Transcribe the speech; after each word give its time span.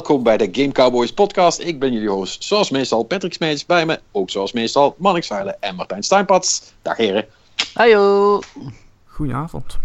Welkom 0.00 0.22
bij 0.22 0.36
de 0.36 0.48
Game 0.52 0.72
Cowboys 0.72 1.12
podcast. 1.12 1.58
Ik 1.58 1.78
ben 1.78 1.92
jullie 1.92 2.08
host, 2.08 2.44
zoals 2.44 2.70
meestal 2.70 3.02
Patrick 3.02 3.32
Smeets. 3.32 3.66
Bij 3.66 3.86
me 3.86 4.00
ook 4.12 4.30
zoals 4.30 4.52
meestal 4.52 4.94
Mannix 4.98 5.26
Veilen 5.26 5.62
en 5.62 5.74
Martijn 5.74 6.02
Steinpats. 6.02 6.72
Dag 6.82 6.96
heren. 6.96 7.26
Hallo. 7.74 8.40
Goedenavond. 9.04 9.78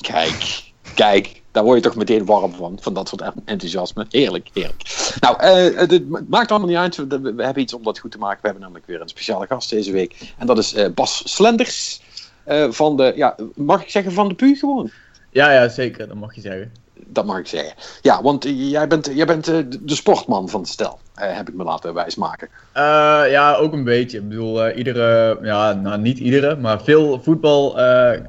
Kijk, 0.00 0.62
kijk, 0.94 1.42
daar 1.50 1.64
word 1.64 1.76
je 1.76 1.82
toch 1.82 1.96
meteen 1.96 2.24
warm 2.24 2.52
van, 2.52 2.78
van 2.80 2.94
dat 2.94 3.08
soort 3.08 3.22
enthousiasme. 3.44 4.06
Heerlijk, 4.10 4.50
heerlijk. 4.52 5.12
Nou, 5.20 5.36
uh, 5.42 5.78
het 5.78 6.28
maakt 6.28 6.50
allemaal 6.50 6.68
niet 6.68 6.76
uit. 6.76 6.96
We, 6.96 7.20
we, 7.20 7.44
hebben 7.44 7.62
iets 7.62 7.74
om 7.74 7.82
dat 7.82 7.98
goed 7.98 8.10
te 8.10 8.18
maken. 8.18 8.38
We 8.40 8.46
hebben 8.46 8.62
namelijk 8.62 8.86
weer 8.86 9.00
een 9.00 9.08
speciale 9.08 9.46
gast 9.46 9.70
deze 9.70 9.92
week. 9.92 10.34
En 10.38 10.46
dat 10.46 10.58
is 10.58 10.74
uh, 10.74 10.86
Bas 10.94 11.22
Slenders. 11.24 12.00
Uh, 12.48 12.70
van 12.70 12.96
de, 12.96 13.12
ja, 13.16 13.36
mag 13.54 13.82
ik 13.82 13.90
zeggen 13.90 14.12
van 14.12 14.28
de 14.28 14.34
PU 14.34 14.56
gewoon? 14.56 14.90
Ja, 15.30 15.52
ja, 15.52 15.68
zeker. 15.68 16.08
Dat 16.08 16.16
mag 16.16 16.34
je 16.34 16.40
zeggen 16.40 16.72
dat 17.08 17.24
mag 17.24 17.38
ik 17.38 17.46
zeggen. 17.46 17.74
Ja, 18.02 18.22
want 18.22 18.44
jij 18.48 18.86
bent, 18.86 19.10
jij 19.14 19.26
bent 19.26 19.48
eh, 19.48 19.58
de 19.80 19.94
sportman 19.94 20.48
van 20.48 20.60
het 20.60 20.68
stel, 20.68 20.98
eh, 21.14 21.36
heb 21.36 21.48
ik 21.48 21.54
me 21.54 21.64
laten 21.64 21.94
wijsmaken. 21.94 22.48
Uh, 22.76 22.82
ja, 23.30 23.54
ook 23.54 23.72
een 23.72 23.84
beetje. 23.84 24.18
Ik 24.18 24.28
bedoel, 24.28 24.70
iedere, 24.70 25.38
ja, 25.42 25.72
nou 25.72 26.00
niet 26.00 26.18
iedere, 26.18 26.56
maar 26.56 26.82
veel 26.82 27.20
voetbal 27.22 27.70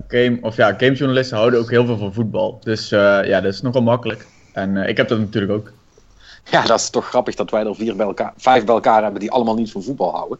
game, 0.08 0.38
of 0.42 0.56
ja, 0.56 0.74
gamejournalisten 0.78 1.38
houden 1.38 1.60
ook 1.60 1.70
heel 1.70 1.86
veel 1.86 1.98
van 1.98 2.14
voetbal. 2.14 2.60
Dus 2.64 2.90
ja, 2.90 3.42
dat 3.42 3.54
is 3.54 3.62
nogal 3.62 3.82
makkelijk. 3.82 4.26
En 4.54 4.78
ik 4.78 4.98
heb 4.98 5.08
dat 5.08 5.20
natuurlijk 5.20 5.54
ook. 5.54 5.72
Ja, 6.44 6.66
dat 6.66 6.80
is 6.80 6.90
toch 6.90 7.08
grappig 7.08 7.36
dat 7.36 7.52
wij 7.52 7.66
er 7.66 7.76
vier 7.76 7.96
bij 7.96 8.06
elkaar, 8.06 8.34
vijf 8.38 8.66
bij 8.66 8.76
elkaar 8.76 9.02
hebben 9.02 9.20
die 9.20 9.32
allemaal 9.32 9.56
niet 9.56 9.72
van 9.72 9.84
voetbal 9.84 10.12
houden. 10.12 10.38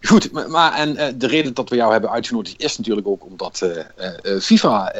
goed, 0.00 0.48
maar 0.48 0.72
en 0.72 1.18
de 1.18 1.26
reden 1.26 1.54
dat 1.54 1.68
we 1.68 1.76
jou 1.76 1.92
hebben 1.92 2.10
uitgenodigd 2.10 2.62
is 2.62 2.78
natuurlijk 2.78 3.06
ook 3.06 3.24
omdat 3.24 3.70
FIFA 4.40 4.92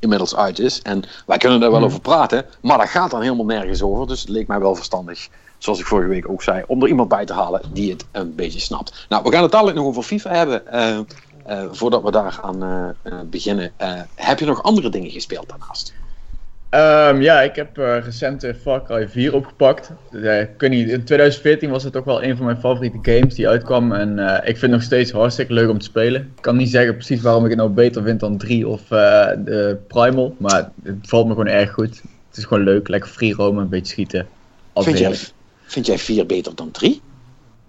inmiddels 0.00 0.36
uit 0.36 0.58
is. 0.58 0.82
En 0.82 1.02
wij 1.26 1.38
kunnen 1.38 1.60
daar 1.60 1.70
wel 1.70 1.78
hmm. 1.78 1.88
over 1.88 2.00
praten, 2.00 2.46
maar 2.60 2.78
dat 2.78 2.88
gaat 2.88 3.10
dan 3.10 3.22
helemaal 3.22 3.44
nergens 3.44 3.82
over. 3.82 4.06
Dus 4.06 4.20
het 4.20 4.28
leek 4.28 4.46
mij 4.46 4.58
wel 4.58 4.74
verstandig, 4.74 5.28
zoals 5.58 5.78
ik 5.78 5.86
vorige 5.86 6.08
week 6.08 6.28
ook 6.28 6.42
zei, 6.42 6.62
om 6.66 6.82
er 6.82 6.88
iemand 6.88 7.08
bij 7.08 7.24
te 7.24 7.32
halen 7.32 7.62
die 7.72 7.90
het 7.90 8.04
een 8.12 8.34
beetje 8.34 8.60
snapt. 8.60 9.06
Nou, 9.08 9.22
we 9.22 9.32
gaan 9.32 9.42
het 9.42 9.52
dadelijk 9.52 9.76
nog 9.76 9.86
over 9.86 10.02
FIFA 10.02 10.30
hebben. 10.30 10.62
Uh, 10.72 10.98
uh, 11.48 11.68
voordat 11.70 12.02
we 12.02 12.10
daar 12.10 12.38
aan 12.42 12.64
uh, 12.64 13.20
beginnen, 13.24 13.72
heb 14.14 14.38
je 14.38 14.44
nog 14.44 14.62
andere 14.62 14.88
dingen 14.88 15.10
gespeeld 15.10 15.48
daarnaast? 15.48 15.92
Um, 16.70 17.20
ja, 17.20 17.40
ik 17.40 17.56
heb 17.56 17.78
uh, 17.78 18.04
recent 18.04 18.46
Far 18.60 18.84
Cry 18.84 19.08
4 19.08 19.34
opgepakt. 19.34 19.90
Uh, 20.10 20.40
ik 20.40 20.68
niet, 20.68 20.88
in 20.88 21.04
2014 21.04 21.70
was 21.70 21.84
het 21.84 21.92
toch 21.92 22.04
wel 22.04 22.22
een 22.22 22.36
van 22.36 22.46
mijn 22.46 22.60
favoriete 22.60 22.98
games 23.02 23.34
die 23.34 23.48
uitkwam. 23.48 23.92
En 23.92 24.18
uh, 24.18 24.34
ik 24.34 24.42
vind 24.44 24.60
het 24.60 24.70
nog 24.70 24.82
steeds 24.82 25.10
hartstikke 25.10 25.52
leuk 25.52 25.68
om 25.68 25.78
te 25.78 25.84
spelen. 25.84 26.32
Ik 26.36 26.42
kan 26.42 26.56
niet 26.56 26.70
zeggen 26.70 26.94
precies 26.94 27.20
waarom 27.20 27.44
ik 27.44 27.50
het 27.50 27.58
nou 27.58 27.70
beter 27.70 28.02
vind 28.02 28.20
dan 28.20 28.36
3 28.36 28.68
of 28.68 28.82
de 28.88 29.78
Primal. 29.88 30.34
Maar 30.38 30.70
het 30.82 30.96
valt 31.02 31.26
me 31.26 31.32
gewoon 31.32 31.46
erg 31.46 31.72
goed. 31.72 32.02
Het 32.28 32.38
is 32.38 32.44
gewoon 32.44 32.64
leuk, 32.64 32.88
lekker 32.88 33.10
free 33.10 33.34
roamen, 33.34 33.62
een 33.62 33.68
beetje 33.68 33.92
schieten. 33.92 34.28
Vind 34.74 34.98
jij, 34.98 35.16
vind 35.62 35.86
jij 35.86 35.98
4 35.98 36.26
beter 36.26 36.54
dan 36.54 36.70
3? 36.70 37.00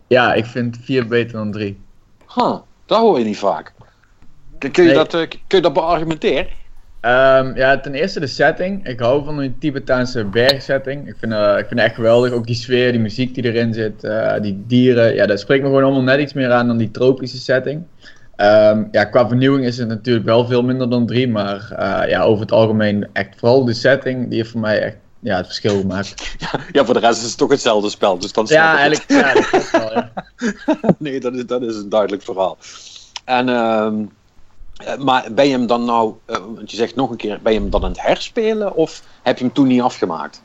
Ja, 0.07 0.33
ik 0.33 0.45
vind 0.45 0.77
4 0.81 1.07
beter 1.07 1.31
dan 1.31 1.51
3. 1.51 1.79
Huh, 2.35 2.57
dat 2.85 2.99
hoor 2.99 3.19
je 3.19 3.25
niet 3.25 3.37
vaak. 3.37 3.73
Kun, 4.57 4.71
kun 4.71 4.83
je, 4.83 4.89
nee. 4.89 4.97
dat, 4.97 5.27
kun 5.27 5.39
je 5.47 5.61
dat 5.61 5.73
beargumenteren? 5.73 6.47
Um, 7.05 7.55
ja, 7.55 7.79
ten 7.79 7.93
eerste 7.93 8.19
de 8.19 8.27
setting. 8.27 8.87
Ik 8.87 8.99
hou 8.99 9.23
van 9.23 9.39
die 9.39 9.57
Tibetaanse 9.59 10.25
bergsetting. 10.25 11.07
Ik 11.07 11.15
vind, 11.17 11.31
uh, 11.31 11.57
ik 11.57 11.67
vind 11.67 11.79
het 11.79 11.79
echt 11.79 11.95
geweldig. 11.95 12.31
Ook 12.31 12.47
die 12.47 12.55
sfeer, 12.55 12.91
die 12.91 13.01
muziek 13.01 13.35
die 13.35 13.43
erin 13.43 13.73
zit, 13.73 14.03
uh, 14.03 14.33
die 14.41 14.63
dieren. 14.67 15.13
Ja, 15.13 15.25
dat 15.25 15.39
spreekt 15.39 15.61
me 15.61 15.67
gewoon 15.67 15.83
allemaal 15.83 16.01
net 16.01 16.19
iets 16.19 16.33
meer 16.33 16.51
aan 16.51 16.67
dan 16.67 16.77
die 16.77 16.91
tropische 16.91 17.37
setting. 17.37 17.83
Um, 18.37 18.87
ja, 18.91 19.03
qua 19.03 19.27
vernieuwing 19.27 19.65
is 19.65 19.77
het 19.77 19.87
natuurlijk 19.87 20.25
wel 20.25 20.45
veel 20.45 20.63
minder 20.63 20.89
dan 20.89 21.05
3, 21.05 21.27
maar 21.27 21.69
uh, 21.71 22.09
ja, 22.09 22.21
over 22.21 22.41
het 22.41 22.51
algemeen 22.51 23.07
echt 23.13 23.29
vooral 23.37 23.65
de 23.65 23.73
setting, 23.73 24.29
die 24.29 24.37
heeft 24.37 24.51
voor 24.51 24.59
mij 24.59 24.81
echt 24.81 24.97
ja, 25.19 25.37
het 25.37 25.45
verschil 25.45 25.79
gemaakt. 25.79 26.35
Ja, 26.37 26.59
ja, 26.71 26.85
voor 26.85 26.93
de 26.93 26.99
rest 26.99 27.21
is 27.21 27.27
het 27.27 27.37
toch 27.37 27.49
hetzelfde 27.49 27.89
spel, 27.89 28.17
dus 28.17 28.33
dan 28.33 28.45
Ja, 28.49 28.77
eigenlijk, 28.77 29.11
ja, 29.11 29.33
dat 29.33 29.71
wel, 29.71 29.93
ja. 29.93 30.11
nee, 30.97 31.19
dat 31.19 31.33
is, 31.33 31.45
dat 31.45 31.61
is 31.61 31.75
een 31.75 31.89
duidelijk 31.89 32.23
verhaal. 32.23 32.57
En... 33.25 33.49
Um... 33.49 34.11
Eh, 34.85 34.97
maar 34.97 35.27
ben 35.35 35.45
je 35.45 35.51
hem 35.51 35.67
dan 35.67 35.85
nou, 35.85 36.13
uh, 36.27 36.37
want 36.37 36.71
je 36.71 36.77
zegt 36.77 36.95
nog 36.95 37.09
een 37.09 37.17
keer, 37.17 37.39
ben 37.43 37.53
je 37.53 37.59
hem 37.59 37.69
dan 37.69 37.83
aan 37.83 37.89
het 37.89 38.01
herspelen 38.01 38.75
of 38.75 39.03
heb 39.21 39.37
je 39.37 39.43
hem 39.43 39.53
toen 39.53 39.67
niet 39.67 39.81
afgemaakt? 39.81 40.41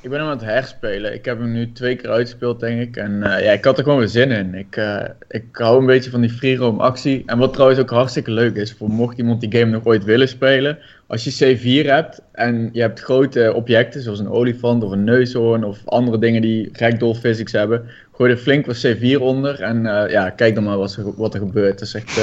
Ik 0.00 0.10
ben 0.10 0.18
hem 0.18 0.28
aan 0.28 0.36
het 0.36 0.46
herspelen. 0.46 1.14
Ik 1.14 1.24
heb 1.24 1.38
hem 1.38 1.52
nu 1.52 1.72
twee 1.72 1.96
keer 1.96 2.10
uitgespeeld, 2.10 2.60
denk 2.60 2.80
ik. 2.80 2.96
En 2.96 3.12
uh, 3.12 3.44
ja, 3.44 3.52
ik 3.52 3.64
had 3.64 3.78
er 3.78 3.84
gewoon 3.84 3.98
weer 3.98 4.08
zin 4.08 4.30
in. 4.30 4.54
Ik, 4.54 4.80
ik 5.28 5.44
hou 5.52 5.80
een 5.80 5.86
beetje 5.86 6.10
van 6.10 6.20
die 6.20 6.30
free 6.30 6.56
roam 6.56 6.80
actie. 6.80 7.22
En 7.26 7.38
wat 7.38 7.52
trouwens 7.52 7.80
ook 7.80 7.90
hartstikke 7.90 8.30
leuk 8.30 8.56
is, 8.56 8.72
voor 8.72 8.88
mocht 8.88 9.18
iemand 9.18 9.40
die 9.40 9.58
game 9.58 9.70
nog 9.70 9.84
ooit 9.84 10.04
willen 10.04 10.28
spelen. 10.28 10.78
Als 11.06 11.24
je 11.24 11.56
C4 11.58 11.86
hebt 11.86 12.20
en 12.32 12.70
je 12.72 12.80
hebt 12.80 13.00
grote 13.00 13.52
objecten, 13.54 14.02
zoals 14.02 14.18
een 14.18 14.30
olifant 14.30 14.84
of 14.84 14.90
een 14.90 15.04
neushoorn 15.04 15.64
of 15.64 15.78
andere 15.84 16.18
dingen 16.18 16.42
die 16.42 16.68
ragdoll 16.72 17.14
physics 17.14 17.52
hebben. 17.52 17.88
Gooi 18.12 18.30
er 18.30 18.36
flink 18.36 18.66
wat 18.66 18.86
C4 18.86 19.18
onder 19.18 19.60
en 19.60 19.82
ja, 20.10 20.30
kijk 20.30 20.54
dan 20.54 20.64
maar 20.64 20.78
wat 20.78 20.94
er, 20.96 21.14
wat 21.16 21.34
er 21.34 21.40
gebeurt. 21.40 21.78
Dat 21.78 21.88
is 21.88 21.94
echt... 21.94 22.20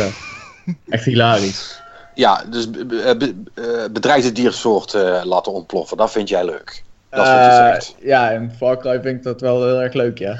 Echt 0.89 1.05
hilarisch. 1.05 1.81
Ja, 2.13 2.43
dus 2.49 2.69
be 2.69 3.35
eh, 3.53 3.91
bedreigde 3.91 4.31
diersoort 4.31 4.93
uh, 4.93 5.21
laten 5.23 5.51
ontploffen, 5.51 5.97
dat 5.97 6.11
vind 6.11 6.29
jij 6.29 6.45
leuk? 6.45 6.83
Dat 7.09 7.25
is 7.25 7.31
wat 7.31 7.41
je 7.41 7.49
uh, 7.49 7.65
zegt. 7.65 7.95
Ja, 7.99 8.29
in 8.29 8.51
Far 8.51 8.77
Cry 8.77 9.01
vind 9.01 9.17
ik 9.17 9.23
dat 9.23 9.41
wel 9.41 9.65
heel 9.67 9.81
erg 9.81 9.93
leuk, 9.93 10.17
ja. 10.17 10.37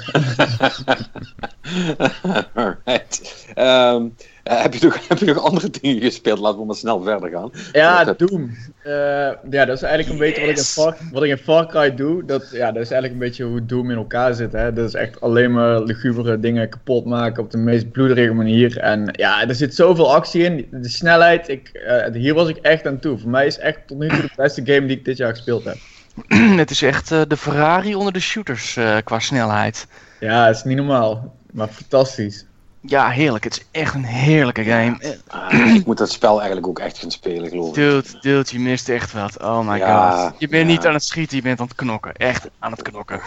Alright. 2.54 3.46
Um, 3.58 4.14
uh, 4.44 4.62
heb, 4.62 4.74
je 4.74 4.86
nog, 4.86 4.98
heb 5.08 5.18
je 5.18 5.26
nog 5.26 5.44
andere 5.44 5.70
dingen 5.80 6.02
gespeeld? 6.02 6.38
Laten 6.38 6.58
we 6.58 6.64
maar 6.64 6.74
snel 6.74 7.02
verder 7.02 7.30
gaan. 7.30 7.50
Ja, 7.72 8.04
dat 8.04 8.18
Doom. 8.18 8.56
Uh, 8.84 8.92
ja, 9.50 9.64
dat 9.64 9.76
is 9.76 9.82
eigenlijk 9.82 10.08
een 10.08 10.18
beetje 10.18 10.40
wat 10.40 10.50
ik, 10.50 10.56
in 10.56 10.62
Far, 10.62 10.96
wat 11.12 11.22
ik 11.22 11.30
in 11.30 11.36
Far 11.36 11.66
Cry 11.66 11.94
doe. 11.94 12.24
Dat, 12.24 12.50
ja, 12.52 12.72
dat 12.72 12.82
is 12.82 12.90
eigenlijk 12.90 13.12
een 13.12 13.28
beetje 13.28 13.44
hoe 13.44 13.66
Doom 13.66 13.90
in 13.90 13.96
elkaar 13.96 14.34
zit. 14.34 14.52
Hè. 14.52 14.72
Dat 14.72 14.88
is 14.88 14.94
echt 14.94 15.20
alleen 15.20 15.52
maar 15.52 15.82
lugubere 15.82 16.40
dingen 16.40 16.68
kapot 16.68 17.04
maken 17.04 17.42
op 17.42 17.50
de 17.50 17.58
meest 17.58 17.90
bloederige 17.90 18.32
manier. 18.32 18.78
En 18.78 19.08
ja, 19.12 19.48
er 19.48 19.54
zit 19.54 19.74
zoveel 19.74 20.14
actie 20.14 20.42
in. 20.42 20.68
De 20.70 20.88
snelheid, 20.88 21.48
ik, 21.48 21.70
uh, 22.14 22.20
hier 22.22 22.34
was 22.34 22.48
ik 22.48 22.56
echt 22.56 22.86
aan 22.86 22.98
toe. 22.98 23.18
Voor 23.18 23.30
mij 23.30 23.46
is 23.46 23.58
echt 23.58 23.86
tot 23.86 23.98
nu 23.98 24.08
toe 24.08 24.20
de 24.20 24.30
beste 24.36 24.62
game 24.64 24.86
die 24.86 24.96
ik 24.96 25.04
dit 25.04 25.16
jaar 25.16 25.30
gespeeld 25.30 25.64
heb. 25.64 25.76
Het 26.62 26.70
is 26.70 26.82
echt 26.82 27.08
de 27.08 27.36
Ferrari 27.36 27.94
onder 27.94 28.12
de 28.12 28.20
shooters 28.20 28.78
qua 29.04 29.18
snelheid. 29.18 29.86
Ja, 30.20 30.46
het 30.46 30.56
is 30.56 30.64
niet 30.64 30.76
normaal. 30.76 31.36
Maar 31.52 31.68
fantastisch. 31.68 32.44
Ja, 32.82 33.08
heerlijk. 33.08 33.44
Het 33.44 33.56
is 33.56 33.80
echt 33.80 33.94
een 33.94 34.04
heerlijke 34.04 34.64
game. 34.64 35.16
Ah, 35.26 35.74
ik 35.74 35.86
moet 35.86 35.98
dat 35.98 36.10
spel 36.10 36.36
eigenlijk 36.36 36.66
ook 36.66 36.78
echt 36.78 36.98
gaan 36.98 37.10
spelen, 37.10 37.48
geloof 37.48 37.68
ik. 37.68 37.74
Dude, 37.74 38.08
dude, 38.20 38.44
je 38.46 38.58
mist 38.58 38.88
echt 38.88 39.12
wat. 39.12 39.42
Oh 39.42 39.68
my 39.68 39.78
ja, 39.78 40.10
god. 40.10 40.34
Je 40.38 40.48
bent 40.48 40.66
ja. 40.66 40.72
niet 40.72 40.86
aan 40.86 40.94
het 40.94 41.04
schieten, 41.04 41.36
je 41.36 41.42
bent 41.42 41.60
aan 41.60 41.66
het 41.66 41.74
knokken. 41.74 42.14
Echt 42.14 42.48
aan 42.58 42.70
het 42.70 42.82
knokken. 42.82 43.20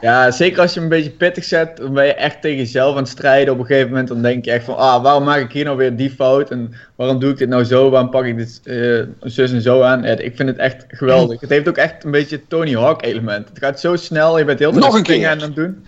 Ja, 0.00 0.30
zeker 0.30 0.60
als 0.60 0.74
je 0.74 0.80
hem 0.80 0.92
een 0.92 0.96
beetje 0.96 1.10
pittig 1.10 1.44
zet, 1.44 1.76
dan 1.76 1.92
ben 1.92 2.06
je 2.06 2.14
echt 2.14 2.40
tegen 2.40 2.56
jezelf 2.56 2.90
aan 2.90 3.02
het 3.02 3.08
strijden. 3.08 3.52
Op 3.52 3.60
een 3.60 3.66
gegeven 3.66 3.88
moment 3.88 4.08
dan 4.08 4.22
denk 4.22 4.44
je 4.44 4.50
echt 4.50 4.64
van, 4.64 4.76
ah, 4.76 5.02
waarom 5.02 5.24
maak 5.24 5.40
ik 5.40 5.52
hier 5.52 5.64
nou 5.64 5.76
weer 5.76 5.96
die 5.96 6.10
fout? 6.10 6.50
En 6.50 6.74
waarom 6.94 7.18
doe 7.18 7.30
ik 7.30 7.38
dit 7.38 7.48
nou 7.48 7.64
zo? 7.64 7.90
Waarom 7.90 8.10
pak 8.10 8.24
ik 8.24 8.36
dit 8.36 8.60
uh, 8.64 9.02
zus 9.20 9.52
en 9.52 9.62
zo 9.62 9.82
aan? 9.82 10.02
Ja, 10.02 10.18
ik 10.18 10.36
vind 10.36 10.48
het 10.48 10.58
echt 10.58 10.84
geweldig. 10.88 11.40
Het 11.40 11.50
heeft 11.50 11.68
ook 11.68 11.76
echt 11.76 12.04
een 12.04 12.10
beetje 12.10 12.46
Tony 12.46 12.74
Hawk 12.74 13.02
element. 13.02 13.48
Het 13.48 13.58
gaat 13.58 13.80
zo 13.80 13.96
snel, 13.96 14.38
je 14.38 14.44
bent 14.44 14.58
heel 14.58 14.72
Nog 14.72 14.94
een 14.94 15.02
keer 15.02 15.28
aan 15.28 15.40
het 15.40 15.54
doen. 15.54 15.86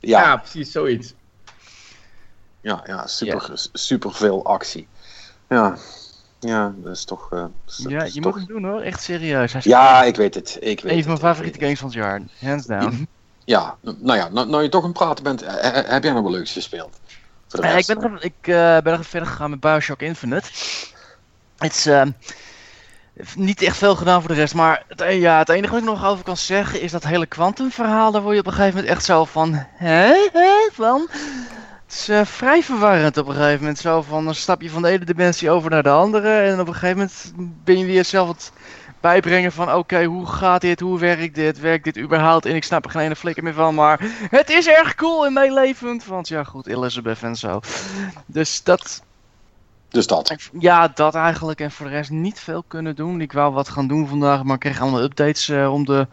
Ja. 0.00 0.20
ja, 0.20 0.36
precies, 0.36 0.72
zoiets. 0.72 1.14
Ja, 2.60 2.82
ja 2.86 3.06
super, 3.06 3.68
super 3.72 4.12
veel 4.12 4.44
actie. 4.44 4.88
Ja, 5.48 5.76
ja, 6.40 6.74
dat 6.76 6.96
is 6.96 7.04
toch. 7.04 7.32
Uh, 7.32 7.44
ja, 7.66 8.04
je 8.12 8.20
moet 8.20 8.34
hem 8.34 8.46
doen 8.46 8.64
hoor, 8.64 8.80
echt 8.80 9.02
serieus. 9.02 9.52
ja, 9.52 10.02
ik 10.02 10.16
weet 10.16 10.34
het. 10.34 10.56
Ik 10.60 10.80
weet 10.80 10.92
een 10.92 11.02
van 11.02 11.12
mijn 11.12 11.24
favoriete 11.24 11.58
games 11.58 11.78
van 11.78 11.88
het 11.88 11.96
jaar, 11.96 12.20
hands 12.40 12.66
down. 12.66 13.08
Ja, 13.44 13.76
nou 13.80 14.18
ja, 14.18 14.28
nou, 14.28 14.48
nou 14.48 14.62
je 14.62 14.68
toch 14.68 14.84
een 14.84 14.92
praten 14.92 15.24
bent, 15.24 15.44
heb 15.86 16.02
jij 16.02 16.12
nog 16.12 16.22
wel 16.22 16.30
leuks 16.30 16.52
gespeeld? 16.52 17.00
Voor 17.48 17.60
de 17.60 17.66
rest? 17.68 17.88
ik 17.88 17.98
ben 17.98 18.10
nog, 18.10 18.22
ik, 18.22 18.34
uh, 18.40 18.78
ben 18.78 19.04
verder 19.04 19.28
gegaan 19.28 19.50
met 19.50 19.60
Bioshock 19.60 20.00
Infinite. 20.00 20.48
Het 21.58 21.72
is. 21.72 21.86
Uh, 21.86 22.02
niet 23.34 23.62
echt 23.62 23.76
veel 23.76 23.96
gedaan 23.96 24.20
voor 24.20 24.30
de 24.30 24.36
rest, 24.36 24.54
maar 24.54 24.84
het, 24.88 25.04
ja, 25.12 25.38
het 25.38 25.48
enige 25.48 25.72
wat 25.72 25.82
ik 25.82 25.88
nog 25.88 26.04
over 26.04 26.24
kan 26.24 26.36
zeggen 26.36 26.80
is 26.80 26.90
dat 26.92 27.04
hele 27.04 27.26
kwantumverhaal. 27.26 28.12
Daar 28.12 28.22
word 28.22 28.34
je 28.34 28.40
op 28.40 28.46
een 28.46 28.52
gegeven 28.52 28.74
moment 28.74 28.92
echt 28.92 29.04
zo 29.04 29.24
van. 29.24 29.52
Hè? 29.54 30.28
Hè? 30.32 30.68
Van. 30.72 31.08
Is 31.90 32.08
uh, 32.08 32.24
vrij 32.24 32.62
verwarrend 32.62 33.16
op 33.16 33.26
een 33.26 33.34
gegeven 33.34 33.58
moment. 33.58 33.78
Zo 33.78 34.02
van 34.02 34.24
dan 34.24 34.34
stap 34.34 34.62
je 34.62 34.70
van 34.70 34.82
de 34.82 34.88
ene 34.88 35.04
dimensie 35.04 35.50
over 35.50 35.70
naar 35.70 35.82
de 35.82 35.90
andere. 35.90 36.40
En 36.40 36.60
op 36.60 36.66
een 36.66 36.74
gegeven 36.74 36.96
moment 36.96 37.32
ben 37.64 37.78
je 37.78 37.84
weer 37.84 38.04
zelf 38.04 38.28
het 38.28 38.52
bijbrengen 39.00 39.52
van... 39.52 39.74
Oké, 39.74 40.04
hoe 40.04 40.26
gaat 40.26 40.60
dit? 40.60 40.80
Hoe 40.80 40.98
werkt 40.98 41.34
dit? 41.34 41.60
Werkt 41.60 41.84
dit 41.84 41.98
überhaupt? 41.98 42.46
En 42.46 42.54
ik 42.54 42.64
snap 42.64 42.84
er 42.84 42.90
geen 42.90 43.02
ene 43.02 43.16
flikker 43.16 43.42
meer 43.42 43.52
van. 43.52 43.74
Maar 43.74 44.00
het 44.30 44.50
is 44.50 44.68
erg 44.68 44.94
cool 44.94 45.26
en 45.26 45.32
meelevend. 45.32 46.04
Want 46.06 46.28
ja, 46.28 46.44
goed, 46.44 46.66
Elizabeth 46.66 47.22
en 47.22 47.36
zo. 47.36 47.60
Dus 48.26 48.62
dat... 48.62 49.02
Dus 49.88 50.06
dat? 50.06 50.50
Ja, 50.58 50.88
dat 50.88 51.14
eigenlijk. 51.14 51.60
En 51.60 51.70
voor 51.70 51.86
de 51.86 51.92
rest 51.92 52.10
niet 52.10 52.40
veel 52.40 52.64
kunnen 52.66 52.96
doen. 52.96 53.20
Ik 53.20 53.32
wou 53.32 53.52
wat 53.52 53.68
gaan 53.68 53.88
doen 53.88 54.08
vandaag, 54.08 54.42
maar 54.42 54.54
ik 54.54 54.60
kreeg 54.60 54.80
allemaal 54.80 55.02
updates 55.02 55.48
uh, 55.48 55.72
om 55.72 55.84
de, 55.84 56.06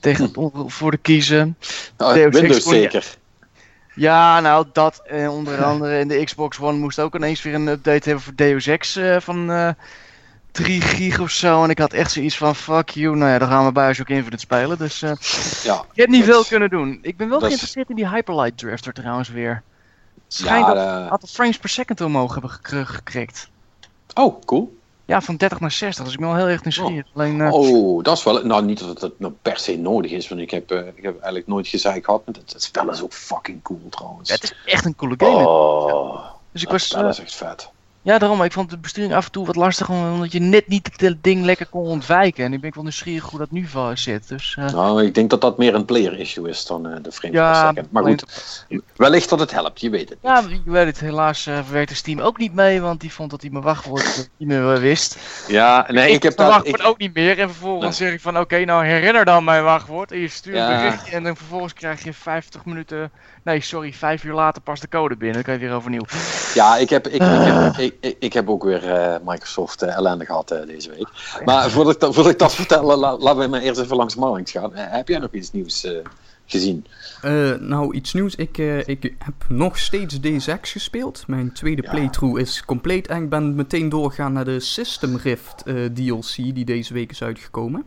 tegen, 0.00 0.36
om, 0.36 0.70
voor 0.70 0.90
de 0.90 0.96
kiezen. 0.96 1.56
Oh, 1.96 2.12
Windows 2.12 2.64
zeker? 2.64 3.18
Ja, 4.00 4.40
nou 4.40 4.66
dat 4.72 5.02
onder 5.28 5.64
andere 5.72 5.98
in 5.98 6.08
de 6.08 6.24
Xbox 6.24 6.58
One 6.60 6.78
moest 6.78 6.98
ook 6.98 7.14
ineens 7.14 7.42
weer 7.42 7.54
een 7.54 7.68
update 7.68 8.08
hebben 8.08 8.24
voor 8.24 8.34
Deus 8.34 8.66
Ex 8.66 8.96
uh, 8.96 9.16
van 9.20 9.50
uh, 9.50 9.70
3 10.50 10.80
gig 10.80 11.20
of 11.20 11.30
zo. 11.30 11.64
En 11.64 11.70
ik 11.70 11.78
had 11.78 11.92
echt 11.92 12.10
zoiets 12.10 12.36
van, 12.36 12.56
fuck 12.56 12.88
you. 12.88 13.16
Nou 13.16 13.30
ja, 13.30 13.38
dan 13.38 13.48
gaan 13.48 13.64
we 13.64 13.72
Bioshock 13.72 14.08
Infinite 14.08 14.38
spelen. 14.38 14.78
Dus 14.78 15.02
eh, 15.02 15.12
Ja, 15.62 15.74
ik 15.92 15.96
heb 16.00 16.08
niet 16.08 16.24
veel 16.24 16.44
kunnen 16.44 16.70
doen. 16.70 16.98
Ik 17.02 17.16
ben 17.16 17.28
wel 17.28 17.38
geïnteresseerd 17.40 17.88
in 17.90 17.96
die 17.96 18.08
Hyperlight 18.08 18.58
Drifter 18.58 18.92
trouwens 18.92 19.28
weer. 19.28 19.62
Het 20.14 20.34
schijnt 20.34 20.66
Ja, 20.66 20.74
dat 20.74 20.86
eh, 20.86 21.04
een 21.04 21.10
aantal 21.10 21.28
frames 21.28 21.58
per 21.58 21.68
second 21.68 22.00
omhoog 22.00 22.32
hebben 22.32 22.50
gekr- 22.50 22.84
gekrikt. 22.92 23.48
Oh, 24.14 24.40
cool. 24.44 24.78
Ja, 25.10 25.20
van 25.20 25.36
30 25.36 25.60
naar 25.60 25.70
60. 25.70 26.04
Dus 26.04 26.12
ik 26.12 26.20
ben 26.20 26.28
wel 26.28 26.36
heel 26.36 26.48
erg 26.48 26.62
nieuwsgierig. 26.62 27.06
Alleen, 27.14 27.40
eh, 27.40 27.52
Oh, 27.52 28.02
dat 28.02 28.16
is 28.16 28.24
wel. 28.24 28.44
Nou, 28.44 28.64
niet 28.64 28.78
dat 28.78 29.00
het 29.00 29.18
nou 29.18 29.32
per 29.42 29.58
se 29.58 29.76
nodig 29.76 30.10
is, 30.10 30.28
want 30.28 30.40
ik 30.40 30.50
heb, 30.50 30.70
eh, 30.70 30.86
ik 30.86 31.02
heb 31.02 31.14
eigenlijk 31.14 31.46
nooit 31.46 31.68
gezeik 31.68 32.04
gehad. 32.04 32.26
Maar 32.26 32.34
het, 32.34 32.52
het 32.52 32.62
spel 32.62 32.90
is 32.90 33.02
ook 33.02 33.12
fucking 33.12 33.62
cool 33.62 33.88
trouwens. 33.88 34.30
het 34.30 34.42
is 34.42 34.54
echt 34.64 34.84
een 34.84 34.96
coole 34.96 35.14
game. 35.16 35.48
oh, 35.48 36.24
dus 36.52 36.62
ik 36.62 36.68
dat 36.68 36.78
was, 36.78 36.88
spel 36.88 37.02
eh, 37.02 37.08
is 37.08 37.18
echt 37.18 37.34
vet. 37.34 37.70
Ja, 38.02 38.18
daarom. 38.18 38.36
maar 38.38 38.46
Ik 38.46 38.52
vond 38.52 38.70
de 38.70 38.78
besturing 38.78 39.14
af 39.14 39.24
en 39.24 39.30
toe 39.30 39.46
wat 39.46 39.56
lastig, 39.56 39.88
omdat 39.88 40.32
je 40.32 40.40
net 40.40 40.68
niet 40.68 40.90
het 40.96 41.22
ding 41.22 41.44
lekker 41.44 41.66
kon 41.66 41.86
ontwijken. 41.86 42.44
En 42.44 42.52
ik 42.52 42.60
ben 42.60 42.68
ik 42.68 42.74
wel 42.74 42.82
nieuwsgierig 42.84 43.24
hoe 43.30 43.38
dat 43.38 43.50
nu 43.50 43.68
zit. 43.94 44.28
Dus, 44.28 44.56
eh, 44.58 44.72
Nou, 44.72 45.04
ik 45.04 45.14
denk 45.14 45.30
dat 45.30 45.40
dat 45.40 45.58
meer 45.58 45.74
een 45.74 45.84
player 45.84 46.18
issue 46.18 46.48
is 46.48 46.66
dan 46.66 46.86
eh, 46.88 46.96
de 47.02 47.12
frames 47.12 47.36
Ja. 47.36 47.72
Maar 47.90 48.02
goed, 48.02 48.24
wellicht 48.96 49.28
dat 49.28 49.40
het 49.40 49.50
helpt, 49.50 49.80
je 49.80 49.90
weet 49.90 50.08
het. 50.08 50.18
Ja, 50.22 50.38
ik 50.48 50.60
weet 50.64 50.86
het. 50.86 51.00
Helaas 51.00 51.42
verwerkte 51.42 51.94
Steam 51.94 52.20
ook 52.20 52.38
niet 52.38 52.54
mee, 52.54 52.80
want 52.80 53.00
die 53.00 53.12
vond 53.12 53.30
dat 53.30 53.40
hij 53.40 53.50
mijn 53.50 53.64
wachtwoord 53.64 54.28
niet 54.36 54.48
meer 54.48 54.80
wist. 54.80 55.18
Ja, 55.48 55.86
nee, 55.90 56.12
ik 56.12 56.22
heb 56.22 56.36
mijn 56.36 56.48
daar... 56.48 56.58
wachtwoord 56.58 56.80
Ik, 56.80 56.86
ook 56.86 56.98
niet 56.98 57.14
meer. 57.14 57.38
En 57.38 57.48
vervolgens 57.48 57.98
Nee. 57.98 58.08
zeg 58.08 58.12
ik 58.16 58.20
van, 58.22 58.38
oké, 58.38 58.64
nou 58.64 58.84
herinner 58.84 59.24
dan 59.24 59.44
mijn 59.44 59.64
wachtwoord. 59.64 60.12
En 60.12 60.18
je 60.18 60.28
stuurt 60.28 60.56
Ja. 60.56 60.70
een 60.70 60.82
berichtje 60.84 61.16
en 61.16 61.22
dan 61.22 61.36
vervolgens 61.36 61.72
krijg 61.72 62.04
je 62.04 62.12
50 62.12 62.64
minuten... 62.64 63.10
Nee, 63.42 63.60
sorry, 63.60 63.92
5 63.92 64.24
uur 64.24 64.34
later 64.34 64.62
pas 64.62 64.80
de 64.80 64.88
code 64.88 65.16
binnen. 65.16 65.34
Dan 65.34 65.42
kan 65.42 65.54
je 65.54 65.60
weer 65.60 65.72
overnieuw. 65.72 66.02
ja, 66.54 66.76
ik 66.76 66.90
heb, 66.90 67.06
ik, 67.06 67.12
ik, 67.14 67.20
heb, 67.22 67.74
ik, 67.76 67.94
ik, 68.00 68.16
ik 68.18 68.32
heb 68.32 68.48
ook 68.48 68.64
weer 68.64 68.90
eh, 68.92 69.16
Microsoft 69.24 69.82
eh, 69.82 69.96
ellende 69.96 70.24
gehad 70.24 70.50
eh, 70.50 70.66
deze 70.66 70.90
week. 70.90 71.08
Maar 71.44 71.70
voordat 71.70 71.94
ik, 71.94 72.00
dat- 72.00 72.14
voordat 72.14 72.32
ik 72.32 72.38
dat 72.38 72.54
vertel, 72.54 72.96
la- 72.98 73.16
laten 73.18 73.40
we 73.40 73.46
maar 73.46 73.60
eerst 73.60 73.80
even 73.80 73.96
langs 73.96 74.14
Marlings 74.16 74.50
gaan. 74.50 74.70
Heb 74.74 75.08
jij 75.08 75.18
nog 75.18 75.32
iets 75.32 75.52
nieuws 75.52 75.84
eh, 75.84 75.92
gezien? 76.46 76.86
Eh, 77.22 77.52
nou, 77.58 77.94
iets 77.94 78.12
nieuws. 78.12 78.34
Ik, 78.34 78.58
eh, 78.58 78.88
ik 78.88 79.02
heb 79.18 79.34
nog 79.48 79.78
steeds 79.78 80.20
Deus 80.20 80.46
Ex 80.46 80.72
gespeeld. 80.72 81.24
Mijn 81.26 81.52
tweede 81.52 81.82
Ja. 81.82 81.90
playthrough 81.90 82.40
is 82.40 82.64
compleet. 82.64 83.06
En 83.06 83.22
ik 83.22 83.28
ben 83.28 83.54
meteen 83.54 83.88
doorgegaan 83.88 84.32
naar 84.32 84.44
de 84.44 84.60
System 84.60 85.16
Rift 85.16 85.62
eh, 85.66 85.74
DLC 85.84 86.34
die 86.36 86.64
deze 86.64 86.94
week 86.94 87.10
is 87.10 87.22
uitgekomen. 87.22 87.84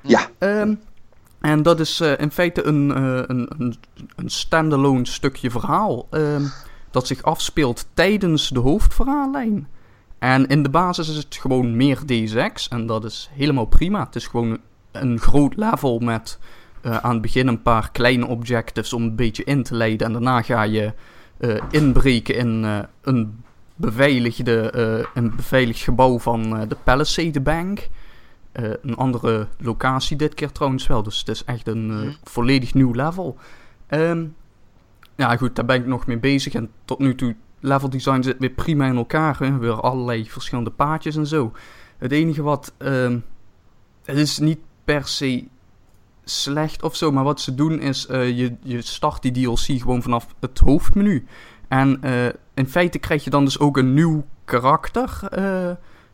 Ja. 0.00 0.28
Ehm, 0.38 0.74
en 1.40 1.62
dat 1.62 1.80
is 1.80 2.00
eh, 2.00 2.18
in 2.18 2.30
feite 2.30 2.64
een, 2.64 2.94
eh, 2.94 3.22
een, 3.26 3.50
een, 3.58 3.76
een 4.16 4.30
standalone 4.30 5.06
stukje 5.06 5.50
verhaal. 5.50 6.06
ehm, 6.10 6.42
dat 6.90 7.06
zich 7.06 7.22
afspeelt 7.22 7.86
tijdens 7.94 8.48
de 8.48 8.58
hoofdverhaallijn. 8.58 9.68
En 10.18 10.46
in 10.46 10.62
de 10.62 10.68
basis 10.68 11.08
is 11.08 11.16
het 11.16 11.36
gewoon 11.36 11.76
meer 11.76 12.06
Deus 12.06 12.34
Ex. 12.34 12.68
En 12.68 12.86
dat 12.86 13.04
is 13.04 13.30
helemaal 13.32 13.64
prima. 13.64 14.04
Het 14.04 14.16
is 14.16 14.26
gewoon 14.26 14.58
een 14.92 15.18
groot 15.18 15.56
level 15.56 15.98
met 15.98 16.38
eh, 16.82 16.96
aan 16.96 17.12
het 17.12 17.22
begin 17.22 17.48
een 17.48 17.62
paar 17.62 17.90
kleine 17.90 18.26
objectives 18.26 18.92
om 18.92 19.02
een 19.02 19.16
beetje 19.16 19.44
in 19.44 19.62
te 19.62 19.74
leiden. 19.74 20.06
En 20.06 20.12
daarna 20.12 20.42
ga 20.42 20.62
je 20.62 20.92
inbreken 21.70 22.34
in 22.36 22.82
een, 23.02 23.44
beveiligde, 23.74 24.72
een 25.14 25.36
beveiligd 25.36 25.80
gebouw 25.80 26.18
van 26.18 26.68
de 26.68 26.76
Palisade 26.84 27.40
Bank. 27.40 27.88
Eh, 28.56 28.70
een 28.82 28.96
andere 28.96 29.46
locatie 29.58 30.16
dit 30.16 30.34
keer 30.34 30.52
trouwens 30.52 30.86
wel. 30.86 31.02
Dus 31.02 31.18
het 31.18 31.28
is 31.28 31.44
echt 31.44 31.68
een 31.68 31.90
eh, 31.90 31.96
Mhm. 31.96 32.10
volledig 32.22 32.74
nieuw 32.74 32.92
level. 32.92 33.36
Ehm, 33.86 34.24
ja 35.16 35.36
goed, 35.36 35.56
daar 35.56 35.64
ben 35.64 35.76
ik 35.76 35.86
nog 35.86 36.06
mee 36.06 36.18
bezig. 36.18 36.54
En 36.54 36.70
tot 36.84 36.98
nu 36.98 37.14
toe, 37.14 37.36
level 37.60 37.90
design 37.90 38.22
zit 38.22 38.36
weer 38.38 38.50
prima 38.50 38.86
in 38.86 38.96
elkaar. 38.96 39.38
Hè? 39.38 39.58
Weer 39.58 39.80
allerlei 39.80 40.30
verschillende 40.30 40.70
paadjes 40.70 41.16
en 41.16 41.26
zo. 41.26 41.52
Het 41.98 42.12
enige 42.12 42.42
wat... 42.42 42.72
ehm, 42.78 43.18
het 44.04 44.16
is 44.16 44.38
niet 44.38 44.58
per 44.84 45.06
se 45.06 45.44
slecht 46.24 46.82
of 46.82 46.96
zo. 46.96 47.12
Maar 47.12 47.24
wat 47.24 47.40
ze 47.40 47.54
doen 47.54 47.80
is, 47.80 48.06
eh, 48.06 48.38
je, 48.38 48.54
je 48.62 48.82
start 48.82 49.22
die 49.22 49.32
DLC 49.32 49.58
gewoon 49.80 50.02
vanaf 50.02 50.34
het 50.40 50.58
hoofdmenu. 50.58 51.26
En 51.68 52.00
in 52.54 52.68
feite 52.68 52.98
krijg 52.98 53.24
je 53.24 53.30
dan 53.30 53.44
dus 53.44 53.58
ook 53.58 53.76
een 53.76 53.94
nieuw 53.94 54.24
karakter 54.44 55.20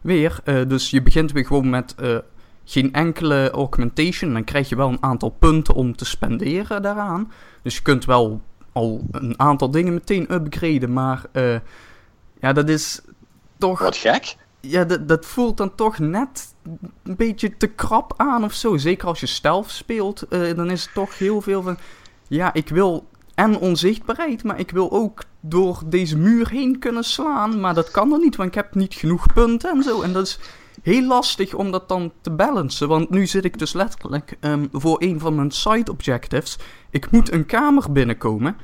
weer. 0.00 0.40
Dus 0.68 0.90
je 0.90 1.02
begint 1.02 1.32
weer 1.32 1.46
gewoon 1.46 1.70
met 1.70 1.94
geen 2.64 2.92
enkele 2.92 3.50
augmentation. 3.50 4.32
Dan 4.32 4.44
krijg 4.44 4.68
je 4.68 4.76
wel 4.76 4.88
een 4.88 5.02
aantal 5.02 5.30
punten 5.30 5.74
om 5.74 5.96
te 5.96 6.04
spenderen 6.04 6.82
daaraan. 6.82 7.32
Dus 7.62 7.76
je 7.76 7.82
kunt 7.82 8.04
wel 8.04 8.40
al 8.72 9.04
een 9.10 9.40
aantal 9.40 9.70
dingen 9.70 9.92
meteen 9.92 10.32
upgraden. 10.32 10.92
Maar 10.92 11.24
eh, 11.32 11.56
ja, 12.40 12.52
dat 12.52 12.68
is 12.68 13.00
toch 13.58 13.78
Wat 13.80 13.96
gek. 13.96 14.36
ja, 14.60 14.84
dat, 14.84 15.08
dat 15.08 15.26
voelt 15.26 15.56
dan 15.56 15.74
toch 15.74 15.98
net 15.98 16.54
een 17.02 17.16
beetje 17.16 17.56
te 17.56 17.66
krap 17.66 18.14
aan 18.16 18.44
of 18.44 18.52
zo. 18.52 18.76
Zeker 18.76 19.08
als 19.08 19.20
je 19.20 19.26
stealth 19.26 19.70
speelt, 19.70 20.22
eh, 20.22 20.54
dan 20.56 20.70
is 20.70 20.82
het 20.82 20.94
toch 20.94 21.18
heel 21.18 21.40
veel 21.40 21.62
van... 21.62 21.76
Ja, 22.28 22.52
ik 22.52 22.68
wil 22.68 23.06
en 23.34 23.58
onzichtbaarheid, 23.58 24.44
maar 24.44 24.58
ik 24.58 24.70
wil 24.70 24.92
ook 24.92 25.22
door 25.40 25.82
deze 25.86 26.18
muur 26.18 26.48
heen 26.48 26.78
kunnen 26.78 27.04
slaan. 27.04 27.60
Maar 27.60 27.74
dat 27.74 27.90
kan 27.90 28.12
er 28.12 28.18
niet, 28.18 28.36
want 28.36 28.48
ik 28.48 28.54
heb 28.54 28.74
niet 28.74 28.94
genoeg 28.94 29.32
punten 29.32 29.70
en 29.70 29.82
zo. 29.82 30.02
En 30.02 30.12
dat 30.12 30.26
is 30.26 30.38
heel 30.82 31.06
lastig 31.06 31.54
om 31.54 31.70
dat 31.70 31.88
dan 31.88 32.12
te 32.20 32.30
balancen. 32.30 32.88
Want 32.88 33.10
nu 33.10 33.26
zit 33.26 33.44
ik 33.44 33.58
dus 33.58 33.72
letterlijk 33.72 34.36
ehm, 34.40 34.66
voor 34.72 34.96
een 35.02 35.20
van 35.20 35.34
mijn 35.34 35.50
side 35.50 35.90
objectives. 35.90 36.58
Ik 36.90 37.10
moet 37.10 37.32
een 37.32 37.46
kamer 37.46 37.92
binnenkomen. 37.92 38.56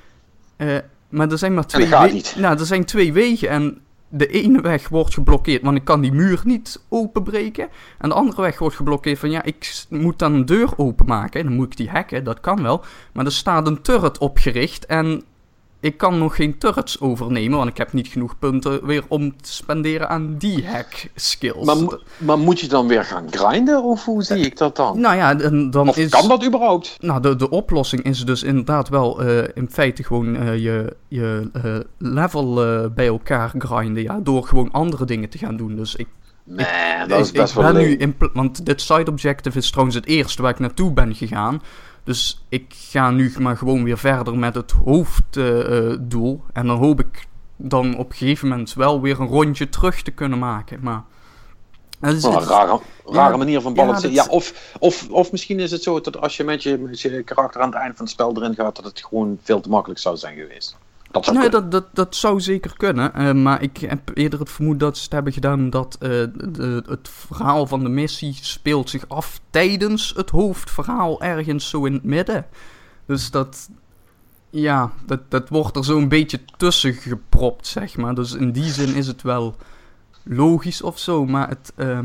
Eh, 0.57 0.77
maar 1.09 1.31
er 1.31 1.39
zijn 1.39 1.55
maar 1.55 1.67
twee 1.67 1.89
dat 1.89 1.99
gaat 1.99 2.09
we- 2.09 2.15
niet. 2.15 2.35
Nou, 2.39 2.59
er 2.59 2.67
zijn 2.67 2.85
twee 2.85 3.13
wegen 3.13 3.49
en 3.49 3.81
de 4.09 4.27
ene 4.27 4.61
weg 4.61 4.89
wordt 4.89 5.15
geblokkeerd, 5.15 5.63
want 5.63 5.77
ik 5.77 5.85
kan 5.85 6.01
die 6.01 6.13
muur 6.13 6.41
niet 6.45 6.81
openbreken. 6.89 7.69
En 7.99 8.09
de 8.09 8.15
andere 8.15 8.43
weg 8.43 8.59
wordt 8.59 8.77
geblokkeerd 8.77 9.19
van 9.19 9.31
ja, 9.31 9.43
ik 9.43 9.85
moet 9.89 10.19
dan 10.19 10.33
een 10.35 10.45
deur 10.47 10.71
openmaken. 10.77 11.41
En 11.41 11.47
dan 11.47 11.57
moet 11.57 11.67
ik 11.67 11.77
die 11.77 11.91
hacken, 11.91 12.25
dat 12.25 12.41
kan 12.41 12.63
wel. 12.63 12.85
Maar 13.13 13.25
er 13.25 13.33
staat 13.33 13.67
een 13.67 13.83
turret 13.83 14.19
opgericht 14.19 14.87
en 14.87 15.23
ik 15.81 15.97
kan 15.97 16.19
nog 16.19 16.37
geen 16.37 16.59
turrets 16.59 17.01
overnemen, 17.01 17.59
want 17.59 17.71
ik 17.71 17.77
heb 17.77 17.93
niet 17.93 18.07
genoeg 18.09 18.39
punten 18.39 18.87
weer 18.87 19.05
om 19.09 19.37
te 19.43 19.53
spenderen 19.53 20.09
aan 20.09 20.35
die 20.39 20.67
hack 20.67 21.09
skills. 21.15 21.65
Maar, 21.67 21.99
maar 22.17 22.39
moet 22.39 22.61
je 22.61 22.69
dan 22.69 22.89
weer 22.89 23.05
gaan 23.05 23.27
grinden, 23.31 23.83
of 23.83 24.05
hoe 24.05 24.23
zie 24.23 24.39
ik 24.39 24.57
dat 24.57 24.77
dan? 24.77 25.01
nou 25.01 25.17
ja, 25.17 25.35
dan, 25.35 25.71
dan 25.71 25.95
is... 25.95 26.11
kan 26.11 26.29
dat 26.29 26.47
überhaupt? 26.47 26.97
Nou, 27.01 27.21
de, 27.23 27.37
de 27.37 27.51
oplossing 27.51 28.03
is 28.03 28.25
dus 28.25 28.43
inderdaad 28.43 28.89
wel 28.89 29.23
eh, 29.23 29.45
in 29.55 29.69
feite 29.71 30.03
gewoon 30.05 30.37
eh, 30.37 30.59
je, 30.59 30.97
je 31.09 31.51
eh, 31.53 31.77
level 31.99 32.65
eh, 32.65 32.85
bij 32.95 33.07
elkaar 33.07 33.53
grinden. 33.59 34.03
Ja, 34.03 34.21
door 34.23 34.45
gewoon 34.47 34.73
andere 34.73 35.05
dingen 35.05 35.29
te 35.29 35.39
gaan 35.39 35.57
doen. 35.57 35.77
Dus 35.77 35.97
ik, 35.97 36.07
Nee, 36.51 37.07
dat 37.07 37.21
is 37.21 37.31
best 37.33 37.51
ik 37.57 37.61
wel 37.63 37.73
ben 37.73 37.83
nu 37.83 37.89
leuk. 37.89 38.01
in 38.01 38.17
pl- 38.17 38.27
Want 38.33 38.67
dit 38.67 38.81
side 38.81 39.11
objective 39.11 39.59
is 39.59 39.71
trouwens 39.71 39.97
het 39.97 40.07
eerste 40.07 40.43
waar 40.43 40.51
ik 40.51 40.59
naartoe 40.59 40.93
ben 40.93 41.15
gegaan. 41.15 41.63
Dus 42.09 42.45
ik 42.49 42.65
ga 42.77 43.11
nu 43.11 43.33
maar 43.39 43.57
gewoon 43.57 43.85
weer 43.85 43.99
verder 43.99 44.39
met 44.39 44.55
het 44.55 44.73
hoofddoel. 44.85 46.43
en 46.53 46.67
dan 46.67 46.79
hoop 46.79 47.01
ik 47.01 47.27
dan 47.57 47.97
op 47.97 48.11
een 48.11 48.17
gegeven 48.17 48.49
moment 48.49 48.75
wel 48.75 49.01
weer 49.01 49.21
een 49.21 49.27
rondje 49.27 49.69
terug 49.69 50.03
te 50.03 50.11
kunnen 50.11 50.39
maken. 50.39 50.79
Maar. 50.83 51.03
is- 52.01 52.25
Oh, 52.25 52.35
een 52.35 52.47
rare, 52.49 52.81
rare 53.05 53.31
Ja, 53.31 53.37
manier 53.37 53.61
van 53.61 53.75
ja, 53.75 53.77
balanceren. 53.83 54.17
dat- 54.17 54.25
Ja, 54.27 54.31
of, 54.33 54.75
of, 54.79 55.07
of 55.11 55.33
misschien 55.33 55.61
is 55.61 55.71
het 55.71 55.83
zo 55.83 56.01
dat 56.01 56.21
als 56.21 56.37
je 56.37 56.45
met, 56.45 56.63
je 56.63 56.79
met 56.79 57.01
je 57.01 57.23
karakter 57.23 57.61
aan 57.61 57.71
het 57.71 57.79
eind 57.79 57.97
van 57.97 58.05
het 58.05 58.15
spel 58.15 58.37
erin 58.37 58.55
gaat, 58.55 58.77
dat 58.77 58.85
het 58.85 59.05
gewoon 59.09 59.39
veel 59.43 59.61
te 59.61 59.69
makkelijk 59.69 60.01
zou 60.01 60.17
zijn 60.17 60.37
geweest. 60.37 60.77
Dat 61.11 61.25
zou 61.25 61.39
Nee, 61.39 61.49
dat, 61.49 61.71
dat, 61.71 61.85
dat 61.93 62.17
zou 62.17 62.41
zeker 62.41 62.77
kunnen. 62.77 63.15
eh, 63.15 63.33
maar 63.33 63.63
ik 63.63 63.77
heb 63.77 64.11
eerder 64.15 64.39
het 64.39 64.51
vermoeden 64.51 64.87
dat 64.89 64.97
ze 64.97 65.03
het 65.05 65.13
hebben 65.13 65.33
gedaan 65.33 65.71
dat 65.71 65.97
eh, 66.01 66.09
de, 66.09 66.83
het 66.87 67.09
verhaal 67.09 67.67
van 67.67 67.83
de 67.83 67.89
missie 67.89 68.39
speelt 68.41 68.91
zich 68.91 69.09
af 69.09 69.41
tijdens 69.51 70.13
het 70.17 70.31
hoofdverhaal 70.31 71.23
ergens 71.23 71.69
zo 71.69 71.85
in 71.85 71.93
het 71.93 72.05
midden. 72.05 72.47
Dus 73.07 73.31
dat, 73.31 73.69
ja, 74.51 74.93
dat, 75.07 75.21
dat 75.31 75.49
wordt 75.49 75.77
er 75.77 75.85
zo'n 75.85 76.09
beetje 76.09 76.41
tussen 76.57 76.93
gepropt, 76.93 77.67
zeg 77.67 77.97
maar. 77.97 78.15
Dus 78.15 78.33
in 78.33 78.53
die 78.53 78.71
zin 78.73 78.95
is 78.95 79.07
het 79.07 79.23
wel 79.23 79.57
logisch 80.25 80.83
of 80.83 80.99
zo, 80.99 81.27
maar 81.27 81.49
het, 81.49 81.73
ehm, 81.77 82.05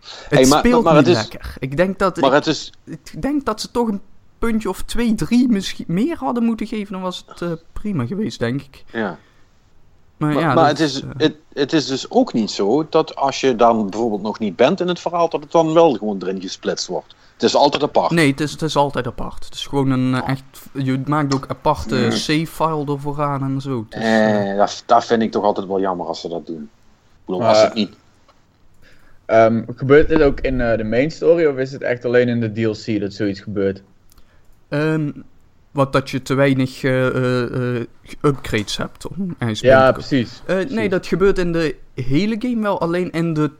het 0.00 0.24
Hey, 0.28 0.46
maar- 0.46 0.58
speelt 0.58 0.84
maar 0.84 0.94
niet 0.94 1.06
is- 1.06 1.16
lekker. 1.16 1.54
Ik 1.58 1.76
denk 1.76 1.98
dat, 1.98 2.20
Maar 2.20 2.32
het 2.32 2.46
is, 2.46 2.72
ik 2.84 3.22
denk 3.22 3.44
dat 3.44 3.60
ze 3.60 3.70
toch 3.70 3.88
een 3.88 4.00
puntje 4.38 4.68
of 4.68 4.82
twee, 4.82 5.14
drie 5.14 5.48
misschien 5.48 5.84
meer 5.88 6.16
hadden 6.16 6.42
moeten 6.44 6.66
geven. 6.66 6.92
Dan 6.92 7.02
was 7.02 7.24
het 7.26 7.42
eh, 7.42 7.52
prima 7.72 8.06
geweest, 8.06 8.38
denk 8.38 8.62
ik. 8.62 8.84
ja. 8.92 9.18
Maar, 10.16 10.32
Maar, 10.32 10.42
ja, 10.42 10.54
maar 10.54 10.68
dat 10.68 10.78
het, 10.78 10.80
is, 10.88 11.00
eh, 11.02 11.08
het, 11.16 11.36
het 11.52 11.72
is 11.72 11.86
dus 11.86 12.10
ook 12.10 12.32
niet 12.32 12.50
zo 12.50 12.86
dat 12.90 13.16
als 13.16 13.40
je 13.40 13.56
dan 13.56 13.90
bijvoorbeeld 13.90 14.22
nog 14.22 14.38
niet 14.38 14.56
bent 14.56 14.80
in 14.80 14.88
het 14.88 15.00
verhaal, 15.00 15.28
dat 15.28 15.42
het 15.42 15.52
dan 15.52 15.72
wel 15.72 15.92
gewoon 15.92 16.22
erin 16.22 16.40
gesplitst 16.40 16.86
wordt. 16.86 17.14
Het 17.32 17.42
is 17.42 17.54
altijd 17.54 17.82
apart. 17.82 18.10
Nee, 18.10 18.30
het 18.30 18.40
is, 18.40 18.52
het 18.52 18.62
is 18.62 18.76
altijd 18.76 19.06
apart. 19.06 19.44
Het 19.44 19.54
is 19.54 19.66
gewoon 19.66 19.90
een 19.90 20.14
eh, 20.14 20.28
echt... 20.28 20.42
Je 20.72 21.00
maakt 21.06 21.34
ook 21.34 21.46
aparte 21.48 22.10
save-file 22.10 22.84
ervoor 22.86 23.22
aan 23.22 23.42
en 23.42 23.60
zo. 23.60 23.86
Eh, 23.88 24.50
Eh, 24.50 24.56
dat, 24.56 24.82
dat 24.86 25.04
vind 25.04 25.22
ik 25.22 25.30
toch 25.30 25.44
altijd 25.44 25.66
wel 25.66 25.80
jammer 25.80 26.06
als 26.06 26.20
ze 26.20 26.28
dat 26.28 26.46
doen. 26.46 26.62
Ik 26.62 27.24
bedoel, 27.26 27.44
als 27.44 27.62
het 27.62 27.74
niet... 27.74 27.96
Ehm, 29.24 29.62
gebeurt 29.76 30.08
dit 30.08 30.22
ook 30.22 30.40
in 30.40 30.60
eh, 30.60 30.76
de 30.76 30.84
main 30.84 31.10
story 31.10 31.46
of 31.46 31.56
is 31.56 31.72
het 31.72 31.82
echt 31.82 32.04
alleen 32.04 32.28
in 32.28 32.40
de 32.40 32.52
DLC 32.52 33.00
dat 33.00 33.12
zoiets 33.12 33.40
gebeurt? 33.40 33.82
Ehm, 34.68 35.10
wat 35.70 35.92
dat 35.92 36.10
je 36.10 36.22
te 36.22 36.34
weinig 36.34 36.82
eh, 36.82 37.06
eh, 37.06 37.76
eh, 37.76 37.86
upgrades 38.22 38.76
hebt 38.76 39.08
om 39.08 39.34
Ja, 39.60 39.92
precies. 39.92 40.42
Nee, 40.68 40.88
dat 40.88 41.06
gebeurt 41.06 41.38
in 41.38 41.52
de 41.52 41.76
hele 41.94 42.36
game 42.38 42.62
wel. 42.62 42.80
Alleen 42.80 43.10
in 43.10 43.34
de 43.34 43.50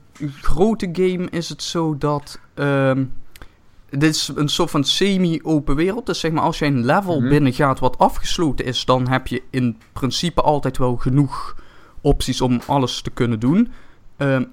grote 0.43 0.89
game 0.93 1.27
is 1.31 1.49
het 1.49 1.63
zo 1.63 1.97
dat. 1.99 2.39
ehm, 2.55 3.05
dit 3.91 4.15
is 4.15 4.31
een 4.35 4.49
soort 4.49 4.71
van 4.71 4.85
semi-open 4.85 5.75
wereld. 5.77 6.07
Dus 6.07 6.21
zeg 6.21 6.31
maar, 6.33 6.43
als 6.43 6.59
je 6.59 6.65
een 6.65 6.85
level 6.85 7.21
Mhm. 7.21 7.29
binnengaat 7.29 7.79
wat 7.79 7.99
afgesloten 7.99 8.65
is, 8.65 8.85
dan 8.85 9.09
heb 9.09 9.27
je 9.27 9.43
in 9.51 9.77
principe 9.93 10.41
altijd 10.43 10.79
wel 10.79 10.97
genoeg 10.97 11.57
opties 12.01 12.41
om 12.41 12.61
alles 12.67 13.01
te 13.01 13.11
kunnen 13.11 13.41
doen. 13.41 13.73
Ehm, 14.17 14.45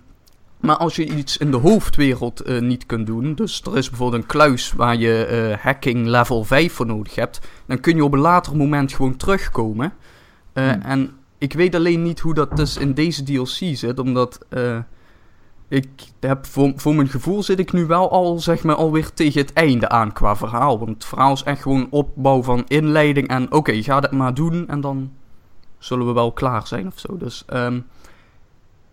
maar 0.65 0.77
als 0.77 0.95
je 0.95 1.05
iets 1.05 1.37
in 1.37 1.51
de 1.51 1.57
hoofdwereld 1.57 2.41
eh, 2.41 2.61
niet 2.61 2.85
kunt 2.85 3.07
doen, 3.07 3.35
dus 3.35 3.61
er 3.61 3.77
is 3.77 3.89
bijvoorbeeld 3.89 4.21
een 4.21 4.27
kluis 4.27 4.73
waar 4.73 4.95
je 4.95 5.25
eh, 5.25 5.63
hacking 5.63 6.07
level 6.07 6.43
5 6.43 6.73
voor 6.73 6.85
nodig 6.85 7.15
hebt, 7.15 7.39
dan 7.65 7.79
kun 7.79 7.95
je 7.95 8.03
op 8.03 8.13
een 8.13 8.19
later 8.19 8.55
moment 8.55 8.93
gewoon 8.93 9.17
terugkomen. 9.17 9.93
Eh, 10.53 10.71
Hmm. 10.71 10.81
En 10.81 11.11
ik 11.37 11.53
weet 11.53 11.75
alleen 11.75 12.01
niet 12.01 12.19
hoe 12.19 12.33
dat 12.33 12.57
dus 12.57 12.77
in 12.77 12.93
deze 12.93 13.23
DLC 13.23 13.75
zit, 13.77 13.99
omdat 13.99 14.39
ik 15.67 15.87
heb 16.19 16.45
voor, 16.45 16.73
voor 16.75 16.95
mijn 16.95 17.07
gevoel 17.07 17.43
zit 17.43 17.59
ik 17.59 17.71
nu 17.71 17.85
wel 17.85 18.11
al, 18.11 18.39
zeg 18.39 18.63
maar, 18.63 18.75
alweer 18.75 19.13
tegen 19.13 19.41
het 19.41 19.53
einde 19.53 19.89
aan 19.89 20.13
qua 20.13 20.35
verhaal. 20.35 20.79
Want 20.79 20.89
het 20.91 21.05
verhaal 21.05 21.33
is 21.33 21.43
echt 21.43 21.61
gewoon 21.61 21.87
opbouw 21.89 22.43
van 22.43 22.63
inleiding 22.67 23.27
en 23.27 23.51
oké, 23.51 23.83
ga 23.83 23.99
dat 23.99 24.11
maar 24.11 24.33
doen 24.33 24.67
en 24.67 24.81
dan 24.81 25.11
zullen 25.77 26.07
we 26.07 26.13
wel 26.13 26.31
klaar 26.31 26.67
zijn 26.67 26.87
of 26.87 26.99
zo. 26.99 27.17
Dus 27.17 27.43
ehm, 27.47 27.79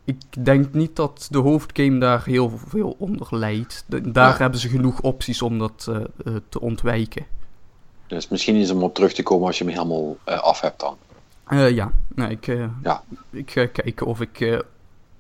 ik 0.05 0.17
denk 0.45 0.73
niet 0.73 0.97
dat 0.97 1.27
de 1.31 1.39
hoofdgame 1.39 1.99
daar 1.99 2.25
heel 2.25 2.53
veel 2.67 2.95
onder 2.99 3.27
leidt. 3.31 3.85
De- 3.87 4.11
daar 4.11 4.31
Ja. 4.33 4.37
hebben 4.37 4.61
ze 4.61 4.69
genoeg 4.69 5.01
opties 5.01 5.43
om 5.43 5.59
dat 5.59 5.87
eh, 5.89 5.97
eh, 5.97 6.35
te 6.49 6.61
ontwijken. 6.61 7.27
Dus 8.07 8.29
misschien 8.29 8.55
is 8.57 8.71
om 8.71 8.83
op 8.83 8.95
terug 8.95 9.13
te 9.13 9.23
komen 9.23 9.47
als 9.47 9.59
je 9.59 9.65
hem 9.65 9.73
helemaal 9.73 10.17
eh, 10.25 10.39
af 10.39 10.61
hebt 10.61 10.81
dan. 10.81 10.97
Ja, 11.75 11.93
nee, 12.15 12.31
ik, 12.31 12.47
Ja. 12.83 13.03
ik 13.31 13.51
ga 13.51 13.67
kijken 13.67 14.07
of 14.07 14.21
ik 14.21 14.65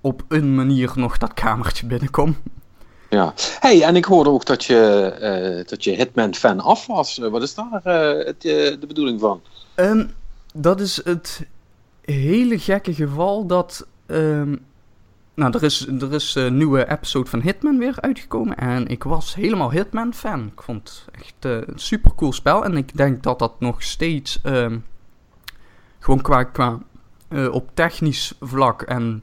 op 0.00 0.22
een 0.28 0.54
manier 0.54 0.92
nog 0.94 1.18
dat 1.18 1.34
kamertje 1.34 1.86
binnenkom. 1.86 2.36
Ja. 3.10 3.34
Hey, 3.60 3.82
en 3.82 3.96
ik 3.96 4.04
hoorde 4.04 4.30
ook 4.30 4.44
dat 4.46 4.64
je, 4.64 5.64
dat 5.68 5.84
je 5.84 5.90
Hitman-fan 5.90 6.60
af 6.60 6.86
was. 6.86 7.18
Wat 7.18 7.42
is 7.42 7.54
daar 7.54 7.80
het, 7.82 8.40
de 8.40 8.84
bedoeling 8.88 9.20
van? 9.20 9.40
Ehm, 9.74 10.06
dat 10.54 10.80
is 10.80 11.04
het 11.04 11.46
hele 12.04 12.58
gekke 12.58 12.94
geval 12.94 13.46
dat. 13.46 13.86
ehm, 14.06 14.56
nou, 15.34 15.52
er 15.56 15.62
is, 15.62 15.86
er 15.86 16.12
is 16.12 16.34
een 16.34 16.56
nieuwe 16.56 16.90
episode 16.90 17.30
van 17.30 17.40
Hitman 17.40 17.78
weer 17.78 18.00
uitgekomen. 18.00 18.56
En 18.56 18.86
ik 18.86 19.04
was 19.04 19.34
helemaal 19.34 19.70
Hitman-fan. 19.70 20.46
Ik 20.46 20.62
vond 20.62 21.04
het 21.06 21.20
echt 21.20 21.44
eh, 21.44 21.52
een 21.52 21.78
super 21.78 22.14
cool 22.14 22.32
spel. 22.32 22.64
En 22.64 22.76
ik 22.76 22.96
denk 22.96 23.22
dat 23.22 23.38
dat 23.38 23.60
nog 23.60 23.82
steeds. 23.82 24.40
ehm, 24.42 24.78
gewoon 25.98 26.22
qua. 26.22 26.44
qua 26.44 26.78
eh, 27.28 27.52
op 27.52 27.70
technisch 27.74 28.34
vlak 28.40 28.82
en. 28.82 29.22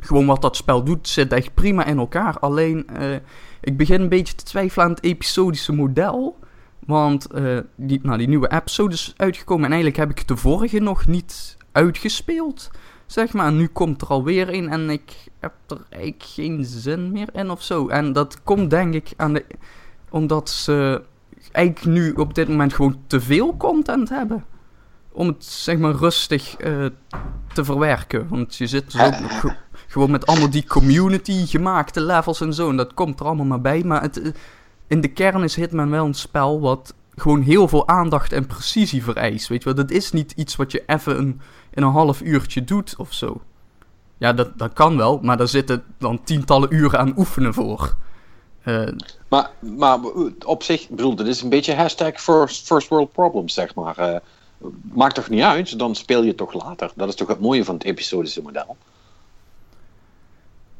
Gewoon 0.00 0.26
wat 0.26 0.42
dat 0.42 0.56
spel 0.56 0.84
doet, 0.84 1.08
zit 1.08 1.32
echt 1.32 1.54
prima 1.54 1.84
in 1.84 1.98
elkaar. 1.98 2.38
Alleen. 2.38 2.86
eh, 2.86 3.14
ik 3.60 3.76
begin 3.76 4.00
een 4.00 4.08
beetje 4.08 4.34
te 4.34 4.44
twijfelen 4.44 4.84
aan 4.84 4.90
het 4.90 5.02
episodische 5.02 5.72
model. 5.72 6.38
Want 6.86 7.26
eh, 7.26 7.58
die, 7.74 8.00
nou, 8.02 8.18
die 8.18 8.28
nieuwe 8.28 8.52
episode 8.52 8.94
is 8.94 9.14
uitgekomen 9.16 9.64
en 9.64 9.72
eigenlijk 9.72 10.00
heb 10.00 10.10
ik 10.18 10.28
de 10.28 10.36
vorige 10.36 10.78
nog 10.78 11.06
niet 11.06 11.56
uitgespeeld. 11.72 12.70
Zeg 13.14 13.32
maar, 13.32 13.46
en 13.46 13.56
nu 13.56 13.66
komt 13.66 14.02
er 14.02 14.08
alweer 14.08 14.54
een 14.54 14.68
en 14.68 14.90
ik 14.90 15.12
heb 15.40 15.52
er 15.68 15.78
eigenlijk 15.90 16.22
geen 16.22 16.64
zin 16.64 17.12
meer 17.12 17.28
in 17.32 17.50
of 17.50 17.62
zo. 17.62 17.88
En 17.88 18.12
dat 18.12 18.42
komt 18.42 18.70
denk 18.70 18.94
ik 18.94 19.12
aan 19.16 19.32
de, 19.32 19.44
omdat 20.10 20.50
ze 20.50 21.02
eigenlijk 21.52 21.86
nu 21.86 22.12
op 22.12 22.34
dit 22.34 22.48
moment 22.48 22.72
gewoon 22.74 22.98
te 23.06 23.20
veel 23.20 23.56
content 23.56 24.08
hebben. 24.08 24.44
Om 25.12 25.26
het 25.26 25.44
zeg 25.44 25.78
maar 25.78 25.94
rustig 25.94 26.56
eh, 26.56 26.84
te 27.52 27.64
verwerken. 27.64 28.28
Want 28.28 28.56
je 28.56 28.66
zit 28.66 28.92
dus 28.92 29.00
ook 29.00 29.20
nog 29.20 29.40
ge- 29.40 29.56
gewoon 29.86 30.10
met 30.10 30.26
allemaal 30.26 30.50
die 30.50 30.66
community 30.66 31.46
gemaakte 31.46 32.00
levels 32.00 32.40
en 32.40 32.54
zo. 32.54 32.68
En 32.70 32.76
dat 32.76 32.94
komt 32.94 33.20
er 33.20 33.26
allemaal 33.26 33.46
maar 33.46 33.60
bij. 33.60 33.82
Maar 33.84 34.02
het, 34.02 34.22
eh, 34.22 34.30
in 34.86 35.00
de 35.00 35.08
kern 35.08 35.42
is 35.42 35.54
Hitman 35.56 35.90
wel 35.90 36.04
een 36.06 36.14
spel 36.14 36.60
wat 36.60 36.94
gewoon 37.16 37.42
heel 37.42 37.68
veel 37.68 37.88
aandacht 37.88 38.32
en 38.32 38.46
precisie 38.46 39.02
vereist. 39.02 39.48
Weet 39.48 39.58
je 39.62 39.64
wel, 39.74 39.84
dat 39.84 39.90
is 39.90 40.12
niet 40.12 40.32
iets 40.36 40.56
wat 40.56 40.72
je 40.72 40.82
even 40.86 41.18
een, 41.18 41.40
in 41.74 41.82
een 41.82 41.90
half 41.92 42.20
uurtje 42.20 42.64
doet 42.64 42.94
of 42.96 43.12
zo. 43.12 43.40
Ja, 44.18 44.32
dat, 44.32 44.58
dat 44.58 44.72
kan 44.72 44.96
wel, 44.96 45.18
maar 45.22 45.36
daar 45.36 45.48
zitten 45.48 45.82
dan 45.98 46.24
tientallen 46.24 46.74
uren 46.74 46.98
aan 46.98 47.18
oefenen 47.18 47.54
voor. 47.54 47.96
Eh, 48.62 48.88
Maar, 49.28 49.50
maar 49.60 49.98
op 50.44 50.62
zich, 50.62 50.82
ik 50.82 50.88
bedoel, 50.88 51.14
dit 51.14 51.26
is 51.26 51.42
een 51.42 51.48
beetje 51.48 51.74
hashtag 51.74 52.20
first, 52.20 52.66
first 52.66 52.88
world 52.88 53.12
problems, 53.12 53.54
zeg 53.54 53.74
maar. 53.74 53.98
Eh, 53.98 54.16
maakt 54.92 55.14
toch 55.14 55.28
niet 55.28 55.42
uit, 55.42 55.78
dan 55.78 55.94
speel 55.94 56.22
je 56.22 56.28
het 56.28 56.36
toch 56.36 56.64
later. 56.64 56.90
Dat 56.94 57.08
is 57.08 57.14
toch 57.14 57.28
het 57.28 57.40
mooie 57.40 57.64
van 57.64 57.74
het 57.74 57.84
episodische 57.84 58.42
model. 58.42 58.76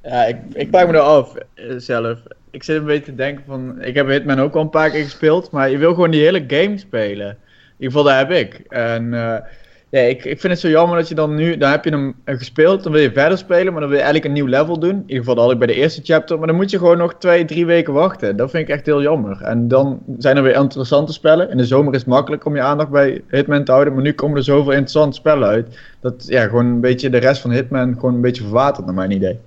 Ja, 0.03 0.25
ik, 0.25 0.37
ik 0.53 0.69
vraag 0.69 0.87
me 0.87 0.93
er 0.93 1.01
af 1.01 1.35
eh, 1.35 1.75
zelf. 1.77 2.19
Ik 2.51 2.63
zit 2.63 2.77
een 2.77 2.85
beetje 2.85 3.05
te 3.05 3.15
denken 3.15 3.45
van... 3.47 3.83
Ik 3.83 3.95
heb 3.95 4.09
Hitman 4.09 4.41
ook 4.41 4.55
al 4.55 4.61
een 4.61 4.71
paar 4.71 4.91
keer 4.91 5.05
gespeeld, 5.05 5.51
maar 5.51 5.71
je 5.71 5.79
wil 5.79 5.95
gewoon 5.95 6.11
die 6.11 6.23
hele 6.23 6.45
game 6.47 6.79
spelen. 6.79 7.29
In 7.29 7.37
ieder 7.79 7.99
geval, 7.99 8.03
daar 8.03 8.19
heb 8.19 8.31
ik. 8.31 8.55
En 8.69 9.15
eh, 9.15 9.47
ja, 9.95 10.01
ik, 10.01 10.25
ik 10.25 10.41
vind 10.41 10.53
het 10.53 10.61
zo 10.61 10.69
jammer 10.69 10.99
dat 10.99 11.09
je 11.09 11.15
dan 11.15 11.35
nu... 11.35 11.57
Dan 11.57 11.71
heb 11.71 11.85
je 11.85 11.91
hem 11.91 12.15
eh, 12.25 12.39
gespeeld, 12.39 12.83
dan 12.83 12.93
wil 12.93 13.01
je 13.01 13.13
verder 13.13 13.39
spelen, 13.39 13.73
maar 13.73 13.81
dan 13.81 13.91
wil 13.91 13.99
je 13.99 14.05
eigenlijk 14.05 14.25
een 14.25 14.33
nieuw 14.33 14.59
level 14.59 14.79
doen. 14.79 14.91
In 14.91 15.01
ieder 15.01 15.17
geval, 15.17 15.35
dat 15.35 15.45
had 15.45 15.53
ik 15.53 15.59
bij 15.59 15.67
de 15.67 15.75
eerste 15.75 16.01
chapter. 16.05 16.39
Maar 16.39 16.47
dan 16.47 16.57
moet 16.57 16.71
je 16.71 16.79
gewoon 16.79 16.99
nog 16.99 17.15
twee, 17.15 17.45
drie 17.45 17.67
weken 17.67 17.93
wachten. 17.93 18.37
Dat 18.37 18.51
vind 18.51 18.69
ik 18.69 18.75
echt 18.75 18.87
heel 18.87 19.03
jammer. 19.03 19.43
En 19.43 19.69
dan 19.69 20.03
zijn 20.19 20.37
er 20.37 20.43
weer 20.43 20.55
interessante 20.55 21.13
spellen. 21.13 21.51
In 21.51 21.57
de 21.57 21.65
zomer 21.65 21.93
is 21.93 21.99
het 21.99 22.09
makkelijk 22.09 22.45
om 22.45 22.55
je 22.55 22.63
aandacht 22.63 22.91
bij 22.91 23.23
Hitman 23.29 23.65
te 23.65 23.73
houden. 23.73 23.95
Maar 23.95 24.03
nu 24.03 24.13
komen 24.13 24.37
er 24.37 24.45
zoveel 24.45 24.73
interessante 24.73 25.17
spellen 25.17 25.49
uit. 25.49 25.79
Dat 26.01 26.27
ja, 26.27 26.43
gewoon 26.43 26.67
een 26.67 26.81
beetje 26.81 27.11
de 27.11 27.19
rest 27.19 27.41
van 27.41 27.51
Hitman 27.51 27.95
gewoon 27.95 28.15
een 28.15 28.21
beetje 28.21 28.43
verwatert, 28.43 28.87
naar 28.87 28.95
mijn 28.95 29.11
idee. 29.11 29.39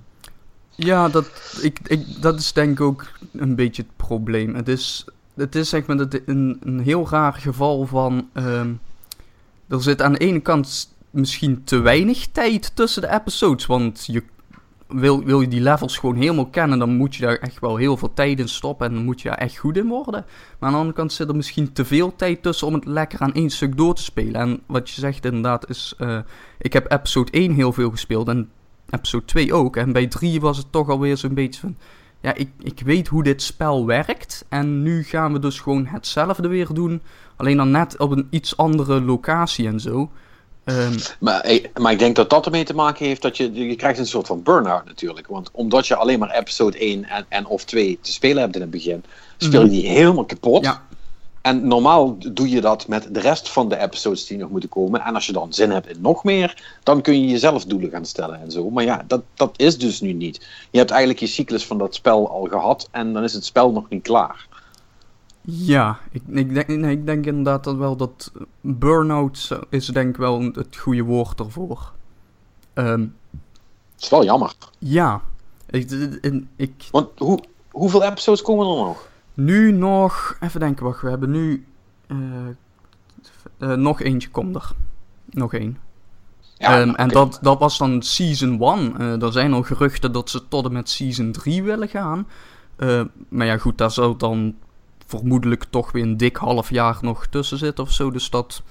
Ja, 0.74 1.08
dat, 1.08 1.58
ik, 1.62 1.78
ik, 1.86 2.04
dat 2.20 2.38
is 2.38 2.52
denk 2.52 2.70
ik 2.70 2.80
ook 2.80 3.06
een 3.32 3.54
beetje 3.54 3.82
het 3.82 4.06
probleem. 4.06 4.54
Het 4.54 4.68
is, 4.68 5.04
het 5.34 5.54
is 5.54 5.68
zeg 5.68 5.86
maar 5.86 5.98
een, 6.26 6.58
een 6.64 6.80
heel 6.80 7.08
raar 7.10 7.32
geval 7.32 7.86
van... 7.86 8.28
ehm, 8.32 8.68
er 9.68 9.82
zit 9.82 10.02
aan 10.02 10.12
de 10.12 10.18
ene 10.18 10.40
kant 10.40 10.96
misschien 11.10 11.64
te 11.64 11.78
weinig 11.78 12.26
tijd 12.26 12.76
tussen 12.76 13.02
de 13.02 13.12
episodes. 13.12 13.66
Want 13.66 14.06
je, 14.06 14.22
wil, 14.88 15.24
wil 15.24 15.40
je 15.40 15.48
die 15.48 15.60
levels 15.60 15.98
gewoon 15.98 16.16
helemaal 16.16 16.46
kennen... 16.46 16.78
dan 16.78 16.96
moet 16.96 17.14
je 17.14 17.22
daar 17.22 17.36
echt 17.36 17.60
wel 17.60 17.76
heel 17.76 17.96
veel 17.96 18.12
tijd 18.14 18.38
in 18.38 18.48
stoppen... 18.48 18.86
en 18.86 18.94
dan 18.94 19.04
moet 19.04 19.20
je 19.20 19.28
daar 19.28 19.38
echt 19.38 19.56
goed 19.56 19.76
in 19.76 19.88
worden. 19.88 20.24
Maar 20.58 20.68
aan 20.68 20.70
de 20.70 20.78
andere 20.78 20.96
kant 20.96 21.12
zit 21.12 21.28
er 21.28 21.36
misschien 21.36 21.72
te 21.72 21.84
veel 21.84 22.16
tijd 22.16 22.42
tussen... 22.42 22.66
om 22.66 22.74
het 22.74 22.84
lekker 22.84 23.20
aan 23.20 23.34
één 23.34 23.50
stuk 23.50 23.76
door 23.76 23.94
te 23.94 24.02
spelen. 24.02 24.40
En 24.40 24.60
wat 24.66 24.90
je 24.90 25.00
zegt 25.00 25.24
inderdaad 25.24 25.68
is... 25.70 25.94
eh, 25.98 26.18
ik 26.58 26.72
heb 26.72 26.92
episode 26.92 27.30
1 27.30 27.52
heel 27.52 27.72
veel 27.72 27.90
gespeeld... 27.90 28.28
en 28.28 28.50
episode 28.90 29.24
2 29.24 29.52
ook. 29.52 29.76
En 29.76 29.92
bij 29.92 30.06
3 30.06 30.40
was 30.40 30.56
het 30.56 30.72
toch 30.72 30.88
alweer 30.88 31.16
zo'n 31.16 31.34
beetje 31.34 31.60
van... 31.60 31.76
Ja, 32.20 32.34
ik, 32.34 32.48
ik 32.62 32.80
weet 32.84 33.08
hoe 33.08 33.22
dit 33.22 33.42
spel 33.42 33.86
werkt. 33.86 34.44
En 34.48 34.82
nu 34.82 35.02
gaan 35.04 35.32
we 35.32 35.38
dus 35.38 35.60
gewoon 35.60 35.86
hetzelfde 35.86 36.48
weer 36.48 36.68
doen. 36.72 37.02
Alleen 37.36 37.56
dan 37.56 37.70
net 37.70 37.98
op 37.98 38.10
een 38.10 38.26
iets 38.30 38.56
andere 38.56 39.00
locatie 39.00 39.66
en 39.66 39.80
zo. 39.80 40.10
Ehm, 40.64 40.98
Maar, 41.20 41.60
maar 41.80 41.92
ik 41.92 41.98
denk 41.98 42.16
dat 42.16 42.30
dat 42.30 42.44
ermee 42.44 42.64
te 42.64 42.74
maken 42.74 43.06
heeft 43.06 43.22
dat 43.22 43.36
je, 43.36 43.52
je 43.52 43.76
krijgt 43.76 43.98
een 43.98 44.06
soort 44.06 44.26
van 44.26 44.42
burn-out 44.42 44.84
natuurlijk. 44.84 45.26
Want 45.26 45.50
omdat 45.52 45.86
je 45.86 45.96
alleen 45.96 46.18
maar 46.18 46.30
episode 46.30 46.78
1 46.78 47.04
en, 47.04 47.26
en 47.28 47.46
of 47.46 47.64
2 47.64 47.98
te 48.00 48.12
spelen 48.12 48.42
hebt 48.42 48.54
in 48.54 48.60
het 48.60 48.70
begin, 48.70 49.04
speel 49.36 49.62
je 49.62 49.70
die 49.70 49.88
helemaal 49.88 50.24
kapot. 50.24 50.64
ja, 50.64 50.82
En 51.48 51.66
normaal 51.66 52.18
doe 52.32 52.48
je 52.48 52.60
dat 52.60 52.88
met 52.88 53.14
de 53.14 53.20
rest 53.20 53.48
van 53.50 53.68
de 53.68 53.78
episodes 53.78 54.26
die 54.26 54.38
nog 54.38 54.50
moeten 54.50 54.68
komen. 54.68 55.00
En 55.00 55.14
als 55.14 55.26
je 55.26 55.32
dan 55.32 55.52
zin 55.52 55.70
hebt 55.70 55.88
in 55.88 56.00
nog 56.00 56.24
meer, 56.24 56.62
dan 56.82 57.00
kun 57.02 57.20
je 57.20 57.26
jezelf 57.28 57.64
doelen 57.64 57.90
gaan 57.90 58.04
stellen 58.04 58.40
en 58.40 58.50
zo. 58.50 58.70
Maar 58.70 58.84
ja, 58.84 59.04
dat, 59.06 59.22
dat 59.34 59.52
is 59.56 59.78
dus 59.78 60.00
nu 60.00 60.12
niet. 60.12 60.46
Je 60.70 60.78
hebt 60.78 60.90
eigenlijk 60.90 61.20
je 61.20 61.26
cyclus 61.26 61.66
van 61.66 61.78
dat 61.78 61.94
spel 61.94 62.30
al 62.30 62.44
gehad 62.44 62.88
en 62.90 63.12
dan 63.12 63.22
is 63.22 63.32
het 63.32 63.44
spel 63.44 63.72
nog 63.72 63.88
niet 63.88 64.02
klaar. 64.02 64.46
ja 65.42 65.98
ik, 66.12 66.22
ik, 66.28 66.54
denk, 66.54 66.68
nee, 66.68 66.92
ik 66.92 67.06
denk 67.06 67.26
inderdaad 67.26 67.64
dat 67.64 67.76
wel 67.76 67.96
dat 67.96 68.32
burn-out 68.60 69.48
is 69.70 69.86
denk 69.86 70.08
ik 70.08 70.16
wel 70.16 70.40
het 70.40 70.76
goede 70.76 71.02
woord 71.02 71.40
ervoor. 71.40 71.92
Ehm, 72.74 73.00
Het 73.94 74.02
is 74.02 74.08
wel 74.08 74.24
jammer. 74.24 74.52
ja, 74.78 75.20
ik, 75.70 75.90
ik, 76.56 76.72
Want 76.90 77.08
hoe, 77.18 77.38
hoeveel 77.70 78.02
episodes 78.02 78.42
komen 78.42 78.66
er 78.66 78.76
nog? 78.76 79.07
Nu 79.38 79.72
nog, 79.72 80.36
even 80.40 80.60
denken, 80.60 80.84
wacht, 80.84 81.02
we 81.02 81.08
hebben 81.08 81.30
nu, 81.30 81.66
eh, 82.06 82.16
eh, 83.58 83.76
nog 83.76 84.00
eentje 84.00 84.28
komt 84.30 84.54
er. 84.54 84.70
Nog 85.24 85.54
één. 85.54 85.78
Ja, 86.54 86.80
Ehm, 86.80 86.94
en 86.94 87.08
dat, 87.08 87.38
dat 87.42 87.58
was 87.58 87.78
dan 87.78 88.02
season 88.02 88.62
1. 88.62 89.20
er 89.22 89.32
zijn 89.32 89.52
al 89.52 89.62
geruchten 89.62 90.12
dat 90.12 90.30
ze 90.30 90.48
tot 90.48 90.64
en 90.64 90.72
met 90.72 90.88
season 90.88 91.32
3 91.32 91.62
willen 91.62 91.88
gaan. 91.88 92.26
Eh, 92.76 93.02
maar 93.28 93.46
ja, 93.46 93.58
goed, 93.58 93.78
daar 93.78 93.90
zou 93.90 94.16
dan 94.16 94.54
vermoedelijk 95.06 95.64
toch 95.70 95.92
weer 95.92 96.02
een 96.02 96.16
dik 96.16 96.36
half 96.36 96.70
jaar 96.70 96.98
nog 97.00 97.26
tussen 97.26 97.58
zitten 97.58 97.84
of 97.84 97.92
zo. 97.92 98.10
Dus 98.10 98.30
dat, 98.30 98.62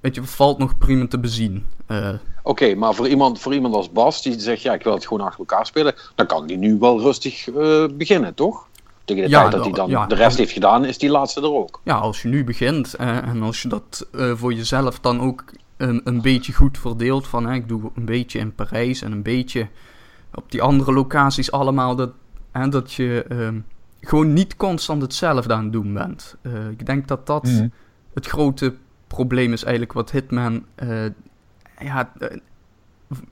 weet 0.00 0.14
je, 0.14 0.24
valt 0.24 0.58
nog 0.58 0.78
prima 0.78 1.06
te 1.06 1.18
bezien. 1.18 1.66
Eh, 1.86 2.14
Oké, 2.42 2.74
maar 2.74 2.94
voor 2.94 3.08
iemand, 3.08 3.40
voor 3.40 3.54
iemand 3.54 3.74
als 3.74 3.92
Bas 3.92 4.22
die 4.22 4.40
zegt, 4.40 4.62
ja, 4.62 4.74
ik 4.74 4.82
wil 4.82 4.92
het 4.94 5.06
gewoon 5.06 5.26
achter 5.26 5.38
elkaar 5.38 5.66
spelen, 5.66 5.94
dan 6.14 6.26
kan 6.26 6.46
die 6.46 6.56
nu 6.56 6.78
wel 6.78 7.00
rustig 7.00 7.48
eh, 7.48 7.84
beginnen, 7.92 8.34
toch? 8.34 8.68
Tegen 9.04 9.22
de 9.22 9.28
Ja, 9.28 9.40
tijd 9.40 9.52
dat 9.52 9.64
hij 9.64 9.72
dan 9.72 9.88
ja. 9.90 10.06
de 10.06 10.14
rest 10.14 10.38
heeft 10.38 10.52
gedaan, 10.52 10.84
is 10.84 10.98
die 10.98 11.10
laatste 11.10 11.40
er 11.40 11.52
ook. 11.52 11.80
ja, 11.84 11.94
als 11.96 12.22
je 12.22 12.28
nu 12.28 12.44
begint 12.44 12.94
eh, 12.94 13.16
en 13.16 13.42
als 13.42 13.62
je 13.62 13.68
dat 13.68 14.06
eh, 14.12 14.32
voor 14.34 14.52
jezelf 14.52 15.00
dan 15.00 15.20
ook 15.20 15.44
een, 15.76 16.00
een 16.04 16.20
beetje 16.22 16.52
goed 16.52 16.78
verdeelt. 16.78 17.26
Van 17.26 17.46
hè, 17.46 17.54
ik 17.54 17.68
doe 17.68 17.90
een 17.94 18.04
beetje 18.04 18.38
in 18.38 18.54
Parijs 18.54 19.02
en 19.02 19.12
een 19.12 19.22
beetje 19.22 19.68
op 20.34 20.50
die 20.50 20.62
andere 20.62 20.92
locaties 20.92 21.52
allemaal 21.52 21.96
dat, 21.96 22.10
hè, 22.52 22.68
dat 22.68 22.92
je 22.92 23.24
ehm, 23.28 23.58
gewoon 24.00 24.32
niet 24.32 24.56
constant 24.56 25.02
hetzelfde 25.02 25.54
aan 25.54 25.62
het 25.64 25.72
doen 25.72 25.92
bent. 25.94 26.36
Eh, 26.42 26.68
ik 26.68 26.86
denk 26.86 27.08
dat 27.08 27.26
dat 27.26 27.44
Mhm. 27.44 27.68
het 28.14 28.26
grote 28.26 28.74
probleem 29.06 29.52
is 29.52 29.62
eigenlijk 29.62 29.92
wat 29.92 30.10
Hitman 30.10 30.64
eh, 30.74 31.04
ja, 31.78 32.12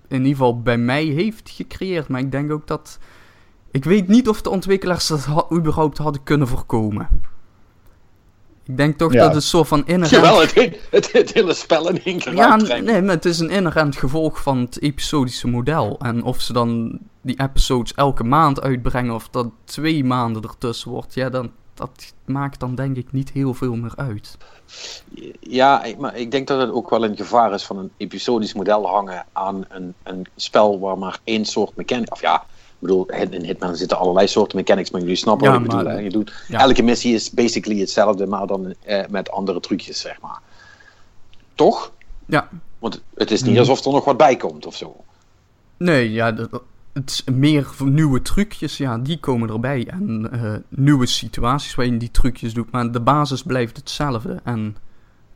in 0.08 0.18
ieder 0.18 0.28
geval 0.30 0.60
bij 0.62 0.78
mij 0.78 1.04
heeft 1.04 1.50
gecreëerd. 1.50 2.08
Maar 2.08 2.20
ik 2.20 2.30
denk 2.32 2.52
ook 2.52 2.66
dat... 2.66 2.98
Ik 3.72 3.84
weet 3.84 4.08
niet 4.08 4.28
of 4.28 4.42
de 4.42 4.50
ontwikkelaars 4.50 5.06
dat 5.06 5.24
ha- 5.24 5.46
überhaupt 5.52 5.98
hadden 5.98 6.22
kunnen 6.22 6.48
voorkomen. 6.48 7.08
Ik 8.64 8.76
denk 8.76 8.98
toch 8.98 9.12
Ja. 9.12 9.24
dat 9.24 9.34
het 9.34 9.42
soort 9.44 9.68
van 9.68 9.78
inherent... 9.86 10.10
Jawel, 10.10 10.40
het, 10.40 10.54
he- 10.54 10.78
het, 10.90 11.12
het 11.12 11.32
hele 11.32 11.54
spel 11.54 11.88
in 11.88 12.02
één 12.04 12.18
keer 12.18 12.34
Ja, 12.34 12.56
nee, 12.56 13.02
maar 13.02 13.14
het 13.14 13.24
is 13.24 13.38
een 13.38 13.50
inherent 13.50 13.96
gevolg 13.96 14.42
van 14.42 14.58
het 14.58 14.80
episodische 14.82 15.48
model. 15.48 15.98
En 16.00 16.22
of 16.22 16.40
ze 16.40 16.52
dan 16.52 16.98
die 17.20 17.40
episodes 17.40 17.94
elke 17.94 18.24
maand 18.24 18.60
uitbrengen 18.60 19.14
of 19.14 19.28
dat 19.28 19.48
twee 19.64 20.04
maanden 20.04 20.42
ertussen 20.42 20.90
wordt, 20.90 21.14
ja, 21.14 21.30
dan, 21.30 21.50
dat 21.74 22.12
maakt 22.24 22.60
dan 22.60 22.74
denk 22.74 22.96
ik 22.96 23.12
niet 23.12 23.30
heel 23.30 23.54
veel 23.54 23.74
meer 23.74 23.92
uit. 23.96 24.36
Ja, 25.40 25.84
maar 25.98 26.16
ik 26.16 26.30
denk 26.30 26.46
dat 26.48 26.60
het 26.60 26.70
ook 26.70 26.90
wel 26.90 27.04
een 27.04 27.16
gevaar 27.16 27.52
is 27.54 27.64
van 27.64 27.78
een 27.78 27.90
episodisch 27.96 28.54
model 28.54 28.86
hangen 28.88 29.24
aan 29.32 29.64
een, 29.68 29.94
een 30.02 30.26
spel 30.36 30.80
waar 30.80 30.98
maar 30.98 31.20
één 31.24 31.44
soort 31.44 31.76
mechanic. 31.76 32.12
Of 32.12 32.20
ja, 32.20 32.44
bedoel, 32.82 33.06
in 33.30 33.44
Hitman 33.44 33.76
zitten 33.76 33.98
allerlei 33.98 34.26
soorten 34.28 34.56
mechanics, 34.58 34.90
maar 34.90 35.00
jullie 35.00 35.16
snappen 35.16 35.46
Ja, 35.46 35.52
wat 35.52 35.62
ik 35.62 35.68
bedoel. 35.70 35.86
Hè? 35.90 35.98
Je 35.98 36.10
doet, 36.10 36.32
ja. 36.48 36.58
Elke 36.60 36.82
missie 36.82 37.14
is 37.14 37.30
basically 37.30 37.80
hetzelfde, 37.80 38.26
maar 38.26 38.46
dan 38.46 38.74
eh, 38.84 39.06
met 39.10 39.30
andere 39.30 39.60
trucjes, 39.60 40.00
zeg 40.00 40.20
maar. 40.20 40.40
Toch? 41.54 41.92
Ja. 42.26 42.48
Want 42.78 43.02
het 43.14 43.30
is 43.30 43.40
niet 43.42 43.50
Mhm. 43.50 43.58
alsof 43.58 43.84
er 43.84 43.92
nog 43.92 44.04
wat 44.04 44.16
bij 44.16 44.36
komt 44.36 44.66
of 44.66 44.76
zo. 44.76 44.96
Nee, 45.76 46.12
ja, 46.12 46.32
dat- 46.32 46.62
het 46.92 47.10
is 47.10 47.24
meer 47.34 47.68
nieuwe 47.84 48.22
trucjes, 48.22 48.76
ja, 48.76 48.98
die 48.98 49.18
komen 49.20 49.50
erbij. 49.50 49.86
En 49.88 50.28
eh, 50.32 50.54
nieuwe 50.68 51.06
situaties 51.06 51.74
waarin 51.74 51.94
je 51.94 52.00
die 52.00 52.10
trucjes 52.10 52.54
doet. 52.54 52.70
Maar 52.70 52.92
de 52.92 53.00
basis 53.00 53.42
blijft 53.42 53.76
hetzelfde. 53.76 54.40
En 54.44 54.76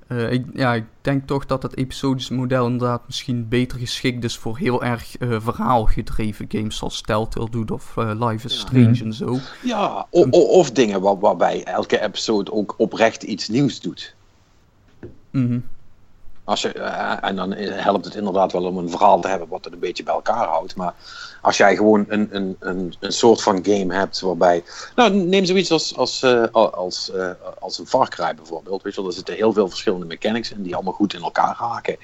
eh, 0.06 0.32
ik, 0.32 0.44
ja, 0.54 0.74
ik 0.74 0.84
denk 1.00 1.26
toch 1.26 1.46
dat 1.46 1.62
het 1.62 1.76
episodische 1.76 2.34
model 2.34 2.66
inderdaad 2.66 3.02
misschien 3.06 3.48
beter 3.48 3.78
geschikt 3.78 4.24
is 4.24 4.36
voor 4.36 4.58
heel 4.58 4.82
erg 4.84 5.16
eh, 5.18 5.36
verhaalgedreven 5.40 6.46
games 6.48 6.76
zoals 6.76 7.00
Telltale 7.00 7.50
doet 7.50 7.70
of 7.70 7.96
eh, 7.96 8.10
Life 8.28 8.46
is 8.46 8.52
Ja. 8.54 8.58
Strange 8.60 9.00
en 9.04 9.12
zo. 9.12 9.38
Ja, 9.62 10.06
o- 10.10 10.26
o- 10.30 10.38
of 10.40 10.70
dingen 10.70 11.00
waar, 11.00 11.18
waarbij 11.18 11.64
elke 11.64 12.00
episode 12.00 12.52
ook 12.52 12.74
oprecht 12.78 13.22
iets 13.22 13.48
nieuws 13.48 13.80
doet. 13.80 14.14
Mhm. 15.30 15.58
Als 16.44 16.62
je, 16.62 16.68
en 17.20 17.36
dan 17.36 17.52
helpt 17.52 18.04
het 18.04 18.14
inderdaad 18.14 18.52
wel 18.52 18.64
om 18.64 18.78
een 18.78 18.90
verhaal 18.90 19.20
te 19.20 19.28
hebben 19.28 19.48
wat 19.48 19.64
het 19.64 19.72
een 19.72 19.78
beetje 19.78 20.02
bij 20.02 20.14
elkaar 20.14 20.46
houdt. 20.46 20.76
Maar 20.76 20.94
als 21.46 21.56
jij 21.56 21.76
gewoon 21.76 22.04
een, 22.08 22.28
een, 22.30 22.56
een, 22.58 22.94
een 23.00 23.12
soort 23.12 23.42
van 23.42 23.64
game 23.64 23.94
hebt 23.94 24.20
waarbij. 24.20 24.64
Nou, 24.96 25.14
neem 25.14 25.44
zoiets 25.44 25.70
als, 25.70 25.96
als, 25.96 26.22
eh, 26.22 26.44
als, 26.52 27.10
eh, 27.10 27.30
als 27.58 27.78
een 27.78 27.86
Far 27.86 28.08
Cry 28.08 28.34
bijvoorbeeld. 28.34 28.82
Weet 28.82 28.94
je 28.94 29.00
wel, 29.00 29.10
er 29.10 29.16
zitten 29.16 29.34
heel 29.34 29.52
veel 29.52 29.68
verschillende 29.68 30.06
mechanics 30.06 30.50
in 30.50 30.62
die 30.62 30.74
allemaal 30.74 30.92
goed 30.92 31.14
in 31.14 31.22
elkaar 31.22 31.54
haken. 31.54 31.96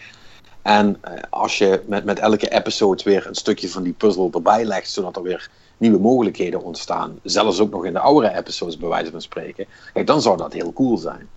En 0.62 0.96
eh, 1.00 1.12
als 1.30 1.58
je 1.58 1.82
met, 1.86 2.04
met 2.04 2.18
elke 2.18 2.48
episode 2.48 3.02
weer 3.02 3.26
een 3.26 3.34
stukje 3.34 3.68
van 3.68 3.82
die 3.82 3.92
puzzel 3.92 4.30
erbij 4.32 4.64
legt, 4.64 4.90
zodat 4.90 5.16
er 5.16 5.22
weer 5.22 5.50
nieuwe 5.76 5.98
mogelijkheden 5.98 6.62
ontstaan. 6.62 7.18
Zelfs 7.22 7.60
ook 7.60 7.70
nog 7.70 7.84
in 7.84 7.92
de 7.92 7.98
oudere 7.98 8.36
episodes, 8.36 8.78
bij 8.78 8.88
wijze 8.88 9.10
van 9.10 9.22
spreken. 9.22 9.66
Kijk, 9.92 10.06
dan 10.06 10.22
zou 10.22 10.36
dat 10.36 10.52
heel 10.52 10.72
cool 10.72 10.96
zijn. 10.96 11.28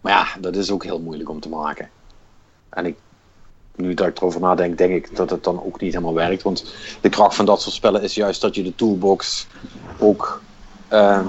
Maar 0.00 0.12
ja, 0.12 0.40
dat 0.40 0.56
is 0.56 0.70
ook 0.70 0.84
heel 0.84 1.00
moeilijk 1.00 1.28
om 1.28 1.40
te 1.40 1.48
maken. 1.48 1.90
En 2.68 2.86
ik, 2.86 2.96
nu 3.76 3.94
dat 3.94 4.06
ik 4.06 4.16
erover 4.16 4.40
nadenk, 4.40 4.78
denk 4.78 4.92
ik 4.92 5.16
dat 5.16 5.30
het 5.30 5.44
dan 5.44 5.64
ook 5.64 5.80
niet 5.80 5.92
helemaal 5.92 6.14
werkt. 6.14 6.42
Want 6.42 6.74
de 7.00 7.08
kracht 7.08 7.34
van 7.34 7.46
dat 7.46 7.62
soort 7.62 7.74
spellen 7.74 8.02
is 8.02 8.14
juist 8.14 8.40
dat 8.40 8.54
je 8.54 8.62
de 8.62 8.74
toolbox 8.74 9.46
ook 9.98 10.42
ehm, 10.88 11.26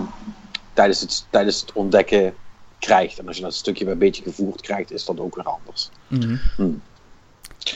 tijdens, 0.73 0.99
het, 0.99 1.25
tijdens 1.29 1.61
het 1.61 1.71
ontdekken 1.73 2.33
krijgt. 2.79 3.19
En 3.19 3.27
als 3.27 3.37
je 3.37 3.43
dat 3.43 3.53
stukje 3.53 3.83
weer 3.83 3.93
een 3.93 3.99
beetje 3.99 4.23
gevoerd 4.23 4.61
krijgt, 4.61 4.91
is 4.91 5.05
dat 5.05 5.19
ook 5.19 5.35
weer 5.35 5.45
anders. 5.45 5.89
Mhm. 6.07 6.35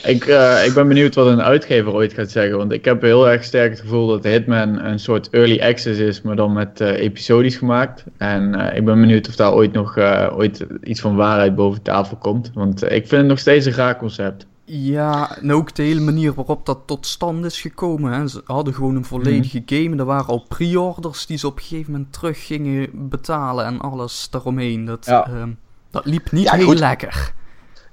Ik, 0.02 0.26
eh, 0.26 0.66
ik 0.66 0.74
ben 0.74 0.88
benieuwd 0.88 1.14
wat 1.14 1.26
een 1.26 1.42
uitgever 1.42 1.92
ooit 1.92 2.12
gaat 2.12 2.30
zeggen. 2.30 2.56
Want 2.56 2.72
ik 2.72 2.84
heb 2.84 3.02
heel 3.02 3.28
erg 3.28 3.44
sterk 3.44 3.70
het 3.70 3.80
gevoel 3.80 4.06
dat 4.06 4.24
Hitman 4.24 4.78
een 4.78 4.98
soort 4.98 5.30
early 5.30 5.60
access 5.60 5.98
is, 5.98 6.22
maar 6.22 6.36
dan 6.36 6.52
met 6.52 6.80
eh, 6.80 7.00
episodisch 7.00 7.56
gemaakt. 7.56 8.04
En 8.16 8.54
eh, 8.54 8.76
ik 8.76 8.84
ben 8.84 9.00
benieuwd 9.00 9.28
of 9.28 9.36
daar 9.36 9.52
ooit 9.52 9.72
nog 9.72 9.96
eh, 9.96 10.32
ooit 10.36 10.66
iets 10.82 11.00
van 11.00 11.16
waarheid 11.16 11.54
boven 11.54 11.82
tafel 11.82 12.16
komt. 12.16 12.50
Want 12.54 12.82
ik 12.82 13.06
vind 13.06 13.10
het 13.10 13.26
nog 13.26 13.38
steeds 13.38 13.66
een 13.66 13.72
raar 13.72 13.96
concept. 13.96 14.46
Ja, 14.70 15.36
en 15.36 15.52
ook 15.52 15.74
de 15.74 15.82
hele 15.82 16.00
manier 16.00 16.34
waarop 16.34 16.66
dat 16.66 16.78
tot 16.86 17.06
stand 17.06 17.44
is 17.44 17.60
gekomen. 17.60 18.12
Hè. 18.12 18.28
Ze 18.28 18.42
hadden 18.44 18.74
gewoon 18.74 18.96
een 18.96 19.04
volledige 19.04 19.62
game. 19.66 19.90
En 19.90 19.98
er 19.98 20.04
waren 20.04 20.26
al 20.26 20.44
pre-orders 20.48 21.26
die 21.26 21.38
ze 21.38 21.46
op 21.46 21.56
een 21.56 21.62
gegeven 21.62 21.92
moment 21.92 22.12
terug 22.12 22.46
gingen 22.46 23.08
betalen 23.08 23.64
en 23.64 23.80
alles 23.80 24.26
daaromheen. 24.30 24.84
Dat, 24.84 25.06
Ja. 25.06 25.26
ehm, 25.26 25.50
dat 25.90 26.04
liep 26.04 26.30
niet 26.32 26.44
Ja, 26.44 26.52
heel 26.54 26.66
goed. 26.66 26.78
lekker. 26.78 27.34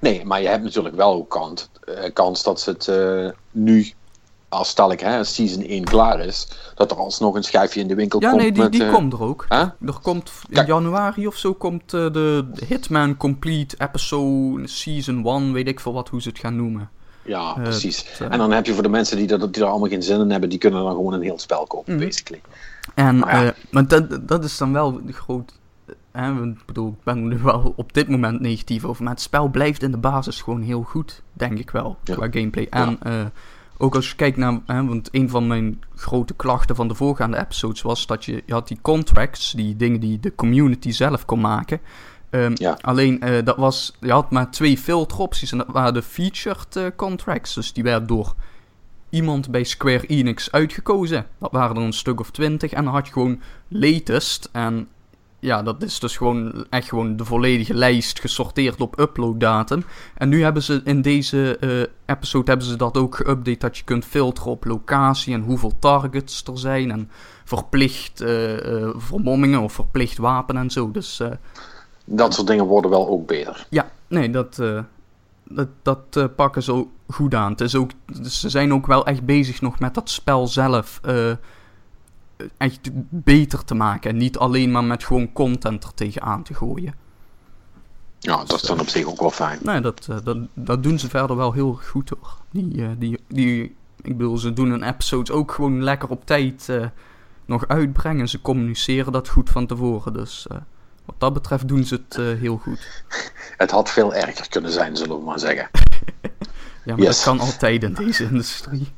Nee, 0.00 0.24
maar 0.24 0.42
je 0.42 0.48
hebt 0.48 0.62
natuurlijk 0.62 0.94
wel 0.96 1.12
ook 1.14 1.30
kans, 1.30 1.68
eh, 1.84 2.12
kans 2.12 2.42
dat 2.42 2.60
ze 2.60 2.70
het 2.70 2.88
eh, 2.88 3.38
nu, 3.50 3.92
als 4.56 4.68
stel 4.68 4.92
ik 4.92 5.00
hè, 5.00 5.24
season 5.24 5.62
1 5.62 5.84
klaar 5.84 6.20
is, 6.20 6.48
dat 6.74 6.90
er 6.90 6.96
alsnog 6.96 7.34
een 7.34 7.42
schijfje 7.44 7.80
in 7.80 7.88
de 7.88 7.94
winkel 7.94 8.20
Ja, 8.20 8.28
komt. 8.28 8.40
nee, 8.42 8.52
die, 8.52 8.62
met, 8.62 8.72
die 8.72 8.84
eh, 8.84 8.92
komt 8.92 9.12
er 9.12 9.22
ook. 9.22 9.44
hè? 9.48 9.58
Er 9.60 9.98
komt 10.02 10.32
in 10.48 10.54
Kijk. 10.54 10.66
januari 10.66 11.26
of 11.26 11.36
zo 11.36 11.54
komt 11.54 11.82
eh, 11.94 12.12
de 12.12 12.44
Hitman 12.68 13.16
Complete 13.16 13.76
Episode 13.78 14.66
Season 14.66 15.24
1, 15.26 15.52
weet 15.52 15.68
ik 15.68 15.80
veel 15.80 15.92
wat, 15.92 16.08
hoe 16.08 16.22
ze 16.22 16.28
het 16.28 16.38
gaan 16.38 16.56
noemen. 16.56 16.90
Ja, 17.22 17.54
Eh, 17.56 17.62
precies. 17.62 18.04
het, 18.18 18.30
En 18.30 18.38
dan 18.38 18.50
heb 18.52 18.66
je 18.66 18.74
voor 18.74 18.82
de 18.82 18.88
mensen 18.88 19.16
die, 19.16 19.26
dat, 19.26 19.54
die 19.54 19.62
er 19.62 19.68
allemaal 19.68 19.88
geen 19.88 20.02
zin 20.02 20.20
in 20.20 20.30
hebben, 20.30 20.48
die 20.48 20.58
kunnen 20.58 20.82
dan 20.82 20.94
gewoon 20.94 21.12
een 21.12 21.22
heel 21.22 21.38
spel 21.38 21.66
kopen, 21.66 21.94
Mhm. 21.94 22.04
basically. 22.04 22.40
En, 22.94 23.18
Maar 23.18 23.44
ja. 23.44 23.54
maar 23.70 23.86
dat, 23.88 24.28
dat 24.28 24.44
is 24.44 24.56
dan 24.58 24.72
wel 24.72 25.00
groot. 25.10 25.52
Ik 26.12 26.66
bedoel, 26.66 26.88
ik 26.88 27.04
ben 27.04 27.16
er 27.16 27.22
nu 27.22 27.38
wel 27.38 27.72
op 27.76 27.92
dit 27.92 28.08
moment 28.08 28.40
negatief 28.40 28.84
over. 28.84 29.02
Maar 29.04 29.12
het 29.12 29.22
spel 29.22 29.48
blijft 29.48 29.82
in 29.82 29.90
de 29.90 29.96
basis 29.96 30.42
gewoon 30.42 30.62
heel 30.62 30.82
goed, 30.82 31.22
denk 31.32 31.58
ik 31.58 31.70
wel, 31.70 31.96
Ja. 32.04 32.14
qua 32.14 32.26
gameplay. 32.30 32.66
En 32.70 32.98
ook 33.78 33.94
als 33.94 34.08
je 34.08 34.16
kijkt 34.16 34.36
naar. 34.36 34.60
Hè, 34.66 34.86
want 34.86 35.08
een 35.12 35.28
van 35.28 35.46
mijn 35.46 35.82
grote 35.94 36.34
klachten 36.34 36.76
van 36.76 36.88
de 36.88 36.94
voorgaande 36.94 37.38
episodes 37.38 37.82
was 37.82 38.06
dat 38.06 38.24
je, 38.24 38.42
je 38.46 38.52
had 38.52 38.68
die 38.68 38.78
contracts, 38.82 39.52
die 39.52 39.76
dingen 39.76 40.00
die 40.00 40.20
de 40.20 40.34
community 40.34 40.90
zelf 40.90 41.24
kon 41.24 41.40
maken. 41.40 41.80
Ehm, 42.30 42.52
Ja. 42.54 42.78
Alleen 42.80 43.20
eh, 43.20 43.44
dat 43.44 43.56
was, 43.56 43.96
je 44.00 44.12
had 44.12 44.30
maar 44.30 44.50
twee 44.50 44.78
filteropties 44.78 45.52
en 45.52 45.58
dat 45.58 45.66
waren 45.66 45.94
de 45.94 46.02
featured 46.02 46.76
eh, 46.76 46.86
contracts. 46.96 47.54
Dus 47.54 47.72
die 47.72 47.82
werden 47.82 48.08
door 48.08 48.34
iemand 49.10 49.50
bij 49.50 49.64
Square 49.64 50.06
Enix 50.06 50.52
uitgekozen. 50.52 51.26
Dat 51.38 51.52
waren 51.52 51.76
er 51.76 51.82
een 51.82 51.92
stuk 51.92 52.20
of 52.20 52.30
twintig. 52.30 52.72
En 52.72 52.84
dan 52.84 52.92
had 52.92 53.06
je 53.06 53.12
gewoon 53.12 53.40
latest. 53.68 54.48
En 54.52 54.88
ja, 55.38 55.62
dat 55.62 55.82
is 55.82 55.98
dus 55.98 56.16
gewoon 56.16 56.66
echt 56.70 56.88
gewoon 56.88 57.16
de 57.16 57.24
volledige 57.24 57.74
lijst 57.74 58.20
gesorteerd 58.20 58.80
op 58.80 59.00
uploaddatum. 59.00 59.84
En 60.14 60.28
nu 60.28 60.42
hebben 60.42 60.62
ze 60.62 60.80
in 60.84 61.02
deze 61.02 61.56
eh, 61.58 62.14
episode 62.16 62.50
hebben 62.50 62.68
ze 62.68 62.76
dat 62.76 62.96
ook 62.96 63.22
geüpdate 63.22 63.58
dat 63.58 63.76
je 63.76 63.84
kunt 63.84 64.04
filteren 64.04 64.50
op 64.50 64.64
locatie 64.64 65.34
en 65.34 65.42
hoeveel 65.42 65.72
targets 65.78 66.42
er 66.44 66.58
zijn. 66.58 66.90
En 66.90 67.10
verplicht 67.44 68.20
eh, 68.20 68.88
vermommingen 68.96 69.60
of 69.60 69.72
verplicht 69.72 70.18
wapen 70.18 70.56
en 70.56 70.70
zo. 70.70 70.90
Dus 70.90 71.20
Dat 72.04 72.34
soort 72.34 72.46
dingen 72.46 72.64
worden 72.64 72.90
wel 72.90 73.08
ook 73.08 73.26
beter. 73.26 73.66
ja, 73.70 73.90
nee, 74.06 74.30
dat, 74.30 74.62
dat, 75.44 75.68
dat 75.82 76.36
pakken 76.36 76.62
ze 76.62 76.72
ook 76.72 76.88
goed 77.08 77.34
aan. 77.34 77.50
Het 77.50 77.60
is 77.60 77.74
ook, 77.74 77.90
ze 78.22 78.48
zijn 78.48 78.72
ook 78.72 78.86
wel 78.86 79.06
echt 79.06 79.24
bezig 79.24 79.60
nog 79.60 79.78
met 79.78 79.94
dat 79.94 80.10
spel 80.10 80.46
zelf 80.46 81.00
echt 82.56 82.88
beter 83.10 83.64
te 83.64 83.74
maken. 83.74 84.10
En 84.10 84.16
niet 84.16 84.38
alleen 84.38 84.70
maar 84.70 84.84
met 84.84 85.04
gewoon 85.04 85.32
content 85.32 85.84
er 85.84 85.94
tegenaan 85.94 86.42
te 86.42 86.54
gooien. 86.54 86.94
Ja, 88.18 88.36
dat 88.44 88.52
is 88.52 88.62
dan 88.62 88.80
op 88.80 88.88
zich 88.88 89.06
ook 89.06 89.20
wel 89.20 89.30
fijn. 89.30 89.58
Nee, 89.62 89.80
dat, 89.80 90.06
eh, 90.10 90.16
dat, 90.24 90.38
dat 90.54 90.82
doen 90.82 90.98
ze 90.98 91.08
verder 91.08 91.36
wel 91.36 91.52
heel 91.52 91.78
goed 91.82 92.08
hoor. 92.08 92.36
Die, 92.50 92.82
eh, 92.82 92.88
die, 92.98 93.20
die, 93.28 93.76
ik 94.02 94.16
bedoel, 94.16 94.38
ze 94.38 94.52
doen 94.52 94.70
een 94.70 94.82
episode 94.82 95.32
ook 95.32 95.52
gewoon 95.52 95.82
lekker 95.82 96.08
op 96.08 96.26
tijd 96.26 96.68
eh, 96.68 96.86
nog 97.44 97.68
uitbrengen. 97.68 98.28
Ze 98.28 98.40
communiceren 98.40 99.12
dat 99.12 99.28
goed 99.28 99.50
van 99.50 99.66
tevoren. 99.66 100.12
Dus 100.12 100.46
wat 101.04 101.14
dat 101.18 101.32
betreft 101.32 101.68
doen 101.68 101.84
ze 101.84 101.94
het 101.94 102.16
heel 102.38 102.56
goed. 102.56 103.04
Het 103.56 103.70
had 103.70 103.90
veel 103.90 104.14
erger 104.14 104.48
kunnen 104.48 104.72
zijn, 104.72 104.96
zullen 104.96 105.18
we 105.18 105.24
maar 105.24 105.38
zeggen. 105.40 105.68
Ja, 106.84 106.94
maar 106.96 107.04
Yes. 107.04 107.16
dat 107.16 107.24
kan 107.24 107.46
altijd 107.46 107.82
in 107.82 107.94
deze 107.94 108.24
industrie. 108.24 108.88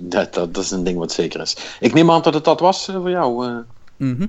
Dat, 0.00 0.34
dat, 0.34 0.54
dat 0.54 0.64
is 0.64 0.70
een 0.70 0.84
ding 0.84 0.98
wat 0.98 1.12
zeker 1.12 1.40
is. 1.40 1.56
Ik 1.80 1.94
neem 1.94 2.10
aan 2.10 2.22
dat 2.22 2.34
het 2.34 2.44
dat 2.44 2.60
was 2.60 2.88
eh, 2.88 2.94
voor 2.94 3.10
jou. 3.10 3.46
eh. 3.46 3.56
Mhm. 3.96 4.26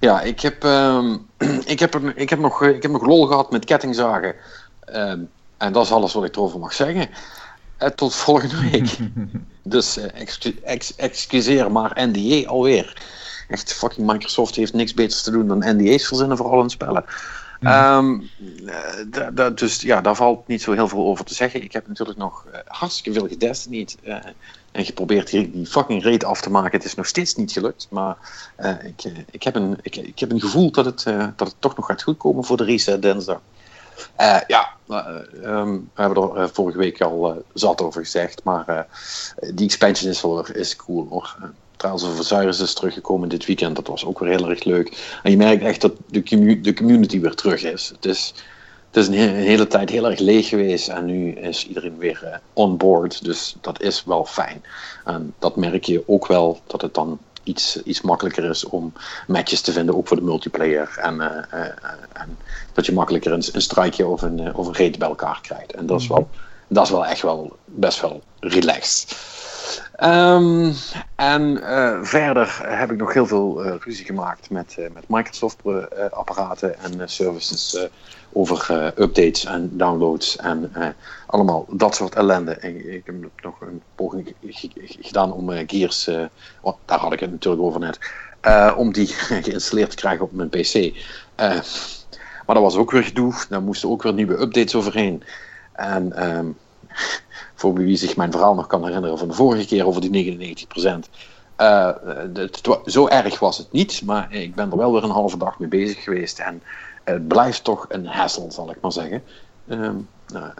Ja, 0.00 0.20
ik 0.20 0.40
heb, 0.40 0.64
ehm, 0.64 1.16
ik, 1.64 1.78
heb 1.80 1.94
er, 1.94 2.16
ik, 2.16 2.30
heb 2.30 2.38
nog, 2.38 2.62
eh, 2.62 2.68
ik 2.68 2.82
heb 2.82 2.90
nog 2.90 3.06
lol 3.06 3.26
gehad 3.26 3.50
met 3.50 3.64
kettingzagen. 3.64 4.34
Ehm, 4.80 5.20
en 5.56 5.72
dat 5.72 5.84
is 5.84 5.92
alles 5.92 6.12
wat 6.12 6.24
ik 6.24 6.36
erover 6.36 6.58
mag 6.58 6.72
zeggen. 6.72 7.08
Tot 7.94 8.14
volgende 8.14 8.70
week. 8.70 8.96
dus 9.62 9.96
excu- 9.96 10.60
ex- 10.62 10.94
excuseer 10.94 11.72
maar 11.72 12.08
NDA 12.08 12.48
alweer. 12.48 13.02
Echt, 13.48 13.72
fucking 13.72 14.06
Microsoft 14.06 14.54
heeft 14.56 14.72
niks 14.72 14.94
beters 14.94 15.22
te 15.22 15.30
doen 15.30 15.48
dan 15.48 15.76
NDA's 15.76 16.06
verzinnen 16.06 16.36
voor 16.36 16.50
al 16.50 16.58
hun 16.58 16.70
spellen. 16.70 17.04
Ehm, 17.60 18.20
eh, 18.66 19.46
dus 19.54 19.80
ja, 19.80 20.00
daar 20.00 20.16
valt 20.16 20.46
niet 20.46 20.62
zo 20.62 20.72
heel 20.72 20.88
veel 20.88 21.06
over 21.06 21.24
te 21.24 21.34
zeggen. 21.34 21.62
Ik 21.62 21.72
heb 21.72 21.88
natuurlijk 21.88 22.18
nog 22.18 22.46
eh, 22.52 22.60
hartstikke 22.66 23.18
veel 23.18 23.28
gedestinied. 23.28 23.96
eh 24.02 24.16
en 24.72 24.84
geprobeerd 24.84 25.30
die, 25.30 25.50
die 25.50 25.66
fucking 25.66 26.02
reet 26.02 26.24
af 26.24 26.40
te 26.40 26.50
maken. 26.50 26.72
Het 26.72 26.84
is 26.84 26.94
nog 26.94 27.06
steeds 27.06 27.34
niet 27.34 27.52
gelukt. 27.52 27.86
Maar 27.90 28.16
ik, 28.82 29.12
ik, 29.30 29.42
heb 29.42 29.54
een, 29.54 29.78
ik, 29.82 29.96
ik 29.96 30.18
heb 30.18 30.30
een 30.30 30.40
gevoel 30.40 30.70
dat 30.70 30.84
het, 30.84 31.02
dat 31.36 31.48
het 31.48 31.54
toch 31.58 31.76
nog 31.76 31.86
gaat 31.86 32.02
goedkomen 32.02 32.44
voor 32.44 32.56
de 32.56 32.64
reset 32.64 33.02
dinsdag. 33.02 33.40
Ja, 34.46 34.68
um, 35.44 35.90
we 35.94 36.02
hebben 36.02 36.36
er 36.36 36.50
vorige 36.50 36.78
week 36.78 37.00
al 37.00 37.44
zat 37.54 37.82
over 37.82 38.02
gezegd. 38.02 38.44
Maar 38.44 38.86
die 39.54 39.66
expansion 39.66 40.10
is, 40.10 40.22
wel, 40.22 40.46
is 40.46 40.76
cool 40.76 41.06
hoor. 41.08 41.36
Trials 41.80 42.02
of 42.02 42.18
Osiris 42.18 42.60
is 42.60 42.74
teruggekomen 42.74 43.28
dit 43.28 43.46
weekend. 43.46 43.76
Dat 43.76 43.86
was 43.86 44.04
ook 44.04 44.18
weer 44.18 44.28
heel 44.28 44.48
erg 44.48 44.64
leuk. 44.64 45.18
En 45.22 45.30
je 45.30 45.36
merkt 45.36 45.62
echt 45.62 45.80
dat 45.80 45.92
de, 46.06 46.60
de 46.60 46.74
community 46.74 47.20
weer 47.20 47.34
terug 47.34 47.62
is. 47.62 47.88
Het 47.88 48.04
is 48.04 48.34
het 48.90 48.96
is 49.02 49.06
een, 49.06 49.34
hele 49.34 49.66
tijd 49.66 49.90
heel 49.90 50.10
erg 50.10 50.18
leeg 50.18 50.48
geweest 50.48 50.88
en 50.88 51.04
nu 51.04 51.32
is 51.32 51.66
iedereen 51.66 51.98
weer 51.98 52.20
uh, 52.24 52.34
on 52.52 52.76
board. 52.76 53.24
Dus 53.24 53.56
dat 53.60 53.80
is 53.80 54.04
wel 54.04 54.24
fijn. 54.24 54.62
En 55.04 55.34
dat 55.38 55.56
merk 55.56 55.84
je 55.84 56.02
ook 56.06 56.26
wel 56.26 56.60
dat 56.66 56.82
het 56.82 56.94
dan 56.94 57.18
iets, 57.42 57.82
iets 57.82 58.00
makkelijker 58.00 58.44
is 58.44 58.64
om 58.64 58.92
matches 59.26 59.60
te 59.60 59.72
vinden, 59.72 59.96
ook 59.96 60.08
voor 60.08 60.16
de 60.16 60.22
multiplayer. 60.22 60.96
En, 60.96 61.14
uh, 61.14 61.26
uh, 61.54 61.66
en 62.12 62.38
dat 62.72 62.86
je 62.86 62.92
makkelijker 62.92 63.32
een, 63.32 63.44
een 63.52 63.62
strikeje 63.62 64.06
of 64.06 64.22
een, 64.22 64.54
of 64.54 64.66
een 64.66 64.76
raid 64.76 64.98
bij 64.98 65.08
elkaar 65.08 65.38
krijgt. 65.42 65.72
En 65.72 65.86
dat 65.86 66.00
is, 66.00 66.06
wel, 66.06 66.28
dat 66.68 66.84
is 66.84 66.90
wel 66.90 67.06
echt 67.06 67.22
wel 67.22 67.56
best 67.64 68.00
wel 68.00 68.22
relaxed. 68.40 69.16
Um, 70.02 70.74
en 71.16 71.58
verder 72.02 72.60
heb 72.62 72.90
ik 72.90 72.96
nog 72.96 73.12
heel 73.12 73.26
veel 73.26 73.62
ruzie 73.76 74.04
gemaakt 74.04 74.50
met, 74.50 74.76
met 74.92 75.04
Microsoft-apparaten 75.08 76.78
en 76.78 77.08
services 77.08 77.88
over 78.32 78.92
updates 78.96 79.44
en 79.44 79.76
downloads 79.76 80.36
en 80.36 80.72
allemaal 81.26 81.66
dat 81.68 81.94
soort 81.94 82.14
ellende. 82.14 82.52
En 82.52 82.92
ik 82.92 83.06
heb 83.06 83.14
nog 83.42 83.60
een 83.60 83.82
poging 83.94 84.34
gedaan 85.00 85.32
om 85.32 85.50
Gears, 85.66 86.10
oh, 86.60 86.76
daar 86.84 86.98
had 86.98 87.12
ik 87.12 87.20
het 87.20 87.30
natuurlijk 87.30 87.62
over 87.62 87.80
net, 87.80 87.98
om 88.76 88.92
die 88.92 89.06
geïnstalleerd 89.42 89.90
te 89.90 89.96
krijgen 89.96 90.24
op 90.24 90.32
mijn 90.32 90.48
PC. 90.48 90.94
maar 92.46 92.54
dat 92.54 92.62
was 92.62 92.76
ook 92.76 92.90
weer 92.90 93.04
gedoe, 93.04 93.34
daar 93.48 93.62
moesten 93.62 93.90
ook 93.90 94.02
weer 94.02 94.12
nieuwe 94.14 94.40
updates 94.40 94.74
overheen. 94.74 95.22
En 95.72 96.28
um, 96.36 96.56
voor 97.60 97.74
wie 97.74 97.96
zich 97.96 98.16
mijn 98.16 98.30
verhaal 98.30 98.54
nog 98.54 98.66
kan 98.66 98.84
herinneren 98.84 99.18
van 99.18 99.28
de 99.28 99.34
vorige 99.34 99.66
keer 99.66 99.86
over 99.86 100.00
die 100.00 100.66
99%. 100.66 101.10
Uh, 101.58 101.90
het, 102.34 102.60
zo 102.84 103.08
erg 103.08 103.38
was 103.38 103.58
het 103.58 103.72
niet, 103.72 104.02
maar 104.02 104.34
ik 104.34 104.54
ben 104.54 104.70
er 104.70 104.76
wel 104.76 104.92
weer 104.92 105.04
een 105.04 105.10
halve 105.10 105.36
dag 105.36 105.58
mee 105.58 105.68
bezig 105.68 106.02
geweest. 106.02 106.38
En 106.38 106.62
het 107.04 107.28
blijft 107.28 107.64
toch 107.64 107.86
een 107.88 108.06
hassle, 108.06 108.50
zal 108.50 108.70
ik 108.70 108.80
maar 108.80 108.92
zeggen. 108.92 109.22
Ehm, 109.68 109.94
nou, 110.26 110.50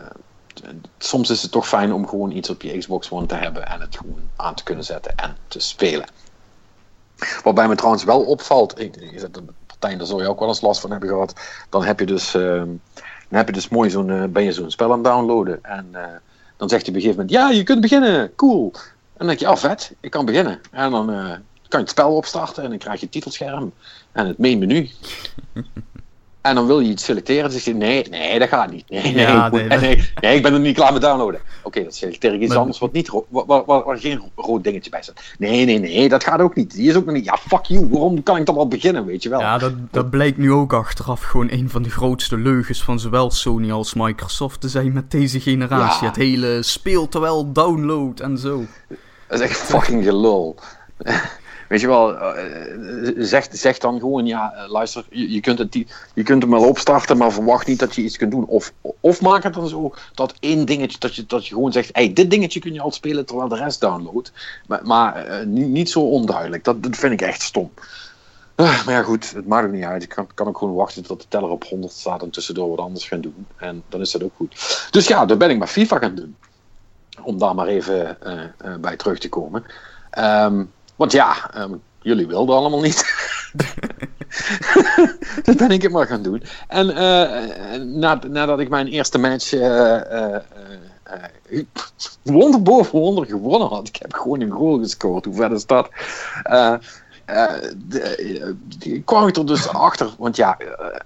eh, 0.65 0.69
soms 0.99 1.31
is 1.31 1.43
het 1.43 1.51
toch 1.51 1.69
fijn 1.69 1.93
om 1.93 2.09
gewoon 2.09 2.31
iets 2.31 2.51
op 2.51 2.63
je 2.63 2.79
Xbox 2.79 3.11
One 3.11 3.27
te 3.27 3.35
hebben 3.35 3.67
en 3.67 3.81
het 3.81 3.97
gewoon 3.97 4.21
aan 4.37 4.55
te 4.55 4.63
kunnen 4.63 4.85
zetten 4.85 5.17
en 5.17 5.37
te 5.49 5.61
spelen. 5.61 6.07
Waarbij 7.43 7.69
me 7.69 7.75
trouwens 7.75 8.05
wel 8.05 8.21
opvalt, 8.23 8.81
ik, 8.81 9.21
partij, 9.67 9.97
daar 9.97 10.07
zou 10.07 10.23
je 10.23 10.29
ook 10.29 10.39
wel 10.39 10.49
eens 10.49 10.61
last 10.61 10.81
van 10.81 10.91
hebben 10.91 11.09
gehad. 11.09 11.35
Dan 11.69 11.85
heb 11.85 12.01
je 12.01 12.07
dus, 12.07 12.35
uh, 12.35 12.63
dan 13.29 13.39
heb 13.39 13.47
je 13.47 13.53
dus 13.53 13.69
mooi 13.69 13.91
zo'n, 13.91 14.33
ben 14.33 14.45
je 14.45 14.53
zo'n 14.53 14.71
spel 14.71 14.91
aan 14.91 14.99
het 14.99 15.05
downloaden. 15.05 15.65
En 15.65 15.95
dan 16.61 16.69
zegt 16.69 16.87
hij 16.87 16.91
op 16.91 16.97
een 16.97 17.01
gegeven 17.01 17.27
moment, 17.27 17.31
ja, 17.31 17.51
je 17.51 17.63
kunt 17.63 17.81
beginnen, 17.81 18.35
cool. 18.35 18.73
En 18.75 18.81
dan 19.17 19.27
denk 19.27 19.39
je, 19.39 19.47
ah 19.47 19.57
vet, 19.57 19.93
ik 20.01 20.11
kan 20.11 20.25
beginnen. 20.25 20.61
En 20.71 20.91
dan 20.91 21.07
kan 21.07 21.43
je 21.69 21.77
het 21.79 21.91
spel 21.91 22.17
opstarten 22.17 22.63
en 22.63 22.69
dan 22.69 22.79
krijg 22.79 22.99
je 22.99 23.05
het 23.05 23.13
titelscherm 23.13 23.73
en 24.13 24.27
het 24.27 24.39
main 24.39 24.59
menu. 24.59 24.91
En 26.41 26.55
dan 26.55 26.67
wil 26.67 26.81
je 26.81 26.91
iets 26.91 27.05
selecteren. 27.05 27.43
Dan 27.43 27.53
zeg 27.53 27.65
je: 27.65 27.75
nee, 27.75 28.07
nee, 28.11 28.39
dat 28.39 28.49
gaat 28.49 28.71
niet. 28.71 28.85
Nee, 28.89 29.03
nee, 29.03 29.27
ja, 29.27 29.49
nee, 29.49 29.69
nee, 29.69 30.11
nee, 30.21 30.37
ik 30.37 30.43
ben 30.43 30.53
er 30.53 30.61
niet 30.61 30.75
klaar 30.75 30.93
met 30.93 31.03
downloaden. 31.03 31.41
Oké, 31.41 31.67
okay, 31.67 31.85
dat 31.85 31.95
selecteer 31.95 32.35
ik 32.35 32.41
iets 32.41 32.55
anders 32.55 32.79
wat 32.79 32.93
niet 32.93 33.11
waar, 33.29 33.47
waar, 33.47 33.65
waar, 33.65 33.99
geen 33.99 34.23
rood 34.37 34.65
dingetje 34.65 34.91
bij 34.91 35.03
staat. 35.03 35.23
Nee, 35.39 35.65
nee, 35.65 35.79
nee, 35.79 36.09
dat 36.09 36.25
gaat 36.25 36.41
ook 36.41 36.55
niet. 36.55 36.75
Die 36.75 36.89
is 36.89 36.97
ook 36.97 37.05
nog 37.05 37.15
niet. 37.15 37.25
Ja, 37.25 37.37
fuck 37.37 37.65
you. 37.65 37.89
Waarom 37.91 38.23
kan 38.23 38.37
ik 38.37 38.47
dan 38.47 38.57
al 38.57 38.69
beginnen, 38.69 39.07
weet 39.07 39.23
je 39.23 39.29
wel? 39.29 39.41
Ja, 39.41 39.59
dat, 39.59 39.73
dat 39.91 40.11
blijkt 40.11 40.39
nu 40.39 40.53
ook 40.53 40.73
achteraf 40.73 41.23
gewoon 41.23 41.51
een 41.51 41.71
van 41.71 41.83
de 41.83 41.91
grootste 41.91 42.37
leugens 42.37 42.83
van 42.83 43.01
zowel 43.01 43.31
Sony 43.31 43.73
als 43.73 43.95
Microsoft 43.95 44.61
te 44.61 44.69
zijn 44.69 44.93
met 44.93 45.11
deze 45.11 45.41
generatie. 45.41 46.07
Het 46.07 46.17
hele 46.17 46.63
speel 46.63 47.09
terwijl 47.09 47.53
download 47.53 48.21
en 48.21 48.39
zo. 48.39 48.65
Dat 49.29 49.41
is 49.41 49.49
echt 49.49 49.59
fucking 49.59 50.05
gelul. 50.05 50.59
Weet 51.71 51.81
je 51.81 51.87
wel, 51.87 52.17
zeg, 53.17 53.49
zeg 53.51 53.79
dan 53.79 53.99
gewoon, 53.99 54.27
ja, 54.27 54.67
luister, 54.69 55.05
je, 55.11 55.41
kunt 55.41 55.59
het, 55.59 55.75
je 56.15 56.23
kunt 56.23 56.43
hem 56.43 56.51
wel 56.51 56.69
opstarten, 56.69 57.17
maar 57.17 57.33
verwacht 57.33 57.67
niet 57.67 57.79
dat 57.79 57.95
je 57.95 58.03
iets 58.03 58.17
kunt 58.17 58.31
doen. 58.31 58.47
Of, 58.47 58.73
of 59.01 59.21
maak 59.21 59.43
het 59.43 59.55
dan 59.55 59.69
zo 59.69 59.95
dat 60.15 60.35
één 60.41 60.67
dingetje, 60.67 60.99
dat 60.99 61.15
je, 61.15 61.27
dat 61.27 61.47
je 61.47 61.55
gewoon 61.55 61.73
zegt, 61.73 61.89
hey, 61.93 62.13
dit 62.13 62.31
dingetje 62.31 62.61
kun 62.61 62.73
je 62.73 62.81
al 62.81 62.93
spelen 62.93 63.27
terwijl 63.27 63.49
de 63.49 63.57
rest 63.57 63.81
downloadt. 63.81 64.33
Maar, 64.67 64.81
maar 64.83 65.43
niet, 65.47 65.69
niet 65.69 65.91
zo 65.91 66.01
onduidelijk, 66.01 66.65
dat, 66.65 66.83
dat 66.83 66.97
vind 66.97 67.13
ik 67.13 67.23
echt 67.23 67.43
stom. 67.43 67.71
maar 68.57 68.91
ja, 68.91 69.03
goed, 69.03 69.33
het 69.35 69.47
maakt 69.47 69.67
ook 69.67 69.73
niet 69.73 69.85
uit. 69.85 70.03
Ik 70.03 70.09
kan, 70.09 70.27
kan 70.35 70.47
ook 70.47 70.59
gewoon 70.59 70.75
wachten 70.75 71.03
tot 71.03 71.21
de 71.21 71.29
teller 71.29 71.51
op 71.51 71.65
100 71.65 71.93
staat 71.93 72.23
en 72.23 72.31
tussendoor 72.31 72.69
wat 72.69 72.79
anders 72.79 73.09
gaan 73.09 73.21
doen. 73.21 73.47
En 73.57 73.83
dan 73.89 74.01
is 74.01 74.11
dat 74.11 74.23
ook 74.23 74.35
goed. 74.37 74.89
Dus 74.91 75.07
ja, 75.07 75.27
dat 75.27 75.39
ben 75.39 75.51
ik 75.51 75.59
met 75.59 75.69
FIFA 75.69 75.99
gaan 75.99 76.15
doen. 76.15 76.37
Om 77.23 77.39
daar 77.39 77.55
maar 77.55 77.67
even 77.67 78.19
bij 78.81 78.97
terug 78.97 79.19
te 79.19 79.29
komen. 79.29 79.65
Um, 80.19 80.71
want 81.01 81.13
ja, 81.13 81.51
um, 81.57 81.83
jullie 82.03 82.27
wilden 82.27 82.57
allemaal 82.57 82.81
niet. 82.81 83.03
dus 85.45 85.55
ben 85.55 85.71
ik 85.71 85.83
het 85.83 85.93
maar 85.93 86.07
gaan 86.07 86.23
doen. 86.23 86.43
En 86.69 86.89
uh, 86.89 88.21
nadat 88.29 88.61
ik 88.61 88.69
mijn 88.69 88.87
eerste 88.87 89.19
match 89.19 89.53
uh, 89.53 90.37
wonder 92.23 92.63
boven 92.63 92.99
wonder 92.99 93.27
gewonnen 93.27 93.69
had. 93.69 93.89
Ik 93.89 93.97
heb 93.97 94.13
gewoon 94.13 94.41
een 94.41 94.51
goal 94.51 94.79
gescoord. 94.79 95.25
Hoe 95.25 95.35
ver 95.35 95.53
is 95.53 95.67
dat? 95.67 95.89
De, 97.89 99.03
kwam 99.05 99.27
ik 99.27 99.37
er 99.37 99.47
dus 99.47 99.69
achter. 99.69 100.11
Want 100.19 100.37
ja, 100.37 100.57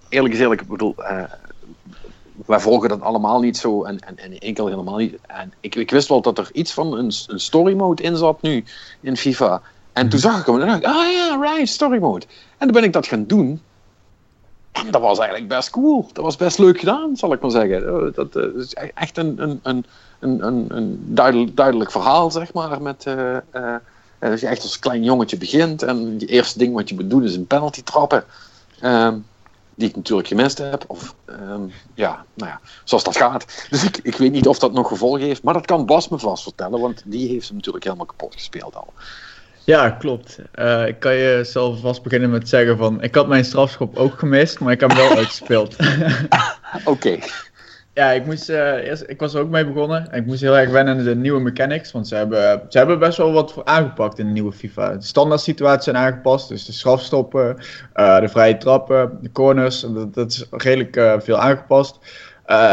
eerlijk 0.09 0.35
is 0.35 0.40
eerlijk, 0.40 0.61
ik 0.61 0.68
bedoel 0.68 0.94
wij 2.46 2.61
volgen 2.61 2.88
dat 2.88 3.00
allemaal 3.00 3.40
niet 3.40 3.57
zo 3.57 3.85
en, 3.85 3.98
en, 3.98 4.18
en 4.18 4.38
enkel 4.38 4.66
helemaal 4.66 4.96
niet. 4.96 5.18
En 5.26 5.52
ik, 5.61 5.74
ik 5.74 5.90
wist 5.90 6.09
wel 6.09 6.20
dat 6.20 6.38
er 6.38 6.48
iets 6.52 6.72
van 6.72 6.98
een, 6.98 7.12
een 7.26 7.40
story 7.40 7.74
mode 7.74 8.02
in 8.02 8.16
zat 8.16 8.42
nu 8.42 8.64
in 9.00 9.16
FIFA. 9.16 9.62
En 9.94 10.09
toen 10.09 10.18
zag 10.18 10.40
ik 10.40 10.46
hem 10.46 10.61
en 10.61 10.66
dacht 10.66 10.78
ik, 10.78 10.87
ah 10.87 11.12
ja, 11.12 11.38
right, 11.40 11.68
story 11.68 11.98
mode. 11.98 12.26
En 12.59 12.66
toen 12.66 12.72
ben 12.72 12.85
ik 12.85 12.92
dat 12.92 13.07
gaan 13.07 13.26
doen. 13.26 13.62
En 14.72 14.90
dat 14.90 15.00
was 15.00 15.18
eigenlijk 15.18 15.48
best 15.48 15.70
cool. 15.70 16.09
Dat 16.12 16.24
was 16.24 16.37
best 16.37 16.59
leuk 16.59 16.78
gedaan, 16.78 17.16
zal 17.16 17.33
ik 17.33 17.40
maar 17.40 17.50
zeggen. 17.50 17.87
Eh, 17.87 18.14
dat, 18.14 18.37
uh, 18.37 18.57
is 18.57 18.74
e-, 18.74 18.90
echt 18.94 19.18
een, 19.18 19.42
een, 19.42 19.61
een, 19.62 19.87
een, 20.46 20.66
een 20.68 21.14
duidelijk, 21.14 21.57
duidelijk 21.57 21.90
verhaal, 21.90 22.30
zeg 22.30 22.52
maar. 22.52 22.83
Met, 22.83 23.04
uh, 23.07 23.37
dat 24.18 24.40
je 24.40 24.46
echt 24.46 24.62
als 24.62 24.78
klein 24.78 25.04
jongetje 25.04 25.37
begint. 25.37 25.83
En 25.83 26.18
je 26.18 26.26
eerste 26.26 26.59
ding 26.59 26.74
wat 26.74 26.88
je 26.88 26.94
moet 26.94 27.11
doen 27.11 27.24
is 27.24 27.37
een 27.37 27.46
penalty 27.46 27.83
trappen. 27.83 28.24
Uh, 28.83 29.09
die 29.74 29.88
ik 29.88 29.96
natuurlijk 29.96 30.28
gemist 30.28 30.59
heb. 30.59 30.85
Of 30.87 31.14
um, 31.26 31.72
ja, 31.94 32.24
nou 32.35 32.50
ja, 32.50 32.61
zoals 32.85 33.04
dat 33.04 33.16
gaat. 33.16 33.44
Dus 33.70 33.85
ik, 33.85 33.98
ik 34.02 34.16
weet 34.16 34.33
niet 34.33 34.48
of 34.48 34.59
dat 34.59 34.72
nog 34.72 34.88
gevolgen 34.88 35.20
heeft. 35.20 35.42
Maar 35.42 35.54
dat 35.54 35.66
kan 35.66 35.87
Bas 35.87 36.09
me 36.09 36.18
vast 36.18 36.42
vertellen, 36.42 36.80
want 36.80 37.02
die 37.04 37.28
heeft 37.28 37.46
hem 37.46 37.57
natuurlijk 37.57 37.85
helemaal 37.85 38.07
kapot 38.07 38.35
gespeeld 38.35 38.76
al. 38.76 38.92
Ja, 39.64 39.90
klopt. 39.90 40.38
Uh, 40.55 40.87
ik 40.87 41.00
kan 41.00 41.14
je 41.14 41.40
zelf 41.42 41.81
vast 41.81 42.03
beginnen 42.03 42.31
met 42.31 42.48
zeggen 42.48 42.77
van... 42.77 43.03
Ik 43.03 43.14
had 43.14 43.29
mijn 43.29 43.44
strafschop 43.44 43.96
ook 43.96 44.18
gemist, 44.18 44.61
maar 44.61 44.72
ik 44.72 44.81
heb 44.81 44.90
hem 44.90 44.98
wel 44.98 45.16
uitgespeeld. 45.16 45.77
Oké. 46.85 47.18
Ja, 47.92 48.11
ik, 48.11 48.27
moest, 48.27 48.50
uh, 48.50 48.72
eerst, 48.72 49.05
ik 49.07 49.20
was 49.20 49.35
er 49.35 49.40
ook 49.40 49.48
mee 49.48 49.66
begonnen. 49.66 50.11
En 50.11 50.20
ik 50.20 50.27
moest 50.27 50.40
heel 50.40 50.59
erg 50.59 50.70
wennen 50.70 50.98
aan 50.98 51.05
de 51.05 51.16
nieuwe 51.16 51.40
mechanics. 51.40 51.92
Want 51.92 52.09
ze 52.09 52.14
hebben, 52.14 52.62
ze 52.68 52.79
hebben 52.79 52.98
best 52.98 53.18
wel 53.18 53.33
wat 53.33 53.53
voor 53.53 53.64
aangepakt 53.64 54.18
in 54.18 54.27
de 54.27 54.33
nieuwe 54.33 54.53
FIFA. 54.53 54.92
De 54.92 55.05
standaard 55.05 55.40
situaties 55.40 55.85
zijn 55.85 55.96
aangepast. 55.96 56.48
Dus 56.48 56.64
de 56.64 56.72
strafstoppen, 56.72 57.57
uh, 57.96 58.20
de 58.20 58.29
vrije 58.29 58.57
trappen, 58.57 59.18
de 59.20 59.33
corners. 59.33 59.81
Dat, 59.81 60.14
dat 60.14 60.31
is 60.31 60.46
redelijk 60.50 61.22
veel 61.22 61.38
aangepast. 61.38 61.98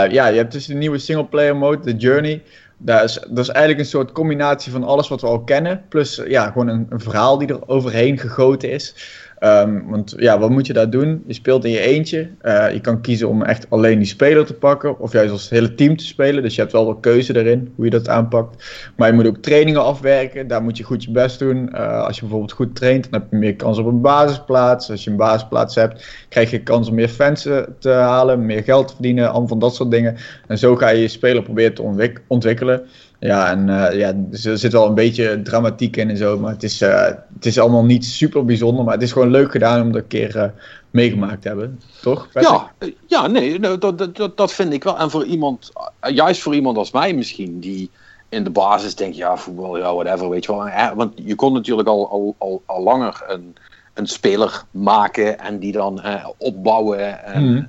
ja, 0.10 0.28
je 0.28 0.38
hebt 0.38 0.52
dus 0.52 0.66
de 0.66 0.74
nieuwe 0.74 0.98
singleplayer 0.98 1.56
mode, 1.56 1.84
de 1.84 1.96
Journey... 1.96 2.44
Dat 2.84 3.04
is, 3.04 3.14
dat 3.14 3.38
is 3.38 3.50
eigenlijk 3.50 3.80
een 3.80 3.86
soort 3.92 4.12
combinatie 4.12 4.72
van 4.72 4.84
alles 4.84 5.08
wat 5.08 5.22
we 5.22 5.28
al 5.28 5.44
kennen. 5.44 5.86
Plus 5.90 6.22
ja, 6.28 6.48
gewoon 6.48 6.68
een, 6.68 6.86
een 6.90 7.00
verhaal 7.00 7.38
die 7.38 7.48
er 7.48 7.68
overheen 7.68 8.18
gegoten 8.18 8.72
is. 8.72 8.96
Um, 9.44 9.90
want 9.90 10.14
ja, 10.18 10.40
wat 10.40 10.50
moet 10.50 10.68
je 10.68 10.74
daar 10.74 10.90
doen? 10.90 11.24
Je 11.28 11.34
speelt 11.34 11.66
in 11.66 11.72
je 11.72 11.80
eentje. 11.80 12.30
Uh, 12.42 12.74
je 12.74 12.80
kan 12.80 13.02
kiezen 13.02 13.28
om 13.28 13.44
echt 13.44 13.66
alleen 13.70 13.98
die 13.98 14.08
speler 14.08 14.46
te 14.46 14.54
pakken. 14.54 15.00
Of 15.00 15.12
juist 15.12 15.32
als 15.32 15.50
hele 15.50 15.76
team 15.76 15.98
te 15.98 16.06
spelen. 16.06 16.44
Dus 16.44 16.56
je 16.56 16.62
hebt 16.62 16.74
wel 16.74 16.86
wat 16.86 16.98
keuze 17.00 17.38
erin 17.38 17.74
hoe 17.76 17.86
je 17.86 17.92
dat 17.92 18.10
aanpakt. 18.10 18.64
Maar 18.96 19.08
je 19.08 19.14
moet 19.14 19.28
ook 19.28 19.38
trainingen 19.38 19.84
afwerken. 19.84 20.48
Daar 20.48 20.64
moet 20.64 20.78
je 20.78 20.84
goed 20.84 21.04
je 21.04 21.12
best 21.12 21.40
doen. 21.40 21.70
Uh, 21.74 22.04
als 22.04 22.16
je 22.16 22.22
bijvoorbeeld 22.22 22.52
goed 22.52 22.76
traint, 22.76 23.12
dan 23.12 23.20
heb 23.20 23.32
je 23.32 23.38
meer 23.38 23.56
kans 23.56 23.78
op 23.78 23.86
een 23.86 24.02
basisplaats. 24.02 24.92
Als 24.92 25.04
je 25.04 25.10
een 25.10 25.18
basisplaats 25.18 25.76
hebt, 25.76 26.26
krijg 26.30 26.52
je 26.52 26.64
kans 26.64 26.90
om 26.90 26.96
meer 26.96 27.10
fans 27.10 27.42
te 27.80 27.90
halen. 27.90 28.46
Meer 28.46 28.64
geld 28.64 28.88
te 28.88 28.94
verdienen. 28.94 29.30
Allemaal 29.30 29.48
van 29.48 29.60
dat 29.60 29.76
soort 29.76 29.92
dingen. 29.92 30.16
En 30.48 30.58
zo 30.58 30.76
ga 30.76 30.90
je 30.90 31.02
je 31.02 31.08
speler 31.08 31.44
proberen 31.44 31.74
te 31.74 31.82
ontwik 31.82 32.22
ontwikkelen. 32.28 32.88
Ja, 33.22 33.50
en 33.50 33.68
uh, 33.68 33.98
ja, 33.98 34.14
dus 34.16 34.46
er 34.46 34.58
zit 34.58 34.72
wel 34.72 34.88
een 34.88 34.94
beetje 34.94 35.42
dramatiek 35.42 35.98
in 35.98 36.10
en 36.10 36.18
zo. 36.18 36.40
Maar 36.40 36.52
het 36.52 36.64
is, 36.64 36.82
uh, 36.82 37.04
het 37.34 37.46
is 37.46 37.60
allemaal 37.60 37.86
niet 37.86 38.06
super 38.06 38.46
bijzonder. 38.46 38.84
Maar 38.84 38.94
het 38.94 39.04
is 39.04 39.12
gewoon 39.12 39.30
leuk 39.30 39.52
gedaan 39.52 39.82
om 39.82 39.92
dat 39.92 40.02
een 40.02 40.08
keer 40.08 40.36
uh, 40.36 40.44
meegemaakt 40.90 41.42
te 41.42 41.48
hebben. 41.48 41.80
Toch? 42.02 42.28
Ja, 42.34 42.72
ja, 43.08 43.28
nee, 43.28 43.60
nou, 43.60 43.78
dat, 43.78 44.16
dat, 44.16 44.38
dat 44.38 44.54
vind 44.54 44.74
ik 44.74 44.84
wel. 44.84 44.98
En 44.98 45.10
voor 45.10 45.26
iemand, 45.26 45.72
juist 46.02 46.42
voor 46.42 46.56
iemand 46.56 46.78
als 46.78 46.92
mij 46.92 47.14
misschien, 47.14 47.60
die 47.60 47.90
in 48.30 48.44
de 48.44 48.50
basis 48.50 48.96
denk 48.96 49.14
je, 49.14 49.20
ja, 49.20 49.38
voetbal, 49.38 49.78
ja, 49.78 49.94
whatever, 49.94 50.30
weet 50.30 50.46
je 50.46 50.56
wel. 50.56 50.96
Want 50.96 51.14
je 51.16 51.36
kon 51.36 51.54
natuurlijk 51.54 51.88
al, 51.88 52.10
al, 52.10 52.36
al, 52.38 52.62
al 52.66 52.84
langer 52.84 53.24
een, 53.28 53.56
een 53.94 54.08
speler 54.08 54.64
maken 54.72 55.40
en 55.40 55.60
die 55.60 55.72
dan 55.72 56.02
eh, 56.02 56.28
opbouwen 56.38 57.24
en, 57.24 57.44
Mhm. 57.52 57.64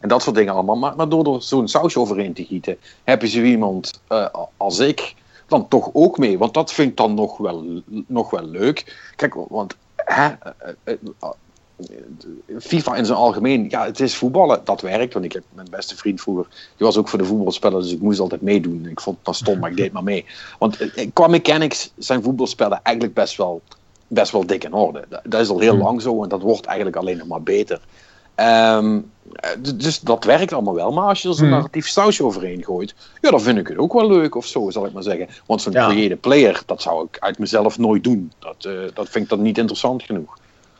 En 0.00 0.08
dat 0.08 0.22
soort 0.22 0.36
dingen 0.36 0.52
allemaal. 0.52 0.76
Maar, 0.76 0.96
maar 0.96 1.08
door 1.08 1.34
er 1.34 1.42
zo'n 1.42 1.68
sausje 1.68 2.00
overheen 2.00 2.32
te 2.32 2.44
gieten, 2.44 2.76
heb 3.04 3.22
je 3.22 3.28
zo 3.28 3.40
iemand 3.40 4.00
eh, 4.08 4.26
als 4.56 4.78
ik 4.78 5.14
dan 5.46 5.68
toch 5.68 5.90
ook 5.92 6.18
mee. 6.18 6.38
Want 6.38 6.54
dat 6.54 6.72
vind 6.72 6.90
ik 6.90 6.96
dan 6.96 7.14
nog 7.14 7.36
wel, 7.36 7.82
nog 8.06 8.30
wel 8.30 8.44
leuk. 8.44 9.12
Kijk, 9.16 9.34
want 9.34 9.76
hè, 9.96 10.28
eh, 10.84 10.94
eh, 11.24 11.28
FIFA 12.58 12.94
in 12.94 13.06
zijn 13.06 13.18
algemeen, 13.18 13.66
ja, 13.68 13.84
het 13.84 14.00
is 14.00 14.16
voetballen. 14.16 14.60
Dat 14.64 14.80
werkt, 14.80 15.12
want 15.12 15.24
ik 15.24 15.32
heb 15.32 15.42
mijn 15.54 15.70
beste 15.70 15.96
vriend 15.96 16.20
vroeger, 16.20 16.46
die 16.76 16.86
was 16.86 16.96
ook 16.96 17.08
voor 17.08 17.18
de 17.18 17.24
voetbalspellen, 17.24 17.82
dus 17.82 17.92
ik 17.92 18.00
moest 18.00 18.20
altijd 18.20 18.42
meedoen. 18.42 18.86
Ik 18.86 19.00
vond 19.00 19.16
het 19.16 19.24
dan 19.24 19.34
stom, 19.34 19.58
maar 19.58 19.70
ik 19.70 19.76
deed 19.76 19.92
maar 19.92 20.02
mee. 20.02 20.26
Want 20.58 20.78
qua 21.12 21.26
mechanics 21.26 21.92
zijn 21.98 22.22
voetbalspellen 22.22 22.80
eigenlijk 22.82 23.16
best 23.16 23.36
wel, 23.36 23.62
best 24.06 24.32
wel 24.32 24.46
dik 24.46 24.64
in 24.64 24.72
orde. 24.72 25.04
Dat, 25.08 25.20
dat 25.24 25.40
is 25.40 25.48
al 25.48 25.58
heel 25.60 25.74
Hmm. 25.74 25.82
lang 25.82 26.02
zo 26.02 26.22
en 26.22 26.28
dat 26.28 26.42
wordt 26.42 26.66
eigenlijk 26.66 26.96
alleen 26.96 27.16
nog 27.16 27.26
maar 27.26 27.42
beter. 27.42 27.80
Ehm, 28.40 28.98
eh, 29.32 29.50
dus 29.76 30.00
dat 30.00 30.24
werkt 30.24 30.52
allemaal 30.52 30.74
wel. 30.74 30.92
Maar 30.92 31.08
als 31.08 31.22
je 31.22 31.28
er 31.28 31.34
zo'n 31.34 31.44
Hmm. 31.46 31.54
narratief 31.54 31.88
sausje 31.88 32.24
overheen 32.24 32.64
gooit, 32.64 32.94
ja, 33.20 33.30
dan 33.30 33.40
vind 33.40 33.58
ik 33.58 33.68
het 33.68 33.78
ook 33.78 33.92
wel 33.92 34.08
leuk 34.08 34.34
of 34.34 34.46
zo, 34.46 34.70
zal 34.70 34.86
ik 34.86 34.92
maar 34.92 35.02
zeggen. 35.02 35.28
Want 35.46 35.62
zo'n 35.62 35.72
Ja. 35.72 35.88
creëerde 35.88 36.16
player, 36.16 36.62
dat 36.66 36.82
zou 36.82 37.04
ik 37.10 37.16
uit 37.18 37.38
mezelf 37.38 37.78
nooit 37.78 38.04
doen. 38.04 38.32
Dat, 38.38 38.64
eh, 38.64 38.72
dat 38.94 39.08
vind 39.08 39.24
ik 39.24 39.30
dan 39.30 39.42
niet 39.42 39.58
interessant 39.58 40.02
genoeg. 40.02 40.38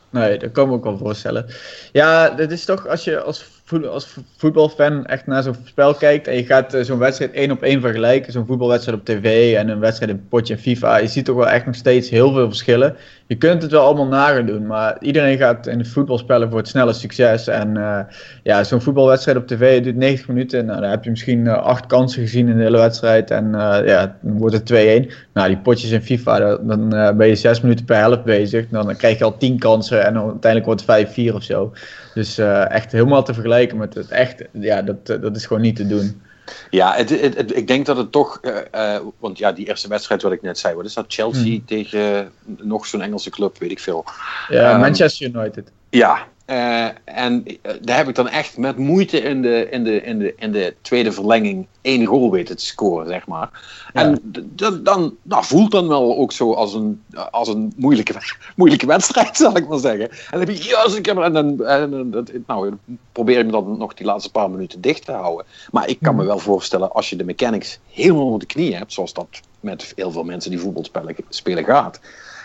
Nee, 0.09 0.37
dat 0.37 0.51
kan 0.51 0.63
ik 0.63 0.69
me 0.69 0.75
ook 0.75 0.83
wel 0.83 0.97
voorstellen. 0.97 1.45
Ja, 1.91 2.29
dit 2.29 2.51
is 2.51 2.65
toch 2.65 2.87
als 2.87 3.03
je 3.03 3.21
als, 3.21 3.45
als 3.79 4.17
voetbalfan 4.37 5.05
echt 5.05 5.27
naar 5.27 5.43
zo'n 5.43 5.55
spel 5.63 5.93
kijkt 5.93 6.27
en 6.27 6.35
je 6.35 6.45
gaat 6.45 6.73
eh, 6.73 6.83
zo'n 6.83 6.97
wedstrijd 6.97 7.31
één 7.31 7.51
op 7.51 7.61
één 7.61 7.81
vergelijken, 7.81 8.31
zo'n 8.31 8.45
voetbalwedstrijd 8.45 8.99
op 8.99 9.05
tv 9.05 9.55
en 9.55 9.69
een 9.69 9.79
wedstrijd 9.79 10.11
in 10.11 10.27
potje 10.29 10.53
en 10.53 10.59
FIFA, 10.59 10.97
je 10.97 11.07
ziet 11.07 11.25
toch 11.25 11.35
wel 11.35 11.49
echt 11.49 11.65
nog 11.65 11.75
steeds 11.75 12.09
heel 12.09 12.33
veel 12.33 12.47
verschillen. 12.47 12.95
Je 13.27 13.37
kunt 13.37 13.61
het 13.61 13.71
wel 13.71 13.85
allemaal 13.85 14.07
nagaan 14.07 14.45
doen, 14.45 14.67
maar 14.67 14.97
iedereen 14.99 15.37
gaat 15.37 15.67
in 15.67 15.77
het 15.77 15.87
voetbalspellen 15.87 16.49
voor 16.49 16.57
het 16.57 16.67
snelle 16.67 16.93
succes. 16.93 17.47
En 17.47 17.77
eh, 17.77 17.99
ja, 18.43 18.63
zo'n 18.63 18.81
voetbalwedstrijd 18.81 19.37
op 19.37 19.47
tv 19.47 19.83
duurt 19.83 19.95
90 19.95 20.27
minuten. 20.27 20.65
Nou, 20.65 20.81
dan 20.81 20.89
heb 20.89 21.03
je 21.03 21.09
misschien 21.09 21.47
eh, 21.47 21.53
acht 21.53 21.85
kansen 21.85 22.21
gezien 22.21 22.47
in 22.47 22.57
de 22.57 22.63
hele 22.63 22.77
wedstrijd. 22.77 23.31
En 23.31 23.49
ja, 23.85 24.17
dan 24.21 24.37
wordt 24.37 24.55
het 24.69 25.07
2-1. 25.07 25.11
Nou, 25.33 25.47
die 25.47 25.57
potjes 25.57 25.91
in 25.91 26.01
FIFA, 26.01 26.57
dan, 26.57 26.89
ben 27.17 27.27
je 27.27 27.35
zes 27.35 27.61
minuten 27.61 27.85
per 27.85 27.97
helft 27.97 28.23
bezig. 28.23 28.65
Dan 28.69 28.95
krijg 28.95 29.17
je 29.17 29.23
al 29.23 29.37
10 29.37 29.59
kansen 29.59 30.05
en 30.05 30.17
uiteindelijk 30.17 30.65
wordt 30.65 30.85
het 30.87 31.31
5-4 31.31 31.33
of 31.33 31.43
zo. 31.43 31.71
Dus 32.13 32.37
eh, 32.37 32.69
echt 32.71 32.91
helemaal 32.91 33.23
te 33.23 33.33
vergelijken 33.33 33.77
met 33.77 33.93
het 33.93 34.07
echt, 34.09 34.43
ja, 34.51 34.81
dat, 34.81 35.09
eh, 35.09 35.21
dat 35.21 35.35
is 35.35 35.45
gewoon 35.45 35.61
niet 35.61 35.75
te 35.75 35.87
doen. 35.87 36.21
Ja, 36.69 36.93
het, 36.95 37.09
het, 37.21 37.37
het- 37.37 37.55
ik 37.55 37.67
denk 37.67 37.85
dat 37.85 37.97
het 37.97 38.11
toch. 38.11 38.39
eh, 38.71 38.97
want 39.19 39.37
ja, 39.37 39.51
die 39.51 39.67
eerste 39.67 39.87
wedstrijd 39.87 40.21
wat 40.21 40.31
ik 40.31 40.41
net 40.41 40.59
zei, 40.59 40.75
wat 40.75 40.85
is 40.85 40.93
dat? 40.93 41.05
Chelsea 41.07 41.55
Hmm. 41.55 41.65
tegen 41.65 42.31
nog 42.57 42.85
zo'n 42.85 43.01
Engelse 43.01 43.29
club, 43.29 43.57
weet 43.57 43.71
ik 43.71 43.79
veel. 43.79 44.05
Ja, 44.47 44.71
Ehm, 44.71 44.79
Manchester 44.79 45.27
United. 45.35 45.71
Ja, 45.89 46.27
eh, 46.51 46.87
en 47.05 47.45
eh, 47.61 47.73
daar 47.81 47.97
heb 47.97 48.07
ik 48.07 48.15
dan 48.15 48.27
echt 48.27 48.57
met 48.57 48.77
moeite 48.77 49.21
in 49.21 49.41
de, 49.41 49.67
in 49.69 49.83
de, 49.83 50.01
in 50.01 50.19
de, 50.19 50.33
in 50.37 50.51
de 50.51 50.75
tweede 50.81 51.11
verlenging 51.11 51.67
één 51.81 52.05
goal 52.05 52.31
weten 52.31 52.57
te 52.57 52.65
scoren, 52.65 53.07
zeg 53.07 53.27
maar. 53.27 53.49
Ja. 53.93 54.01
En 54.01 54.21
d- 54.31 54.57
d- 54.57 54.85
dan 54.85 55.15
dat 55.21 55.45
voelt 55.45 55.71
dan 55.71 55.87
wel 55.87 56.17
ook 56.17 56.31
zo 56.31 56.53
als 56.53 56.73
een, 56.73 57.03
als 57.31 57.47
een 57.47 57.73
moeilijke, 57.75 58.13
moeilijke 58.55 58.85
wedstrijd, 58.85 59.37
zal 59.43 59.57
ik 59.57 59.67
maar 59.67 59.79
zeggen. 59.79 60.09
En 60.09 60.17
dan 60.29 60.39
heb 60.39 60.49
je, 60.49 60.63
yes, 60.63 60.95
ik 60.95 61.05
heb 61.05 61.17
en 61.17 61.33
dan, 61.33 61.65
en 61.65 61.91
dan 61.91 62.11
dat- 62.11 62.31
nou, 62.47 62.73
probeer 63.11 63.39
ik 63.39 63.45
me 63.45 63.51
dan 63.51 63.77
nog 63.77 63.93
die 63.93 64.05
laatste 64.05 64.31
paar 64.31 64.49
minuten 64.49 64.81
dicht 64.81 65.05
te 65.05 65.11
houden. 65.11 65.45
Maar 65.71 65.89
ik 65.89 65.97
kan 66.01 66.15
me 66.15 66.23
wel 66.23 66.39
voorstellen, 66.39 66.91
als 66.91 67.09
je 67.09 67.15
de 67.15 67.23
mechanics 67.23 67.79
helemaal 67.91 68.25
onder 68.25 68.39
de 68.39 68.45
knie 68.45 68.75
hebt, 68.75 68.93
zoals 68.93 69.13
dat 69.13 69.27
met 69.59 69.93
heel 69.95 70.11
veel 70.11 70.23
mensen 70.23 70.51
die 70.51 70.59
voetbal 70.59 70.85
spelen 71.29 71.65
gaat, 71.65 71.99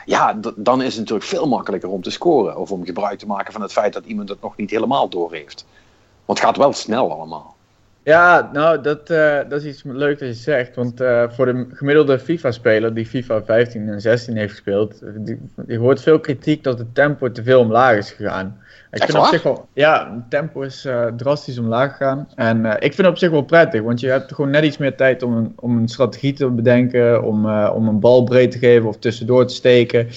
ja, 0.07 0.39
dan 0.57 0.83
is 0.83 0.89
het 0.89 0.99
natuurlijk 0.99 1.29
veel 1.29 1.49
makkelijker 1.49 1.89
om 1.89 2.03
te 2.03 2.11
scoren. 2.11 2.57
Of 2.57 2.71
om 2.71 2.85
gebruik 2.85 3.19
te 3.19 3.27
maken 3.27 3.53
van 3.53 3.63
het 3.63 3.73
feit 3.73 3.93
dat 3.93 4.05
iemand 4.05 4.29
het 4.29 4.41
nog 4.41 4.57
niet 4.57 4.71
helemaal 4.71 5.09
doorheeft. 5.09 5.67
Want 6.25 6.39
het 6.39 6.49
gaat 6.49 6.57
wel 6.57 6.73
snel 6.73 7.13
allemaal. 7.13 7.56
Ja, 8.07 8.51
nou, 8.53 8.81
dat, 8.81 9.11
eh, 9.11 9.39
dat 9.49 9.63
is 9.63 9.65
iets 9.65 9.83
leuk 9.85 10.19
dat 10.19 10.29
je 10.29 10.35
zegt. 10.35 10.77
Want 10.77 11.01
eh, 11.01 11.25
voor 11.29 11.47
de 11.47 11.67
gemiddelde 11.73 12.19
FIFA-speler 12.19 12.95
die 12.95 13.07
FIFA 13.07 13.43
15 13.45 13.89
en 13.89 14.01
16 14.01 14.37
heeft 14.37 14.51
gespeeld, 14.51 15.03
die, 15.17 15.39
die 15.57 15.79
hoort 15.79 16.03
veel 16.03 16.21
kritiek 16.21 16.65
dat 16.65 16.79
het 16.79 16.95
tempo 16.95 17.33
te 17.33 17.43
veel 17.43 17.61
omlaag 17.61 17.97
is 17.97 18.11
gegaan. 18.11 18.61
Ik 18.91 18.99
Echt 18.99 19.11
vind 19.11 19.25
op 19.25 19.31
zich 19.31 19.43
wel, 19.43 19.69
ja, 19.73 20.13
het 20.15 20.31
tempo 20.31 20.61
is 20.61 20.85
eh, 20.85 21.07
drastisch 21.17 21.59
omlaag 21.59 21.91
gegaan. 21.91 22.29
En 22.35 22.65
ik 22.67 22.81
vind 22.81 22.97
het 22.97 23.07
op 23.07 23.19
zich 23.19 23.31
wel 23.31 23.43
prettig, 23.43 23.83
want 23.83 24.01
je 24.01 24.09
hebt 24.09 24.35
gewoon 24.35 24.51
net 24.51 24.65
iets 24.65 24.79
meer 24.79 24.97
tijd 24.97 25.23
om 25.23 25.37
een, 25.37 25.53
om 25.57 25.77
een 25.77 25.89
strategie 25.89 26.33
te 26.33 26.51
bedenken, 26.51 27.23
om, 27.23 27.51
om 27.51 27.89
een 27.89 28.01
bal 28.01 28.25
breed 28.25 28.51
te 28.51 28.59
geven 28.59 28.89
of 28.89 28.99
tussendoor 28.99 29.47
te 29.47 29.55
steken. 29.55 30.09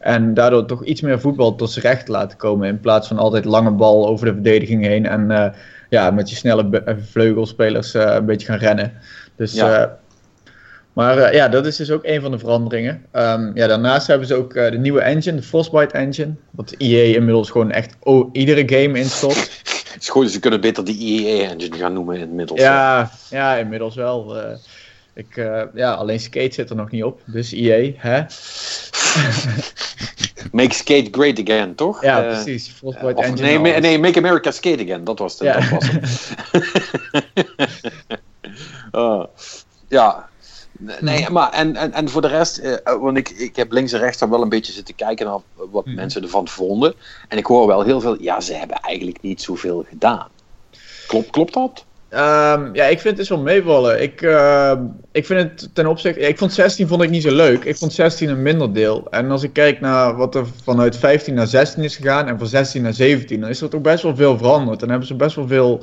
En 0.00 0.34
daardoor 0.34 0.66
toch 0.66 0.84
iets 0.84 1.00
meer 1.00 1.20
voetbal 1.20 1.54
tot 1.54 1.70
zijn 1.70 1.84
recht 1.84 2.06
te 2.06 2.12
laten 2.12 2.38
komen. 2.38 2.68
In 2.68 2.80
plaats 2.80 3.08
van 3.08 3.18
altijd 3.18 3.44
lange 3.44 3.70
bal 3.70 4.06
over 4.06 4.26
de 4.26 4.32
verdediging 4.32 4.84
heen. 4.84 5.06
En 5.06 5.54
ja, 5.94 6.10
met 6.10 6.30
je 6.30 6.36
snelle 6.36 6.82
eh, 6.84 6.94
vleugelspelers 7.10 7.94
eh, 7.94 8.14
een 8.14 8.24
beetje 8.26 8.46
gaan 8.46 8.58
rennen. 8.58 8.92
Dus, 9.36 9.52
Ja. 9.52 9.82
eh, 9.84 9.90
maar 10.92 11.34
ja, 11.34 11.48
dat 11.48 11.66
is 11.66 11.76
dus 11.76 11.90
ook 11.90 12.04
een 12.04 12.20
van 12.20 12.30
de 12.30 12.38
veranderingen. 12.38 13.06
Ehm, 13.10 13.50
ja, 13.54 13.66
daarnaast 13.66 14.06
hebben 14.06 14.26
ze 14.26 14.34
ook 14.34 14.54
de 14.54 14.78
nieuwe 14.78 15.00
engine, 15.00 15.36
de 15.36 15.42
Frostbite 15.42 15.94
engine. 15.94 16.34
Wat 16.50 16.74
EA 16.78 17.14
inmiddels 17.16 17.50
gewoon 17.50 17.70
echt 17.70 17.96
iedere 18.32 18.68
game 18.78 18.98
instopt. 18.98 19.60
Het 19.92 19.96
is 20.02 20.08
gewoon, 20.08 20.28
ze 20.28 20.40
kunnen 20.40 20.60
beter 20.60 20.84
die 20.84 21.26
EA-engine 21.26 21.76
gaan 21.76 21.92
noemen 21.92 22.18
inmiddels. 22.18 22.60
ja, 22.60 23.10
ja, 23.30 23.56
inmiddels 23.56 23.94
wel. 23.94 24.36
ik, 25.14 25.34
ja, 25.74 25.92
alleen 25.92 26.20
Skate 26.20 26.54
zit 26.54 26.70
er 26.70 26.76
nog 26.76 26.90
niet 26.90 27.04
op. 27.04 27.20
Dus 27.24 27.52
EA, 27.52 27.90
hè? 27.96 28.22
Make 30.54 30.74
skate 30.74 31.08
great 31.10 31.38
again, 31.40 31.74
toch? 31.74 32.02
Ja, 32.02 32.22
Eh, 32.22 32.28
precies. 32.28 32.68
Frostbite 32.70 33.14
of, 33.14 33.24
engine. 33.24 33.58
nee, 33.58 33.80
nee, 33.80 33.98
Make 33.98 34.18
America 34.18 34.50
Skate 34.50 34.82
Again, 34.82 35.04
dat 35.04 35.18
was, 35.18 35.36
de, 35.36 35.44
Ja. 35.44 35.52
dat 35.60 35.68
was 35.70 35.88
het. 35.90 36.30
Ah, 38.90 39.24
ja. 39.88 40.28
Nee, 41.00 41.30
maar 41.30 41.52
en, 41.52 41.76
en, 41.76 41.92
en 41.92 42.08
voor 42.08 42.20
de 42.22 42.28
rest, 42.28 42.58
eh, 42.58 43.00
want 43.00 43.16
ik, 43.16 43.28
ik 43.28 43.56
heb 43.56 43.72
links 43.72 43.92
en 43.92 43.98
rechts 44.00 44.18
dan 44.18 44.30
wel 44.30 44.42
een 44.42 44.48
beetje 44.48 44.72
zitten 44.72 44.94
kijken 44.94 45.26
naar 45.26 45.38
wat 45.54 45.84
Mhm. 45.86 45.94
mensen 45.94 46.22
ervan 46.22 46.48
vonden. 46.48 46.94
En 47.28 47.38
ik 47.38 47.46
hoor 47.46 47.66
wel 47.66 47.82
heel 47.82 48.00
veel, 48.00 48.22
ja, 48.22 48.40
ze 48.40 48.54
hebben 48.54 48.76
eigenlijk 48.76 49.22
niet 49.22 49.42
zoveel 49.42 49.84
gedaan. 49.88 50.28
Klopt, 51.06 51.30
klopt 51.30 51.52
dat? 51.54 51.84
Ehm, 52.14 52.74
ja, 52.74 52.84
ik 52.84 53.00
vind 53.00 53.04
het 53.04 53.16
dus 53.16 53.28
wel 53.28 53.38
meevallen. 53.38 54.02
Ik, 54.02 54.22
ehm, 54.22 54.82
ik 55.12 55.26
vind 55.26 55.40
het 55.40 55.74
ten 55.74 55.86
opzichte. 55.86 56.20
ik 56.20 56.38
vond 56.38 56.52
16 56.52 56.88
vond 56.88 57.02
ik 57.02 57.10
niet 57.10 57.22
zo 57.22 57.34
leuk. 57.34 57.64
Ik 57.64 57.76
vond 57.76 57.92
16 57.92 58.28
een 58.28 58.42
minder 58.42 58.72
deel. 58.72 59.06
En 59.10 59.30
als 59.30 59.42
ik 59.42 59.52
kijk 59.52 59.80
naar 59.80 60.16
wat 60.16 60.34
er 60.34 60.46
vanuit 60.62 60.96
15 60.96 61.34
naar 61.34 61.46
16 61.46 61.82
is 61.82 61.96
gegaan 61.96 62.28
en 62.28 62.38
van 62.38 62.46
16 62.46 62.82
naar 62.82 62.92
17, 62.92 63.40
dan 63.40 63.48
is 63.48 63.60
er 63.60 63.68
toch 63.68 63.80
best 63.80 64.02
wel 64.02 64.16
veel 64.16 64.38
veranderd. 64.38 64.82
En 64.82 64.88
hebben 64.88 65.06
ze 65.06 65.14
best 65.14 65.36
wel 65.36 65.46
veel 65.46 65.82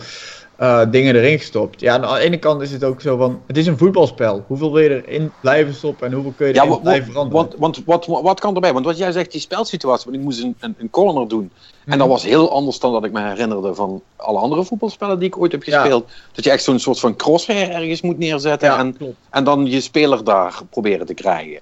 eh, 0.61 0.81
dingen 0.91 1.15
erin 1.15 1.39
gestopt. 1.39 1.79
Ja, 1.79 1.93
aan 1.99 2.13
de 2.15 2.19
ene 2.23 2.37
kant 2.37 2.61
is 2.61 2.71
het 2.71 2.83
ook 2.83 3.01
zo 3.01 3.17
van. 3.17 3.41
Het 3.47 3.57
is 3.57 3.67
een 3.67 3.77
voetbalspel. 3.77 4.43
Hoeveel 4.47 4.71
wil 4.71 4.81
je 4.83 5.03
erin 5.05 5.33
blijven 5.39 5.73
stoppen 5.73 6.07
en 6.07 6.13
hoeveel 6.13 6.31
kun 6.31 6.47
je 6.47 6.53
Ja, 6.53 6.59
erin 6.59 6.73
wa- 6.73 6.79
blijven 6.81 7.11
veranderen? 7.11 7.41
want, 7.41 7.55
want 7.59 7.81
wat, 7.85 8.05
wat, 8.05 8.21
wat 8.21 8.39
kan 8.39 8.55
erbij? 8.55 8.73
Want 8.73 8.85
wat 8.85 8.97
jij 8.97 9.11
zegt, 9.11 9.31
die 9.31 9.41
spelsituatie, 9.41 10.05
want 10.05 10.17
ik 10.17 10.23
moest 10.23 10.41
een, 10.43 10.55
een, 10.59 10.75
een 10.77 10.89
corner 10.89 11.27
doen. 11.27 11.51
En 11.51 11.89
Mhm. 11.89 11.97
dat 11.97 12.07
was 12.07 12.23
heel 12.23 12.51
anders 12.51 12.79
dan 12.79 12.91
dat 12.93 13.03
ik 13.05 13.11
me 13.11 13.21
herinnerde 13.21 13.75
van 13.75 14.01
alle 14.15 14.39
andere 14.39 14.63
voetbalspellen 14.63 15.19
die 15.19 15.27
ik 15.27 15.37
ooit 15.37 15.51
heb 15.51 15.63
Ja. 15.63 15.79
gespeeld. 15.79 16.11
Dat 16.31 16.43
je 16.43 16.51
echt 16.51 16.63
zo'n 16.63 16.79
soort 16.79 16.99
van 16.99 17.15
crosshair 17.15 17.69
ergens 17.69 18.01
moet 18.01 18.17
neerzetten 18.17 18.69
ja, 18.69 18.77
en, 18.79 18.97
klopt. 18.97 19.15
en 19.29 19.43
dan 19.43 19.65
je 19.65 19.81
speler 19.81 20.23
daar 20.23 20.59
proberen 20.69 21.05
te 21.05 21.13
krijgen. 21.13 21.59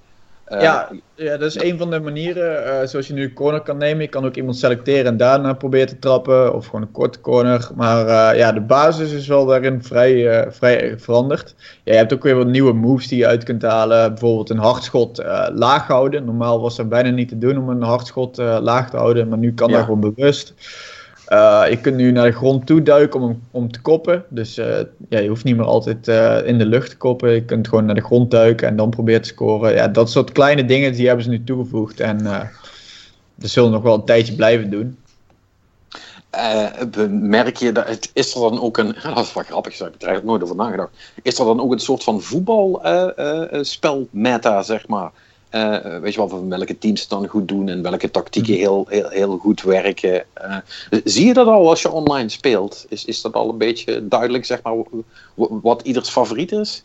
Eh, 0.50 0.60
Ja, 0.62 0.88
ja, 1.14 1.36
dat 1.36 1.56
is 1.56 1.62
een 1.62 1.78
van 1.78 1.90
de 1.90 2.00
manieren. 2.00 2.64
eh, 2.80 2.86
zoals 2.86 3.06
je 3.06 3.12
nu 3.12 3.22
een 3.22 3.32
corner 3.32 3.60
kan 3.60 3.76
nemen. 3.76 4.02
Je 4.02 4.08
kan 4.08 4.24
ook 4.24 4.36
iemand 4.36 4.56
selecteren 4.56 5.04
en 5.06 5.16
daarna 5.16 5.52
proberen 5.52 5.86
te 5.88 5.98
trappen. 5.98 6.54
Of 6.54 6.64
gewoon 6.66 6.82
een 6.82 6.90
korte 6.92 7.20
corner. 7.20 7.68
Maar 7.74 8.06
eh, 8.32 8.38
ja, 8.38 8.52
de 8.52 8.60
basis 8.60 9.12
is 9.12 9.26
wel 9.26 9.46
daarin 9.46 9.82
vrij, 9.82 10.46
vrij 10.52 10.94
veranderd. 10.98 11.54
Ja, 11.84 11.92
je 11.92 11.98
hebt 11.98 12.12
ook 12.12 12.22
weer 12.22 12.36
wat 12.36 12.46
nieuwe 12.46 12.72
moves 12.72 13.08
die 13.08 13.18
je 13.18 13.26
uit 13.26 13.44
kunt 13.44 13.62
halen. 13.62 14.08
Bijvoorbeeld 14.08 14.50
een 14.50 14.58
hardschot 14.58 15.22
laag 15.54 15.86
houden. 15.86 16.24
Normaal 16.24 16.60
was 16.60 16.76
dat 16.76 16.88
bijna 16.88 17.10
niet 17.10 17.28
te 17.28 17.38
doen 17.38 17.58
om 17.58 17.68
een 17.68 17.82
hardschot 17.82 18.36
laag 18.36 18.90
te 18.90 18.96
houden. 18.96 19.28
Maar 19.28 19.38
nu 19.38 19.54
kan 19.54 19.68
Ja. 19.68 19.74
dat 19.76 19.84
gewoon 19.84 20.00
bewust. 20.14 20.54
Eh, 21.30 21.64
je 21.68 21.80
kunt 21.80 21.96
nu 21.96 22.10
naar 22.10 22.24
de 22.24 22.32
grond 22.32 22.66
toe 22.66 22.82
duiken 22.82 23.20
om, 23.20 23.42
om 23.50 23.72
te 23.72 23.80
koppen. 23.80 24.24
Dus 24.28 24.58
eh, 24.58 24.80
ja, 25.08 25.18
je 25.18 25.28
hoeft 25.28 25.44
niet 25.44 25.56
meer 25.56 25.66
altijd 25.66 26.08
eh, 26.08 26.46
in 26.46 26.58
de 26.58 26.66
lucht 26.66 26.90
te 26.90 26.96
koppen. 26.96 27.30
Je 27.30 27.44
kunt 27.44 27.68
gewoon 27.68 27.84
naar 27.84 27.94
de 27.94 28.00
grond 28.00 28.30
duiken 28.30 28.68
en 28.68 28.76
dan 28.76 28.90
proberen 28.90 29.22
te 29.22 29.28
scoren. 29.28 29.74
Ja, 29.74 29.88
dat 29.88 30.10
soort 30.10 30.32
kleine 30.32 30.64
dingen 30.64 30.92
die 30.92 31.06
hebben 31.06 31.24
ze 31.24 31.30
nu 31.30 31.44
toegevoegd. 31.44 32.00
En 32.00 32.24
dat 33.34 33.50
zullen 33.50 33.70
nog 33.70 33.82
wel 33.82 33.94
een 33.94 34.04
tijdje 34.04 34.34
blijven 34.34 34.70
doen. 34.70 34.98
merk 37.10 37.56
je 37.56 37.72
dat, 37.72 38.10
is 38.12 38.34
er 38.34 38.40
dan 38.40 38.60
ook 38.60 38.78
een, 38.78 38.86
dat 39.14 39.24
is 39.24 39.32
wel 39.32 39.44
grappig, 39.44 39.76
daar 39.76 39.86
heb 39.86 39.96
ik 39.96 40.02
er 40.02 40.08
eigenlijk 40.08 40.24
nooit 40.24 40.42
over 40.42 40.56
nagedacht. 40.56 40.90
Is 41.22 41.38
er 41.38 41.44
dan 41.44 41.60
ook 41.60 41.72
een 41.72 41.78
soort 41.78 42.02
van 42.02 42.22
voetbalspelmeta, 42.22 44.62
zeg 44.62 44.88
maar? 44.88 45.10
Eh, 45.50 45.98
weet 46.00 46.12
je 46.12 46.18
wel, 46.18 46.28
van 46.28 46.48
welke 46.48 46.78
teams 46.78 47.00
het 47.00 47.10
dan 47.10 47.26
goed 47.26 47.48
doen 47.48 47.68
en 47.68 47.82
welke 47.82 48.10
tactieken 48.10 48.54
heel, 48.54 48.86
heel, 48.88 49.08
heel 49.08 49.36
goed 49.36 49.62
werken. 49.62 50.24
Eh, 50.34 50.56
zie 51.04 51.26
je 51.26 51.34
dat 51.34 51.46
al 51.46 51.68
als 51.68 51.82
je 51.82 51.90
online 51.90 52.28
speelt? 52.28 52.86
Is, 52.88 53.04
is 53.04 53.20
dat 53.20 53.32
al 53.32 53.48
een 53.48 53.58
beetje 53.58 54.08
duidelijk, 54.08 54.44
zeg 54.44 54.62
maar, 54.62 54.74
wat 55.62 55.82
ieders 55.82 56.08
favoriet 56.08 56.52
is? 56.52 56.82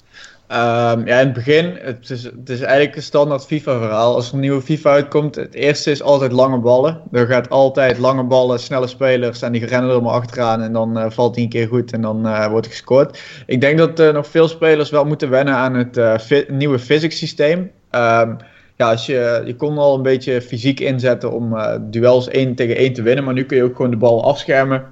Ehm, 0.48 1.08
ja, 1.08 1.20
in 1.20 1.26
het 1.26 1.34
begin, 1.34 1.78
het 1.82 2.10
is, 2.10 2.24
het 2.24 2.50
is 2.50 2.62
eigenlijk 2.62 2.96
een 2.96 3.02
standaard 3.02 3.46
FIFA-verhaal. 3.46 4.16
Als 4.16 4.28
er 4.28 4.34
een 4.34 4.40
nieuwe 4.40 4.62
FIFA 4.62 4.90
uitkomt, 4.90 5.36
het 5.36 5.54
eerste 5.54 5.92
is 5.92 6.02
altijd 6.02 6.32
lange 6.32 6.60
ballen. 6.60 7.02
Er 7.12 7.28
gaat 7.28 7.50
altijd 7.50 7.98
lange 7.98 8.24
ballen, 8.24 8.60
snelle 8.60 8.88
spelers 8.88 9.42
en 9.42 9.52
die 9.52 9.66
rennen 9.66 9.92
er 9.92 10.02
maar 10.02 10.14
achteraan 10.14 10.62
en 10.62 10.74
dan 10.74 10.98
uh, 10.98 11.06
valt 11.10 11.36
hij 11.36 11.44
een 11.44 11.50
keer 11.50 11.68
goed 11.68 11.92
en 11.92 12.02
dan 12.02 12.28
uh, 12.28 12.48
wordt 12.48 12.68
gescoord. 12.68 13.20
Ik 13.46 13.62
denk 13.62 13.78
dat 13.78 14.00
uh, 14.00 14.14
nog 14.14 14.28
veel 14.28 14.48
spelers 14.48 14.90
wel 14.90 15.06
moeten 15.06 15.30
wennen 15.30 15.54
aan 15.54 15.74
het 15.74 16.22
fi 16.22 16.46
nieuwe 16.48 16.80
physics 16.80 17.18
systeem. 17.18 17.72
Um, 17.92 18.38
ja, 18.76 18.92
als 18.92 19.06
je, 19.06 19.42
je 19.46 19.56
kon 19.56 19.78
al 19.78 19.96
een 19.96 20.02
beetje 20.02 20.42
fysiek 20.42 20.80
inzetten 20.80 21.32
om 21.32 21.56
duels 21.82 22.28
1 22.28 22.56
tegen 22.56 22.76
1 22.76 22.94
te 22.94 23.02
winnen, 23.02 23.24
maar 23.24 23.34
nu 23.34 23.46
kun 23.46 23.58
je 23.58 23.64
ook 23.64 23.76
gewoon 23.76 23.92
de 23.92 23.98
bal 23.98 24.24
afschermen 24.24 24.86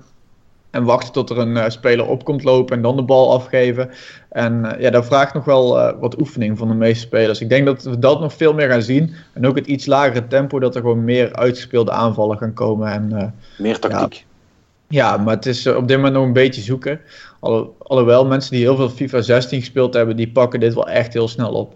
en 0.69 0.83
wachten 0.83 1.13
tot 1.13 1.29
er 1.29 1.37
een 1.37 1.55
uh, 1.55 1.69
speler 1.69 2.07
op 2.07 2.23
komt 2.23 2.43
lopen 2.43 2.75
en 2.75 2.81
dan 2.81 2.95
de 2.95 3.03
bal 3.03 3.33
afgeven. 3.33 3.89
En 4.29 4.65
uh, 4.65 4.79
ja, 4.79 4.89
dat 4.89 5.05
vraagt 5.05 5.33
nog 5.33 5.45
wel 5.45 5.97
wat 5.99 6.19
oefening 6.19 6.57
van 6.57 6.67
de 6.67 6.73
meeste 6.73 7.05
spelers. 7.05 7.41
Ik 7.41 7.49
denk 7.49 7.65
dat 7.65 7.83
we 7.83 7.99
dat 7.99 8.19
nog 8.19 8.33
veel 8.33 8.53
meer 8.53 8.69
gaan 8.69 8.81
zien. 8.81 9.13
En 9.33 9.47
ook 9.47 9.55
het 9.55 9.67
iets 9.67 9.85
lagere 9.85 10.27
tempo, 10.27 10.59
dat 10.59 10.75
er 10.75 10.81
gewoon 10.81 11.03
meer 11.03 11.35
uitgespeelde 11.35 11.91
aanvallen 11.91 12.37
gaan 12.37 12.53
komen. 12.53 12.91
En, 12.91 13.35
meer 13.57 13.79
tactiek. 13.79 14.13
Ja, 14.13 14.23
ja, 14.93 15.17
maar 15.17 15.35
het 15.35 15.45
is 15.45 15.67
op 15.67 15.87
dit 15.87 15.97
moment 15.97 16.15
nog 16.15 16.25
een 16.25 16.33
beetje 16.33 16.61
zoeken. 16.61 16.99
Alho 17.39 17.75
alhoewel 17.77 18.25
mensen 18.25 18.51
die 18.51 18.61
heel 18.61 18.75
veel 18.75 18.89
FIFA 18.89 19.21
16 19.21 19.59
gespeeld 19.59 19.93
hebben, 19.93 20.15
die 20.15 20.31
pakken 20.31 20.59
dit 20.59 20.73
wel 20.73 20.87
echt 20.87 21.13
heel 21.13 21.27
snel 21.27 21.53
op. 21.53 21.73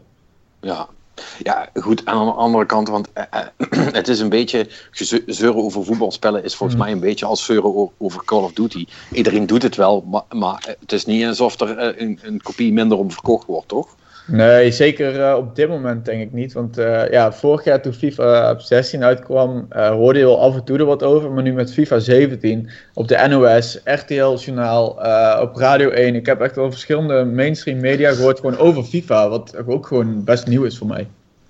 Ja, 0.62 0.88
ja, 1.44 1.70
goed. 1.74 2.06
Aan 2.06 2.26
de 2.26 2.32
andere 2.32 2.66
kant, 2.66 2.88
want 2.88 3.08
uh, 3.18 3.24
uh, 3.34 3.86
het 4.00 4.08
is 4.08 4.20
een 4.20 4.30
beetje. 4.30 4.68
Zeuren 5.26 5.64
over 5.64 5.86
voetbalspellen 5.86 6.44
is 6.44 6.56
volgens 6.56 6.80
mm. 6.80 6.86
mij 6.86 6.94
een 6.94 7.00
beetje 7.00 7.26
als 7.26 7.46
zeuren 7.46 7.92
over 7.98 8.26
Call 8.26 8.44
of 8.44 8.54
Duty. 8.54 8.86
Iedereen 9.12 9.46
doet 9.46 9.64
het 9.64 9.76
wel, 9.76 10.02
maar, 10.02 10.24
maar 10.30 10.76
het 10.80 10.92
is 10.92 11.06
niet 11.06 11.26
alsof 11.26 11.60
er 11.60 11.96
uh, 11.96 12.02
een, 12.02 12.20
een, 12.22 12.42
kopie 12.42 12.74
minder 12.74 12.98
om 12.98 13.12
verkocht 13.12 13.46
wordt, 13.46 13.68
toch? 13.68 13.96
Nee, 14.28 14.72
zeker 14.72 15.36
op 15.36 15.56
dit 15.56 15.70
moment 15.70 16.06
denk 16.06 16.22
ik 16.22 16.34
niet. 16.34 16.54
Want 16.54 16.76
ja, 17.12 17.34
vorig 17.34 17.64
jaar 17.64 17.82
toen 17.82 17.94
FIFA 17.94 18.60
16 18.60 19.04
uitkwam, 19.04 19.68
hoorde 19.70 20.20
je 20.20 20.26
wel 20.26 20.42
af 20.42 20.56
en 20.56 20.64
toe 20.64 20.78
er 20.78 20.86
wat 20.86 21.04
over. 21.04 21.32
Maar 21.32 21.44
nu 21.44 21.54
met 21.54 21.74
FIFA 21.74 22.00
17 22.00 22.70
op 22.94 23.08
de 23.08 23.26
NOS, 23.30 23.80
RTL-journaal, 23.84 24.88
op 25.42 25.56
Radio 25.56 25.90
1. 25.90 26.16
Ik 26.16 26.26
heb 26.26 26.42
echt 26.42 26.56
wel 26.56 26.72
verschillende 26.72 27.26
mainstream 27.26 27.80
media 27.80 28.12
gehoord 28.12 28.40
gewoon 28.40 28.58
over 28.58 28.84
FIFA. 28.84 29.30
Wat 29.30 29.68
ook 29.68 29.88
gewoon 29.88 30.24
best 30.24 30.48
nieuw 30.48 30.64
is 30.64 30.78
voor 30.78 30.88
mij. 30.88 31.08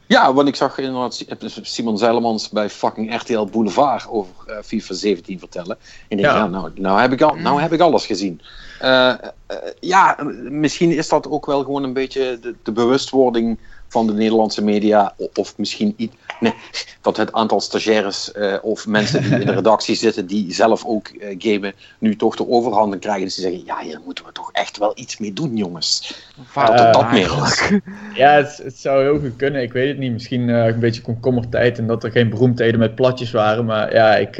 Ja, 0.08 0.34
want 0.34 0.48
ik 0.48 0.56
zag 0.56 0.78
inderdaad 0.78 1.26
Simon 1.62 1.98
Zeilemans 1.98 2.50
bij 2.50 2.70
fucking 2.70 3.16
RTL 3.16 3.44
Boulevard 3.44 4.08
over 4.10 4.34
uh, 4.48 4.56
FIFA 4.64 4.94
17 4.94 5.40
vertellen. 5.40 5.78
En 5.80 6.18
ik 6.18 6.24
denk, 6.24 6.34
ja. 6.34 6.36
ja, 6.36 6.48
nou, 6.48 6.72
nou, 6.76 7.00
heb 7.00 7.12
ik 7.12 7.22
al, 7.22 7.36
nou 7.36 7.62
heb 7.62 7.74
ik 7.74 7.80
alles 7.80 8.06
gezien. 8.06 8.42
Uh, 8.82 8.88
uh, 8.88 9.58
ja, 9.80 10.18
misschien 10.50 10.92
is 10.92 11.10
dat 11.10 11.30
ook 11.30 11.46
wel 11.46 11.64
gewoon 11.64 11.84
een 11.84 11.94
beetje 11.94 12.40
de, 12.42 12.56
de 12.64 12.72
bewustwording 12.72 13.60
van 13.88 14.08
de 14.08 14.14
Nederlandse 14.14 14.64
media. 14.64 15.14
Of 15.34 15.58
misschien 15.58 15.94
iets. 15.98 16.16
Nee, 16.40 16.54
dat 17.02 17.18
het 17.18 17.34
aantal 17.34 17.62
stagiaires 17.62 18.32
uh, 18.38 18.56
of 18.62 18.88
mensen 18.88 19.22
die 19.22 19.40
in 19.40 19.46
de 19.46 19.54
redactie 19.62 19.96
zitten, 19.96 20.26
die 20.26 20.54
zelf 20.54 20.86
ook 20.86 21.10
uh, 21.10 21.36
gamen, 21.38 21.74
nu 22.00 22.16
toch 22.16 22.36
de 22.36 22.50
overhanden 22.50 23.00
krijgen. 23.00 23.24
Dus 23.24 23.36
ze 23.36 23.42
zeggen: 23.42 23.62
Ja, 23.66 23.80
hier 23.80 24.00
moeten 24.06 24.26
we 24.26 24.32
toch 24.32 24.52
echt 24.52 24.78
wel 24.78 24.92
iets 24.96 25.18
mee 25.18 25.34
doen, 25.34 25.56
jongens. 25.56 26.22
dat 26.54 26.80
het 26.80 26.94
dat 26.94 27.12
meer 27.12 27.44
is. 27.44 27.72
Ja, 28.14 28.32
het, 28.32 28.58
het, 28.64 28.78
zou 28.78 29.04
heel 29.04 29.20
goed 29.20 29.36
kunnen. 29.36 29.62
Ik 29.62 29.74
weet 29.74 29.88
het 29.88 29.98
niet. 29.98 30.12
Misschien 30.12 30.48
uh, 30.48 30.66
een 30.66 30.80
beetje 30.80 31.02
komkommertijd 31.02 31.78
en 31.78 31.88
dat 31.88 32.04
er 32.04 32.12
geen 32.12 32.30
beroemdheden 32.30 32.80
met 32.80 32.96
platjes 32.96 33.32
waren. 33.32 33.66
Maar 33.66 33.94
ja, 33.94 34.16
ik, 34.16 34.38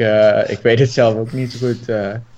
ik 0.48 0.58
weet 0.62 0.78
het 0.78 0.90
zelf 0.90 1.14
ook 1.14 1.32
niet 1.32 1.52
zo 1.52 1.66
goed. 1.66 1.88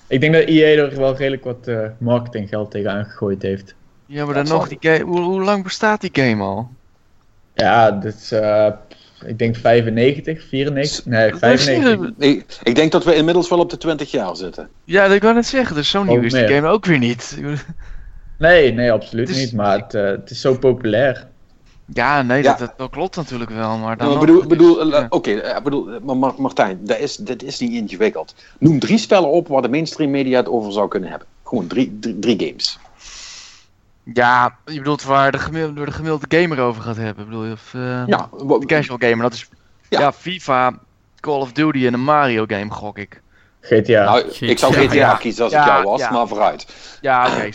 ik 0.07 0.21
denk 0.21 0.35
dat 0.35 0.45
EA 0.45 0.83
er 0.83 0.97
wel 0.97 1.17
redelijk 1.17 1.45
wat 1.45 1.71
marketinggeld 1.99 2.71
tegenaan 2.71 3.05
gegooid 3.05 3.43
heeft. 3.43 3.75
Ja, 4.07 4.25
maar 4.25 4.35
dan 4.35 4.49
nog, 4.49 4.69
die 4.69 4.79
game, 4.81 5.05
hoe, 5.05 5.21
hoe 5.21 5.43
lang 5.43 5.63
bestaat 5.63 6.01
die 6.01 6.11
game 6.13 6.43
al? 6.43 6.71
Ja, 7.61 7.91
dit 7.91 8.15
is, 8.15 8.33
uh, 8.33 8.67
ik 9.25 9.39
denk 9.39 9.57
95, 9.57 10.43
94, 10.49 11.05
nee 11.05 11.35
95. 11.35 12.11
Ik, 12.19 12.59
ik 12.63 12.75
denk 12.75 12.93
dat 12.93 13.05
we 13.05 13.15
inmiddels 13.15 13.49
wel 13.49 13.59
op 13.59 13.71
de 13.71 13.77
20 13.77 14.11
jaar 14.11 14.37
zitten. 14.37 14.69
Ja, 14.85 15.09
dat 15.09 15.19
kan 15.19 15.37
het 15.37 15.47
zeggen, 15.47 15.77
dus 15.77 15.91
zo 15.91 16.03
nieuw 16.03 16.23
is 16.23 16.33
de 16.33 16.49
game 16.49 16.69
ook 16.69 16.87
weer 16.87 16.99
niet. 16.99 17.39
Nee, 18.39 18.73
nee, 18.73 18.93
absoluut 18.93 19.29
is... 19.29 19.37
niet, 19.37 19.53
maar 19.53 19.79
het, 19.79 19.95
uh, 19.95 20.05
het 20.05 20.31
is 20.31 20.41
zo 20.41 20.59
populair. 20.59 21.27
Ja, 21.87 22.23
nee, 22.23 22.43
ja. 22.43 22.55
Dat, 22.55 22.73
dat, 22.77 22.91
klopt 22.91 23.17
natuurlijk 23.17 23.51
wel, 23.51 23.79
maar 23.79 23.97
dan... 23.97 24.07
Ja, 24.07 24.13
maar 24.15 24.27
bedoel, 24.27 24.47
bedoel, 24.47 24.95
Oké, 24.95 25.07
okay, 25.09 25.63
bedoel, 25.63 26.01
maar 26.01 26.33
Martijn, 26.37 26.81
dat 26.83 26.99
is, 26.99 27.17
dat 27.17 27.43
is 27.43 27.59
niet 27.59 27.73
ingewikkeld. 27.73 28.35
Noem 28.59 28.79
drie 28.79 28.99
spellen 28.99 29.31
op 29.31 29.49
waar 29.49 29.63
de 29.63 29.69
mainstream 29.69 30.11
media 30.11 30.37
het 30.39 30.49
over 30.49 30.73
zou 30.73 30.89
kunnen 30.89 31.11
hebben. 31.11 31.29
Gewoon 31.45 31.67
drie, 31.67 31.99
drie, 32.01 32.19
drie 32.19 32.47
games. 32.47 32.79
Ja, 34.13 34.57
je 34.65 34.79
bedoelt 34.79 35.03
waar 35.03 35.33
de 35.33 35.39
gemiddelde, 35.39 35.77
door 35.77 35.87
de 35.87 35.93
gemiddelde 35.93 36.37
gamer 36.37 36.61
over 36.61 36.83
gaat 36.83 36.97
hebben, 36.97 37.25
bedoel 37.25 37.45
je? 37.45 37.53
Of, 37.53 37.73
uh, 37.77 38.07
ja, 38.07 38.29
de 38.39 38.67
casual 38.67 38.99
gamer, 38.99 39.23
dat 39.23 39.33
is 39.33 39.49
ja. 39.89 40.01
ja. 40.01 40.13
FIFA, 40.13 40.79
Call 41.21 41.41
of 41.41 41.53
Duty 41.53 41.87
en 41.87 41.95
een 41.95 42.05
Mario 42.05 42.45
game, 42.47 42.71
gok 42.71 42.99
ik. 42.99 43.21
GTA. 43.61 44.05
Nou, 44.05 44.29
ik 44.41 44.59
zou 44.59 44.73
GTA 44.73 44.95
ja, 44.95 45.15
kiezen 45.15 45.45
als 45.45 45.53
ik 45.53 45.65
jou 45.65 45.85
was, 45.85 46.11
maar 46.11 46.29
vooruit. 46.29 46.67
Ja, 47.01 47.27
oké. 47.27 47.37
Okay. 47.37 47.55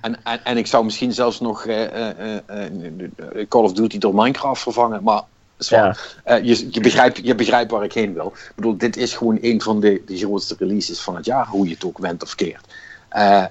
En, 0.00 0.24
en, 0.24 0.44
en 0.44 0.56
ik 0.56 0.66
zou 0.66 0.84
misschien 0.84 1.12
zelfs 1.12 1.40
nog 1.40 1.66
uh, 1.66 1.82
uh, 1.82 3.48
Call 3.48 3.62
of 3.62 3.72
Duty 3.72 3.98
door 3.98 4.14
Minecraft 4.14 4.62
vervangen, 4.62 5.02
maar 5.02 5.22
je, 5.58 6.68
je, 6.70 6.80
begrijpt, 6.80 7.20
je 7.22 7.34
begrijpt 7.34 7.70
waar 7.70 7.84
ik 7.84 7.92
heen 7.92 8.14
wil. 8.14 8.26
Ik 8.26 8.52
bedoel, 8.54 8.76
dit 8.76 8.96
is 8.96 9.14
gewoon 9.14 9.38
een 9.40 9.60
van 9.60 9.80
de, 9.80 10.02
de 10.06 10.16
grootste 10.16 10.56
releases 10.58 11.00
van 11.00 11.16
het 11.16 11.24
jaar, 11.24 11.46
hoe 11.46 11.66
je 11.66 11.74
het 11.74 11.84
ook 11.84 11.98
went 11.98 12.22
of 12.22 12.34
keert. 12.34 12.66
Uh, 13.12 13.44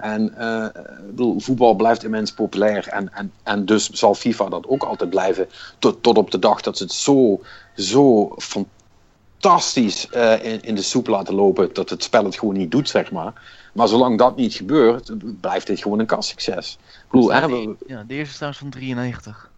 en 0.00 0.34
uh, 0.38 0.66
bedoel, 1.06 1.40
voetbal 1.40 1.74
blijft 1.74 2.04
immens 2.04 2.32
populair. 2.32 2.88
En, 2.88 3.14
en, 3.14 3.32
en 3.42 3.64
dus 3.64 3.90
zal 3.90 4.14
FIFA 4.14 4.48
dat 4.48 4.66
ook 4.68 4.82
altijd 4.82 5.10
blijven. 5.10 5.48
Tot, 5.78 6.02
tot 6.02 6.16
op 6.16 6.30
de 6.30 6.38
dag 6.38 6.60
dat 6.60 6.76
ze 6.76 6.82
het 6.82 6.92
zo, 6.92 7.40
zo 7.76 8.34
fantastisch 8.38 10.08
in, 10.42 10.62
in 10.62 10.74
de 10.74 10.82
soep 10.82 11.06
laten 11.06 11.34
lopen. 11.34 11.70
Dat 11.72 11.90
het 11.90 12.02
spel 12.02 12.24
het 12.24 12.38
gewoon 12.38 12.56
niet 12.56 12.70
doet, 12.70 12.88
zeg 12.88 13.12
maar. 13.12 13.32
Maar 13.72 13.88
zolang 13.88 14.18
dat 14.18 14.36
niet 14.36 14.54
gebeurt, 14.54 15.10
blijft 15.40 15.66
dit 15.66 15.82
gewoon 15.82 15.98
een 15.98 16.06
kastsucces. 16.06 16.78
Ik 16.80 17.10
bedoel, 17.10 17.32
hè, 17.32 17.48
we... 17.48 17.76
Ja, 17.86 18.04
de 18.06 18.14
eerste 18.14 18.30
is 18.30 18.34
trouwens 18.34 18.62
van 18.62 18.70
93. 18.70 19.50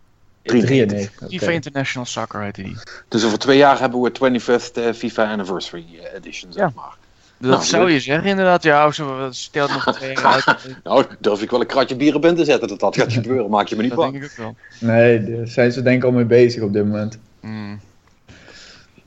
93. 0.42 1.28
FIFA 1.28 1.50
International 1.50 2.06
Soccer 2.06 2.42
heette 2.42 2.62
die. 2.62 2.76
Dus 3.08 3.24
over 3.24 3.38
twee 3.38 3.56
jaar 3.56 3.80
hebben 3.80 4.00
we 4.00 4.40
25th 4.40 4.96
FIFA 4.96 5.30
Anniversary 5.30 5.86
Edition, 6.14 6.52
zeg 6.52 6.62
ja. 6.62 6.72
maar. 6.74 6.95
Dat 7.38 7.50
nou, 7.50 7.64
zou 7.64 7.90
je 7.90 8.00
zeggen 8.00 8.28
inderdaad, 8.28 8.62
ja, 8.62 8.90
zo 8.90 9.28
stelt 9.30 9.70
nog 9.70 9.94
twee 9.96 10.14
jaar 10.14 10.44
uit. 10.46 10.76
nou, 10.84 11.04
durf 11.18 11.42
ik 11.42 11.50
wel 11.50 11.60
een 11.60 11.66
kratje 11.66 11.96
bier 11.96 12.14
op 12.14 12.24
in 12.24 12.36
te 12.36 12.44
zetten 12.44 12.68
dat 12.68 12.80
dat 12.80 12.96
gaat 12.96 13.12
gebeuren, 13.12 13.50
maak 13.50 13.66
je 13.66 13.76
me 13.76 13.82
niet 13.82 13.90
dat 13.90 14.00
bang. 14.00 14.12
denk 14.12 14.24
ik 14.24 14.30
ook 14.30 14.36
wel. 14.36 14.56
Nee, 14.78 15.24
daar 15.24 15.46
zijn 15.46 15.72
ze 15.72 15.82
denk 15.82 15.96
ik 15.96 16.04
al 16.04 16.12
mee 16.12 16.24
bezig 16.24 16.62
op 16.62 16.72
dit 16.72 16.84
moment. 16.84 17.18
Mm. 17.40 17.80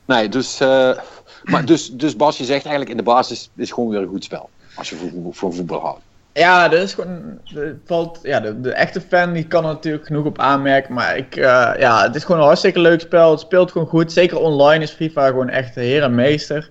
Nee, 0.04 0.28
dus, 0.28 0.60
uh, 0.60 0.98
maar 1.44 1.64
dus, 1.64 1.90
dus 1.90 2.16
Bas, 2.16 2.38
je 2.38 2.44
zegt 2.44 2.62
eigenlijk 2.62 2.90
in 2.90 2.96
de 2.96 3.10
basis 3.10 3.50
is 3.56 3.72
gewoon 3.72 3.90
weer 3.90 4.00
een 4.00 4.08
goed 4.08 4.24
spel, 4.24 4.50
als 4.74 4.90
je 4.90 4.96
voor, 4.96 5.34
voor 5.34 5.54
voetbal 5.54 5.80
houdt. 5.80 6.02
Ja, 6.32 6.68
dat 6.68 6.82
is 6.82 6.94
gewoon. 6.94 7.38
Het 7.44 7.76
valt, 7.84 8.18
ja, 8.22 8.40
de, 8.40 8.60
de, 8.60 8.72
echte 8.72 9.00
fan 9.00 9.32
die 9.32 9.46
kan 9.46 9.64
er 9.64 9.72
natuurlijk 9.72 10.06
genoeg 10.06 10.24
op 10.24 10.38
aanmerken. 10.38 10.94
Maar 10.94 11.16
ik, 11.16 11.36
uh, 11.36 11.72
ja, 11.78 12.02
het 12.02 12.14
is 12.14 12.24
gewoon 12.24 12.40
een 12.40 12.46
hartstikke 12.46 12.80
leuk 12.80 13.00
spel. 13.00 13.30
Het 13.30 13.40
speelt 13.40 13.70
gewoon 13.70 13.86
goed. 13.86 14.12
Zeker 14.12 14.38
online 14.38 14.82
is 14.82 14.90
FIFA 14.90 15.26
gewoon 15.26 15.48
echt 15.48 15.74
heer 15.74 16.02
en 16.02 16.14
meester. 16.14 16.70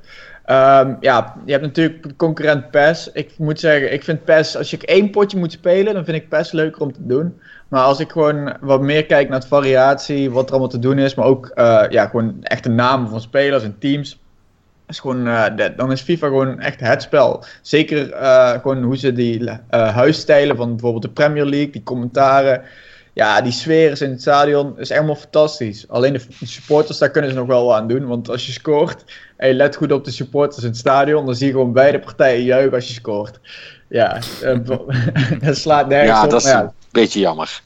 Um, 0.52 0.97
ja, 1.00 1.36
je 1.45 1.52
hebt 1.52 1.64
natuurlijk 1.64 2.18
concurrent 2.18 2.72
PES. 2.72 3.10
Ik 3.14 3.32
moet 3.38 3.60
zeggen, 3.60 3.93
ik 3.93 4.04
vind 4.04 4.24
PES, 4.24 4.58
als 4.58 4.70
je 4.70 4.78
één 4.86 5.10
potje 5.10 5.38
moet 5.38 5.52
spelen, 5.52 5.93
dan 5.93 6.06
vind 6.06 6.18
ik 6.18 6.30
PES 6.30 6.52
leuker 6.52 6.82
om 6.82 6.93
te 6.93 7.06
doen. 7.06 7.39
Maar 7.68 7.84
als 7.84 8.00
ik 8.00 8.12
gewoon 8.12 8.58
wat 8.62 8.82
meer 8.82 9.06
kijk 9.06 9.30
naar 9.30 9.39
het 9.39 9.47
variatie, 9.47 10.32
wat 10.32 10.45
er 10.45 10.52
allemaal 10.52 10.70
te 10.70 10.80
doen 10.80 10.97
is, 10.97 11.16
maar 11.16 11.26
ook 11.26 11.52
uh, 11.56 11.84
ja, 11.89 12.08
gewoon 12.08 12.38
echte 12.41 12.70
namen 12.70 13.10
van 13.10 13.22
spelers 13.22 13.64
en 13.64 13.76
teams, 13.80 14.20
is 14.88 15.00
gewoon, 15.00 15.28
uh, 15.28 15.45
dan 15.78 15.91
is 15.91 16.02
FIFA 16.02 16.28
gewoon 16.28 16.60
echt 16.60 16.80
het 16.80 17.02
spel. 17.02 17.43
Zeker 17.62 18.10
uh, 18.10 18.50
gewoon 18.50 18.84
hoe 18.84 18.97
ze 18.97 19.14
die 19.14 19.50
huisstijlen 19.70 20.56
van 20.56 20.70
bijvoorbeeld 20.70 21.04
de 21.04 21.10
Premier 21.10 21.45
League, 21.45 21.72
die 21.72 21.84
commentaren 21.84 22.62
ja, 23.20 23.41
die 23.41 23.51
sfeer 23.51 23.91
is 23.91 24.01
in 24.01 24.09
het 24.09 24.22
stadion 24.22 24.80
is 24.80 24.89
helemaal 24.89 25.15
fantastisch. 25.15 25.88
Alleen 25.88 26.13
de 26.13 26.22
supporters, 26.43 26.97
daar 26.97 27.09
kunnen 27.09 27.30
ze 27.30 27.36
nog 27.36 27.47
wel 27.47 27.76
aan 27.76 27.88
doen. 27.88 28.07
Want 28.07 28.30
als 28.30 28.45
je 28.45 28.51
scoort 28.51 29.03
en 29.38 29.47
je 29.47 29.53
let 29.53 29.76
goed 29.76 29.91
op 29.91 30.05
de 30.05 30.11
supporters 30.11 30.63
in 30.63 30.70
het 30.70 30.78
stadion, 30.78 31.26
dan 31.26 31.36
zie 31.36 31.45
je 31.45 31.51
gewoon 31.51 31.74
beide 31.74 31.99
partijen 31.99 32.43
juichen 32.43 32.74
als 32.74 32.88
je 32.88 32.93
scoort. 32.93 33.39
Ja, 33.88 34.20
dat 35.45 35.57
slaat 35.57 35.88
nergens 35.88 36.17
ja, 36.17 36.24
op. 36.24 36.30
Dat 36.30 36.45
is 36.45 36.51
een 36.51 36.72
beetje 36.91 37.20
jammer. 37.20 37.61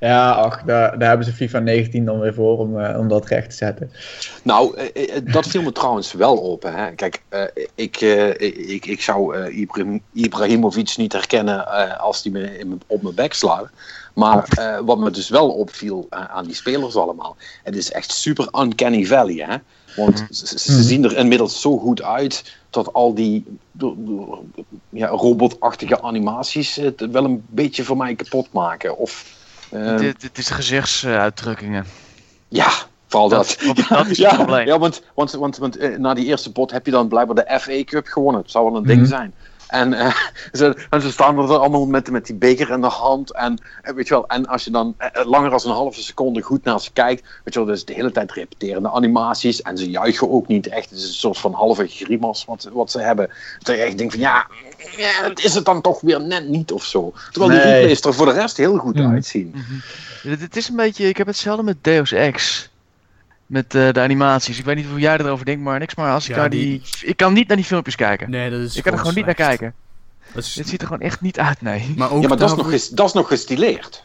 Ja, 0.00 0.30
ach, 0.30 0.62
daar, 0.62 0.98
daar 0.98 1.08
hebben 1.08 1.26
ze 1.26 1.32
FIFA 1.32 1.58
19 1.58 2.04
dan 2.04 2.20
weer 2.20 2.34
voor 2.34 2.58
om, 2.58 2.80
eh, 2.80 2.98
om 2.98 3.08
dat 3.08 3.26
recht 3.26 3.50
te 3.50 3.56
zetten. 3.56 3.92
Nou, 4.42 4.76
eh, 4.76 5.16
eh, 5.16 5.22
dat 5.32 5.46
viel 5.46 5.62
me 5.62 5.72
trouwens 5.72 6.12
wel 6.12 6.36
op. 6.36 6.62
Hè. 6.62 6.90
Kijk, 6.94 7.22
eh, 7.28 7.42
ik, 7.74 7.96
eh, 7.96 8.28
ik, 8.70 8.86
ik 8.86 9.02
zou 9.02 9.36
eh, 9.36 9.58
Ibrahim, 9.58 10.02
Ibrahimovic 10.12 10.96
niet 10.96 11.12
herkennen 11.12 11.66
eh, 11.66 12.00
als 12.00 12.22
die 12.22 12.32
me 12.32 12.58
in 12.58 12.82
op 12.86 13.02
mijn 13.02 13.14
bek 13.14 13.32
slaat. 13.32 13.68
Maar 14.14 14.48
eh, 14.48 14.78
wat 14.84 14.98
me 14.98 15.10
dus 15.10 15.28
wel 15.28 15.48
opviel 15.50 16.06
eh, 16.10 16.24
aan 16.24 16.44
die 16.44 16.54
spelers 16.54 16.96
allemaal, 16.96 17.36
het 17.62 17.76
is 17.76 17.92
echt 17.92 18.12
super 18.12 18.48
uncanny 18.60 19.04
valley. 19.06 19.34
Hè? 19.48 19.56
Want 19.96 20.26
ze, 20.30 20.58
ze- 20.58 20.72
Mhm. 20.72 20.82
zien 20.82 21.04
er 21.04 21.16
inmiddels 21.16 21.60
zo 21.60 21.78
goed 21.78 22.02
uit 22.02 22.56
dat 22.70 22.92
al 22.92 23.14
die 23.14 23.44
ja, 24.88 25.06
robotachtige 25.06 26.02
animaties 26.02 26.74
het 26.76 27.00
wel 27.10 27.24
een 27.24 27.44
beetje 27.48 27.84
voor 27.84 27.96
mij 27.96 28.14
kapot 28.14 28.52
maken. 28.52 28.96
Of, 28.98 29.36
eh, 29.70 29.96
Dit, 29.98 30.20
dit 30.20 30.38
is 30.38 30.50
gezichtsuitdrukkingen. 30.50 31.86
ja, 32.48 32.70
vooral 33.06 33.28
dat. 33.28 33.56
Dat- 33.60 33.78
is 33.78 33.88
het 34.08 34.16
ja, 34.16 34.34
probleem. 34.34 34.66
Ja, 34.66 34.78
want, 34.78 35.02
want, 35.14 35.32
want, 35.32 35.56
want 35.56 35.76
eh, 35.76 35.98
na 35.98 36.14
die 36.14 36.24
eerste 36.26 36.52
pot 36.52 36.70
heb 36.70 36.84
je 36.86 36.92
dan 36.92 37.08
blijkbaar 37.08 37.44
de 37.44 37.58
FA 37.60 37.84
Cup 37.84 38.06
gewonnen. 38.06 38.40
Het 38.42 38.50
zou 38.50 38.64
wel 38.64 38.76
een 38.76 38.86
ding 38.86 39.00
Mhm. 39.00 39.08
zijn. 39.08 39.34
En, 39.70 39.92
eh, 39.94 40.14
ze, 40.52 40.76
en 40.90 41.00
ze 41.00 41.10
staan 41.10 41.38
er 41.38 41.56
allemaal 41.58 41.86
met, 41.86 42.10
met 42.10 42.26
die 42.26 42.34
beker 42.34 42.70
in 42.70 42.80
de 42.80 42.86
hand. 42.86 43.34
En, 43.34 43.58
eh, 43.82 43.94
weet 43.94 44.08
je 44.08 44.14
wel, 44.14 44.26
en 44.26 44.46
als 44.46 44.64
je 44.64 44.70
dan 44.70 44.94
eh, 44.98 45.26
langer 45.26 45.50
dan 45.50 45.60
een 45.64 45.70
halve 45.70 46.02
seconde 46.02 46.42
goed 46.42 46.64
naar 46.64 46.80
ze 46.80 46.92
kijkt, 46.92 47.22
weet 47.44 47.54
je 47.54 47.60
wel, 47.60 47.68
dus 47.68 47.84
de 47.84 47.92
hele 47.92 48.12
tijd 48.12 48.32
repeterende 48.32 48.90
animaties. 48.90 49.62
En 49.62 49.78
ze 49.78 49.90
juichen 49.90 50.30
ook 50.30 50.46
niet 50.46 50.66
echt. 50.68 50.90
Het 50.90 50.98
is 50.98 51.08
een 51.08 51.14
soort 51.14 51.38
van 51.38 51.52
halve 51.52 51.86
grimas 51.86 52.44
wat, 52.44 52.68
wat 52.72 52.90
ze 52.90 53.00
hebben. 53.00 53.30
Dat 53.58 53.76
je 53.76 53.82
echt 53.82 53.98
denkt 53.98 54.12
van 54.12 54.22
ja, 54.22 54.46
ja, 54.96 55.10
het 55.22 55.44
is 55.44 55.54
het 55.54 55.64
dan 55.64 55.80
toch 55.80 56.00
weer 56.00 56.20
net 56.20 56.48
niet 56.48 56.72
of 56.72 56.84
zo. 56.84 57.12
Terwijl 57.30 57.50
die 57.52 57.70
replays 57.72 58.00
er 58.00 58.14
voor 58.14 58.26
de 58.26 58.32
rest 58.32 58.56
heel 58.56 58.76
goed 58.76 58.94
Mhm. 58.94 59.10
uitzien. 59.10 59.54
Dit, 60.22 60.40
dit 60.40 60.56
is 60.56 60.68
een 60.68 60.76
beetje, 60.76 61.08
ik 61.08 61.16
heb 61.16 61.26
hetzelfde 61.26 61.62
met 61.62 61.76
Deus 61.84 62.12
Ex. 62.12 62.69
Met 63.50 63.74
eh, 63.74 63.92
de 63.92 64.00
animaties. 64.00 64.58
Ik 64.58 64.64
weet 64.64 64.76
niet 64.76 64.86
hoe 64.86 64.98
jij 64.98 65.18
erover 65.18 65.44
denkt, 65.44 65.62
maar 65.62 65.78
niks. 65.78 65.94
Maar 65.94 66.12
als 66.12 66.24
ik 66.28 66.34
Ja, 66.34 66.40
naar 66.40 66.50
die... 66.50 66.82
Ik 67.02 67.16
kan 67.16 67.32
niet 67.32 67.48
naar 67.48 67.56
die 67.56 67.66
filmpjes 67.66 67.94
kijken. 67.96 68.30
Nee, 68.30 68.50
dat 68.50 68.60
is 68.60 68.76
ik 68.76 68.82
kan 68.82 68.92
er 68.92 68.98
gewoon 68.98 69.14
niet 69.14 69.24
naar 69.24 69.34
kijken. 69.34 69.74
Dat 70.32 70.44
is- 70.44 70.52
Dit 70.52 70.68
ziet 70.68 70.80
er 70.80 70.86
gewoon 70.86 71.02
echt 71.02 71.20
niet 71.20 71.38
uit, 71.38 71.60
nee. 71.60 71.94
maar 71.96 72.10
ook 72.10 72.22
Ja, 72.22 72.28
maar 72.28 72.36
dat 72.36 72.50
is, 72.50 72.56
nog, 72.56 72.70
ges- 72.70 72.88
dat 72.88 73.06
is 73.06 73.12
nog 73.12 73.28
gestileerd. 73.28 74.04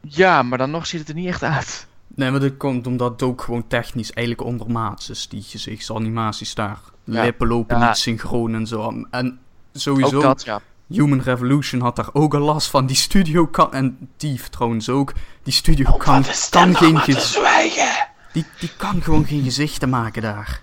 Ja, 0.00 0.42
maar 0.42 0.58
dan 0.58 0.70
nog 0.70 0.86
ziet 0.86 1.00
het 1.00 1.08
er 1.08 1.14
niet 1.14 1.26
echt 1.26 1.42
uit. 1.42 1.86
Nee, 2.08 2.30
maar 2.30 2.40
dat 2.40 2.56
komt 2.56 2.86
omdat 2.86 3.10
het 3.12 3.22
ook 3.22 3.42
gewoon 3.42 3.66
technisch 3.66 4.12
eigenlijk 4.12 4.46
ondermaats 4.48 5.10
is, 5.10 5.28
die 5.28 5.42
gezichtsanimaties 5.42 6.54
daar. 6.54 6.78
Ja. 7.04 7.22
Lippen 7.22 7.46
lopen 7.48 7.78
Ja. 7.78 7.86
niet 7.86 7.96
synchroon 7.96 8.54
en 8.54 8.66
zo. 8.66 9.04
En 9.10 9.26
Ook 9.26 9.80
sowieso, 9.80 10.20
dat, 10.20 10.44
ja. 10.44 10.60
Human 10.88 11.22
Revolution 11.22 11.80
had 11.80 11.96
daar 11.96 12.08
ook 12.12 12.34
al 12.34 12.40
last 12.40 12.68
van. 12.70 12.86
Die 12.86 12.96
studio 12.96 13.46
kan, 13.46 13.72
en 13.72 14.08
Thief 14.16 14.48
trouwens 14.48 14.88
ook, 14.88 15.12
die 15.42 15.52
studio 15.52 15.90
Oh, 15.90 15.98
kan, 15.98 16.24
kan, 16.50 16.76
geen 16.76 17.20
zwijgen. 17.20 18.08
die, 18.32 18.44
die 18.60 18.70
kan 18.76 19.02
gewoon 19.02 19.24
geen 19.26 19.42
gezichten 19.42 19.88
maken 19.88 20.22
daar. 20.22 20.62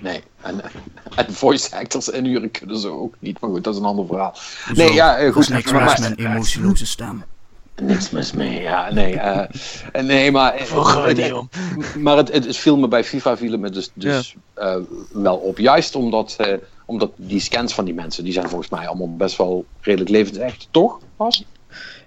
Nee, 0.00 0.22
en, 0.40 0.60
en 1.14 1.34
voice 1.34 1.76
actors 1.76 2.08
inhuren 2.08 2.50
kunnen 2.50 2.78
ze 2.78 2.88
ook 2.88 3.14
niet. 3.18 3.40
Maar 3.40 3.50
goed, 3.50 3.64
dat 3.64 3.74
is 3.74 3.80
een 3.80 3.86
ander 3.86 4.06
verhaal. 4.06 4.34
Hoezo? 4.66 4.82
Nee, 4.82 4.92
ja, 4.92 5.16
eh, 5.16 5.32
goed. 5.32 5.42
is 5.42 5.48
niks 5.48 5.72
maar- 5.72 5.84
mis 5.84 5.98
met 5.98 6.18
een 6.18 6.26
emotieloze 6.26 6.86
stem. 6.86 7.24
Niks 7.82 8.10
mis 8.10 8.32
mee, 8.32 8.60
ja. 8.60 8.92
Nee, 8.92 9.18
eh, 9.18 10.02
nee 10.02 10.32
maar... 10.32 10.56
die 11.14 11.36
om. 11.36 11.48
Maar 11.98 12.16
het, 12.16 12.32
het, 12.32 12.44
het 12.44 12.56
viel 12.56 12.76
me 12.76 12.88
bij 12.88 13.04
FIFA 13.04 13.36
viel 13.36 13.52
het 13.52 13.60
me 13.60 13.70
dus, 13.70 13.90
dus 13.94 14.36
eh, 14.54 14.76
wel 15.12 15.36
op. 15.36 15.58
Juist 15.58 15.94
omdat, 15.94 16.34
eh, 16.38 16.54
omdat 16.88 17.10
die 17.16 17.40
scans 17.40 17.74
van 17.74 17.84
die 17.84 17.94
mensen, 17.94 18.24
die 18.24 18.32
zijn 18.32 18.48
volgens 18.48 18.70
mij 18.70 18.86
allemaal 18.86 19.16
best 19.16 19.36
wel 19.36 19.64
redelijk 19.80 20.10
levensecht, 20.10 20.68
toch? 20.70 21.00
Bas? 21.16 21.44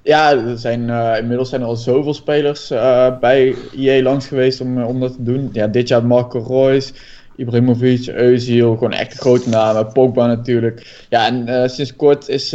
Ja, 0.04 0.32
er 0.32 0.58
zijn, 0.58 0.90
eh, 0.90 1.18
inmiddels 1.18 1.50
zijn 1.50 1.62
er 1.62 1.68
al 1.68 1.76
zoveel 1.76 2.14
spelers 2.14 2.72
eh, 2.72 3.20
bij 3.20 3.56
EA 3.78 4.02
langs 4.02 4.28
geweest 4.28 4.62
om, 4.62 4.80
eh, 4.80 4.88
om 4.88 5.00
dat 5.00 5.14
te 5.14 5.24
doen. 5.24 5.50
Ja, 5.54 5.68
dit 5.68 5.88
jaar 5.88 6.06
Marco 6.06 6.40
Reus, 6.48 6.94
Ibrahimovic, 7.36 8.12
Özil, 8.12 8.74
gewoon 8.74 8.94
echt 8.94 9.14
grote 9.14 9.50
namen. 9.50 9.92
Pogba 9.92 10.28
natuurlijk. 10.28 11.06
Ja, 11.10 11.28
en 11.28 11.70
sinds 11.70 11.96
kort 11.96 12.28
is, 12.28 12.54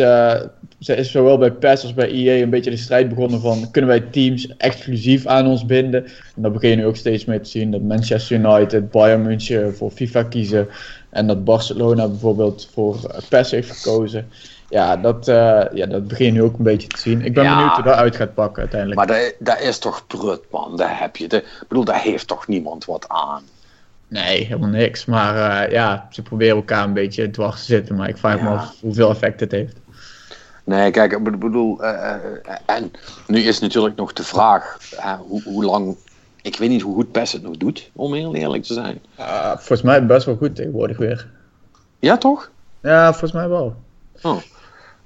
is 0.79 1.11
zowel 1.11 1.39
bij 1.39 1.53
PES 1.53 1.83
als 1.83 1.95
bij 1.95 2.11
EA 2.11 2.43
een 2.43 2.51
beetje 2.51 2.71
de 2.71 2.77
strijd 2.77 3.09
begonnen 3.09 3.41
van... 3.41 3.71
kunnen 3.71 3.91
wij 3.91 4.01
teams 4.01 4.57
exclusief 4.57 5.27
aan 5.27 5.47
ons 5.47 5.67
binden? 5.67 6.05
En 6.05 6.43
daar 6.43 6.51
begin 6.51 6.71
je 6.71 6.77
nu 6.77 6.87
ook 6.87 6.97
steeds 6.97 7.25
mee 7.25 7.41
te 7.41 7.51
zien. 7.51 7.71
Dat 7.71 7.83
Manchester 7.83 8.37
United, 8.37 8.91
Bayern 8.91 9.23
München 9.23 9.77
voor 9.77 9.91
FIFA 9.91 10.23
kiezen. 10.23 10.69
En 11.11 11.27
dat 11.27 11.45
Barcelona 11.45 12.09
bijvoorbeeld 12.09 12.69
voor 12.73 13.05
eh, 13.05 13.19
PES 13.29 13.51
heeft 13.51 13.71
gekozen. 13.81 14.31
Ja, 14.69 14.97
dat, 14.97 15.29
eh, 15.29 15.63
ja, 15.73 15.87
dat 15.87 16.09
begin 16.09 16.27
je 16.27 16.33
nu 16.33 16.43
ook 16.43 16.59
een 16.59 16.65
beetje 16.65 16.89
te 16.89 16.99
zien. 17.01 17.25
Ik 17.25 17.35
ben 17.35 17.45
Ja. 17.45 17.55
benieuwd 17.57 17.75
hoe 17.75 17.85
dat 17.85 17.95
uit 17.95 18.17
gaat 18.17 18.35
pakken 18.35 18.61
uiteindelijk. 18.61 18.99
Maar 19.01 19.19
dat, 19.19 19.35
dat 19.39 19.61
is 19.61 19.79
toch 19.79 20.07
prut, 20.07 20.41
man. 20.51 20.77
Daar 20.77 21.01
heb 21.01 21.17
je. 21.17 21.29
De, 21.29 21.37
ik 21.37 21.65
bedoel, 21.69 21.85
daar 21.85 22.01
heeft 22.01 22.27
toch 22.27 22.47
niemand 22.47 22.85
wat 22.85 23.09
aan. 23.09 23.43
Nee, 24.09 24.45
helemaal 24.45 24.69
niks. 24.69 25.05
Maar 25.05 25.63
eh, 25.65 25.73
ja, 25.73 26.07
ze 26.11 26.23
proberen 26.23 26.57
elkaar 26.57 26.85
een 26.85 26.93
beetje 26.93 27.31
dwars 27.31 27.57
te 27.61 27.65
zitten. 27.65 27.97
Maar 27.97 28.09
ik 28.09 28.17
vraag 28.17 28.41
me 28.41 28.49
af 28.49 28.75
hoeveel 28.81 29.11
effect 29.11 29.41
het 29.41 29.51
heeft. 29.51 29.77
Nee, 30.65 30.91
kijk, 30.91 31.13
ik 31.13 31.39
bedoel, 31.39 31.83
en 32.67 32.91
nu 33.27 33.41
is 33.41 33.59
natuurlijk 33.59 33.97
nog 33.97 34.13
de 34.13 34.25
vraag 34.25 34.79
hoe, 35.27 35.43
hoe 35.43 35.65
lang. 35.65 35.97
Ik 36.47 36.57
weet 36.57 36.69
niet 36.69 36.83
hoe 36.83 36.95
goed 36.95 37.13
PES 37.13 37.33
het 37.33 37.43
nog 37.43 37.57
doet, 37.57 37.91
om 37.93 38.15
heel 38.15 38.35
eerlijk 38.35 38.63
te 38.63 38.75
zijn. 38.75 39.01
Ah, 39.17 39.51
volgens 39.51 39.83
mij 39.83 40.07
best 40.07 40.27
wel 40.27 40.37
goed 40.37 40.57
tegenwoordig 40.57 40.97
weer. 40.97 41.31
Ja, 41.99 42.17
toch? 42.17 42.51
Ja, 42.83 43.11
volgens 43.11 43.33
mij 43.33 43.49
wel. 43.49 43.77
Oh. 44.23 44.37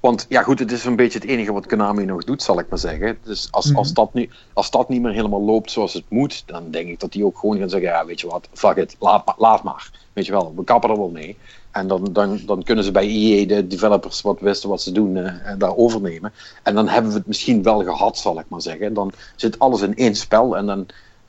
Want 0.01 0.26
ja, 0.28 0.43
goed, 0.43 0.59
het 0.59 0.72
is 0.72 0.84
een 0.84 0.97
beetje 0.97 1.18
het 1.18 1.28
enige 1.28 1.53
wat 1.53 1.66
Konami 1.66 2.05
nog 2.05 2.24
doet, 2.24 2.43
zal 2.43 2.59
ik 2.59 2.68
maar 2.68 2.78
zeggen. 2.78 3.18
Dus 3.22 3.49
als, 3.51 3.74
als, 3.74 3.93
dat, 3.93 4.14
nu, 4.14 4.28
als 4.53 4.70
dat 4.70 4.88
niet 4.88 5.03
meer 5.03 5.12
helemaal 5.12 5.43
loopt 5.43 5.70
zoals 5.70 5.93
het 5.93 6.05
moet, 6.09 6.43
dan 6.47 6.70
denk 6.70 6.88
ik 6.88 7.01
dat 7.01 7.12
die 7.12 7.24
ook 7.24 7.38
gewoon 7.38 7.59
gaan 7.59 7.68
zeggen: 7.68 7.91
ja, 7.91 8.07
weet 8.07 8.20
je 8.20 8.26
wat, 8.26 8.49
fuck 8.53 8.76
it, 8.76 8.97
laat, 8.99 9.26
maar- 9.26 9.34
laat 9.38 9.62
maar. 9.62 9.91
Weet 10.12 10.26
je 10.26 10.32
wel, 10.32 10.53
we 10.57 10.64
kappen 10.64 10.91
er 10.91 10.97
wel 10.97 11.11
mee. 11.11 11.36
En 11.70 11.86
dan, 11.86 12.09
dan, 12.12 12.41
dan 12.47 12.62
kunnen 12.62 12.84
ze 12.84 12.91
bij 12.91 13.07
EA, 13.07 13.47
de 13.47 13.66
developers, 13.66 14.20
wat 14.20 14.41
wisten 14.41 14.68
wat 14.68 14.82
ze 14.82 14.93
doen, 14.93 15.16
eh, 15.16 15.53
daar 15.59 15.76
overnemen. 15.76 16.32
En 16.62 16.74
dan 16.74 16.88
hebben 16.88 17.11
we 17.11 17.16
het 17.18 17.26
misschien 17.26 17.62
wel 17.62 17.84
gehad, 17.84 18.18
zal 18.18 18.38
ik 18.38 18.49
maar 18.49 18.62
zeggen. 18.62 18.95
Dan 18.95 19.12
zit 19.36 19.59
alles 19.59 19.80
in 19.80 19.97
één 19.97 20.14
spel 20.14 20.57
en 20.57 20.66
dan, 20.66 20.86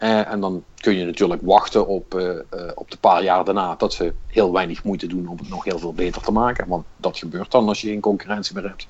en 0.09 0.39
dan 0.39 0.63
kun 0.75 0.95
je 0.95 1.05
natuurlijk 1.05 1.41
wachten 1.43 1.87
op, 1.87 2.15
eh, 2.15 2.29
eh, 2.29 2.71
op 2.75 2.91
de 2.91 2.97
paar 2.97 3.23
jaar 3.23 3.45
daarna 3.45 3.75
dat 3.75 3.93
ze 3.93 4.13
heel 4.27 4.51
weinig 4.51 4.83
moeite 4.83 5.07
doen 5.07 5.27
om 5.27 5.37
het 5.37 5.49
nog 5.49 5.63
heel 5.63 5.79
veel 5.79 5.93
beter 5.93 6.21
te 6.21 6.31
maken. 6.31 6.67
Want 6.67 6.85
dat 6.95 7.17
gebeurt 7.17 7.51
dan 7.51 7.67
als 7.67 7.81
je 7.81 7.87
geen 7.87 8.01
concurrentie 8.01 8.55
meer 8.55 8.67
hebt. 8.67 8.87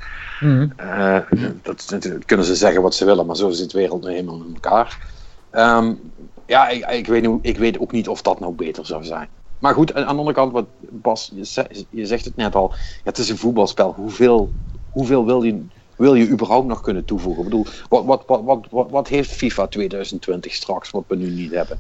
Eh, 0.75 1.19
dat, 1.61 1.85
dat 1.89 2.25
kunnen 2.25 2.45
ze 2.45 2.55
zeggen 2.55 2.81
wat 2.81 2.95
ze 2.95 3.05
willen, 3.05 3.25
maar 3.25 3.35
zo 3.35 3.49
zit 3.49 3.71
de 3.71 3.77
wereld 3.77 4.03
nu 4.03 4.09
helemaal 4.11 4.43
in 4.45 4.53
elkaar. 4.53 4.99
Ehm, 5.49 5.95
ja, 6.45 6.67
ik, 6.69 6.85
ik, 6.85 7.07
weet, 7.07 7.21
nu- 7.21 7.39
ik 7.41 7.57
weet 7.57 7.79
ook 7.79 7.91
niet 7.91 8.07
of 8.07 8.21
dat 8.21 8.39
nou 8.39 8.53
beter 8.53 8.85
zou 8.85 9.03
zijn. 9.03 9.29
Maar 9.57 9.73
goed, 9.73 9.93
aan 9.93 10.01
de 10.01 10.07
andere 10.09 10.33
kant, 10.33 10.51
wat 10.51 10.67
Bas, 10.79 11.31
je, 11.33 11.45
ze- 11.45 11.85
je 11.89 12.05
zegt 12.05 12.25
het 12.25 12.35
net 12.35 12.55
al, 12.55 12.69
ja, 12.71 12.77
het 13.03 13.17
is 13.17 13.29
een 13.29 13.37
voetbalspel. 13.37 13.93
Hoeveel, 13.93 14.53
hoeveel 14.89 15.25
wil, 15.25 15.43
je, 15.43 15.65
wil 16.01 16.15
je 16.15 16.27
überhaupt 16.27 16.67
nog 16.67 16.81
kunnen 16.81 17.05
toevoegen? 17.05 17.43
Ik 17.43 17.49
bedoel, 17.49 17.65
wat, 17.89 18.05
wat, 18.05 18.23
wat, 18.25 18.67
wat, 18.69 18.89
wat, 18.89 19.07
heeft 19.07 19.31
FIFA 19.31 19.67
2020 19.67 20.53
straks 20.53 20.91
wat 20.91 21.03
we 21.07 21.15
nu 21.15 21.29
niet 21.29 21.51
hebben? 21.51 21.77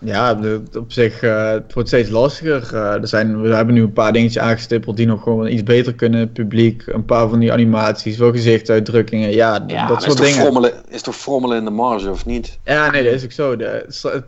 Ja, 0.00 0.34
de- 0.34 0.62
op 0.78 0.92
zich, 0.92 1.22
eh, 1.22 1.50
het 1.50 1.72
wordt 1.72 1.88
steeds 1.88 2.10
lastiger. 2.10 2.74
Eh, 2.74 2.92
er 2.92 3.08
zijn, 3.08 3.40
we 3.40 3.54
hebben 3.54 3.74
nu 3.74 3.82
een 3.82 3.92
paar 3.92 4.12
dingetjes 4.12 4.42
aangestippeld 4.42 4.96
die 4.96 5.06
nog 5.06 5.22
gewoon 5.22 5.46
iets 5.46 5.62
beter 5.62 5.94
kunnen. 5.94 6.32
Publiek, 6.32 6.82
een 6.86 7.04
paar 7.04 7.28
van 7.28 7.38
die 7.38 7.52
animaties, 7.52 8.16
wel 8.16 8.32
gezichtsuitdrukkingen. 8.32 9.30
Ja, 9.30 9.58
dat 9.58 10.02
soort 10.02 10.20
is, 10.20 10.26
dingen. 10.26 10.40
frommelen, 10.42 10.72
is 10.88 11.02
toch 11.02 11.16
frommelen 11.16 11.58
in 11.58 11.64
de 11.64 11.70
marge 11.70 12.10
of 12.10 12.26
niet? 12.26 12.58
Ja, 12.64 12.90
nee, 12.90 13.04
dat 13.04 13.12
is 13.12 13.24
ook 13.24 13.32
zo. 13.32 13.56
De, 13.56 13.84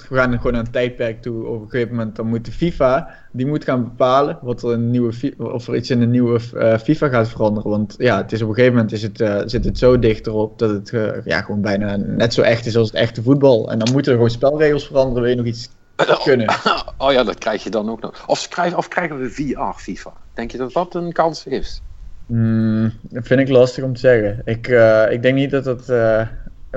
we 0.08 0.16
gaan 0.16 0.36
gewoon 0.36 0.52
naar 0.52 0.60
een 0.64 0.70
tijdperk 0.70 1.22
toe. 1.22 1.46
Op 1.46 1.62
een 1.62 1.68
gegeven 1.70 1.94
moment 1.96 2.16
dan 2.16 2.26
moet 2.26 2.44
de 2.44 2.52
FIFA, 2.52 3.08
die 3.32 3.46
moet 3.46 3.64
gaan 3.64 3.84
bepalen 3.84 4.38
wat 4.42 4.62
er 4.62 4.70
een 4.70 4.90
nieuwe, 4.90 5.12
of 5.38 5.68
er 5.68 5.76
iets 5.76 5.90
in 5.90 6.00
de 6.00 6.06
nieuwe 6.06 6.40
eh, 6.56 6.78
FIFA 6.78 7.08
gaat 7.08 7.28
veranderen. 7.28 7.70
Want 7.70 7.94
ja, 7.98 8.16
het 8.16 8.32
is 8.32 8.42
op 8.42 8.48
een 8.48 8.54
gegeven 8.54 8.74
moment 8.74 8.92
is 8.92 9.02
het, 9.02 9.50
zit 9.50 9.64
het 9.64 9.78
zo 9.78 9.98
dichterop 9.98 10.58
dat 10.58 10.70
het 10.70 10.92
ja, 11.24 11.40
gewoon 11.42 11.60
bijna 11.60 11.96
net 11.96 12.34
zo 12.34 12.42
echt 12.42 12.66
is 12.66 12.76
als 12.76 12.86
het 12.88 12.96
echte 12.96 13.22
voetbal. 13.22 13.70
En 13.70 13.78
dan 13.78 13.92
moeten 13.92 14.10
er 14.12 14.18
gewoon 14.18 14.32
spelregels 14.32 14.86
veranderen, 14.86 15.22
wil 15.22 15.30
je 15.30 15.36
nog 15.36 15.46
iets 15.46 15.59
kunnen. 16.24 16.54
Oh 16.98 17.12
ja, 17.12 17.24
dat 17.24 17.38
krijg 17.38 17.62
je 17.62 17.70
dan 17.70 17.90
ook 17.90 18.00
nog. 18.00 18.24
Of, 18.26 18.48
krijgen, 18.48 18.78
of 18.78 18.88
krijgen 18.88 19.20
we 19.20 19.30
VR 19.30 19.80
FIFA? 19.80 20.12
Denk 20.34 20.50
je 20.50 20.58
dat 20.58 20.72
dat 20.72 20.94
een 20.94 21.12
kans 21.12 21.44
heeft? 21.44 21.82
Hmm, 22.26 22.92
dat 23.00 23.26
vind 23.26 23.40
ik 23.40 23.48
lastig 23.48 23.84
om 23.84 23.94
te 23.94 24.00
zeggen. 24.00 24.42
Ik, 24.44 24.68
eh, 24.68 25.12
ik 25.12 25.22
denk 25.22 25.34
niet 25.34 25.50
dat 25.50 25.64
dat 25.64 25.88
eh 25.88 26.26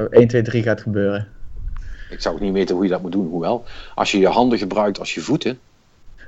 1, 0.10 0.28
2, 0.28 0.42
3 0.42 0.64
gaat 0.64 0.82
gebeuren. 0.82 1.28
Ik 2.10 2.22
zou 2.22 2.36
ook 2.36 2.42
niet 2.42 2.54
weten 2.54 2.76
hoe 2.76 2.84
je 2.84 2.90
dat 2.90 3.02
moet 3.02 3.12
doen. 3.12 3.28
Hoewel, 3.28 3.66
als 3.96 4.12
je 4.12 4.20
je 4.20 4.28
handen 4.28 4.58
gebruikt 4.58 5.00
als 5.00 5.14
je 5.14 5.22
voeten. 5.22 5.60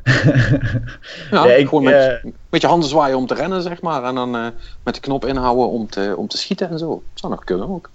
Ja, 1.32 1.46
ik, 1.46 1.68
gewoon 1.68 1.84
met, 1.84 1.94
eh, 1.94 2.32
met 2.50 2.62
je 2.62 2.68
handen 2.68 2.90
zwaaien 2.90 3.18
om 3.18 3.28
te 3.28 3.34
rennen, 3.34 3.62
zeg 3.62 3.82
maar. 3.82 4.04
En 4.04 4.16
dan 4.16 4.36
eh, 4.36 4.48
met 4.84 4.96
de 4.96 5.02
knop 5.02 5.26
inhouden 5.26 5.70
om 5.70 5.90
te, 5.90 6.14
om 6.18 6.28
te 6.28 6.38
schieten 6.38 6.70
en 6.70 6.80
zo. 6.80 6.88
Dat 6.88 7.00
zou 7.14 7.34
nog 7.34 7.44
kunnen 7.44 7.70
ook. 7.70 7.90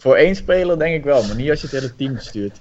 Voor 0.00 0.16
één 0.16 0.36
speler 0.36 0.78
denk 0.78 0.94
ik 0.94 1.04
wel, 1.04 1.26
maar 1.26 1.36
niet 1.36 1.50
als 1.50 1.60
je 1.60 1.66
het 1.66 1.80
hele 1.80 1.94
team 1.96 2.18
stuurt. 2.18 2.60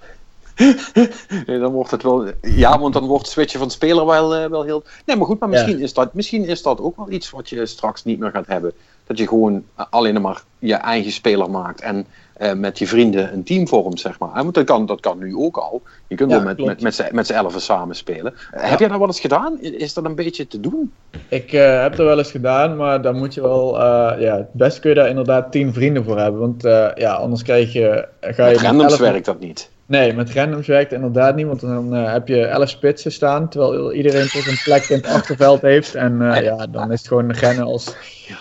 Nee, 1.46 1.60
dan 1.60 1.72
wordt 1.72 1.92
het 1.92 2.04
wel. 2.04 2.26
Ja, 2.42 2.80
want 2.80 2.94
dan 2.94 3.06
wordt 3.06 3.24
het 3.24 3.32
switchen 3.32 3.60
van 3.60 3.72
speler 3.72 4.06
wel, 4.06 4.36
eh, 4.36 4.50
wel 4.50 4.64
heel. 4.64 4.84
Nee, 5.06 5.16
maar 5.16 5.26
goed, 5.26 5.40
maar 5.40 5.50
Ja. 5.50 5.56
misschien, 5.56 5.80
is 5.80 5.94
dat, 5.94 6.14
misschien 6.14 6.46
is 6.46 6.62
dat 6.62 6.82
ook 6.82 6.96
wel 6.98 7.12
iets 7.12 7.30
wat 7.30 7.50
je 7.50 7.66
straks 7.66 8.04
niet 8.04 8.20
meer 8.20 8.32
gaat 8.32 8.48
hebben. 8.48 8.72
dat 9.08 9.18
je 9.18 9.28
gewoon 9.28 9.64
alleen 9.90 10.22
maar 10.22 10.44
je 10.60 10.74
eigen 10.74 11.12
speler 11.12 11.50
maakt 11.52 11.82
en 11.82 12.08
eh, 12.34 12.54
met 12.54 12.80
je 12.80 12.88
vrienden 12.88 13.34
een 13.34 13.44
team 13.44 13.68
vormt, 13.68 14.00
zeg 14.00 14.20
maar. 14.20 14.30
want 14.34 14.54
dat 14.54 14.64
kan, 14.64 14.86
dat 14.86 15.00
kan 15.00 15.18
nu 15.18 15.36
ook 15.36 15.58
al. 15.58 15.82
Je 16.08 16.16
kunt 16.16 16.32
Ja, 16.32 16.36
wel 16.38 16.46
met, 16.46 16.66
met, 16.66 16.82
met, 16.82 16.96
z'n- 16.96 17.10
met 17.12 17.28
z'n 17.28 17.34
elfen 17.34 17.62
samen 17.62 17.96
spelen. 17.96 18.34
Heb 18.52 18.80
jij 18.80 18.88
dat 18.88 18.98
wel 18.98 19.08
eens 19.08 19.20
gedaan? 19.20 19.62
Is 19.62 19.94
dat 19.94 20.06
een 20.06 20.16
beetje 20.16 20.48
te 20.48 20.60
doen? 20.60 20.94
Ik 21.30 21.54
eh, 21.54 21.82
heb 21.82 21.96
dat 21.96 22.06
wel 22.06 22.18
eens 22.18 22.32
gedaan, 22.32 22.76
maar 22.78 23.02
dan 23.02 23.18
moet 23.18 23.34
je 23.34 23.42
wel, 23.42 23.78
ja, 24.20 24.36
het 24.38 24.54
best 24.54 24.80
kun 24.80 24.90
je 24.90 24.96
daar 24.96 25.10
inderdaad 25.10 25.52
tien 25.52 25.74
vrienden 25.74 26.04
voor 26.04 26.18
hebben. 26.20 26.40
Want 26.42 26.62
ja, 26.96 27.14
anders 27.14 27.44
krijg 27.44 27.74
je, 27.74 28.08
ga 28.22 28.48
je 28.48 28.58
randoms 28.58 28.92
elf- 28.92 29.00
werkt 29.00 29.26
dat 29.26 29.40
niet. 29.40 29.72
Nee, 29.88 30.14
met 30.14 30.34
randoms 30.34 30.68
werkt 30.68 30.92
het 30.92 31.00
inderdaad 31.02 31.36
niet, 31.36 31.46
want 31.46 31.60
dan 31.62 31.96
eh, 31.96 32.12
heb 32.12 32.28
je 32.28 32.46
elf 32.46 32.70
spitsen 32.70 33.12
staan, 33.12 33.50
terwijl 33.50 33.94
iedereen 33.94 34.28
toch 34.28 34.48
een 34.48 34.60
plek 34.64 34.84
in 34.90 34.96
het 34.96 35.08
achterveld 35.08 35.62
heeft. 35.62 35.96
En 35.96 36.32
eh, 36.34 36.44
ja, 36.44 36.68
dan 36.68 36.92
is 36.92 37.00
het 37.00 37.08
gewoon 37.08 37.32
rennen 37.32 37.66
als... 37.66 37.94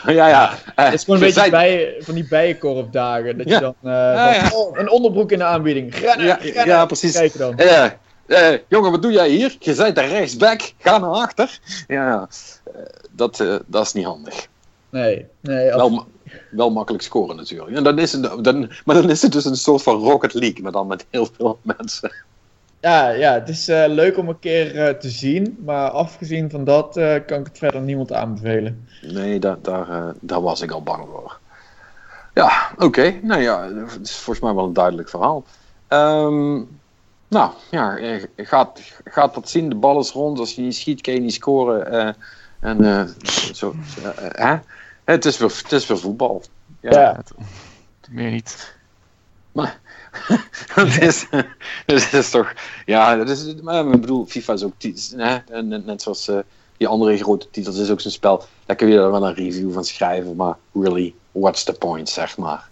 Ja, 0.06 0.28
ja. 0.28 0.50
Het 0.74 0.92
is 0.94 1.04
gewoon 1.04 1.20
een 1.20 1.26
je 1.26 1.34
beetje 1.34 1.50
bij, 1.50 1.94
van 1.98 2.14
die 2.14 2.26
bijenkorfdagen, 2.28 3.38
dat 3.38 3.48
Ja. 3.48 3.54
je 3.54 3.60
dan, 3.60 3.74
eh, 3.82 3.90
Ja, 3.92 4.50
oh, 4.54 4.78
een 4.78 4.90
onderbroek 4.90 5.32
in 5.32 5.38
de 5.38 5.44
aanbieding, 5.44 5.94
rennen, 5.94 6.26
Ja, 6.26 6.34
rennen. 6.42 6.66
ja, 6.66 6.86
precies. 6.86 7.12
Kijk 7.12 7.38
dan. 7.38 7.56
Jongen, 8.68 8.90
wat 8.90 9.02
doe 9.02 9.12
jij 9.12 9.28
hier? 9.28 9.56
Je 9.58 9.74
bent 9.74 9.94
de 9.94 10.00
rechtsback, 10.00 10.72
ga 10.78 10.98
naar 10.98 11.10
achter. 11.10 11.58
Ja, 11.86 12.06
ja. 12.08 12.28
Dat, 13.10 13.44
dat 13.66 13.84
is 13.84 13.92
niet 13.92 14.04
handig. 14.04 14.46
Nee, 14.90 15.26
nee, 15.40 15.72
als- 15.74 15.90
Wel, 15.90 16.06
wel 16.50 16.70
makkelijk 16.70 17.04
scoren 17.04 17.36
natuurlijk. 17.36 17.76
En 17.76 17.84
dan 17.84 17.98
is 17.98 18.12
het, 18.12 18.44
dan, 18.44 18.70
maar 18.84 18.94
dan 18.94 19.10
is 19.10 19.22
het 19.22 19.32
dus 19.32 19.44
een 19.44 19.56
soort 19.56 19.82
van 19.82 20.02
Rocket 20.02 20.34
League, 20.34 20.62
maar 20.62 20.72
dan 20.72 20.86
met 20.86 21.06
heel 21.10 21.28
veel 21.36 21.58
mensen. 21.76 22.12
ja, 22.80 23.08
ja, 23.08 23.32
het 23.32 23.48
is 23.48 23.68
eh, 23.68 23.84
leuk 23.88 24.18
om 24.18 24.28
een 24.28 24.38
keer 24.38 24.76
eh, 24.76 24.94
te 24.94 25.08
zien, 25.08 25.58
maar 25.64 25.90
afgezien 25.90 26.50
van 26.50 26.64
dat 26.64 26.96
eh, 26.96 27.14
kan 27.26 27.40
ik 27.40 27.46
het 27.46 27.58
verder 27.58 27.80
niemand 27.80 28.12
aanbevelen. 28.12 28.88
Nee, 29.02 29.38
daar, 29.38 29.56
daar, 29.62 30.14
daar 30.20 30.42
was 30.42 30.60
ik 30.60 30.70
al 30.70 30.82
bang 30.82 31.04
voor. 31.12 31.38
Ja, 32.34 32.70
oké. 32.78 33.18
Nou 33.22 33.40
ja, 33.40 33.70
het 33.72 34.00
is 34.02 34.16
volgens 34.16 34.44
mij 34.44 34.54
wel 34.54 34.64
een 34.64 34.72
duidelijk 34.72 35.08
verhaal. 35.08 35.44
Ehm, 35.88 36.54
nou, 37.28 37.50
ja, 37.70 37.98
gaat, 38.36 38.80
gaat 39.04 39.34
dat 39.34 39.48
zien. 39.48 39.68
De 39.68 39.74
bal 39.74 40.00
is 40.00 40.10
rond. 40.10 40.38
Als 40.38 40.54
je 40.54 40.62
niet 40.62 40.74
schiet, 40.74 41.00
kan 41.00 41.14
je 41.14 41.20
niet 41.20 41.34
scoren. 41.34 42.16
en 42.60 43.08
zo, 43.52 43.74
hè? 44.32 44.56
Het, 45.06 45.24
is 45.24 45.38
weer, 45.38 45.48
het 45.62 45.72
is 45.72 45.86
weer 45.86 45.98
voetbal. 45.98 46.42
Ja, 46.80 46.90
Ja. 46.90 47.22
Meer 48.10 48.30
niet. 48.30 48.74
het, 50.74 51.00
is, 51.00 51.26
het 51.86 52.12
is 52.12 52.30
toch... 52.30 52.52
Ja, 52.86 53.18
het 53.18 53.28
is, 53.28 53.54
maar 53.62 53.86
ik 53.86 54.00
bedoel, 54.00 54.26
FIFA 54.26 54.52
is 54.52 54.62
ook... 54.62 54.72
Hè? 55.16 55.36
En 55.36 55.68
Net, 55.68 55.86
net 55.86 56.02
zoals 56.02 56.28
eh, 56.28 56.38
die 56.76 56.88
andere 56.88 57.16
grote 57.16 57.50
titels 57.50 57.78
is 57.78 57.90
ook 57.90 58.00
zo'n 58.00 58.10
spel. 58.10 58.44
Daar 58.66 58.76
kun 58.76 58.88
je 58.88 58.98
er 58.98 59.10
wel 59.10 59.26
een 59.26 59.34
review 59.34 59.72
van 59.72 59.84
schrijven. 59.84 60.36
Maar 60.36 60.56
really, 60.72 61.14
what's 61.32 61.64
the 61.64 61.72
point, 61.72 62.08
zeg 62.08 62.36
maar. 62.36 62.68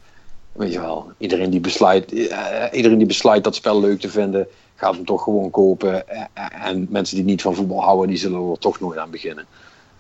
Weet 0.52 0.72
je 0.72 0.80
wel, 0.80 1.12
iedereen 1.18 1.50
die 1.50 1.60
besluit, 1.60 2.12
eh, 2.12 2.64
iedereen 2.72 2.98
die 2.98 3.06
besluit 3.06 3.44
dat 3.44 3.54
spel 3.54 3.80
leuk 3.80 4.00
te 4.00 4.08
vinden, 4.08 4.46
gaat 4.74 4.94
hem 4.94 5.04
toch 5.04 5.22
gewoon 5.22 5.50
kopen. 5.50 6.08
Eh, 6.08 6.24
en 6.66 6.86
mensen 6.90 7.16
die 7.16 7.24
niet 7.24 7.42
van 7.42 7.54
voetbal 7.54 7.82
houden, 7.82 8.08
die 8.08 8.18
zullen 8.18 8.50
er 8.50 8.58
toch 8.58 8.80
nooit 8.80 8.98
aan 8.98 9.10
beginnen. 9.10 9.46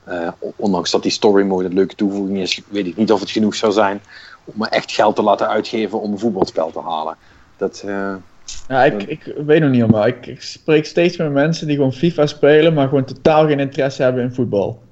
Eh, 0.04 0.28
ondanks 0.56 0.90
dat 0.90 1.02
die 1.02 1.12
story 1.12 1.44
mode 1.44 1.64
een 1.68 1.74
leuke 1.74 1.94
toevoeging 1.94 2.38
is, 2.38 2.60
weet 2.70 2.86
ik 2.86 2.96
niet 2.96 3.12
of 3.12 3.20
het 3.20 3.30
genoeg 3.30 3.54
zou 3.54 3.72
zijn 3.72 4.00
om 4.44 4.52
me 4.56 4.68
echt 4.68 4.92
geld 4.92 5.16
te 5.16 5.22
laten 5.22 5.48
uitgeven 5.48 6.00
om 6.00 6.12
een 6.12 6.18
voetbalspel 6.18 6.70
te 6.70 6.80
halen. 6.80 7.16
Dat, 7.56 7.82
eh, 7.86 8.14
Ja, 8.68 8.84
ik, 8.84 9.02
ik 9.02 9.34
weet 9.46 9.60
nog 9.60 9.70
niet 9.70 9.80
helemaal. 9.80 10.06
Ik, 10.06 10.26
ik 10.26 10.42
spreek 10.42 10.86
steeds 10.86 11.16
met 11.16 11.32
mensen 11.32 11.66
die 11.66 11.76
gewoon 11.76 11.92
FIFA 11.92 12.26
spelen, 12.26 12.74
maar 12.74 12.88
gewoon 12.88 13.04
totaal 13.04 13.46
geen 13.46 13.60
interesse 13.60 14.02
hebben 14.02 14.22
in 14.22 14.34
voetbal. 14.34 14.82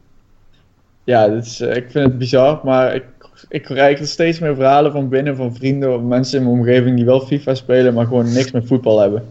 Ja, 1.04 1.28
dat 1.28 1.44
is, 1.44 1.60
eh, 1.60 1.76
ik 1.76 1.90
vind 1.90 2.04
het 2.08 2.18
bizar, 2.18 2.60
maar 2.64 2.94
ik, 2.94 3.04
ik 3.48 3.62
krijg 3.62 3.98
er 3.98 4.06
steeds 4.06 4.38
meer 4.38 4.54
verhalen 4.54 4.92
van 4.92 5.08
binnen 5.08 5.36
van 5.36 5.54
vrienden 5.54 5.94
of 5.94 6.00
mensen 6.02 6.38
in 6.38 6.44
mijn 6.44 6.58
omgeving 6.58 6.96
die 6.96 7.04
wel 7.04 7.20
FIFA 7.20 7.54
spelen, 7.54 7.94
maar 7.94 8.06
gewoon 8.06 8.32
niks 8.32 8.50
met 8.50 8.66
voetbal 8.66 8.98
hebben. 9.00 9.24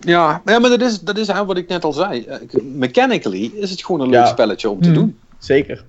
ja, 0.00 0.42
ja, 0.44 0.58
maar 0.58 0.70
dat 0.70 0.80
is, 0.80 1.00
dat 1.00 1.16
is 1.18 1.28
eigenlijk 1.28 1.46
wat 1.46 1.56
ik 1.56 1.68
net 1.68 1.84
al 1.84 1.92
zei. 1.92 2.24
Eh, 2.24 2.36
Mechanically 2.62 3.50
is 3.54 3.70
het 3.70 3.84
gewoon 3.84 4.00
een 4.00 4.08
leuk 4.10 4.20
Ja. 4.20 4.26
spelletje 4.26 4.70
om 4.70 4.80
te 4.80 4.88
Hmm. 4.88 4.94
doen. 4.98 5.18
Zeker. 5.38 5.84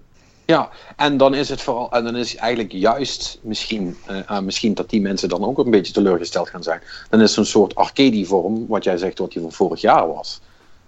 Ja, 0.45 0.69
en 0.95 1.17
dan 1.17 1.33
is 1.35 1.49
het 1.49 1.61
vooral, 1.61 1.91
en 1.91 2.03
dan 2.03 2.15
is 2.15 2.35
eigenlijk 2.35 2.71
juist 2.71 3.39
misschien, 3.41 3.97
eh, 4.05 4.17
ah, 4.25 4.43
misschien 4.43 4.73
dat 4.73 4.89
die 4.89 5.01
mensen 5.01 5.29
dan 5.29 5.43
ook 5.45 5.57
een 5.57 5.71
beetje 5.71 5.93
teleurgesteld 5.93 6.49
gaan 6.49 6.63
zijn. 6.63 6.81
Dan 7.09 7.21
is 7.21 7.33
zo'n 7.33 7.45
soort 7.45 7.75
arcade-vorm, 7.75 8.67
wat 8.67 8.83
jij 8.83 8.97
zegt, 8.97 9.17
wat 9.19 9.31
die 9.31 9.41
van 9.41 9.51
vorig 9.51 9.81
jaar 9.81 10.07
was. 10.13 10.41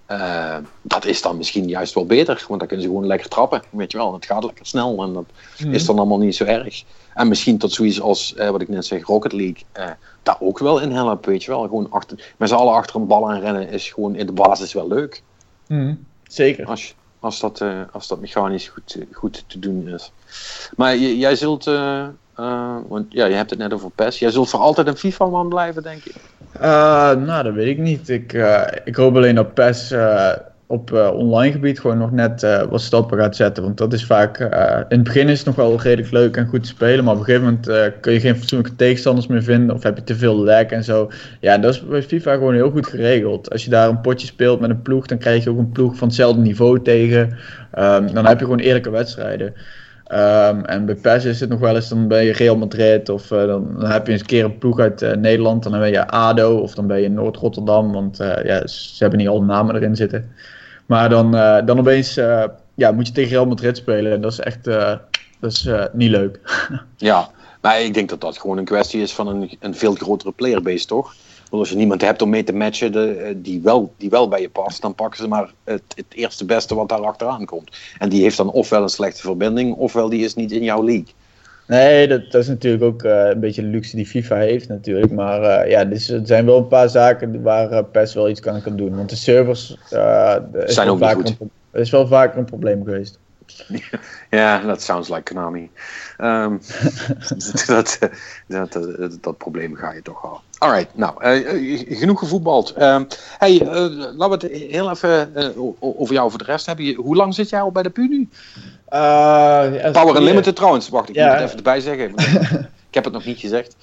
Eh, 0.06 0.58
dat 0.82 1.06
is 1.06 1.22
dan 1.22 1.38
misschien 1.38 1.68
juist 1.68 1.94
wel 1.94 2.06
beter, 2.06 2.46
want 2.48 2.60
dan 2.60 2.68
kunnen 2.68 2.86
ze 2.86 2.92
gewoon 2.92 3.08
lekker 3.08 3.30
trappen, 3.30 3.62
weet 3.70 3.92
je 3.92 3.98
wel. 3.98 4.14
Het 4.14 4.26
gaat 4.26 4.44
lekker 4.44 4.66
snel 4.66 5.04
en 5.04 5.14
dat 5.14 5.26
Hmm. 5.58 5.74
is 5.74 5.86
dan 5.86 5.98
allemaal 5.98 6.18
niet 6.20 6.36
zo 6.36 6.44
erg. 6.44 6.84
En 7.14 7.28
misschien 7.28 7.58
tot 7.58 7.72
zoiets 7.72 8.02
als, 8.02 8.34
eh, 8.36 8.50
wat 8.50 8.62
ik 8.62 8.68
net 8.70 8.86
zeg, 8.86 9.06
Rocket 9.06 9.34
League, 9.34 9.64
eh, 9.72 9.90
daar 10.24 10.38
ook 10.40 10.60
wel 10.60 10.80
in 10.80 10.92
helpen, 10.92 11.30
weet 11.30 11.44
je 11.44 11.52
wel. 11.52 11.62
Gewoon 11.62 11.88
achter, 11.92 12.34
met 12.38 12.50
z'n 12.50 12.56
allen 12.56 12.74
achter 12.74 12.96
een 12.96 13.08
bal 13.08 13.30
aan 13.32 13.40
rennen 13.40 13.70
is 13.70 13.90
gewoon 13.92 14.16
in 14.16 14.26
de 14.26 14.32
basis 14.32 14.74
wel 14.74 14.88
leuk. 14.88 15.24
Mhm. 15.68 15.94
Zeker. 16.28 16.66
Als, 16.66 16.88
je- 16.88 16.94
als, 17.22 17.40
dat, 17.40 17.62
eh, 17.62 17.82
als 17.92 18.08
dat 18.08 18.20
mechanisch 18.20 18.68
goed, 18.68 18.96
eh, 19.00 19.06
goed 19.12 19.44
te 19.48 19.60
doen 19.60 19.88
is. 19.88 20.12
Maar 20.76 20.98
jij 20.98 21.36
zult, 21.36 21.68
eh, 21.68 22.08
want 22.88 23.06
ja, 23.10 23.26
je 23.26 23.36
hebt 23.36 23.50
het 23.50 23.60
net 23.60 23.74
over 23.74 23.90
PES. 23.90 24.20
Jij 24.20 24.32
zult 24.32 24.50
voor 24.50 24.60
altijd 24.60 24.88
een 24.88 24.98
FIFA-man 24.98 25.50
blijven, 25.50 25.84
denk 25.84 26.04
ik. 26.04 26.16
Nou, 26.60 27.44
dat 27.44 27.54
weet 27.54 27.68
ik 27.68 27.78
niet. 27.78 28.10
Ik, 28.10 28.34
ik 28.84 28.96
hoop 28.96 29.16
alleen 29.16 29.36
dat 29.36 29.54
PES 29.54 29.94
op 30.72 30.94
eh, 30.94 31.10
online 31.14 31.52
gebied 31.52 31.80
gewoon 31.80 31.98
nog 31.98 32.12
net 32.12 32.44
eh, 32.44 32.64
wat 32.64 32.82
stappen 32.82 33.18
gaat 33.18 33.36
zetten. 33.36 33.64
Want 33.64 33.78
dat 33.78 33.94
is 33.94 34.06
vaak, 34.06 34.40
eh, 34.40 34.78
in 34.78 34.96
het 34.96 35.04
begin 35.04 35.30
is 35.30 35.38
het 35.38 35.48
nog 35.48 35.56
wel 35.56 35.82
redelijk 35.82 36.12
leuk 36.12 36.38
en 36.38 36.48
goed 36.48 36.64
te 36.64 36.70
spelen. 36.70 37.04
Maar 37.04 37.14
op 37.14 37.20
een 37.20 37.26
gegeven 37.26 37.46
moment 37.46 38.00
kun 38.00 38.14
je 38.14 38.20
geen 38.20 38.36
fatsoenlijke 38.36 38.76
tegenstanders 38.76 39.28
meer 39.28 39.44
vinden. 39.44 39.76
Of 39.76 39.84
heb 39.84 39.98
je 39.98 40.04
te 40.04 40.16
veel 40.16 40.36
lag 40.36 40.66
en 40.66 40.84
zo. 40.84 41.10
Ja, 41.40 41.58
dat 41.58 41.74
is 41.74 41.86
bij 41.86 42.04
FIFA 42.04 42.34
gewoon 42.34 42.54
heel 42.54 42.72
goed 42.72 42.88
geregeld. 42.88 43.52
Als 43.52 43.64
je 43.64 43.70
daar 43.70 43.90
een 43.90 44.02
potje 44.02 44.28
speelt 44.28 44.60
met 44.60 44.70
een 44.70 44.82
ploeg, 44.82 45.06
dan 45.06 45.18
krijg 45.18 45.44
je 45.44 45.50
ook 45.50 45.58
een 45.58 45.72
ploeg 45.72 45.96
van 45.96 46.08
hetzelfde 46.08 46.42
niveau 46.42 46.82
tegen. 46.82 47.38
Ehm, 47.72 48.14
dan 48.14 48.26
heb 48.26 48.40
je 48.40 48.46
gewoon 48.46 48.60
eerlijke 48.60 48.90
wedstrijden. 48.90 49.54
Ehm, 50.06 50.64
en 50.64 50.86
bij 50.86 50.96
PES 50.96 51.26
is 51.26 51.40
het 51.40 51.50
nog 51.50 51.60
wel 51.60 51.76
eens, 51.76 51.90
dan 51.90 52.08
ben 52.08 52.24
je 52.24 52.34
Real 52.34 52.58
Madrid 52.58 53.10
of 53.10 53.28
dan, 53.28 53.86
heb 53.86 54.06
je 54.06 54.12
eens 54.12 54.22
een 54.22 54.28
keer 54.28 54.46
een 54.46 54.58
ploeg 54.58 54.80
uit 54.80 55.16
Nederland. 55.20 55.64
Dan 55.64 55.72
ben 55.72 55.92
je 55.92 56.08
ADO 56.08 56.58
of 56.58 56.76
dan 56.76 56.88
ben 56.88 57.02
je 57.02 57.10
Noord-Rotterdam, 57.10 57.92
want 57.92 58.18
ja, 58.44 58.68
ze 58.68 58.96
hebben 58.98 59.20
niet 59.20 59.28
alle 59.28 59.46
namen 59.46 59.76
erin 59.76 59.96
zitten. 59.96 60.32
Maar 60.92 61.10
dan, 61.10 61.36
eh, 61.36 61.66
dan 61.66 61.80
opeens 61.80 62.18
eh, 62.18 62.44
ja, 62.76 62.92
moet 62.92 63.08
je 63.08 63.14
tegen 63.14 63.32
Real 63.32 63.46
Madrid 63.46 63.78
spelen 63.78 64.12
en 64.12 64.22
dat 64.22 64.32
is 64.32 64.40
echt 64.40 64.68
eh, 64.68 64.94
dat 65.40 65.52
is, 65.52 65.70
niet 65.94 66.10
leuk. 66.10 66.40
Ja, 66.98 67.30
maar 67.62 67.82
ik 67.82 67.94
denk 67.94 68.10
dat 68.10 68.22
dat 68.22 68.38
gewoon 68.38 68.58
een 68.58 68.66
kwestie 68.66 69.02
is 69.02 69.14
van 69.14 69.28
een, 69.28 69.58
een 69.60 69.76
veel 69.76 69.94
grotere 69.94 70.32
playerbase, 70.32 70.86
toch? 70.86 71.16
Want 71.50 71.62
als 71.62 71.70
je 71.70 71.76
niemand 71.76 72.02
hebt 72.02 72.22
om 72.22 72.30
mee 72.30 72.44
te 72.44 72.54
matchen 72.54 73.42
die, 73.42 73.62
wel, 73.62 73.94
die 73.98 74.10
wel 74.10 74.28
bij 74.28 74.42
je 74.42 74.50
past, 74.50 74.82
dan 74.82 74.96
pakken 74.96 75.20
ze 75.20 75.28
maar 75.28 75.52
het, 75.64 75.82
het 75.96 76.06
eerste 76.10 76.46
beste 76.46 76.76
wat 76.76 76.90
daar 76.90 77.06
achteraan 77.06 77.46
komt. 77.46 77.78
En 77.98 78.10
die 78.10 78.22
heeft 78.22 78.38
dan 78.38 78.52
ofwel 78.52 78.82
een 78.82 78.90
slechte 78.90 79.22
verbinding, 79.22 79.76
ofwel 79.76 80.10
die 80.10 80.24
is 80.24 80.36
niet 80.36 80.52
in 80.52 80.64
jouw 80.64 80.84
league. 80.84 81.14
Nee, 81.72 82.08
dat, 82.08 82.32
dat 82.32 82.42
is 82.42 82.48
natuurlijk 82.48 82.84
ook 82.84 83.04
eh, 83.04 83.28
een 83.30 83.40
beetje 83.40 83.62
de 83.62 83.68
luxe 83.68 83.96
die 83.96 84.06
FIFA 84.06 84.36
heeft 84.36 84.68
natuurlijk. 84.68 85.12
Maar 85.12 85.42
eh, 85.42 85.70
ja, 85.70 85.86
dus, 85.86 86.10
er 86.10 86.22
zijn 86.24 86.46
wel 86.46 86.58
een 86.58 86.68
paar 86.68 86.90
zaken 86.90 87.42
waar 87.42 87.72
eh, 87.72 87.84
PES 87.92 88.14
wel 88.14 88.30
iets 88.30 88.40
kan, 88.40 88.62
kan 88.62 88.76
doen. 88.76 88.96
Want 88.96 89.10
de 89.10 89.16
servers 89.16 89.78
Zijn 89.90 90.90
ook 90.90 91.00
niet 91.00 91.10
vaker 91.10 91.28
goed. 91.38 91.50
een 91.72 91.82
is 91.82 91.90
wel 91.90 92.08
vaker 92.08 92.40
een 92.40 92.46
probleem 92.46 92.84
geweest. 92.84 93.20
Ja, 94.30 94.58
dat 94.60 94.82
sounds 94.82 95.10
like 95.10 95.24
Konami. 95.34 95.70
Ehm, 96.18 96.58
dat, 97.68 98.00
dat, 98.48 98.80
dat, 99.22 99.38
probleem 99.38 99.76
ga 99.76 99.92
je 99.94 100.02
toch 100.02 100.24
al. 100.26 100.42
Alright, 100.58 100.96
nou, 100.98 101.24
eh, 101.24 101.54
eh, 101.72 101.98
genoeg 102.00 102.20
gevoetbald. 102.20 102.74
Ehm, 102.74 103.04
hey, 103.38 103.62
eh, 103.62 103.68
laten 104.16 104.40
we 104.40 104.48
het 104.48 104.72
heel 104.72 104.90
even 104.90 105.32
over 105.80 106.14
jou 106.14 106.30
voor 106.30 106.40
de 106.40 106.46
rest 106.46 106.66
hebben. 106.66 106.86
Je- 106.86 106.96
Hoe 106.96 107.16
lang 107.16 107.36
zit 107.36 107.50
jij 107.50 107.62
al 107.62 107.72
bij 107.72 107.84
de 107.84 107.90
PU 107.90 108.08
nu? 108.08 108.30
Power 109.92 110.16
Unlimited 110.16 110.56
trouwens, 110.56 110.90
wacht, 110.90 111.10
ik 111.10 111.16
Ja. 111.16 111.26
moet 111.28 111.36
het 111.36 111.44
even 111.44 111.58
erbij 111.58 111.80
zeggen. 111.80 112.10
ik 112.90 112.94
heb 112.94 113.04
het 113.04 113.14
nog 113.14 113.26
niet 113.26 113.40
gezegd. 113.40 113.76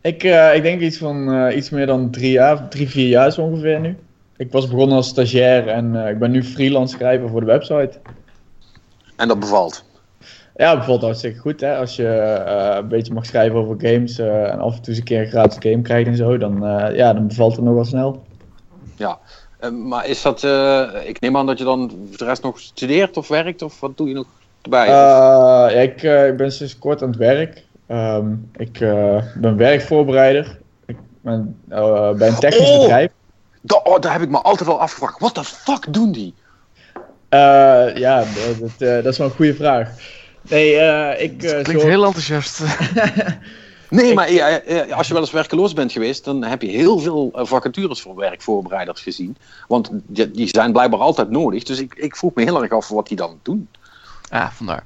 Ik, 0.00 0.22
ik 0.54 0.62
denk 0.62 0.80
iets 0.80 0.96
van 0.98 1.50
iets 1.50 1.70
meer 1.70 1.86
dan 1.86 2.10
drie 2.10 2.30
jaar, 2.30 2.68
drie, 2.68 2.88
vier 2.88 3.08
jaar 3.08 3.32
zo 3.32 3.40
ongeveer 3.40 3.80
nu. 3.80 3.96
Ik 4.36 4.52
was 4.52 4.68
begonnen 4.68 4.96
als 4.96 5.08
stagiair 5.08 5.68
en 5.68 5.94
ik 5.94 6.18
ben 6.18 6.30
nu 6.30 6.44
freelance 6.44 6.94
schrijver 6.96 7.28
voor 7.28 7.40
de 7.40 7.46
website. 7.46 7.90
En 9.18 9.28
dat 9.28 9.40
bevalt. 9.40 9.84
Ja, 10.56 10.72
bijvoorbeeld 10.72 11.02
hartstikke 11.02 11.38
goed 11.38 11.60
hè. 11.60 11.76
Als 11.76 11.96
je 11.96 12.08
eh, 12.08 12.76
een 12.76 12.88
beetje 12.88 13.12
mag 13.12 13.26
schrijven 13.26 13.58
over 13.58 13.76
games 13.78 14.18
eh, 14.18 14.52
en 14.52 14.58
af 14.58 14.76
en 14.76 14.82
toe 14.82 14.88
eens 14.88 14.98
een 14.98 15.04
keer 15.04 15.20
een 15.20 15.28
gratis 15.28 15.56
game 15.60 15.82
krijgt 15.82 16.08
en 16.08 16.16
zo, 16.16 16.38
dan, 16.38 16.66
eh, 16.66 16.96
ja, 16.96 17.12
dan 17.12 17.26
bevalt 17.26 17.56
het 17.56 17.64
nog 17.64 17.74
wel 17.74 17.84
snel. 17.84 18.22
Ja. 18.96 19.18
Maar 19.72 20.06
is 20.06 20.22
dat, 20.22 20.42
ik 21.04 21.20
neem 21.20 21.36
aan 21.36 21.46
dat 21.46 21.58
je 21.58 21.64
dan 21.64 21.90
voor 22.08 22.18
de 22.18 22.24
rest 22.24 22.42
nog 22.42 22.60
studeert 22.60 23.16
of 23.16 23.28
werkt 23.28 23.62
of 23.62 23.80
wat 23.80 23.96
doe 23.96 24.08
je 24.08 24.14
nog 24.14 24.26
erbij? 24.62 24.86
Ja, 24.86 25.68
ik, 25.68 26.02
ik 26.02 26.36
ben 26.36 26.52
sinds 26.52 26.78
kort 26.78 27.02
aan 27.02 27.08
het 27.08 27.18
werk. 27.18 27.64
Ehm, 27.86 28.32
ik 28.56 28.78
ben 29.34 29.56
werkvoorbereider. 29.56 30.58
Ik 30.86 30.96
ben 31.20 31.56
bij 32.16 32.28
een 32.28 32.38
technisch 32.38 32.70
Oh! 32.70 32.80
bedrijf. 32.80 33.10
Da- 33.60 33.80
oh, 33.84 34.00
daar 34.00 34.12
heb 34.12 34.22
ik 34.22 34.30
me 34.30 34.40
altijd 34.40 34.68
al 34.68 34.80
afgevraagd. 34.80 35.20
Wat 35.20 35.34
de 35.34 35.44
fuck 35.44 35.92
doen 35.92 36.12
die? 36.12 36.34
Eh, 37.28 37.96
ja, 37.96 38.18
dat, 38.18 38.58
dat, 38.60 38.88
eh, 38.88 38.94
dat 38.94 39.12
is 39.12 39.18
wel 39.18 39.26
een 39.26 39.32
goede 39.32 39.54
vraag. 39.54 39.90
Nee, 40.48 40.76
eh, 40.76 41.22
ik 41.22 41.42
eh, 41.42 41.62
Klinkt 41.62 41.82
heel 41.82 42.04
enthousiast. 42.04 42.60
Nee, 43.90 44.14
maar 44.14 44.32
ja, 44.32 44.60
als 44.90 45.06
je 45.06 45.12
wel 45.12 45.22
eens 45.22 45.32
werkeloos 45.32 45.72
bent 45.72 45.92
geweest, 45.92 46.24
dan 46.24 46.44
heb 46.44 46.62
je 46.62 46.68
heel 46.68 46.98
veel 46.98 47.30
vacatures 47.32 48.00
voor 48.00 48.16
werkvoorbereiders 48.16 49.00
gezien. 49.00 49.36
Want 49.68 49.90
die, 49.92 50.30
die 50.30 50.48
zijn 50.48 50.72
blijkbaar 50.72 51.00
altijd 51.00 51.30
nodig. 51.30 51.62
Dus 51.62 51.80
ik, 51.80 51.94
ik 51.94 52.16
vroeg 52.16 52.34
me 52.34 52.42
heel 52.42 52.62
erg 52.62 52.72
af 52.72 52.88
wat 52.88 53.08
die 53.08 53.16
dan 53.16 53.38
doen. 53.42 53.68
ah, 54.28 54.50
vandaar. 54.50 54.84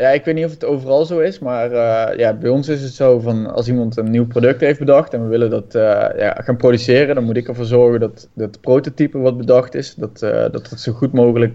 Ja, 0.00 0.08
ik 0.08 0.24
weet 0.24 0.34
niet 0.34 0.44
of 0.44 0.50
het 0.50 0.64
overal 0.64 1.04
zo 1.04 1.18
is, 1.18 1.38
maar 1.38 1.72
eh, 1.72 2.18
ja, 2.18 2.32
bij 2.32 2.50
ons 2.50 2.68
is 2.68 2.82
het 2.82 2.92
zo 2.92 3.18
van 3.18 3.52
als 3.54 3.68
iemand 3.68 3.96
een 3.96 4.10
nieuw 4.10 4.26
product 4.26 4.60
heeft 4.60 4.78
bedacht 4.78 5.14
en 5.14 5.22
we 5.22 5.28
willen 5.28 5.50
dat 5.50 5.74
eh, 5.74 5.82
ja, 6.18 6.36
gaan 6.38 6.56
produceren, 6.56 7.14
dan 7.14 7.24
moet 7.24 7.36
ik 7.36 7.48
ervoor 7.48 7.64
zorgen 7.64 8.00
dat 8.00 8.28
dat 8.34 8.60
prototype 8.60 9.18
wat 9.18 9.36
bedacht 9.36 9.74
is, 9.74 9.94
dat, 9.94 10.22
eh, 10.22 10.30
dat 10.52 10.70
het 10.70 10.80
zo 10.80 10.92
goed 10.92 11.12
mogelijk 11.12 11.54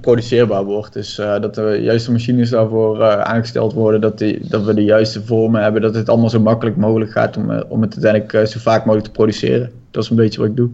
produceerbaar 0.00 0.64
wordt. 0.64 0.92
Dus 0.92 1.14
dat 1.14 1.54
de 1.54 1.78
juiste 1.82 2.12
machines 2.12 2.50
daarvoor 2.50 3.02
aangesteld 3.04 3.72
worden, 3.72 4.00
dat, 4.00 4.18
die, 4.18 4.48
dat 4.48 4.64
we 4.64 4.74
de 4.74 4.84
juiste 4.84 5.22
vormen 5.22 5.62
hebben, 5.62 5.82
dat 5.82 5.94
het 5.94 6.08
allemaal 6.08 6.30
zo 6.30 6.40
makkelijk 6.40 6.76
mogelijk 6.76 7.10
gaat 7.10 7.36
om, 7.36 7.50
om 7.68 7.82
het 7.82 7.92
uiteindelijk 7.92 8.48
zo 8.48 8.58
vaak 8.58 8.84
mogelijk 8.84 9.06
te 9.06 9.18
produceren. 9.18 9.72
Dat 9.90 10.02
is 10.02 10.10
een 10.10 10.16
beetje 10.16 10.40
wat 10.40 10.48
ik 10.48 10.56
doe. 10.56 10.70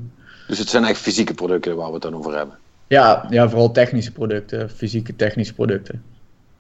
Dus 0.49 0.59
het 0.59 0.69
zijn 0.69 0.85
echt 0.85 0.99
fysieke 0.99 1.35
producten 1.35 1.77
waar 1.77 1.87
we 1.87 1.93
het 1.93 2.03
dan 2.03 2.17
over 2.17 2.37
hebben. 2.37 2.55
Ja, 2.87 3.27
ja 3.31 3.49
vooral 3.49 3.73
technische 3.73 4.13
producten, 4.13 4.71
fysieke 4.71 5.17
technische 5.17 5.55
producten. 5.55 6.03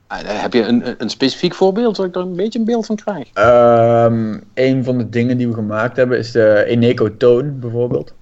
Eh, 0.06 0.18
heb 0.22 0.52
je 0.52 0.62
een, 0.62 0.94
een 0.98 1.10
specifiek 1.10 1.54
voorbeeld, 1.54 1.96
zodat 1.96 2.10
ik 2.10 2.16
er 2.16 2.28
een 2.28 2.36
beetje 2.36 2.58
een 2.58 2.64
beeld 2.64 2.86
van 2.86 2.96
krijg? 2.96 3.28
Ehm 3.32 4.38
een 4.54 4.84
van 4.84 4.98
de 4.98 5.08
dingen 5.08 5.36
die 5.36 5.48
we 5.48 5.54
gemaakt 5.54 5.96
hebben 5.96 6.18
is 6.18 6.32
de 6.32 6.64
Eneco 6.64 7.16
Tone 7.16 7.50
bijvoorbeeld. 7.50 8.12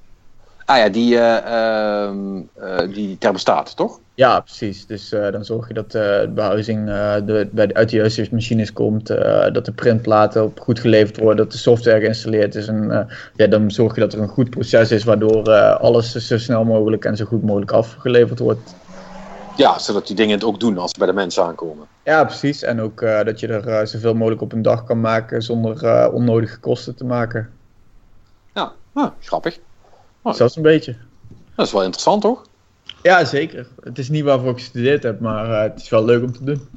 Ah 0.67 0.77
ja, 0.77 0.89
die, 0.89 1.19
eh, 1.19 1.37
ehm, 1.37 2.41
eh, 2.55 2.95
die 2.95 3.19
thermostaat, 3.19 3.77
toch? 3.77 4.01
Ja, 4.15 4.41
precies. 4.41 4.87
Dus 4.87 5.13
eh, 5.13 5.33
dan 5.33 5.45
zorg 5.45 5.69
je 5.69 5.75
dat 5.75 5.93
de 5.93 6.31
behuizing 6.35 6.89
eh, 6.89 7.15
de, 7.27 7.49
bij 7.53 7.67
de, 7.67 7.75
uit 7.75 7.91
de 7.91 7.97
juiste 7.97 8.29
machines 8.31 8.73
komt, 8.73 9.07
dat 9.53 9.65
de 9.65 9.73
printplaten 9.73 10.45
op 10.45 10.61
goed 10.61 10.81
geleverd 10.81 11.19
worden, 11.19 11.37
dat 11.37 11.53
de 11.53 11.59
software 11.59 12.01
geïnstalleerd 12.01 12.55
is. 12.55 12.67
En 12.67 13.09
ja, 13.37 13.47
dan 13.47 13.71
zorg 13.71 13.95
je 13.95 14.01
dat 14.01 14.13
er 14.13 14.21
een 14.21 14.29
goed 14.29 14.51
proces 14.51 14.91
is 14.91 15.05
waardoor 15.05 15.51
alles 15.55 16.27
zo 16.27 16.39
snel 16.39 16.65
mogelijk 16.65 17.05
en 17.05 17.17
zo 17.17 17.25
goed 17.25 17.43
mogelijk 17.43 17.71
afgeleverd 17.71 18.39
wordt. 18.39 18.75
Ja, 19.57 19.79
zodat 19.79 20.07
die 20.07 20.17
dingen 20.17 20.35
het 20.35 20.45
ook 20.45 20.61
doen 20.61 20.79
als 20.79 20.91
ze 20.91 20.99
bij 20.99 21.07
de 21.07 21.13
mensen 21.13 21.45
aankomen. 21.45 21.87
Ja, 22.05 22.25
precies. 22.25 22.63
En 22.63 22.81
ook 22.81 23.03
eh, 23.03 23.25
dat 23.25 23.41
je 23.41 23.47
er 23.47 23.69
eh, 23.69 23.87
zoveel 23.87 24.15
mogelijk 24.15 24.43
op 24.43 24.53
een 24.53 24.63
dag 24.63 24.85
kan 24.85 25.01
maken 25.01 25.43
zonder 25.43 25.85
eh, 25.85 26.15
onnodige 26.15 26.59
kosten 26.59 26.95
te 26.95 27.05
maken. 27.05 27.51
Ja, 28.55 28.73
ah, 28.93 29.11
grappig. 29.21 29.59
Zelfs 30.25 30.57
een 30.57 30.63
beetje. 30.63 30.97
Dat 31.55 31.67
is 31.67 31.73
wel 31.73 31.83
interessant, 31.83 32.23
toch? 32.23 32.43
Ja, 33.03 33.25
zeker. 33.25 33.67
Het 33.83 33.99
is 33.99 34.09
niet 34.09 34.25
waarvoor 34.25 34.51
ik 34.51 34.59
gestudeerd 34.59 35.03
heb, 35.03 35.21
maar 35.21 35.51
eh, 35.51 35.63
het 35.63 35.81
is 35.81 35.89
wel 35.89 36.05
leuk 36.05 36.23
om 36.23 36.33
te 36.33 36.45
doen. 36.45 36.69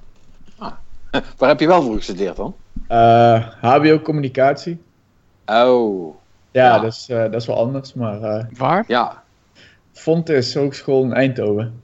Eh, 0.60 0.72
Waar 1.38 1.50
heb 1.50 1.60
je 1.60 1.68
wel 1.68 1.82
voor 1.82 1.96
gestudeerd 1.96 2.36
dan? 2.36 2.56
Eh, 2.88 3.48
HBO 3.62 4.00
communicatie. 4.00 4.82
Oh, 5.46 6.16
Ja, 6.52 6.66
Ja. 6.66 6.80
Dat, 6.80 6.94
is, 6.94 7.10
eh, 7.10 7.22
dat 7.22 7.36
is 7.36 7.46
wel 7.46 7.58
anders, 7.58 7.94
maar 7.94 8.22
eh 8.22 8.46
Waar? 8.58 8.84
ja. 8.88 9.24
Fontes 9.92 10.54
Hogeschool 10.54 11.04
in 11.04 11.14
Eindhoven. 11.14 11.82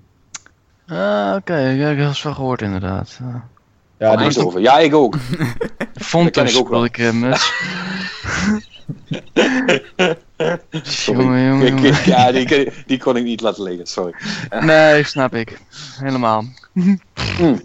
Ah, 0.87 1.35
oké. 1.37 1.57
Ja, 1.57 1.89
ik 1.89 1.97
heb 1.97 2.07
het 2.07 2.21
wel 2.21 2.33
gehoord 2.33 2.61
inderdaad. 2.61 3.19
Uh, 3.21 3.35
Ja, 3.97 4.15
die 4.15 4.27
is 4.27 4.37
ook- 4.37 4.43
Eindhoven. 4.43 4.61
Ja, 4.61 4.79
ik 4.79 4.93
ook. 4.95 5.15
Fontes 5.93 6.57
ik 6.57 6.67
wil 6.67 6.87
uh, 6.99 7.11
Muts. 7.11 7.51
Sorry. 10.81 11.21
jongen, 11.21 11.45
jongen, 11.47 11.61
Ik- 11.67 11.73
jongen. 11.73 11.85
ik- 11.93 12.05
ja, 12.05 12.31
die, 12.31 12.47
kon- 12.47 12.73
die 12.85 12.97
kon 12.99 13.15
ik 13.17 13.23
niet 13.23 13.41
laten 13.41 13.63
liggen, 13.63 13.85
sorry. 13.87 14.13
Nee, 14.59 15.03
snap 15.03 15.35
ik. 15.35 15.59
Helemaal. 15.99 16.43
Hmm. 16.73 16.99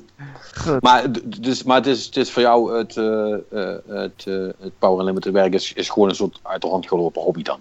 Goed. 0.59 0.83
Maar, 0.83 1.05
dus, 1.41 1.63
maar 1.63 1.77
het, 1.77 1.87
is, 1.87 2.05
het 2.07 2.17
is 2.17 2.31
voor 2.31 2.43
jou 2.43 2.79
het, 2.79 2.97
eh, 2.97 3.33
eh, 3.33 3.77
het, 3.89 4.25
eh, 4.27 4.35
het 4.61 4.79
Power 4.79 4.99
Unlimited 5.01 5.33
werk 5.33 5.55
is, 5.55 5.73
is 5.73 5.89
gewoon 5.89 6.09
een 6.09 6.15
soort 6.15 6.41
uit 6.43 6.61
de 6.63 6.69
hand 6.69 6.89
gelopen 6.89 7.23
hobby 7.23 7.43
dan. 7.43 7.61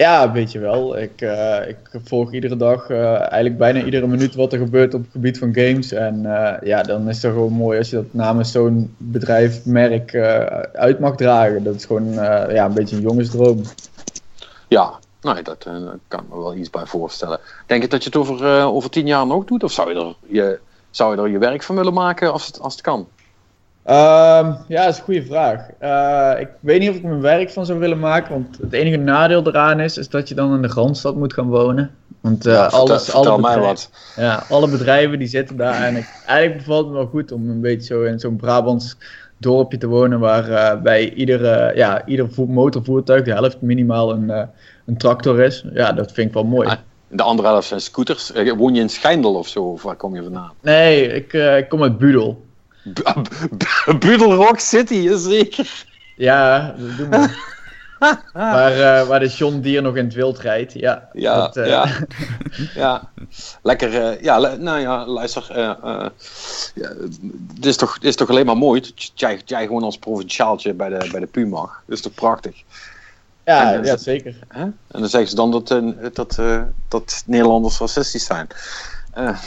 Ja, 0.00 0.32
weet 0.32 0.52
je 0.52 0.58
wel. 0.58 0.98
Ik, 0.98 1.20
eh, 1.20 1.68
ik 1.68 1.78
volg 2.04 2.32
iedere 2.32 2.56
dag, 2.56 2.88
eh, 2.88 3.20
eigenlijk 3.20 3.58
bijna 3.58 3.84
iedere 3.84 4.06
minuut 4.06 4.34
wat 4.34 4.52
er 4.52 4.58
gebeurt 4.58 4.94
op 4.94 5.02
het 5.02 5.10
gebied 5.12 5.38
van 5.38 5.54
games. 5.54 5.92
En 5.92 6.26
eh, 6.26 6.68
ja, 6.68 6.82
dan 6.82 7.08
is 7.08 7.22
het 7.22 7.32
gewoon 7.32 7.52
mooi 7.52 7.78
als 7.78 7.90
je 7.90 7.96
dat 7.96 8.14
namens 8.14 8.52
zo'n 8.52 8.94
bedrijf, 8.96 9.64
merk 9.64 10.14
uit 10.72 10.98
mag 10.98 11.16
dragen. 11.16 11.64
Dat 11.64 11.74
is 11.74 11.84
gewoon 11.84 12.12
ja, 12.52 12.64
een 12.64 12.74
beetje 12.74 12.96
een 12.96 13.02
jongensdroom. 13.02 13.62
Ja, 14.68 14.98
nou, 15.20 15.42
dat 15.42 15.66
kan 16.08 16.20
ik 16.20 16.28
me 16.28 16.38
wel 16.38 16.54
iets 16.54 16.70
bij 16.70 16.86
voorstellen. 16.86 17.40
Denk 17.66 17.82
je 17.82 17.88
dat 17.88 18.02
je 18.02 18.08
het 18.08 18.18
over, 18.18 18.64
over 18.64 18.90
tien 18.90 19.06
jaar 19.06 19.26
nog 19.26 19.44
doet? 19.44 19.62
Of 19.62 19.72
zou 19.72 19.94
je 19.94 20.00
er 20.00 20.14
je, 20.26 20.58
zou 20.90 21.16
je, 21.16 21.22
er 21.22 21.28
je 21.28 21.38
werk 21.38 21.62
van 21.62 21.76
willen 21.76 21.94
maken 21.94 22.32
als 22.32 22.46
het, 22.46 22.60
als 22.60 22.72
het 22.72 22.82
kan? 22.82 23.08
Ehm, 23.90 24.52
ja, 24.68 24.84
dat 24.84 24.92
is 24.92 24.98
een 24.98 25.04
goede 25.04 25.24
vraag. 25.24 25.66
Eh, 25.78 26.40
ik 26.40 26.48
weet 26.60 26.80
niet 26.80 26.90
of 26.90 26.96
ik 26.96 27.02
mijn 27.02 27.20
werk 27.20 27.50
van 27.50 27.66
zou 27.66 27.78
willen 27.78 27.98
maken, 27.98 28.32
want 28.32 28.58
het 28.60 28.72
enige 28.72 28.96
nadeel 28.96 29.46
eraan 29.46 29.80
is, 29.80 29.96
is 29.98 30.08
dat 30.08 30.28
je 30.28 30.34
dan 30.34 30.54
in 30.54 30.62
de 30.62 30.68
Randstad 30.68 31.16
moet 31.16 31.32
gaan 31.32 31.48
wonen. 31.48 31.90
Want 32.20 32.46
eh, 32.46 32.52
Ja, 32.52 32.66
alles, 32.66 33.04
vertel 33.04 33.24
alle 33.26 33.36
bedrijven- 33.36 33.62
wat. 33.62 33.90
Ja, 34.16 34.44
alle 34.48 34.68
bedrijven 34.68 35.18
die 35.18 35.28
zitten 35.28 35.56
daar. 35.56 35.82
En 35.82 35.96
ik, 35.96 36.22
eigenlijk 36.26 36.58
bevalt 36.58 36.84
het 36.84 36.92
me 36.92 36.98
wel 36.98 37.06
goed 37.06 37.32
om 37.32 37.50
een 37.50 37.60
beetje 37.60 37.86
zo 37.94 38.02
in 38.02 38.18
zo'n 38.20 38.36
Brabants 38.36 38.96
dorpje 39.36 39.78
te 39.78 39.86
wonen. 39.86 40.18
Waar 40.20 40.48
eh, 40.50 40.80
bij 40.82 41.12
iedere, 41.12 41.72
ja, 41.74 42.06
ieder 42.06 42.32
vo- 42.32 42.46
motorvoertuig 42.46 43.24
de 43.24 43.32
helft 43.32 43.60
minimaal 43.60 44.12
een, 44.12 44.32
een 44.86 44.96
tractor 44.96 45.40
is. 45.40 45.64
Ja, 45.72 45.92
dat 45.92 46.12
vind 46.12 46.28
ik 46.28 46.34
wel 46.34 46.44
mooi. 46.44 46.68
Ah. 46.68 46.74
De 47.08 47.22
andere 47.22 47.48
helft 47.48 47.68
zijn 47.68 47.80
scooters. 47.80 48.32
Woon 48.56 48.74
je 48.74 48.80
in 48.80 48.88
Schijndel 48.88 49.34
of 49.34 49.48
zo? 49.48 49.62
Of 49.62 49.82
waar 49.82 49.96
kom 49.96 50.14
je 50.14 50.22
vandaan? 50.22 50.50
Nee, 50.62 51.06
ik, 51.14 51.32
ik 51.32 51.68
kom 51.68 51.82
uit 51.82 51.98
Budel. 51.98 52.48
B- 52.92 53.22
B- 53.58 54.00
Budel 54.00 54.34
Rock 54.34 54.58
City, 54.58 55.08
zeker. 55.16 55.84
Ja, 56.16 56.74
dat 56.78 56.96
doen 56.96 57.10
we. 57.10 57.48
waar, 58.32 58.72
eh, 59.00 59.06
waar 59.06 59.20
de 59.20 59.28
John 59.28 59.60
Deere 59.60 59.80
nog 59.80 59.96
in 59.96 60.04
het 60.04 60.14
wild 60.14 60.38
rijdt. 60.38 60.72
Ja, 60.72 61.08
Ja, 61.12 61.34
dat, 61.36 61.56
eh, 61.56 61.66
ja. 61.66 61.86
ja. 62.74 63.10
Lekker, 63.62 64.02
eh, 64.02 64.22
ja, 64.22 64.38
le- 64.38 64.56
nou 64.56 64.80
ja, 64.80 65.06
luister. 65.06 65.46
ja, 65.58 66.10
het, 67.54 67.66
is 67.66 67.76
toch, 67.76 67.94
het 67.94 68.04
is 68.04 68.16
toch 68.16 68.28
alleen 68.30 68.46
maar 68.46 68.56
mooi 68.56 68.80
dat 68.80 69.10
jij, 69.14 69.40
jij 69.44 69.66
gewoon 69.66 69.82
als 69.82 69.98
provinciaaltje 69.98 70.74
bij 70.74 70.88
de, 70.88 71.08
bij 71.10 71.20
de 71.20 71.26
PU 71.26 71.46
mag. 71.46 71.82
Dat 71.86 71.96
is 71.96 72.02
toch 72.02 72.14
prachtig? 72.14 72.62
ja, 73.44 73.72
en- 73.72 73.84
ja, 73.84 73.96
zeker. 73.96 74.34
Hè? 74.48 74.60
En 74.62 74.74
dan 74.88 75.08
zeggen 75.08 75.30
ze 75.30 75.36
dan 75.36 75.50
dat, 75.50 75.68
dat, 76.12 76.38
dat 76.88 77.22
Nederlanders 77.26 77.78
racistisch 77.78 78.24
zijn. 78.24 78.46
Eh, 79.12 79.38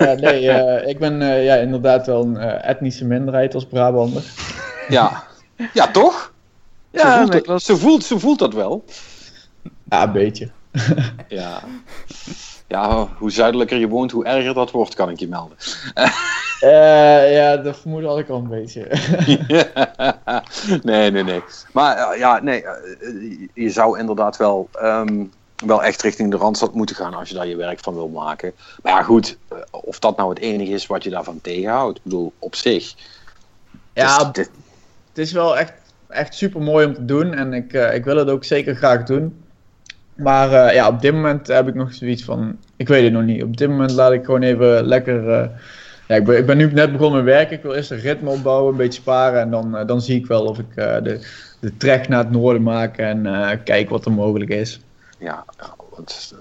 ja, 0.00 0.12
nee, 0.14 0.50
eh, 0.50 0.88
ik 0.88 0.98
ben 0.98 1.22
eh, 1.22 1.44
ja, 1.44 1.54
inderdaad 1.54 2.06
wel 2.06 2.22
een 2.22 2.36
eh, 2.36 2.68
etnische 2.70 3.04
minderheid 3.04 3.54
als 3.54 3.66
Brabander. 3.66 4.22
ja. 4.88 5.24
ja, 5.72 5.86
toch? 5.90 6.34
ze, 6.92 6.98
Ja, 6.98 7.16
voelt 7.16 7.28
nee, 7.28 7.36
het- 7.36 7.46
klopt. 7.46 7.62
ze, 7.62 7.76
voelt, 7.76 8.04
ze 8.04 8.18
voelt 8.18 8.38
dat 8.38 8.54
wel. 8.54 8.84
Ja, 9.84 10.02
een 10.02 10.12
beetje. 10.12 10.50
Ja. 11.28 11.60
Ja, 12.66 13.08
hoe 13.18 13.30
zuidelijker 13.30 13.78
je 13.78 13.88
woont, 13.88 14.10
hoe 14.10 14.24
erger 14.24 14.54
dat 14.54 14.70
wordt, 14.70 14.94
kan 14.94 15.10
ik 15.10 15.18
je 15.18 15.28
melden. 15.28 15.56
Eh, 16.60 17.32
ja, 17.32 17.56
dat 17.56 17.78
vermoed 17.78 18.04
had 18.04 18.18
ik 18.18 18.28
al 18.28 18.38
een 18.38 18.48
beetje. 18.48 18.86
nee, 20.82 21.10
nee, 21.10 21.22
nee. 21.24 21.42
Maar 21.72 22.18
ja, 22.18 22.42
nee, 22.42 22.64
je 23.54 23.70
zou 23.70 23.98
inderdaad 23.98 24.36
wel, 24.36 24.68
ehm, 24.72 25.24
wel 25.66 25.82
echt 25.82 26.02
richting 26.02 26.30
de 26.30 26.36
Randstad 26.36 26.74
moeten 26.74 26.96
gaan 26.96 27.14
als 27.14 27.28
je 27.28 27.34
daar 27.34 27.46
je 27.46 27.56
werk 27.56 27.78
van 27.80 27.94
wil 27.94 28.08
maken. 28.08 28.52
Maar 28.82 28.92
ja, 28.92 29.02
goed, 29.02 29.36
eh, 29.48 29.56
of 29.70 29.98
dat 29.98 30.16
nou 30.16 30.28
het 30.30 30.38
enige 30.38 30.72
is 30.72 30.86
wat 30.86 31.04
je 31.04 31.10
daarvan 31.10 31.40
tegenhoudt. 31.42 31.96
Ik 31.96 32.02
bedoel, 32.04 32.32
op 32.38 32.54
zich. 32.54 32.94
ja, 33.92 34.16
Dus 34.16 34.26
het 34.26 34.34
dit- 34.34 34.50
is 35.26 35.32
wel 35.32 35.58
echt, 35.58 35.72
echt 36.08 36.34
super 36.34 36.60
mooi 36.62 36.86
om 36.86 36.94
te 36.94 37.04
doen 37.04 37.34
en 37.34 37.52
ik, 37.52 37.72
eh, 37.72 37.94
ik 37.94 38.04
wil 38.04 38.16
het 38.16 38.28
ook 38.28 38.44
zeker 38.44 38.74
graag 38.74 39.02
doen. 39.04 39.42
Maar 40.14 40.52
eh, 40.52 40.74
ja, 40.74 40.88
op 40.88 41.00
dit 41.00 41.12
moment 41.12 41.46
heb 41.46 41.68
ik 41.68 41.74
nog 41.74 41.94
zoiets 41.94 42.24
van, 42.24 42.56
ik 42.76 42.88
weet 42.88 43.02
het 43.04 43.12
nog 43.12 43.22
niet. 43.22 43.42
Op 43.42 43.56
dit 43.56 43.68
moment 43.68 43.90
laat 43.90 44.12
ik 44.12 44.24
gewoon 44.24 44.42
even 44.42 44.84
lekker, 44.84 45.30
ja, 46.08 46.14
ik 46.14 46.24
ben, 46.24 46.36
ik 46.36 46.46
ben 46.46 46.56
nu 46.56 46.72
net 46.72 46.92
begonnen 46.92 47.24
met 47.24 47.34
werken. 47.34 47.56
Ik 47.56 47.62
wil 47.62 47.74
eerst 47.74 47.90
een 47.90 47.98
ritme 48.00 48.30
opbouwen, 48.30 48.70
een 48.70 48.76
beetje 48.76 49.00
sparen 49.00 49.40
en 49.40 49.50
dan, 49.50 49.86
dan 49.86 50.00
zie 50.00 50.18
ik 50.18 50.26
wel 50.26 50.44
of 50.44 50.58
ik 50.58 50.74
de, 50.74 51.26
de 51.60 51.76
trek 51.76 52.08
naar 52.08 52.18
het 52.24 52.30
noorden 52.30 52.62
maak 52.62 52.96
en 52.96 53.22
kijk 53.64 53.88
wat 53.90 54.04
er 54.04 54.12
mogelijk 54.12 54.50
is. 54.50 54.80
Ja, 55.20 55.44
want 55.94 56.34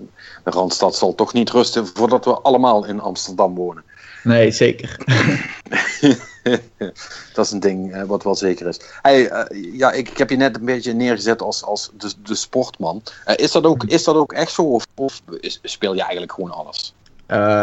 de 0.44 0.52
Randstad 0.52 0.96
zal 0.96 1.16
toch 1.16 1.34
niet 1.34 1.50
rusten 1.50 1.88
voordat 1.88 2.26
we 2.26 2.32
allemaal 2.42 2.86
in 2.86 3.00
Amsterdam 3.00 3.56
wonen. 3.56 3.84
Nee, 4.24 4.52
zeker. 4.52 4.98
dat 7.34 7.46
is 7.46 7.52
een 7.52 7.60
ding 7.60 7.94
eh, 7.94 8.04
wat 8.04 8.24
wel 8.24 8.36
zeker 8.36 8.68
is. 8.68 8.80
Hey, 9.02 9.30
eh, 9.30 9.74
ja, 9.74 9.92
ik, 9.92 10.10
ik 10.10 10.18
heb 10.18 10.30
je 10.30 10.36
net 10.36 10.56
een 10.56 10.66
beetje 10.66 10.94
neergezet 10.94 11.42
als, 11.42 11.64
als 11.64 11.90
de, 11.98 12.12
de 12.24 12.36
sportman. 12.36 13.02
Eh, 13.26 13.38
is, 13.38 13.52
dat 13.52 13.64
ook, 13.64 13.84
is 13.84 14.04
dat 14.04 14.16
ook 14.16 14.34
echt 14.34 14.52
zo? 14.52 14.80
Of, 14.96 15.22
speel 15.64 15.94
je 15.94 16.02
eigenlijk 16.02 16.32
gewoon 16.32 16.52
alles? 16.52 16.94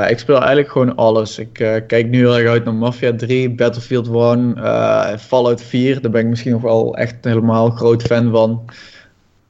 Ik 0.09 0.19
speel 0.19 0.37
eigenlijk 0.37 0.71
gewoon 0.71 0.97
alles. 0.97 1.39
Ik 1.39 1.53
kijk 1.87 2.07
nu 2.09 2.19
heel 2.19 2.39
erg 2.39 2.49
uit 2.49 2.65
naar 2.65 2.75
Mafia 2.75 3.17
3, 3.17 3.51
Battlefield 3.51 4.09
1, 4.09 4.57
eh, 4.57 5.17
Fallout 5.19 5.63
4. 5.63 6.01
Daar 6.01 6.11
ben 6.11 6.21
ik 6.21 6.27
misschien 6.27 6.53
nog 6.53 6.63
wel 6.63 6.97
echt 6.97 7.15
helemaal 7.21 7.71
groot 7.71 8.03
fan 8.03 8.31
van. 8.31 8.65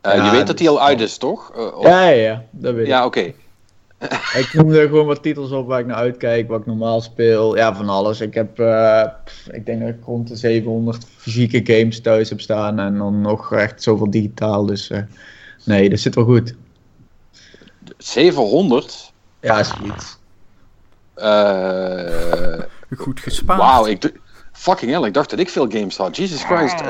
Eh, 0.06 0.16
Ja, 0.16 0.24
je 0.24 0.30
weet 0.30 0.46
dat 0.46 0.58
die 0.58 0.66
dus- 0.68 0.76
al 0.76 0.82
uit 0.82 1.00
is, 1.00 1.18
toch? 1.18 1.52
Eh, 1.56 1.78
of- 1.78 1.86
Ja, 1.86 2.08
ja, 2.08 2.22
ja, 2.22 2.44
dat 2.50 2.74
weet 2.74 2.82
ik. 2.82 2.88
Ja, 2.88 3.04
oké. 3.04 3.20
ik 4.42 4.50
noemde 4.52 4.80
gewoon 4.80 5.06
wat 5.06 5.22
titels 5.22 5.50
op 5.50 5.66
waar 5.66 5.80
ik 5.80 5.86
naar 5.86 5.96
uitkijk, 5.96 6.48
wat 6.48 6.60
ik 6.60 6.66
normaal 6.66 7.00
speel. 7.00 7.56
Ja, 7.56 7.74
van 7.74 7.88
alles. 7.88 8.20
Ik 8.20 8.34
heb, 8.34 8.58
uh, 8.58 9.02
ik 9.50 9.66
denk 9.66 9.80
dat 9.80 9.88
ik 9.88 10.04
rond 10.04 10.28
de 10.28 10.36
700 10.36 11.04
fysieke 11.16 11.60
games 11.74 12.00
thuis 12.00 12.28
heb 12.28 12.40
staan 12.40 12.78
en 12.78 12.98
dan 12.98 13.20
nog 13.20 13.52
echt 13.52 13.82
zoveel 13.82 14.10
digitaal. 14.10 14.66
Dus 14.66 14.90
uh, 14.90 14.98
nee, 15.64 15.88
dat 15.88 15.98
zit 15.98 16.14
wel 16.14 16.24
goed. 16.24 16.54
700? 17.98 19.12
Ja, 19.40 19.62
zoiets. 19.62 20.18
Uh, 21.16 22.60
goed 22.96 23.20
gespaard. 23.20 23.60
Wauw, 23.60 23.86
ik 23.86 24.12
fucking 24.52 24.90
hell, 24.90 25.02
ik 25.02 25.14
dacht 25.14 25.30
dat 25.30 25.38
ik 25.38 25.48
veel 25.48 25.70
games 25.70 25.96
had. 25.96 26.16
Jesus 26.16 26.44
Christ. 26.44 26.80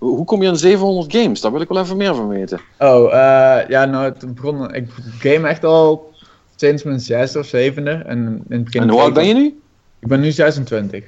Hoe 0.00 0.24
kom 0.24 0.42
je 0.42 0.48
aan 0.48 0.56
700 0.56 1.16
games? 1.16 1.40
Daar 1.40 1.52
wil 1.52 1.60
ik 1.60 1.68
wel 1.68 1.82
even 1.82 1.96
meer 1.96 2.14
van 2.14 2.28
weten. 2.28 2.60
Oh, 2.78 3.04
uh, 3.04 3.68
ja, 3.68 3.84
nou, 3.84 4.04
het 4.04 4.34
begon, 4.34 4.74
ik 4.74 4.88
game 5.18 5.48
echt 5.48 5.64
al 5.64 6.12
sinds 6.56 6.82
mijn 6.82 7.00
zesde 7.00 7.38
of 7.38 7.46
zevende. 7.46 7.90
En, 7.90 8.44
in 8.48 8.56
het 8.56 8.64
begin 8.64 8.82
en 8.82 8.88
hoe 8.88 9.00
oud 9.00 9.14
ben 9.14 9.26
je 9.26 9.34
nu? 9.34 9.60
Ik 9.98 10.08
ben 10.08 10.20
nu 10.20 10.30
26. 10.30 11.04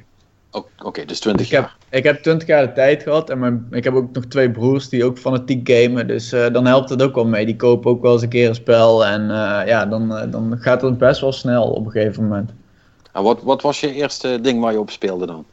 Oké, 0.51 0.87
okay, 0.87 1.05
dus 1.05 1.21
20 1.21 1.47
ik 1.47 1.53
jaar. 1.53 1.63
Heb, 1.63 1.99
ik 1.99 2.05
heb 2.05 2.23
20 2.23 2.49
jaar 2.49 2.67
de 2.67 2.73
tijd 2.73 3.03
gehad 3.03 3.31
en 3.31 3.39
mijn, 3.39 3.67
ik 3.71 3.85
heb 3.85 3.95
ook 3.95 4.13
nog 4.13 4.25
twee 4.25 4.51
broers 4.51 4.89
die 4.89 5.05
ook 5.05 5.19
fanatiek 5.19 5.69
gamen. 5.69 6.07
Dus 6.07 6.33
uh, 6.33 6.51
dan 6.53 6.67
helpt 6.67 6.91
het 6.91 7.03
ook 7.03 7.15
wel 7.15 7.27
mee. 7.27 7.47
Die 7.47 7.57
kopen 7.57 7.91
ook 7.91 8.03
wel 8.03 8.13
eens 8.13 8.23
een 8.23 8.29
keer 8.29 8.49
een 8.49 8.55
spel. 8.55 9.07
En 9.07 9.23
uh, 9.23 9.61
ja, 9.67 9.87
dan, 9.87 10.09
dan 10.31 10.57
gaat 10.59 10.83
het 10.83 10.99
best 10.99 11.21
wel 11.21 11.33
snel 11.33 11.71
op 11.71 11.85
een 11.87 11.93
gegeven 11.93 12.23
moment. 12.23 12.51
En 13.13 13.23
wat, 13.23 13.43
wat 13.43 13.63
was 13.63 13.81
je 13.81 13.93
eerste 13.93 14.39
ding 14.41 14.61
waar 14.61 14.73
je 14.73 14.81
op 14.81 14.91
speelde 14.91 15.27
dan? 15.27 15.45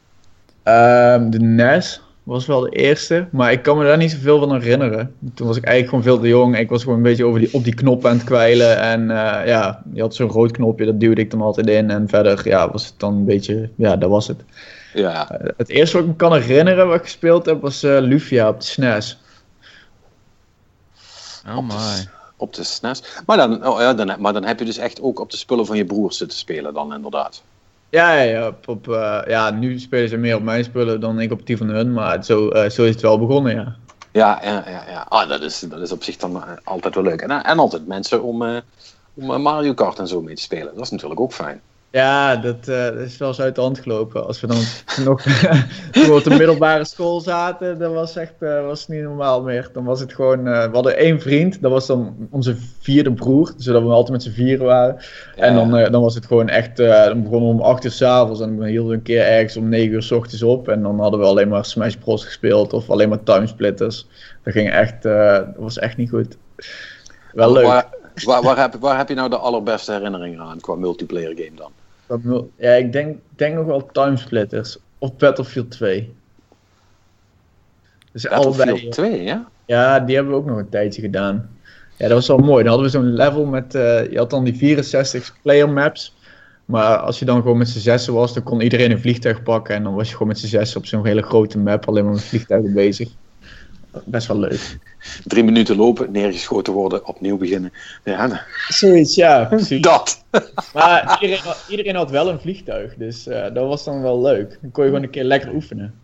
Um, 0.74 1.30
de 1.30 1.40
NES 1.40 2.02
was 2.22 2.46
wel 2.46 2.60
de 2.60 2.70
eerste, 2.70 3.28
maar 3.30 3.52
ik 3.52 3.62
kan 3.62 3.78
me 3.78 3.84
daar 3.84 3.96
niet 3.96 4.10
zoveel 4.10 4.38
van 4.38 4.52
herinneren. 4.52 5.14
Toen 5.34 5.46
was 5.46 5.56
ik 5.56 5.64
eigenlijk 5.64 5.88
gewoon 5.88 6.14
veel 6.14 6.22
te 6.22 6.28
jong. 6.28 6.58
Ik 6.58 6.68
was 6.68 6.82
gewoon 6.82 6.96
een 6.96 7.02
beetje 7.02 7.24
over 7.24 7.40
die, 7.40 7.54
op 7.54 7.64
die 7.64 7.74
knop 7.74 8.06
aan 8.06 8.16
het 8.16 8.24
kwijlen. 8.24 8.78
En 8.78 9.00
uh, 9.00 9.46
ja, 9.46 9.82
je 9.92 10.00
had 10.00 10.14
zo'n 10.14 10.28
rood 10.28 10.50
knopje, 10.50 10.84
dat 10.84 11.00
duwde 11.00 11.20
ik 11.20 11.30
dan 11.30 11.40
altijd 11.40 11.68
in. 11.68 11.90
En 11.90 12.08
verder 12.08 12.48
ja, 12.48 12.70
was 12.70 12.86
het 12.86 12.94
dan 12.96 13.14
een 13.14 13.24
beetje, 13.24 13.70
ja, 13.74 13.96
dat 13.96 14.10
was 14.10 14.26
het. 14.26 14.44
Ja. 14.94 15.40
Uh, 15.40 15.48
het 15.56 15.68
eerste 15.68 15.96
wat 15.96 16.04
ik 16.04 16.10
me 16.10 16.16
kan 16.16 16.32
herinneren 16.32 16.86
wat 16.86 16.96
ik 16.96 17.02
gespeeld 17.02 17.46
heb, 17.46 17.60
was 17.60 17.84
uh, 17.84 17.98
Lufia 18.00 18.48
op 18.48 18.60
de 18.60 18.66
SNES. 18.66 19.18
Oh 21.48 21.68
my. 21.68 22.08
Op 22.36 22.54
de 22.54 22.64
SNES. 22.64 23.02
Maar 23.26 23.36
dan, 23.36 23.66
oh 23.66 23.80
ja, 23.80 23.94
dan, 23.94 24.16
maar 24.18 24.32
dan 24.32 24.44
heb 24.44 24.58
je 24.58 24.64
dus 24.64 24.78
echt 24.78 25.00
ook 25.02 25.20
op 25.20 25.30
de 25.30 25.36
spullen 25.36 25.66
van 25.66 25.76
je 25.76 25.84
broers 25.84 26.16
zitten 26.16 26.38
spelen 26.38 26.74
dan 26.74 26.94
inderdaad. 26.94 27.42
Ja, 27.90 28.20
ja, 28.20 28.46
op, 28.46 28.68
op, 28.68 28.88
uh, 28.88 29.20
ja, 29.26 29.50
nu 29.50 29.78
spelen 29.78 30.08
ze 30.08 30.16
meer 30.16 30.36
op 30.36 30.42
mijn 30.42 30.64
spullen 30.64 31.00
dan 31.00 31.20
ik 31.20 31.32
op 31.32 31.46
die 31.46 31.56
van 31.56 31.68
hun, 31.68 31.92
maar 31.92 32.24
zo, 32.24 32.48
uh, 32.48 32.68
zo 32.68 32.84
is 32.84 32.92
het 32.92 33.00
wel 33.00 33.18
begonnen, 33.18 33.54
ja. 33.54 33.76
Ja, 34.12 34.40
ja, 34.42 34.64
ja. 34.66 34.84
ja. 34.88 35.06
Ah, 35.08 35.28
dat, 35.28 35.42
is, 35.42 35.60
dat 35.60 35.80
is 35.80 35.92
op 35.92 36.02
zich 36.02 36.16
dan 36.16 36.64
altijd 36.64 36.94
wel 36.94 37.04
leuk. 37.04 37.20
En, 37.20 37.30
en 37.30 37.58
altijd 37.58 37.86
mensen 37.86 38.22
om, 38.22 38.42
uh, 38.42 38.56
om 39.14 39.42
Mario 39.42 39.74
Kart 39.74 39.98
en 39.98 40.08
zo 40.08 40.20
mee 40.20 40.34
te 40.34 40.42
spelen. 40.42 40.74
Dat 40.74 40.84
is 40.84 40.90
natuurlijk 40.90 41.20
ook 41.20 41.32
fijn. 41.32 41.60
Ja, 41.92 42.36
dat, 42.36 42.64
dat 42.64 42.94
is 42.94 43.16
wel 43.16 43.28
eens 43.28 43.40
uit 43.40 43.54
de 43.54 43.60
hand 43.60 43.78
gelopen. 43.78 44.26
Als 44.26 44.40
we 44.40 44.46
dan 44.46 44.62
nog 45.06 45.26
op 46.10 46.24
de 46.24 46.30
middelbare 46.38 46.84
school 46.84 47.20
zaten, 47.20 47.78
dat 47.78 47.92
was 47.92 48.16
echt 48.16 48.32
was 48.38 48.88
niet 48.88 49.02
normaal 49.02 49.42
meer. 49.42 49.70
Dan 49.72 49.84
was 49.84 50.00
het 50.00 50.14
gewoon, 50.14 50.42
we 50.42 50.70
hadden 50.72 50.96
één 50.96 51.20
vriend, 51.20 51.62
dat 51.62 51.70
was 51.70 51.86
dan 51.86 52.28
onze 52.30 52.56
vierde 52.80 53.12
broer, 53.12 53.52
zodat 53.56 53.82
we 53.82 53.88
altijd 53.88 54.12
met 54.12 54.22
z'n 54.22 54.30
vieren 54.30 54.66
waren. 54.66 54.96
Ja. 55.36 55.42
En 55.42 55.54
dan, 55.54 55.92
dan 55.92 56.02
was 56.02 56.14
het 56.14 56.26
gewoon 56.26 56.48
echt, 56.48 56.76
dan 56.76 57.22
begonnen 57.22 57.48
we 57.48 57.54
om 57.54 57.60
acht 57.60 57.84
uur 57.84 57.90
s'avonds 57.90 58.40
en 58.40 58.56
dan 58.56 58.66
hielden 58.66 58.90
we 58.90 58.96
een 58.96 59.02
keer 59.02 59.26
ergens 59.26 59.56
om 59.56 59.68
negen 59.68 59.92
uur 59.92 60.02
s 60.02 60.10
ochtends 60.10 60.42
op. 60.42 60.68
En 60.68 60.82
dan 60.82 61.00
hadden 61.00 61.20
we 61.20 61.26
alleen 61.26 61.48
maar 61.48 61.64
Smash 61.64 61.94
Bros 61.94 62.24
gespeeld 62.24 62.72
of 62.72 62.90
alleen 62.90 63.08
maar 63.08 63.22
Timesplitters. 63.22 64.06
Dat 64.44 64.52
ging 64.52 64.70
echt, 64.70 65.02
dat 65.02 65.46
was 65.56 65.78
echt 65.78 65.96
niet 65.96 66.10
goed. 66.10 66.36
Wel 67.32 67.52
leuk. 67.52 67.64
Waar, 67.64 67.86
waar, 68.24 68.42
waar, 68.42 68.58
heb, 68.58 68.76
waar 68.80 68.96
heb 68.96 69.08
je 69.08 69.14
nou 69.14 69.30
de 69.30 69.36
allerbeste 69.36 69.92
herinneringen 69.92 70.40
aan 70.40 70.60
qua 70.60 70.74
multiplayer 70.74 71.32
game 71.36 71.56
dan? 71.56 71.70
Ja, 72.56 72.72
ik 72.72 72.92
denk, 72.92 73.18
denk 73.36 73.54
nog 73.54 73.66
wel 73.66 73.88
Timesplitters 73.92 74.78
of 74.98 75.16
Battlefield 75.16 75.70
2. 75.70 76.14
Dus 78.12 78.22
Battlefield 78.22 78.68
allebei, 78.68 78.88
2, 78.88 79.22
ja? 79.22 79.48
Ja, 79.66 80.00
die 80.00 80.14
hebben 80.14 80.32
we 80.32 80.38
ook 80.38 80.46
nog 80.46 80.58
een 80.58 80.68
tijdje 80.68 81.00
gedaan. 81.00 81.50
Ja, 81.96 82.08
dat 82.08 82.16
was 82.16 82.26
wel 82.26 82.38
mooi. 82.38 82.64
Dan 82.64 82.72
hadden 82.72 82.90
we 82.90 82.98
zo'n 82.98 83.14
level 83.14 83.44
met, 83.44 83.74
uh, 83.74 84.10
je 84.10 84.18
had 84.18 84.30
dan 84.30 84.44
die 84.44 84.56
64 84.56 85.36
player 85.42 85.68
maps. 85.68 86.16
Maar 86.64 86.96
als 86.96 87.18
je 87.18 87.24
dan 87.24 87.42
gewoon 87.42 87.58
met 87.58 87.68
z'n 87.68 87.78
zessen 87.78 88.12
was, 88.12 88.34
dan 88.34 88.42
kon 88.42 88.60
iedereen 88.60 88.90
een 88.90 89.00
vliegtuig 89.00 89.42
pakken. 89.42 89.74
En 89.74 89.82
dan 89.82 89.94
was 89.94 90.06
je 90.06 90.12
gewoon 90.12 90.28
met 90.28 90.38
z'n 90.38 90.46
zessen 90.46 90.78
op 90.78 90.86
zo'n 90.86 91.06
hele 91.06 91.22
grote 91.22 91.58
map 91.58 91.88
alleen 91.88 92.04
maar 92.04 92.12
met 92.12 92.22
vliegtuigen 92.22 92.72
bezig. 92.72 93.08
Best 94.04 94.26
wel 94.26 94.38
leuk. 94.38 94.78
Drie 95.24 95.44
minuten 95.44 95.76
lopen, 95.76 96.12
neergeschoten 96.12 96.72
worden, 96.72 97.06
opnieuw 97.06 97.36
beginnen. 97.36 97.72
Ja, 98.04 98.46
Zoiets, 98.68 99.14
ja, 99.14 99.44
precies. 99.50 99.80
Dat. 99.80 100.24
Maar 100.74 101.18
iedereen, 101.20 101.54
iedereen 101.68 101.94
had 101.94 102.10
wel 102.10 102.28
een 102.28 102.40
vliegtuig, 102.40 102.94
dus 102.94 103.26
uh, 103.26 103.42
dat 103.42 103.66
was 103.66 103.84
dan 103.84 104.02
wel 104.02 104.20
leuk. 104.20 104.58
Dan 104.60 104.70
kon 104.70 104.84
je 104.84 104.90
gewoon 104.90 105.04
een 105.04 105.10
keer 105.10 105.24
lekker 105.24 105.54
oefenen. 105.54 105.94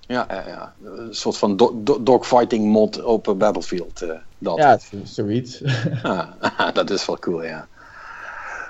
Ja, 0.00 0.26
ja, 0.28 0.44
ja. 0.46 0.74
een 0.84 1.14
soort 1.14 1.36
van 1.36 1.56
do 1.56 1.80
do 1.82 2.02
dogfighting 2.02 2.64
mod 2.64 3.02
op 3.02 3.34
Battlefield. 3.38 4.02
Uh, 4.02 4.10
dat. 4.38 4.56
Ja, 4.56 4.78
zoiets. 5.04 5.62
ja, 6.02 6.36
dat 6.74 6.90
is 6.90 7.06
wel 7.06 7.18
cool, 7.18 7.42
ja. 7.42 7.68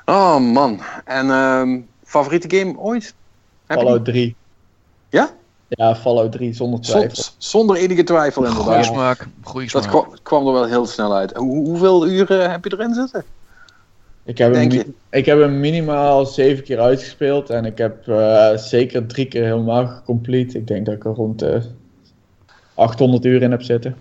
Oh 0.05 0.39
man, 0.39 0.81
en 1.05 1.31
um, 1.31 1.89
favoriete 2.05 2.57
game 2.57 2.79
ooit? 2.79 3.15
Fallout 3.67 4.05
3. 4.05 4.37
Ja? 5.09 5.31
Ja, 5.77 5.97
Fallout 5.97 6.33
3, 6.33 6.53
zonder 6.53 6.81
twijfel. 6.81 7.23
Z 7.23 7.31
zonder 7.39 7.77
enige 7.77 8.03
twijfel 8.03 8.45
inderdaad. 8.45 8.67
Goeie 8.67 8.85
smaak. 8.85 9.27
Goeie 9.43 9.69
smaak. 9.69 9.83
Dat 9.83 9.93
kwam, 9.93 10.19
kwam, 10.23 10.47
er 10.47 10.53
wel 10.53 10.67
heel 10.67 10.87
snel 10.87 11.15
uit. 11.15 11.37
Hoe, 11.37 11.67
hoeveel 11.67 12.07
uren 12.07 12.51
heb 12.51 12.65
je 12.65 12.73
erin 12.73 12.95
zitten? 12.95 13.25
Ik 14.25 14.39
heb, 14.39 14.55
hem, 14.55 14.95
ik 15.11 15.27
heb 15.27 15.39
hem 15.39 15.61
minimaal 15.61 16.27
zeven 16.27 16.65
keer 16.65 16.81
uitgespeeld 16.81 17.51
en 17.51 17.65
ik 17.65 17.79
heb 17.79 18.07
uh, 18.07 18.57
zeker 18.57 19.07
drie 19.07 19.27
keer 19.27 19.45
helemaal 19.45 20.03
complete. 20.05 20.59
Ik 20.59 20.67
denk 20.67 20.87
dat 20.87 20.95
ik 20.95 21.05
er 21.05 21.15
rond 21.15 21.39
de 21.39 21.63
800 22.75 23.25
uur 23.25 23.43
in 23.43 23.51
heb 23.51 23.63
zitten. 23.63 23.97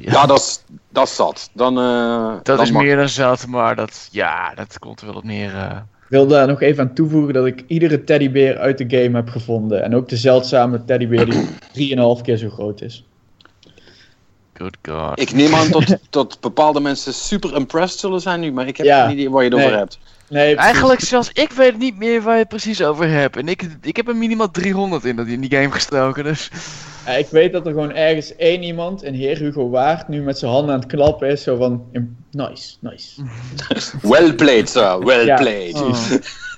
Ja, 0.00 0.26
dat 0.26 0.38
is, 0.38 0.62
dat 0.88 1.06
is 1.06 1.14
zat. 1.14 1.50
Dan, 1.52 1.78
uh, 1.78 2.32
dat 2.32 2.44
dan 2.44 2.60
is 2.60 2.70
meer 2.70 2.96
dan 2.96 3.08
zat, 3.08 3.46
maar 3.46 3.76
dat, 3.76 4.08
ja, 4.10 4.54
dat 4.54 4.78
komt 4.78 5.00
er 5.00 5.06
wel 5.06 5.16
op 5.16 5.24
neer. 5.24 5.84
Ik 6.10 6.16
wil 6.16 6.26
daar 6.26 6.46
nog 6.46 6.60
even 6.60 6.82
aan 6.82 6.94
toevoegen 6.94 7.34
dat 7.34 7.46
ik 7.46 7.64
iedere 7.66 8.04
teddybeer 8.04 8.58
uit 8.58 8.78
de 8.78 8.84
game 8.98 9.16
heb 9.16 9.28
gevonden. 9.28 9.82
En 9.82 9.94
ook 9.94 10.08
de 10.08 10.16
zeldzame 10.16 10.84
teddybeer 10.84 11.26
die 11.74 11.96
3,5 12.18 12.22
keer 12.22 12.36
zo 12.36 12.48
groot 12.48 12.80
is. 12.80 13.04
Good 14.52 14.76
God. 14.82 15.20
Ik 15.20 15.32
neem 15.32 15.54
aan 15.54 15.70
dat, 15.86 15.98
dat 16.10 16.38
bepaalde 16.40 16.80
mensen 16.80 17.14
super 17.14 17.54
impressed 17.54 18.00
zullen 18.00 18.20
zijn 18.20 18.40
nu, 18.40 18.52
maar 18.52 18.66
ik 18.66 18.76
heb 18.76 18.86
ja, 18.86 19.04
geen 19.06 19.12
idee 19.12 19.30
waar 19.30 19.44
je 19.44 19.48
het 19.48 19.58
nee. 19.58 19.66
over 19.66 19.78
hebt. 19.78 19.98
Nee, 20.30 20.56
Eigenlijk 20.56 21.00
zelfs 21.00 21.30
ik 21.32 21.52
weet 21.52 21.78
niet 21.78 21.96
meer 21.96 22.22
waar 22.22 22.34
je 22.34 22.40
het 22.40 22.48
precies 22.48 22.82
over 22.82 23.08
hebt. 23.08 23.36
En 23.36 23.48
ik, 23.48 23.62
ik 23.82 23.96
heb 23.96 24.08
er 24.08 24.16
minimaal 24.16 24.50
300 24.50 25.04
in, 25.04 25.28
in 25.28 25.40
die 25.40 25.50
game 25.50 25.70
gestoken, 25.70 26.24
dus... 26.24 26.50
Ja, 27.06 27.12
ik 27.12 27.28
weet 27.30 27.52
dat 27.52 27.66
er 27.66 27.72
gewoon 27.72 27.94
ergens 27.94 28.36
één 28.36 28.62
iemand, 28.62 29.02
een 29.04 29.14
heer 29.14 29.38
Hugo 29.38 29.70
Waard, 29.70 30.08
nu 30.08 30.22
met 30.22 30.38
zijn 30.38 30.50
handen 30.52 30.74
aan 30.74 30.80
het 30.80 30.88
klappen 30.88 31.28
is. 31.28 31.42
Zo 31.42 31.56
van, 31.56 31.84
nice, 32.30 32.76
nice. 32.80 33.22
well 34.02 34.32
played, 34.34 34.68
sir, 34.68 35.04
well 35.04 35.26
Ja. 35.26 35.36
played. 35.36 35.74
Oh. 35.74 35.94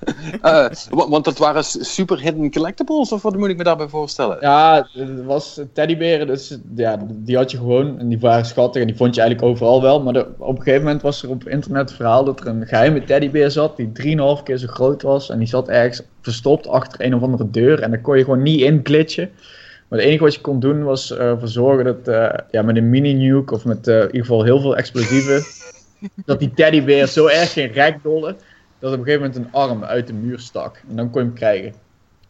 Eh, 0.42 0.66
wa- 0.90 1.08
want 1.08 1.24
dat 1.24 1.38
waren 1.38 1.64
super 1.64 2.20
hidden 2.20 2.50
collectibles, 2.50 3.12
of 3.12 3.22
wat 3.22 3.36
moet 3.36 3.48
ik 3.48 3.56
me 3.56 3.64
daarbij 3.64 3.88
voorstellen? 3.88 4.36
Ja, 4.40 4.88
het 4.92 5.24
was 5.24 5.60
teddyberen, 5.72 6.26
dus 6.26 6.58
ja, 6.74 6.98
die 7.10 7.36
had 7.36 7.50
je 7.50 7.56
gewoon. 7.56 7.98
En 7.98 8.08
die 8.08 8.18
waren 8.20 8.44
schattig 8.44 8.80
en 8.80 8.86
die 8.86 8.96
vond 8.96 9.14
je 9.14 9.20
eigenlijk 9.20 9.50
overal 9.50 9.82
wel. 9.82 10.02
Maar 10.02 10.12
de- 10.12 10.26
op 10.38 10.56
een 10.56 10.62
gegeven 10.62 10.82
moment 10.84 11.02
was 11.02 11.22
er 11.22 11.30
op 11.30 11.48
internet 11.48 11.80
het 11.88 11.96
verhaal 11.96 12.24
dat 12.24 12.40
er 12.40 12.46
een 12.46 12.66
geheime 12.66 13.04
teddybeer 13.04 13.50
zat. 13.50 13.76
Die 13.76 13.92
3,5 13.92 14.42
keer 14.42 14.56
zo 14.56 14.66
groot 14.66 15.02
was. 15.02 15.30
En 15.30 15.38
die 15.38 15.48
zat 15.48 15.68
ergens 15.68 16.02
verstopt 16.20 16.66
achter 16.68 17.00
een 17.04 17.14
of 17.14 17.22
andere 17.22 17.50
deur. 17.50 17.80
En 17.80 17.90
daar 17.90 18.00
kon 18.00 18.16
je 18.18 18.24
gewoon 18.24 18.42
niet 18.42 18.60
in 18.60 18.80
glitchen. 18.82 19.30
Maar 19.88 19.98
het 19.98 20.08
enige 20.08 20.24
wat 20.24 20.34
je 20.34 20.40
kon 20.40 20.60
doen 20.60 20.84
was 20.84 21.12
ervoor 21.12 21.48
zorgen 21.48 21.84
dat 21.84 22.08
eh, 22.08 22.38
ja, 22.50 22.62
met 22.62 22.76
een 22.76 22.90
mini-nuke 22.90 23.54
of 23.54 23.64
met 23.64 23.88
eh, 23.88 23.96
in 23.96 24.06
ieder 24.06 24.20
geval 24.20 24.42
heel 24.44 24.60
veel 24.60 24.76
explosieven. 24.76 25.42
dat 26.26 26.38
die 26.38 26.52
teddybeer 26.54 27.06
zo 27.06 27.26
erg 27.26 27.52
ging 27.52 27.74
rekdollen. 27.74 28.36
Dat 28.82 28.92
op 28.92 28.98
een 28.98 29.04
gegeven 29.04 29.26
moment 29.26 29.46
een 29.46 29.52
arm 29.60 29.84
uit 29.84 30.06
de 30.06 30.12
muur 30.12 30.38
stak. 30.38 30.82
En 30.88 30.96
dan 30.96 31.10
kon 31.10 31.20
je 31.20 31.26
hem 31.26 31.36
krijgen. 31.36 31.74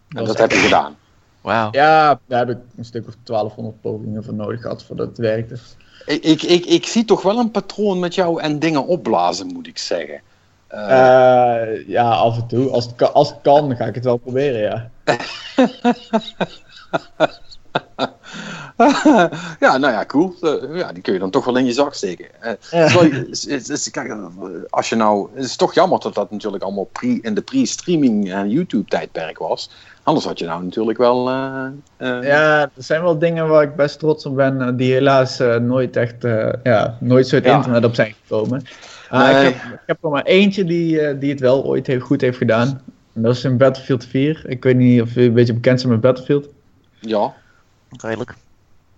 En 0.08 0.18
was 0.18 0.26
dat 0.26 0.38
heb 0.38 0.50
je 0.50 0.56
gedaan. 0.56 0.96
Wauw. 1.40 1.68
Ja, 1.70 2.20
daar 2.26 2.46
heb 2.46 2.56
ik 2.56 2.62
een 2.76 2.84
stuk 2.84 3.06
of 3.08 3.14
1200 3.22 3.80
pogingen 3.80 4.24
voor 4.24 4.34
nodig 4.34 4.60
gehad 4.60 4.84
voordat 4.84 5.08
het 5.08 5.18
werkte. 5.18 5.56
Ik, 6.06 6.24
ik, 6.24 6.42
ik, 6.42 6.64
ik 6.64 6.86
zie 6.86 7.04
toch 7.04 7.22
wel 7.22 7.38
een 7.38 7.50
patroon 7.50 7.98
met 7.98 8.14
jou 8.14 8.40
en 8.40 8.58
dingen 8.58 8.86
opblazen, 8.86 9.46
moet 9.46 9.66
ik 9.66 9.78
zeggen. 9.78 10.20
Eh, 10.66 11.88
ja, 11.88 12.10
af 12.10 12.36
en 12.36 12.46
toe. 12.46 12.70
Als 12.70 12.84
het, 12.84 12.94
kan, 12.94 13.14
als 13.14 13.28
het 13.28 13.38
kan, 13.42 13.68
dan 13.68 13.76
ga 13.76 13.86
ik 13.86 13.94
het 13.94 14.04
wel 14.04 14.16
proberen, 14.16 14.60
ja. 14.60 14.90
ja, 19.60 19.76
nou 19.78 19.92
ja, 19.92 20.04
cool. 20.06 20.34
Eh, 20.40 20.76
ja, 20.76 20.92
die 20.92 21.02
kun 21.02 21.12
je 21.12 21.18
dan 21.18 21.30
toch 21.30 21.44
wel 21.44 21.56
in 21.56 21.64
je 21.64 21.72
zak 21.72 21.94
steken. 21.94 22.26
Eh, 22.40 22.52
terwijl 22.60 23.04
je- 23.04 23.28
is- 23.30 23.46
is- 23.46 23.68
is- 23.68 23.90
kijk, 23.90 24.08
eh, 24.08 24.24
als 24.70 24.88
je 24.88 24.96
nou, 24.96 25.28
het 25.34 25.44
is 25.44 25.56
toch 25.56 25.74
jammer 25.74 26.00
dat 26.00 26.14
dat 26.14 26.30
natuurlijk 26.30 26.62
allemaal 26.62 26.88
pre, 26.92 27.18
in 27.22 27.34
de 27.34 27.40
pre-streaming 27.42 28.32
en 28.32 28.50
YouTube-tijdperk 28.50 29.38
was. 29.38 29.70
Anders 30.02 30.26
had 30.26 30.38
je 30.38 30.44
nou 30.46 30.64
natuurlijk 30.64 30.98
wel. 30.98 31.28
eh, 31.28 31.64
eh, 31.96 32.22
Ja, 32.22 32.60
er 32.62 32.70
zijn 32.76 33.02
wel 33.02 33.18
dingen 33.18 33.48
waar 33.48 33.62
ik 33.62 33.76
best 33.76 33.98
trots 33.98 34.26
op 34.26 34.36
ben, 34.36 34.60
eh, 34.60 34.68
die 34.74 34.92
helaas 34.92 35.40
eh, 35.40 35.56
nooit 35.56 35.96
echt, 35.96 36.24
eh, 36.24 36.48
ja, 36.62 36.96
nooit 37.00 37.28
zo 37.28 37.36
het 37.36 37.44
Ja. 37.44 37.56
internet 37.56 37.84
op 37.84 37.94
zijn 37.94 38.14
gekomen. 38.22 38.62
Ah, 39.08 39.20
Nee. 39.32 39.46
ik, 39.48 39.54
heb, 39.54 39.72
ik 39.72 39.78
heb 39.86 40.04
er 40.04 40.10
maar 40.10 40.24
eentje 40.24 40.64
die, 40.64 41.00
eh, 41.00 41.20
die 41.20 41.30
het 41.30 41.40
wel 41.40 41.64
ooit 41.64 41.86
heel 41.86 42.00
goed 42.00 42.20
heeft 42.20 42.36
gedaan. 42.38 42.82
En 43.14 43.22
dat 43.22 43.34
is 43.36 43.44
in 43.44 43.56
Battlefield 43.56 44.04
4. 44.04 44.42
Ik 44.46 44.62
weet 44.64 44.76
niet 44.76 45.02
of 45.02 45.08
jullie 45.14 45.28
een 45.28 45.34
beetje 45.34 45.54
bekend 45.54 45.80
zijn 45.80 45.92
met 45.92 46.00
Battlefield. 46.00 46.46
Ja. 47.00 47.32
Redelijk. 48.00 48.34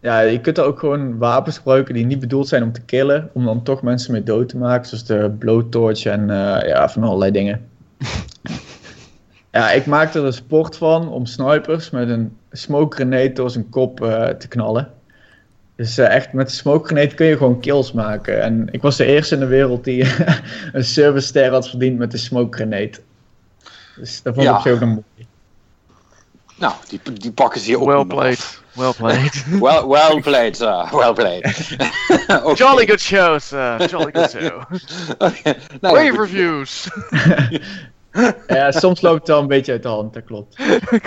Ja, 0.05 0.21
je 0.21 0.41
kunt 0.41 0.59
er 0.59 0.65
ook 0.65 0.79
gewoon 0.79 1.19
wapens 1.19 1.57
gebruiken 1.57 1.95
die 1.95 2.07
niet 2.07 2.21
bedoeld 2.21 2.49
zijn 2.49 2.63
om 2.63 2.73
te 2.73 2.81
killen. 2.81 3.31
Om 3.33 3.45
dan 3.45 3.63
toch 3.63 3.83
mensen 3.83 4.13
mee 4.13 4.23
dood 4.23 4.49
te 4.49 4.57
maken. 4.57 4.89
Zoals 4.89 5.05
de 5.05 5.31
blowtorch 5.39 6.05
en 6.05 6.31
eh, 6.31 6.69
ja, 6.69 6.89
van 6.89 7.03
allerlei 7.03 7.31
dingen. 7.31 7.69
ja, 9.53 9.71
ik 9.71 9.87
maakte 9.87 10.19
er 10.19 10.25
een 10.25 10.33
sport 10.33 10.77
van 10.77 11.09
om 11.09 11.27
snipers 11.27 11.91
met 11.91 12.09
een 12.09 12.37
smoke 12.53 12.97
grenade 12.97 13.33
door 13.33 13.51
zijn 13.51 13.69
kop 13.69 14.03
eh, 14.03 14.29
te 14.29 14.49
knallen. 14.49 14.91
Dus 15.77 15.99
eh, 15.99 16.15
echt, 16.15 16.33
met 16.33 16.47
de 16.49 16.55
smoke 16.55 16.87
grenade 16.87 17.15
kun 17.15 17.27
je 17.27 17.37
gewoon 17.37 17.61
kills 17.61 17.93
maken. 17.93 18.43
En 18.43 18.69
ik 18.71 18.83
was 18.83 18.97
de 18.97 19.05
eerste 19.05 19.35
in 19.35 19.41
de 19.41 19.47
wereld 19.47 19.85
die 19.85 20.07
een 20.73 20.85
service 20.85 21.27
ster 21.27 21.51
had 21.51 21.69
verdiend 21.69 21.99
met 21.99 22.11
de 22.11 22.19
smoke 22.19 22.57
grenade. 22.57 22.93
Dus 23.97 24.23
dat 24.23 24.35
vond 24.35 24.47
ik 24.47 24.65
Ja. 24.65 24.71
ook 24.73 24.81
een 24.81 24.89
mooi. 24.89 25.27
Nou, 26.59 26.73
die, 26.89 27.01
die 27.13 27.33
pakken 27.33 27.61
ze 27.61 27.67
hier 27.67 27.81
ook 27.81 27.87
Well 27.87 28.05
played. 28.05 28.63
Af. 28.77 28.77
Well 28.77 28.93
played. 28.95 29.33
Well, 29.61 29.87
well 29.89 30.21
played, 30.21 30.57
sir. 30.57 30.89
Well 30.93 31.13
played. 31.15 31.45
Oké. 32.45 32.55
Jolly 32.55 32.87
good 32.87 33.01
show, 33.01 33.39
sir. 33.39 33.87
Jolly 33.91 34.13
good 34.13 34.31
show. 34.31 34.63
Oké. 35.29 35.55
Nou, 35.81 35.97
Rave 35.97 36.21
reviews. 36.21 36.89
Ja, 38.47 38.71
soms 38.71 39.01
loopt 39.01 39.19
het 39.19 39.29
wel 39.29 39.41
een 39.41 39.47
beetje 39.47 39.73
uit 39.73 39.83
de 39.83 39.89
hand, 39.89 40.15
dat 40.15 40.25
klopt. 40.25 40.57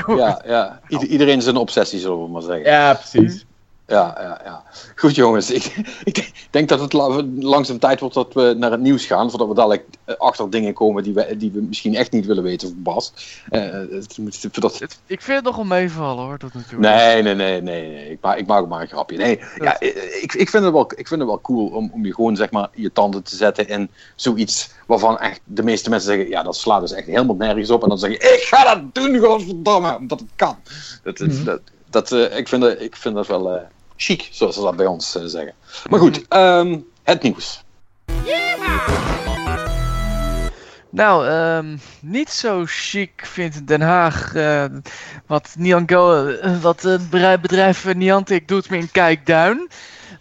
Ja, 0.08 0.42
ja. 0.46 0.80
Ieder- 0.88 1.08
iedereen 1.08 1.42
zijn 1.42 1.56
obsessie, 1.56 2.00
zullen 2.00 2.24
we 2.24 2.30
maar 2.30 2.42
zeggen. 2.42 2.64
Ja, 2.66 2.94
precies. 2.94 3.46
Ja, 3.88 4.18
ja, 4.20 4.42
ja. 4.44 4.64
Goed 4.96 5.16
jongens, 5.16 5.52
ik, 5.52 5.66
ik 6.04 6.48
denk 6.50 6.70
dat 6.70 6.80
het 6.80 6.94
la- 6.94 7.24
langzaam 7.40 7.80
tijd 7.80 8.00
wordt 8.00 8.16
dat 8.16 8.34
we 8.34 8.56
naar 8.58 8.72
het 8.72 8.80
nieuws 8.80 9.06
gaan, 9.06 9.30
voordat 9.30 9.48
we 9.48 9.54
dadelijk 9.54 9.86
eh, 10.06 10.16
achter 10.16 10.50
dingen 10.50 10.74
komen 10.74 11.04
die 11.04 11.14
we, 11.14 11.38
die 11.38 11.52
we 11.52 11.62
misschien 11.62 11.96
echt 11.96 12.12
niet 12.12 12.26
willen 12.26 12.44
weten 12.44 12.68
van 12.68 12.82
Bas. 12.84 13.14
Eh, 13.50 13.62
het 13.72 14.18
moet- 14.18 14.38
voordat... 14.52 14.80
Het- 14.80 15.00
ik 15.06 15.22
vind 15.22 15.36
het 15.36 15.46
nog 15.46 15.56
wel 15.56 15.66
meevallen 15.66 16.24
hoor, 16.26 16.38
dat 16.38 16.54
natuurlijk. 16.54 16.82
Nee, 16.96 17.22
nee, 17.24 17.36
nee, 17.36 17.62
nee, 17.62 17.90
nee. 17.90 18.10
Ik, 18.10 18.18
maak, 18.22 18.38
ik 18.38 18.48
maak 18.48 18.62
ook 18.62 18.68
maar 18.70 18.82
een 18.82 18.88
grapje. 18.88 19.18
Nee, 19.18 19.40
ja, 19.56 19.80
ik, 19.80 20.34
ik, 20.34 20.50
vind 20.50 20.64
het 20.64 20.74
wel, 20.74 20.92
ik 20.96 21.08
vind 21.08 21.20
het 21.20 21.30
wel 21.30 21.42
cool 21.42 21.68
om, 21.68 21.90
om 21.94 22.06
je 22.06 22.14
gewoon 22.14 22.36
zeg 22.36 22.52
maar 22.52 22.70
je 22.74 22.92
tanden 22.92 23.24
te 23.24 23.36
zetten 23.36 23.68
in 23.68 23.90
zoiets 24.16 24.70
waarvan 24.88 25.20
echt 25.20 25.40
de 25.44 25.64
meeste 25.64 25.90
mensen 25.90 26.10
zeggen, 26.10 26.30
ja, 26.30 26.44
dat 26.44 26.56
slaat 26.58 26.82
dus 26.82 26.92
echt 26.92 27.08
helemaal 27.08 27.36
nergens 27.36 27.70
op. 27.70 27.84
En 27.84 27.90
dan 27.90 27.98
zeg 28.00 28.10
je, 28.12 28.18
ik 28.18 28.44
ga 28.50 28.74
dat 28.76 28.94
doen, 28.96 29.18
godverdomme, 29.20 29.98
omdat 29.98 30.20
het 30.20 30.30
kan. 30.36 30.58
Dat, 31.04 31.18
dat, 31.18 31.28
Mhm. 31.28 31.44
dat, 31.44 31.60
dat, 31.90 32.12
eh, 32.12 32.38
ik, 32.38 32.48
vind 32.48 32.62
dat, 32.62 32.82
ik 32.82 32.96
vind 32.96 33.16
dat 33.16 33.28
wel 33.28 33.52
eh, 33.56 33.62
chic, 33.98 34.28
zoals 34.32 34.56
ze 34.56 34.62
dat 34.62 34.76
bij 34.76 34.86
ons 34.86 35.16
eh, 35.16 35.24
zeggen. 35.26 35.54
Maar 35.90 36.00
goed, 36.00 36.28
ehm, 36.28 36.80
het 37.04 37.22
nieuws. 37.22 37.64
Nou, 40.90 41.28
ehm, 41.28 41.78
niet 42.02 42.30
zo 42.30 42.64
chic 42.66 43.26
vindt 43.26 43.68
Den 43.68 43.82
Haag 43.82 44.34
eh, 44.34 44.66
wat, 45.26 45.56
Niango, 45.58 46.28
eh, 46.28 46.62
wat 46.62 46.82
het 46.82 47.10
bedrijf, 47.10 47.94
Niantic 47.94 48.48
doet 48.48 48.70
me 48.70 48.78
in 48.78 48.92
Kijkduin. 48.92 49.68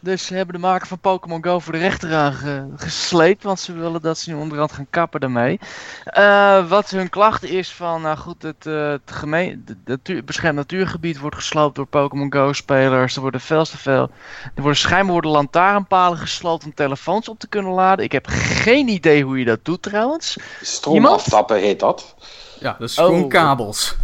Dus 0.07 0.27
ze 0.27 0.35
hebben 0.35 0.55
de 0.55 0.61
maker 0.61 0.87
van 0.87 0.99
Pokémon 0.99 1.45
Go 1.45 1.59
voor 1.59 1.73
de 1.73 1.79
rechter 1.79 2.15
aangesleept, 2.15 3.43
want 3.43 3.61
ze 3.61 3.73
willen 3.73 4.03
dat 4.03 4.19
ze 4.19 4.31
nu 4.31 4.37
onderhand 4.37 4.73
gaan 4.73 4.87
kappen 4.91 5.21
daarmee. 5.21 5.61
Eh, 6.05 6.69
wat 6.69 6.91
hun 6.91 7.09
klacht 7.09 7.45
is 7.45 7.73
van, 7.73 8.03
nou 8.03 8.17
goed, 8.17 8.43
het, 8.43 8.67
eh, 8.67 8.89
het, 8.89 9.11
gemeen, 9.11 9.65
het 9.67 9.77
natuur, 9.85 10.25
beschermd 10.25 10.57
natuurgebied 10.57 11.19
wordt 11.19 11.37
gesloopt 11.37 11.75
door 11.75 11.87
Pokémon 11.87 12.33
Go 12.33 12.53
spelers. 12.53 13.15
Er 13.17 13.21
worden 13.21 13.41
veel 13.41 13.65
te 13.65 13.79
veel, 13.79 14.11
er 14.55 14.63
worden 14.63 14.77
schijnbaar 14.81 15.13
worden 15.13 15.31
lantaarnpalen 15.31 16.19
gesloopt 16.19 16.65
om 16.65 16.75
telefoons 16.75 17.29
op 17.29 17.39
te 17.39 17.49
kunnen 17.49 17.73
laden. 17.73 18.05
Ik 18.05 18.13
heb 18.13 18.27
geen 18.29 18.89
idee 18.89 19.25
hoe 19.25 19.39
je 19.39 19.45
dat 19.45 19.65
doet 19.65 19.83
trouwens. 19.83 20.37
Stroom 20.63 20.95
Iemand? 20.95 21.21
aftappen 21.21 21.57
heet 21.57 21.81
dat. 21.81 22.15
Ja, 22.61 22.77
dus 22.79 22.99
Oh. 22.99 23.05
gewoon 23.05 23.29
kabels. 23.29 23.97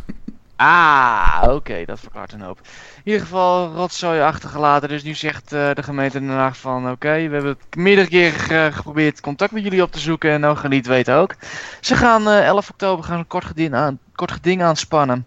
Ah, 0.64 1.42
oké, 1.48 1.84
dat 1.84 2.00
verklaart 2.00 2.32
een 2.32 2.40
hoop. 2.40 2.58
In 2.96 3.02
ieder 3.04 3.20
geval 3.20 3.72
rotzooi 3.74 4.20
achtergelaten. 4.20 4.88
Dus 4.88 5.02
nu 5.02 5.14
zegt 5.14 5.52
eh, 5.52 5.70
de 5.74 5.82
gemeente 5.82 6.20
Den 6.20 6.28
Haag 6.28 6.56
van 6.56 6.90
oké, 6.90 7.28
we 7.28 7.34
hebben 7.34 7.58
meerdere 7.76 8.08
keren 8.08 8.72
geprobeerd 8.72 9.20
contact 9.20 9.52
met 9.52 9.62
jullie 9.62 9.82
op 9.82 9.92
te 9.92 9.98
zoeken 9.98 10.30
en 10.30 10.40
nou 10.40 10.68
niet 10.68 10.86
weten 10.86 11.14
ook. 11.14 11.34
Ze 11.80 11.96
gaan 11.96 12.28
eh 12.28 12.46
11 12.46 12.70
oktober 12.70 13.04
gaan 13.04 13.18
een 13.18 13.26
kort 13.26 13.44
geding, 13.44 13.74
aan, 13.74 13.98
kort 14.14 14.32
geding 14.32 14.62
aanspannen. 14.62 15.26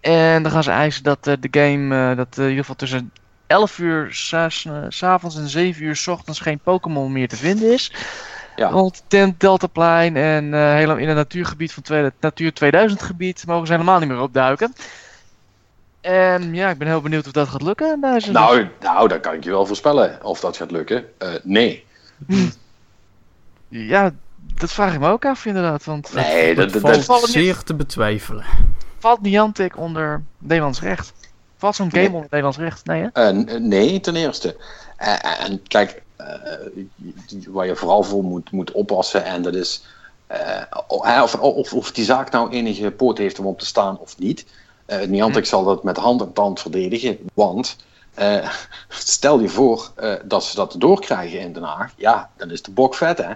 En 0.00 0.42
dan 0.42 0.52
gaan 0.52 0.62
ze 0.62 0.70
eisen 0.70 1.02
dat 1.02 1.26
eh, 1.26 1.34
de 1.40 1.60
game, 1.60 2.14
dat 2.14 2.36
in 2.36 2.42
ieder 2.42 2.58
geval 2.58 2.76
tussen 2.76 3.12
11 3.46 3.78
uur 3.78 4.08
s'avonds 4.88 5.36
en 5.36 5.48
7 5.48 5.84
uur 5.84 5.96
's 5.96 6.06
ochtends 6.06 6.40
geen 6.40 6.58
Pokémon 6.58 7.12
meer 7.12 7.28
te 7.28 7.36
vinden 7.36 7.72
is. 7.72 7.92
Ja. 8.56 8.68
Rond 8.68 9.02
het 9.08 9.40
Deltaplein 9.40 10.16
en 10.16 10.54
eh, 10.54 10.60
helemaal 10.72 10.96
in 10.96 11.08
het 11.08 11.16
natuurgebied 11.16 11.72
van 11.72 11.82
tweede, 11.82 12.12
Natuur 12.20 12.52
2000 12.54 13.02
gebied 13.02 13.46
mogen 13.46 13.66
ze 13.66 13.72
helemaal 13.72 13.98
niet 13.98 14.08
meer 14.08 14.20
opduiken. 14.20 14.72
En 16.00 16.54
ja, 16.54 16.70
ik 16.70 16.78
ben 16.78 16.88
heel 16.88 17.00
benieuwd 17.00 17.26
of 17.26 17.32
dat 17.32 17.48
gaat 17.48 17.62
lukken. 17.62 18.00
Daar 18.00 18.16
is 18.16 18.26
een- 18.26 18.32
Nou, 18.32 18.68
nou, 18.80 19.08
dat 19.08 19.20
kan 19.20 19.34
ik 19.34 19.44
je 19.44 19.50
wel 19.50 19.66
voorspellen 19.66 20.18
of 20.24 20.40
dat 20.40 20.56
gaat 20.56 20.70
lukken. 20.70 21.04
Eh, 21.18 21.28
nee. 21.42 21.84
Ja, 23.68 24.10
dat 24.54 24.72
vraag 24.72 24.94
ik 24.94 25.00
me 25.00 25.08
ook 25.08 25.24
af 25.24 25.44
inderdaad. 25.46 25.84
Want 25.84 26.14
Nee, 26.14 26.54
dat, 26.54 26.72
Dat 26.72 26.82
dat, 27.06 27.28
zeer 27.28 27.62
te 27.62 27.74
betwijfelen. 27.74 28.44
valt 28.98 29.20
Niantic 29.22 29.76
onder 29.78 30.22
Nederlands 30.38 30.80
recht? 30.80 31.12
Valt 31.56 31.74
zo'n 31.76 31.90
game 31.90 32.00
Nee. 32.02 32.08
onder 32.12 32.22
Nederlands 32.22 32.58
recht? 32.58 32.86
Nee 32.86 33.02
hè? 33.12 33.28
Eh, 33.28 33.58
nee, 33.60 34.00
ten 34.00 34.16
eerste. 34.16 34.56
Eh, 34.96 35.44
en 35.48 35.62
kijk, 35.62 36.02
waar 37.48 37.66
je 37.66 37.76
vooral 37.76 38.02
voor 38.02 38.24
moet, 38.24 38.50
moet 38.50 38.72
oppassen, 38.72 39.24
en 39.24 39.42
dat 39.42 39.54
is 39.54 39.84
eh, 40.26 40.62
of, 41.22 41.34
of, 41.34 41.74
of 41.74 41.92
die 41.92 42.04
zaak 42.04 42.30
nou 42.30 42.50
enige 42.50 42.90
poot 42.90 43.18
heeft 43.18 43.38
om 43.38 43.46
op 43.46 43.58
te 43.58 43.66
staan 43.66 43.98
of 43.98 44.18
niet. 44.18 44.46
Eh 44.86 45.06
Niantic 45.08 45.46
zal 45.46 45.64
dat 45.64 45.82
met 45.82 45.96
hand 45.96 46.20
en 46.20 46.32
tand 46.32 46.60
verdedigen, 46.60 47.18
want 47.34 47.76
eh, 48.14 48.50
stel 48.88 49.40
je 49.40 49.48
voor 49.48 49.90
eh, 49.96 50.12
dat 50.24 50.44
ze 50.44 50.56
dat 50.56 50.74
doorkrijgen 50.78 51.40
in 51.40 51.52
Den 51.52 51.62
Haag, 51.62 51.92
ja, 51.96 52.30
dan 52.36 52.50
is 52.50 52.62
de 52.62 52.70
bok 52.70 52.94
vet, 52.94 53.18
hè. 53.18 53.32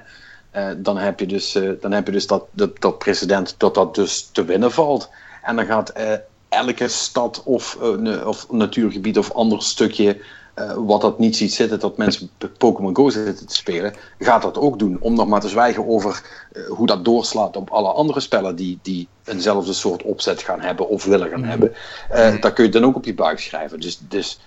Eh, 0.50 0.68
dan 0.76 0.96
heb 0.96 1.20
je 1.20 1.26
dus, 1.26 1.54
eh, 1.54 1.70
dan 1.80 1.92
heb 1.92 2.06
je 2.06 2.12
dus 2.12 2.26
dat, 2.26 2.44
dat, 2.50 2.80
dat 2.80 2.98
precedent 2.98 3.54
dat 3.58 3.74
dat 3.74 3.94
dus 3.94 4.28
te 4.32 4.44
winnen 4.44 4.72
valt. 4.72 5.10
En 5.42 5.56
dan 5.56 5.66
gaat 5.66 5.88
eh, 5.88 6.12
elke 6.48 6.88
stad 6.88 7.42
of, 7.44 7.78
eh, 7.80 8.26
of 8.26 8.50
natuurgebied 8.50 9.18
of 9.18 9.32
ander 9.32 9.62
stukje 9.62 10.20
eh, 10.58 10.72
wat 10.76 11.00
dat 11.00 11.18
niet 11.18 11.36
ziet 11.36 11.54
zitten, 11.54 11.80
dat 11.80 11.96
mensen 11.96 12.30
Pokémon 12.58 12.96
Go 12.96 13.08
zitten 13.08 13.46
te 13.46 13.54
spelen, 13.54 13.94
gaat 14.18 14.42
dat 14.42 14.58
ook 14.58 14.78
doen. 14.78 14.96
Om 15.00 15.14
nog 15.14 15.26
maar 15.26 15.40
te 15.40 15.48
zwijgen 15.48 15.88
over 15.88 16.22
eh, 16.52 16.62
hoe 16.66 16.86
dat 16.86 17.04
doorslaat 17.04 17.56
op 17.56 17.70
alle 17.70 17.92
andere 17.92 18.20
spellen 18.20 18.56
die, 18.56 18.78
die 18.82 19.08
eenzelfde 19.24 19.72
soort 19.72 20.02
opzet 20.02 20.42
gaan 20.42 20.60
hebben 20.60 20.88
of 20.88 21.04
willen 21.04 21.28
gaan 21.28 21.44
hebben. 21.44 21.72
Eh 22.10 22.40
daar 22.40 22.52
kun 22.52 22.64
je 22.64 22.70
dan 22.70 22.84
ook 22.84 22.96
op 22.96 23.04
je 23.04 23.14
buik 23.14 23.38
schrijven. 23.40 23.80
Dus, 23.80 24.00
dus 24.08 24.40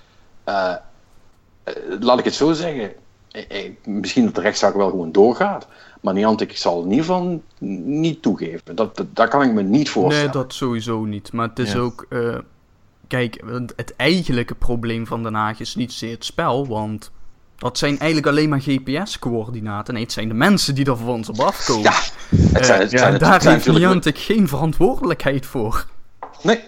laat 2.00 2.20
ik 2.20 2.26
het 2.26 2.34
zo 2.34 2.54
zeggen. 2.54 2.92
Misschien 3.84 4.26
dat 4.26 4.36
de 4.36 4.42
rechtszaak 4.42 4.76
wel 4.76 4.90
gewoon 4.90 5.12
doorgaat. 5.12 5.68
Maar 6.02 6.14
Niantic 6.14 6.58
zal 6.58 6.84
in 6.84 6.90
ieder 6.90 7.06
geval 7.06 7.42
niet 7.86 8.22
toegeven. 8.22 8.76
Dat, 8.76 8.98
dat, 8.98 9.08
daar 9.14 9.28
kan 9.28 9.42
ik 9.42 9.52
me 9.52 9.62
niet 9.62 9.90
voorstellen. 9.90 10.32
Nee, 10.34 10.44
dat 10.44 10.54
sowieso 10.54 11.04
niet. 11.04 11.32
Maar 11.32 11.48
het 11.50 11.60
is 11.60 11.76
ook... 11.76 12.08
kijk, 13.12 13.42
het 13.76 13.94
eigenlijke 13.96 14.56
probleem 14.56 15.08
van 15.08 15.24
Den 15.24 15.34
Haag 15.34 15.60
is 15.60 15.76
niet 15.76 15.92
zozeer 15.92 16.12
het 16.12 16.26
spel, 16.26 16.68
want... 16.68 17.12
Dat 17.58 17.78
zijn 17.78 17.98
eigenlijk 18.00 18.28
alleen 18.28 18.50
maar 18.50 18.62
GPS-coördinaten. 18.62 19.94
Nee, 19.94 20.04
het 20.04 20.12
zijn 20.12 20.28
de 20.28 20.34
mensen 20.34 20.76
die 20.76 20.86
er 20.86 20.98
voor 20.98 21.14
ons 21.14 21.30
op 21.30 21.40
afkomen. 21.40 21.84
Ja, 21.84 22.00
het 22.54 22.66
zijn, 22.66 22.80
het 22.82 22.94
Eh, 22.94 23.00
zijn, 23.00 23.08
en 23.08 23.12
het 23.12 23.22
daar 23.22 23.42
zijn 23.42 23.54
heeft. 23.56 23.68
Niantic 23.78 24.18
geen 24.18 24.48
verantwoordelijkheid 24.48 25.46
voor. 25.46 25.86
Nee, 26.44 26.60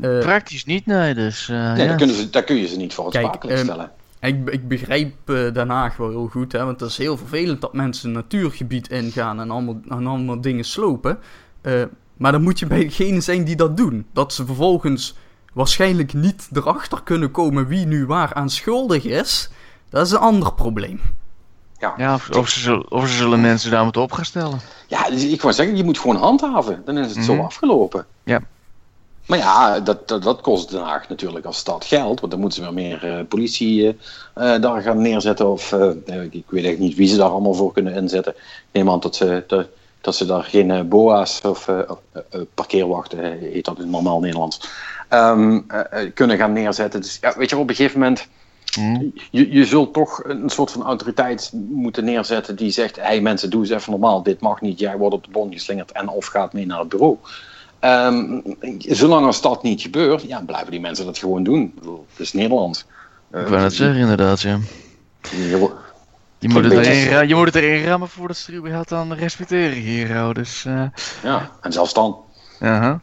Eh, 0.00 0.18
Praktisch 0.18 0.64
niet, 0.64 0.86
nee. 0.86 1.14
Dus, 1.14 1.48
eh, 1.48 1.56
nee 1.56 1.82
ja. 1.82 1.86
daar, 1.86 1.96
kunnen 1.96 2.16
ze, 2.16 2.30
daar 2.30 2.42
kun 2.44 2.56
je 2.56 2.66
ze 2.66 2.76
niet 2.76 2.94
voor 2.94 3.04
het 3.04 3.14
Kijk, 3.14 3.44
ehm, 3.44 3.62
stellen. 3.64 3.90
Ik, 4.20 4.50
ik 4.50 4.68
begrijp 4.68 5.14
eh 5.24 5.52
Den 5.52 5.68
Haag 5.68 5.96
wel 5.96 6.08
heel 6.08 6.28
goed, 6.28 6.52
hè, 6.52 6.64
want 6.64 6.80
het 6.80 6.90
is 6.90 6.98
heel 6.98 7.16
vervelend 7.16 7.60
dat 7.60 7.72
mensen 7.72 8.08
een 8.08 8.14
natuurgebied 8.14 8.88
ingaan 8.88 9.40
en 9.40 9.50
allemaal, 9.50 9.80
en 9.88 10.06
allemaal 10.06 10.40
dingen 10.40 10.64
slopen. 10.64 11.18
Eh, 11.60 11.82
maar 12.16 12.32
dan 12.32 12.42
moet 12.42 12.58
je 12.58 12.66
bij 12.66 12.84
degene 12.84 13.20
zijn 13.20 13.44
die 13.44 13.56
dat 13.56 13.76
doen. 13.76 14.06
Dat 14.12 14.32
ze 14.32 14.46
vervolgens 14.46 15.14
waarschijnlijk 15.52 16.12
niet 16.14 16.48
erachter 16.52 17.02
kunnen 17.02 17.30
komen 17.30 17.66
wie 17.66 17.86
nu 17.86 18.06
waar 18.06 18.34
aan 18.34 18.50
schuldig 18.50 19.04
is. 19.04 19.50
Dat 19.90 20.06
is 20.06 20.12
een 20.12 20.18
ander 20.18 20.52
probleem. 20.54 21.00
Ja, 21.78 21.94
Ja, 21.96 22.14
of, 22.14 22.30
of, 22.30 22.48
ze 22.48 22.60
zullen, 22.60 22.90
of 22.90 23.08
ze 23.08 23.16
zullen 23.16 23.40
mensen 23.40 23.70
daar 23.70 23.82
moeten 23.84 24.02
op 24.02 24.12
gaan 24.12 24.24
stellen. 24.24 24.60
ja 24.88 25.10
dus 25.10 25.24
ik 25.24 25.42
wou 25.42 25.54
zeggen, 25.54 25.76
je 25.76 25.84
moet 25.84 25.98
gewoon 25.98 26.16
handhaven. 26.16 26.82
Dan 26.84 26.98
is 26.98 27.14
het 27.16 27.24
zo 27.24 27.34
Mhm. 27.34 27.44
afgelopen. 27.44 28.06
Ja. 28.24 28.40
Maar 29.26 29.38
ja, 29.38 29.80
dat, 29.80 30.08
dat, 30.08 30.22
dat 30.22 30.40
kost 30.40 30.70
Den 30.70 30.82
Haag 30.82 31.08
natuurlijk 31.08 31.44
als 31.44 31.56
stad 31.58 31.84
geld. 31.84 32.20
Want 32.20 32.32
dan 32.32 32.40
moeten 32.40 32.58
ze 32.64 32.72
weer 32.72 32.74
meer 32.90 33.18
eh, 33.18 33.24
politie 33.28 33.86
eh, 34.34 34.54
eh, 34.54 34.62
daar 34.62 34.82
gaan 34.82 35.02
neerzetten. 35.02 35.48
Of 35.50 35.72
ik 36.30 36.44
weet 36.48 36.64
echt 36.64 36.78
niet 36.78 36.96
wie 36.96 37.08
ze 37.08 37.16
daar 37.16 37.28
allemaal 37.30 37.54
voor 37.54 37.72
kunnen 37.72 37.94
inzetten. 37.94 38.32
Ik 38.36 38.42
neem 38.72 38.90
aan 38.90 39.00
dat 39.00 39.16
ze, 39.16 39.44
dat, 40.02 40.16
ze 40.16 40.26
daar 40.26 40.44
geen 40.44 40.70
eh, 40.70 40.82
boa's 40.82 41.40
of 41.44 41.68
eh, 41.68 41.78
eh, 41.78 42.40
parkeerwachten, 42.54 43.38
heet 43.38 43.64
dat 43.64 43.78
in 43.78 43.90
normaal 43.90 44.20
Nederlands, 44.20 44.68
ehm, 45.08 45.60
eh, 45.68 45.80
eh, 45.90 46.10
kunnen 46.14 46.36
gaan 46.36 46.52
neerzetten. 46.52 47.00
Dus 47.00 47.18
ja, 47.20 47.34
weet 47.36 47.50
je, 47.50 47.58
op 47.58 47.68
een 47.68 47.74
gegeven 47.74 48.00
moment 48.00 48.28
Hm. 48.72 49.06
Je, 49.30 49.52
je 49.52 49.64
zult 49.64 49.92
toch 49.92 50.24
een 50.24 50.50
soort 50.50 50.70
van 50.70 50.82
autoriteit 50.82 51.52
moeten 51.70 52.04
neerzetten 52.04 52.56
die 52.56 52.70
zegt: 52.70 52.96
hé 52.96 53.02
hey, 53.02 53.20
mensen, 53.20 53.50
doe 53.50 53.60
eens 53.60 53.70
even 53.70 53.90
normaal. 53.90 54.22
Dit 54.22 54.40
mag 54.40 54.60
niet. 54.60 54.78
Jij 54.78 54.96
wordt 54.96 55.14
op 55.14 55.24
de 55.24 55.30
bon 55.30 55.52
geslingerd 55.52 55.92
en 55.92 56.08
of 56.08 56.26
gaat 56.26 56.52
mee 56.52 56.66
naar 56.66 56.78
het 56.78 56.88
bureau. 56.88 57.16
Ehm, 57.78 58.40
zolang 58.78 59.26
als 59.26 59.42
dat 59.42 59.62
niet 59.62 59.82
gebeurt, 59.82 60.22
ja, 60.22 60.40
blijven 60.40 60.70
die 60.70 60.80
mensen 60.80 61.04
dat 61.04 61.18
gewoon 61.18 61.42
doen. 61.42 61.62
Ik 61.62 61.74
bedoel, 61.74 62.06
Het 62.10 62.20
is 62.20 62.32
Nederland. 62.32 62.86
Ik 63.32 63.46
wou 63.46 63.60
net 63.60 63.74
zeggen, 63.74 64.00
inderdaad, 64.00 64.40
ja. 64.40 64.58
Je 65.30 65.70
Je 66.42 66.48
moet, 66.48 66.64
het 66.64 66.72
erin, 66.72 67.28
je 67.28 67.34
moet 67.34 67.46
het 67.46 67.54
erin 67.54 67.84
rammen 67.84 68.08
voordat 68.08 68.36
ze 68.36 68.52
überhaupt 68.52 68.92
aan 68.92 69.12
respecteren 69.12 69.76
hier, 69.76 70.08
oh, 70.08 70.32
dus... 70.32 70.64
eh, 70.64 70.84
ja, 71.22 71.50
en 71.60 71.72
zelfs 71.72 71.94
dan. 71.94 72.24
Aha. 72.60 73.00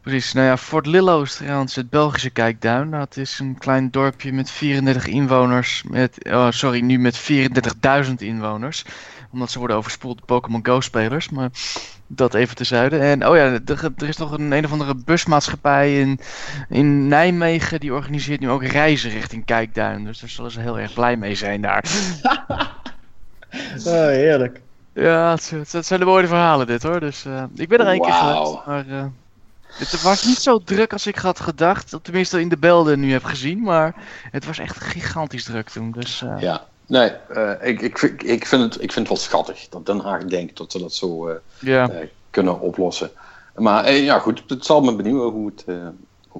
Precies. 0.00 0.32
Nou 0.32 0.46
ja, 0.46 0.56
Fort 0.56 0.86
Lillo 0.86 1.22
is 1.22 1.34
trouwens 1.34 1.74
het 1.74 1.90
Belgische 1.90 2.30
kijkduin. 2.30 2.90
Dat 2.90 3.16
is 3.16 3.38
een 3.38 3.58
klein 3.58 3.90
dorpje 3.90 4.32
met 4.32 4.50
34 4.50 5.06
inwoners. 5.06 5.82
Met, 5.88 6.18
oh, 6.30 6.50
sorry, 6.50 6.80
nu 6.80 6.98
met 6.98 7.20
34.000 8.06 8.14
inwoners. 8.16 8.84
Omdat 9.30 9.50
ze 9.50 9.58
worden 9.58 9.76
overspoeld 9.76 10.16
door 10.16 10.26
Pokémon 10.26 10.66
Go 10.66 10.80
spelers. 10.80 11.28
Maar 11.28 11.50
dat 12.06 12.34
even 12.34 12.56
terzijde. 12.56 12.98
En 12.98 13.26
oh 13.26 13.36
ja, 13.36 13.42
er, 13.42 13.92
er 13.96 14.08
is 14.08 14.16
nog 14.16 14.32
een 14.32 14.52
een 14.52 14.64
of 14.64 14.72
andere 14.72 14.94
busmaatschappij 14.94 16.00
in, 16.00 16.20
in 16.68 17.08
Nijmegen. 17.08 17.80
Die 17.80 17.92
organiseert 17.94 18.40
nu 18.40 18.50
ook 18.50 18.64
reizen 18.64 19.10
richting 19.10 19.44
kijkduin. 19.44 20.04
Dus 20.04 20.20
daar 20.20 20.30
zullen 20.30 20.50
ze 20.50 20.60
heel 20.60 20.78
erg 20.78 20.94
blij 20.94 21.16
mee 21.16 21.34
zijn 21.34 21.60
daar. 21.60 21.84
Oh, 23.84 23.92
heerlijk. 23.92 24.60
Ja, 24.92 25.30
het, 25.30 25.86
zijn 25.86 26.00
de 26.00 26.06
mooie 26.06 26.26
verhalen 26.26 26.66
dit 26.66 26.82
hoor. 26.82 27.00
Dus 27.00 27.24
eh, 27.24 27.44
ik 27.54 27.68
ben 27.68 27.78
er 27.78 27.86
één 27.86 28.00
keer 28.00 28.12
geweest, 28.12 28.66
maar 28.66 28.88
eh, 28.88 29.04
het 29.78 30.02
was 30.02 30.24
niet 30.24 30.36
zo 30.36 30.58
druk 30.58 30.92
als 30.92 31.06
ik 31.06 31.16
had 31.16 31.40
gedacht. 31.40 31.98
Tenminste 32.02 32.40
in 32.40 32.48
de 32.48 32.56
belden 32.56 33.00
nu 33.00 33.12
heb 33.12 33.24
gezien, 33.24 33.62
maar 33.62 33.94
het 34.30 34.44
was 34.44 34.58
echt 34.58 34.80
gigantisch 34.80 35.44
druk 35.44 35.68
toen. 35.68 35.90
Dus 35.90 36.22
eh, 36.22 36.40
Ja. 36.40 36.64
Nee, 36.90 37.08
eh, 37.28 37.50
ik, 37.68 37.80
ik, 37.80 37.98
vind- 37.98 38.26
ik, 38.28 38.46
vind 38.46 38.62
het, 38.62 38.74
ik 38.82 38.92
vind 38.92 39.08
het 39.08 39.08
wel 39.08 39.16
schattig 39.26 39.68
dat 39.68 39.86
Den 39.86 40.00
Haag 40.00 40.24
denkt 40.24 40.56
dat 40.56 40.72
ze 40.72 40.78
dat 40.78 40.92
zo 40.94 41.28
eh, 41.28 41.34
ja. 41.58 41.88
eh, 41.90 42.06
kunnen 42.30 42.60
oplossen. 42.60 43.10
Maar 43.54 43.84
eh, 43.84 44.04
ja, 44.04 44.18
goed, 44.18 44.42
het 44.46 44.64
zal 44.64 44.80
me 44.80 44.96
benieuwen 44.96 45.30
hoe 45.30 45.46
het, 45.46 45.64
eh, 45.66 45.76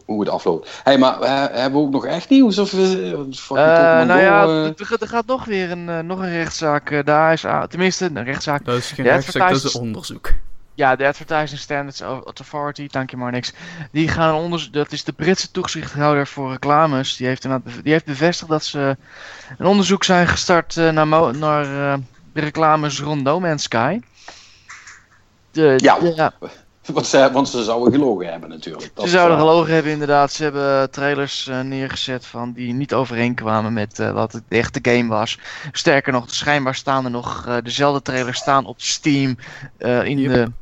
hoe 0.04 0.20
het 0.20 0.28
afloopt. 0.28 0.80
hey, 0.84 0.98
maar 0.98 1.16
hebben 1.52 1.80
we 1.80 1.86
ook 1.86 1.92
nog 1.92 2.06
echt 2.06 2.28
nieuws? 2.28 2.58
Of, 2.58 2.72
nou 2.72 4.20
ja, 4.20 4.46
er, 4.46 5.06
gaat 5.08 5.26
nog 5.26 5.44
weer 5.44 5.70
een, 5.70 5.88
eh, 5.88 5.98
nog 5.98 6.18
een 6.18 6.32
rechtszaak. 6.32 6.90
eh, 6.90 7.04
daar 7.04 7.32
is, 7.32 7.44
ah, 7.44 7.62
tenminste, 7.64 8.04
een 8.04 8.24
rechtszaak. 8.24 8.64
Dat 8.64 8.76
is 8.76 8.90
geen 8.90 9.04
Ja, 9.04 9.14
rechtszaak, 9.14 9.52
dat 9.52 9.64
is 9.64 9.74
een 9.74 9.80
onderzoek. 9.80 10.32
Ja, 10.80 10.96
de 10.96 11.06
Advertising 11.06 11.60
Standards 11.60 12.00
Authority, 12.00 12.86
dank 12.90 13.10
je 13.10 13.16
maar 13.16 13.32
niks. 13.32 13.52
Die 13.92 14.08
gaan 14.08 14.34
onderzoek, 14.34 14.72
dat 14.72 14.92
is 14.92 15.04
de 15.04 15.12
Britse 15.12 15.50
toezichthouder 15.50 16.26
voor 16.26 16.50
reclames. 16.50 17.16
Die 17.16 17.26
heeft, 17.26 17.42
die 17.82 17.92
heeft 17.92 18.04
bevestigd 18.04 18.50
dat 18.50 18.64
ze 18.64 18.96
een 19.58 19.66
onderzoek 19.66 20.04
zijn 20.04 20.26
gestart 20.28 20.76
eh, 20.76 20.90
naar, 20.90 21.08
mo- 21.08 21.30
naar 21.30 21.92
eh, 21.92 21.98
de 22.32 22.40
reclames 22.40 23.00
rond 23.00 23.22
No 23.22 23.40
Man's 23.40 23.62
Sky. 23.62 24.00
De, 25.50 25.74
Ja. 25.76 25.98
ja, 26.16 26.32
Want, 26.86 27.06
ze, 27.06 27.30
want 27.32 27.48
ze 27.48 27.64
zouden 27.64 27.92
gelogen 27.92 28.26
hebben 28.30 28.48
natuurlijk. 28.48 28.90
Dat 28.94 29.04
ze 29.04 29.10
zouden 29.10 29.36
eh, 29.36 29.42
gelogen 29.42 29.74
hebben 29.74 29.92
inderdaad. 29.92 30.32
Ze 30.32 30.42
hebben 30.42 30.90
trailers 30.90 31.50
neergezet 31.62 32.26
van 32.26 32.52
die 32.52 32.72
niet 32.72 32.94
overeenkwamen 32.94 33.72
met 33.72 33.98
eh, 33.98 34.12
wat 34.12 34.32
het 34.32 34.42
de 34.48 34.56
echte 34.56 34.78
game 34.82 35.08
was. 35.08 35.38
Sterker 35.72 36.12
nog, 36.12 36.24
schijnbaar 36.30 36.74
staan 36.74 37.04
er 37.04 37.10
nog 37.10 37.46
eh, 37.46 37.56
dezelfde 37.62 38.02
trailers 38.02 38.38
staan 38.38 38.66
op 38.66 38.80
Steam 38.80 39.36
eh, 39.78 40.04
in, 40.04 40.18
Yep. 40.18 40.32
de, 40.34 40.52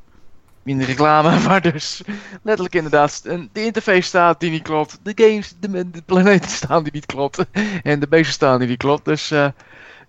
in 0.68 0.78
de 0.78 0.84
reclame. 0.84 1.40
Waar 1.48 1.60
dus 1.60 2.00
letterlijk 2.42 2.74
inderdaad 2.74 3.22
de 3.52 3.64
interface 3.64 4.00
staat 4.02 4.40
die 4.40 4.50
niet 4.50 4.62
klopt. 4.62 4.98
De 5.02 5.12
games, 5.14 5.54
de, 5.60 5.90
de 5.90 6.02
planeten 6.06 6.50
staan 6.50 6.82
die 6.82 6.92
niet 6.92 7.06
klopt. 7.06 7.38
En 7.82 8.00
de 8.00 8.08
beesten 8.08 8.32
staan 8.34 8.58
die 8.58 8.68
niet 8.68 8.76
klopt. 8.78 9.04
Dus 9.04 9.30
eh, 9.30 9.44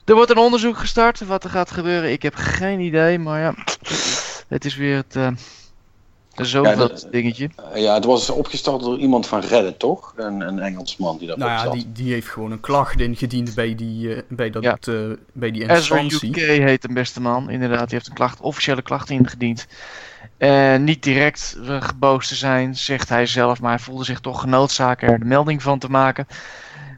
er 0.05 0.15
wordt 0.15 0.31
een 0.31 0.37
onderzoek 0.37 0.77
gestart. 0.77 1.25
Wat 1.25 1.43
er 1.43 1.49
gaat 1.49 1.71
gebeuren, 1.71 2.11
ik 2.11 2.21
heb 2.21 2.35
geen 2.35 2.79
idee. 2.79 3.19
Maar 3.19 3.39
ja, 3.41 3.53
het 4.47 4.65
is 4.65 4.75
weer 4.75 4.95
het... 4.95 5.15
eh 5.15 5.27
zo'n 6.35 6.63
Ja, 6.63 6.75
dat- 6.75 7.07
dingetje. 7.11 7.49
eh, 7.73 7.81
ja, 7.81 7.93
het 7.93 8.05
was 8.05 8.29
opgestart 8.29 8.81
door 8.81 8.97
iemand 8.97 9.27
van 9.27 9.39
Reddit, 9.39 9.79
toch? 9.79 10.13
Een, 10.15 10.41
een 10.41 10.59
Engelsman 10.59 11.17
die 11.17 11.27
daarop 11.27 11.45
Nou 11.47 11.65
ja, 11.67 11.73
die, 11.73 11.91
die 11.91 12.13
heeft 12.13 12.27
gewoon 12.27 12.51
een 12.51 12.59
klacht 12.59 12.99
ingediend 12.99 13.55
bij 13.55 13.75
die, 13.75 14.13
eh, 14.15 14.21
bij 14.27 14.49
dat, 14.49 14.63
Ja. 14.63 14.77
eh, 14.81 14.93
bij 15.33 15.51
die 15.51 15.61
Ezra 15.61 15.75
instantie. 15.75 16.29
UK 16.29 16.35
heet 16.35 16.83
een 16.83 16.93
beste 16.93 17.21
man. 17.21 17.49
Inderdaad, 17.49 17.85
die 17.89 17.93
heeft 17.97 18.07
een 18.07 18.13
klacht, 18.13 18.41
officiële 18.41 18.81
klacht 18.81 19.09
ingediend. 19.09 19.67
En 20.39 20.83
niet 20.83 21.03
direct 21.03 21.57
eh, 21.67 21.81
geboos 21.81 22.27
te 22.27 22.35
zijn, 22.35 22.75
zegt 22.75 23.09
hij 23.09 23.25
zelf, 23.25 23.61
maar 23.61 23.69
hij 23.71 23.79
voelde 23.79 24.03
zich 24.03 24.19
toch 24.19 24.41
genoodzaakt 24.41 25.01
er 25.01 25.19
de 25.19 25.25
melding 25.25 25.61
van 25.61 25.79
te 25.79 25.89
maken. 25.89 26.27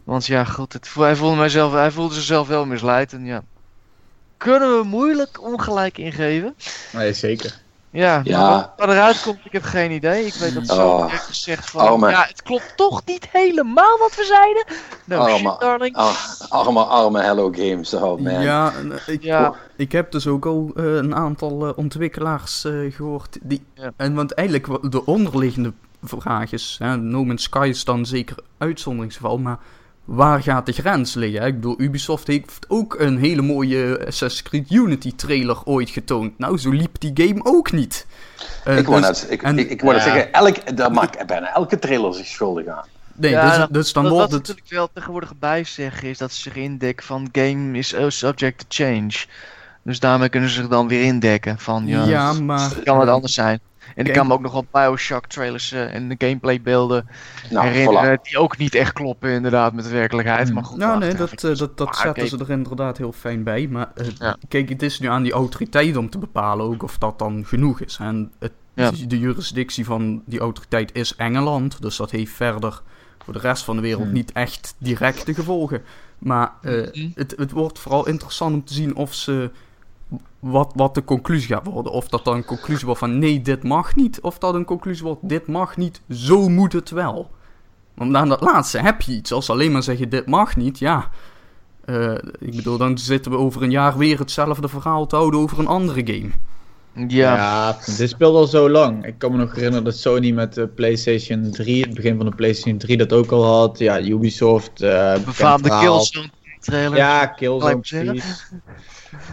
Want 0.04 0.26
ja, 0.26 0.44
goed, 0.44 0.74
het, 0.74 0.90
hij, 0.94 1.16
voelde 1.16 1.36
mijzelf, 1.36 1.74
hij 1.74 1.92
voelde 1.92 2.14
zichzelf 2.14 2.48
wel 2.48 2.66
misleid. 2.66 3.14
En 3.14 3.26
ja, 3.26 3.42
kunnen 4.38 4.78
we 4.80 4.84
moeilijk 4.84 5.42
ongelijk 5.42 5.98
ingeven. 5.98 6.56
Nee, 6.92 7.14
zeker. 7.14 7.60
Ja, 7.92 8.22
wat- 8.24 8.72
wat 8.78 8.90
eruit 8.90 9.22
komt, 9.22 9.40
ik 9.44 9.52
heb 9.52 9.64
geen 9.64 9.92
idee. 9.92 10.26
Ik 10.26 10.34
weet 10.34 10.54
dat 10.54 10.68
zo 10.68 10.88
Oh. 10.88 11.14
gezegd 11.14 11.70
van, 11.70 11.90
Oh, 11.90 12.00
maar- 12.00 12.12
ja, 12.12 12.26
het 12.28 12.42
klopt 12.42 12.74
toch 12.76 13.02
niet 13.06 13.28
helemaal 13.32 13.98
wat 13.98 14.16
we 14.16 14.24
zeiden. 14.24 14.66
No 15.06 15.20
Oh, 15.28 15.36
shit, 15.36 15.60
darling. 15.60 15.96
Ah, 15.96 16.16
arme, 16.52 16.84
arme 16.84 17.22
Hello 17.22 17.52
Games. 17.56 17.94
Oh 17.94 18.20
man. 18.22 18.42
Ja, 18.42 18.74
eh, 19.08 19.14
ik, 19.14 19.24
Ja. 19.24 19.54
ik 19.76 19.92
heb 19.92 20.12
dus 20.12 20.28
ook 20.28 20.46
al 20.46 20.72
eh, 20.76 20.84
een 20.96 21.16
aantal 21.16 21.68
eh, 21.68 21.78
ontwikkelaars 21.78 22.66
eh, 22.66 22.74
gehoord. 22.90 23.38
Die, 23.42 23.64
Ja. 23.74 23.92
en 23.98 24.14
want 24.14 24.32
eigenlijk 24.34 24.92
de 24.92 25.06
onderliggende 25.06 25.74
vraag 26.04 26.52
is, 26.52 26.76
hè, 26.80 26.98
No 26.98 27.24
Man's 27.26 27.44
Sky 27.44 27.68
is 27.70 27.84
dan 27.84 28.06
zeker 28.06 28.36
uitzonderingsgeval, 28.58 29.38
maar 29.38 29.58
waar 30.06 30.42
gaat 30.42 30.66
de 30.66 30.72
grens 30.72 31.14
liggen? 31.14 31.42
hè? 31.42 31.48
Ik 31.48 31.56
bedoel, 31.56 31.76
Ubisoft 31.82 32.28
heeft 32.28 32.66
ook 32.68 33.00
een 33.00 33.18
hele 33.18 33.42
mooie 33.42 33.98
Assassin's 34.08 34.44
Creed 34.50 34.72
Unity 34.72 35.16
trailer 35.16 35.58
ooit 35.64 35.90
getoond. 35.90 36.38
Nou, 36.38 36.58
zo 36.58 36.70
liep 36.70 37.00
die 37.00 37.12
game 37.14 37.40
ook 37.44 37.72
niet. 37.72 38.06
Eh, 38.64 38.78
ik 38.78 38.88
wou 38.88 39.02
dus- 39.02 39.22
net, 39.22 39.32
ik, 39.32 39.42
en- 39.44 39.60
ik, 39.60 39.70
ik 39.70 39.82
wou 39.82 39.94
net 39.96 40.06
Ja. 40.06 40.12
zeggen, 40.14 40.34
elk, 40.34 40.78
daar 40.78 40.92
maakt 40.92 41.26
bijna 41.28 41.54
elke 41.54 41.80
trailer 41.80 42.14
zich 42.14 42.26
schuldig 42.26 42.68
aan. 42.68 42.86
Nee, 43.16 43.32
Ja, 43.32 43.68
dus, 43.68 43.86
dat- 43.86 44.04
dan 44.04 44.04
wordt 44.04 44.18
wat 44.18 44.32
het... 44.32 44.48
natuurlijk 44.48 44.70
wel 44.70 44.90
tegenwoordig 44.94 45.34
bij 45.40 45.64
zeggen 45.64 46.08
is 46.10 46.18
dat 46.18 46.32
ze 46.32 46.42
zich 46.42 46.56
indekken 46.56 47.06
van 47.06 47.30
game 47.32 47.78
is 47.78 47.96
subject 48.08 48.60
to 48.60 48.66
change. 48.86 49.12
Dus 49.84 50.00
daarmee 50.00 50.30
kunnen 50.30 50.50
ze 50.50 50.56
zich 50.56 50.68
dan 50.68 50.88
weer 50.88 51.04
indekken 51.04 51.60
van 51.60 51.88
ja, 51.88 52.04
Ja, 52.04 52.30
het 52.34 52.42
maar... 52.44 52.74
kan 52.84 52.98
wat 52.98 53.08
anders 53.08 53.34
zijn. 53.34 53.60
En 53.96 54.06
ik 54.06 54.14
kan 54.14 54.28
me 54.28 54.34
ook 54.34 54.42
nog 54.42 54.52
wel 54.52 54.66
Bioshock 54.72 55.26
trailers 55.26 55.72
eh, 55.72 55.94
en 55.94 56.10
de 56.10 56.16
gameplay 56.18 56.62
beelden 56.62 57.08
Nou, 57.50 57.68
herinneren 57.68 58.20
voilà. 58.20 58.22
die 58.22 58.38
ook 58.38 58.58
niet 58.58 58.76
echt 58.76 58.94
kloppen 58.94 59.30
inderdaad 59.30 59.74
met 59.74 59.84
de 59.84 59.90
werkelijkheid. 59.90 60.54
Maar 60.54 60.64
goed, 60.64 60.78
Nou, 60.78 61.00
nee, 61.00 61.14
dat, 61.14 61.32
is 61.44 61.44
eh, 61.44 61.58
dat, 61.58 61.78
dat 61.78 62.04
maar 62.04 62.28
ze 62.28 62.38
er 62.38 62.50
inderdaad 62.50 62.98
heel 62.98 63.12
fijn 63.12 63.44
bij. 63.44 63.68
Maar 63.68 63.92
eh, 63.96 64.06
Ja. 64.18 64.36
kijk, 64.48 64.70
het 64.70 64.82
is 64.82 65.00
nu 65.00 65.08
aan 65.08 65.24
die 65.24 65.32
autoriteit 65.32 65.98
om 65.98 66.10
te 66.10 66.18
bepalen 66.18 66.66
ook 66.66 66.84
of 66.84 66.98
dat 66.98 67.20
dan 67.20 67.46
genoeg 67.46 67.82
is. 67.82 67.98
En 68.02 68.32
het, 68.40 68.52
Ja. 68.74 68.92
de 69.08 69.20
jurisdictie 69.20 69.86
van 69.86 70.22
die 70.26 70.40
autoriteit 70.40 70.96
is 70.96 71.16
Engeland. 71.16 71.82
Dus 71.82 71.96
dat 71.98 72.12
heeft 72.12 72.32
verder 72.34 72.82
voor 73.24 73.34
de 73.34 73.40
rest 73.40 73.64
van 73.64 73.76
de 73.76 73.82
wereld 73.82 74.04
Hmm. 74.04 74.14
niet 74.14 74.32
echt 74.32 74.76
directe 74.78 75.34
gevolgen. 75.34 75.82
Maar 76.18 76.52
eh, 76.62 76.74
Mhm. 76.74 77.10
het, 77.16 77.34
het 77.38 77.52
wordt 77.52 77.80
vooral 77.80 78.08
interessant 78.08 78.54
om 78.54 78.64
te 78.66 78.74
zien 78.74 78.96
of 78.96 79.14
ze. 79.14 79.52
Wat, 80.40 80.72
wat 80.76 80.96
de 80.96 81.04
conclusie 81.04 81.48
gaat 81.48 81.66
worden. 81.68 81.92
Of 81.92 82.08
dat 82.08 82.26
dan 82.26 82.36
een 82.36 82.46
conclusie 82.46 82.86
wordt 82.86 83.00
van 83.00 83.20
nee, 83.20 83.42
dit 83.42 83.64
mag 83.64 83.96
niet. 83.96 84.22
Of 84.22 84.38
dat 84.38 84.54
een 84.54 84.66
conclusie 84.66 85.04
wordt, 85.04 85.30
dit 85.30 85.48
mag 85.48 85.78
niet, 85.78 86.02
zo 86.10 86.50
moet 86.50 86.74
het 86.74 86.90
wel. 86.90 87.32
Want 87.94 88.16
aan 88.16 88.30
dat 88.30 88.42
laatste 88.42 88.80
heb 88.80 89.02
je 89.02 89.12
iets. 89.12 89.32
Als 89.32 89.46
ze 89.46 89.52
alleen 89.52 89.72
maar 89.72 89.84
zeggen 89.84 90.10
dit 90.10 90.26
mag 90.26 90.56
niet, 90.56 90.80
ja. 90.80 91.10
Eh, 91.86 92.14
ik 92.40 92.56
bedoel, 92.56 92.78
dan 92.78 92.98
zitten 92.98 93.32
we 93.32 93.38
over 93.38 93.64
een 93.64 93.72
jaar 93.72 93.98
weer 93.98 94.20
hetzelfde 94.20 94.68
verhaal 94.68 95.08
te 95.08 95.16
houden 95.16 95.40
over 95.40 95.60
een 95.60 95.68
andere 95.68 96.14
game. 96.14 96.30
Ja, 96.96 97.08
Ja, 97.36 97.78
dit 97.98 98.10
speelt 98.10 98.36
al 98.36 98.48
zo 98.48 98.70
lang. 98.70 99.06
Ik 99.06 99.16
kan 99.18 99.32
me 99.32 99.38
nog 99.38 99.54
herinneren 99.56 99.84
dat 99.84 99.98
Sony 99.98 100.32
met 100.32 100.54
de 100.54 100.68
PlayStation 100.68 101.52
3, 101.52 101.82
het 101.84 101.94
begin 101.94 102.18
van 102.18 102.26
de 102.26 102.36
PlayStation 102.36 102.78
3, 102.78 102.98
dat 102.98 103.14
ook 103.14 103.32
al 103.32 103.44
had. 103.46 103.80
Ja, 103.80 104.02
Ubisoft. 104.02 104.82
eh 104.82 105.10
bekend 105.14 105.26
befaamde. 105.26 105.70
Killzone 105.80 106.30
trailer. 106.60 106.98
Ja, 106.98 107.26
Killzone 107.26 107.80
precies. 107.80 108.46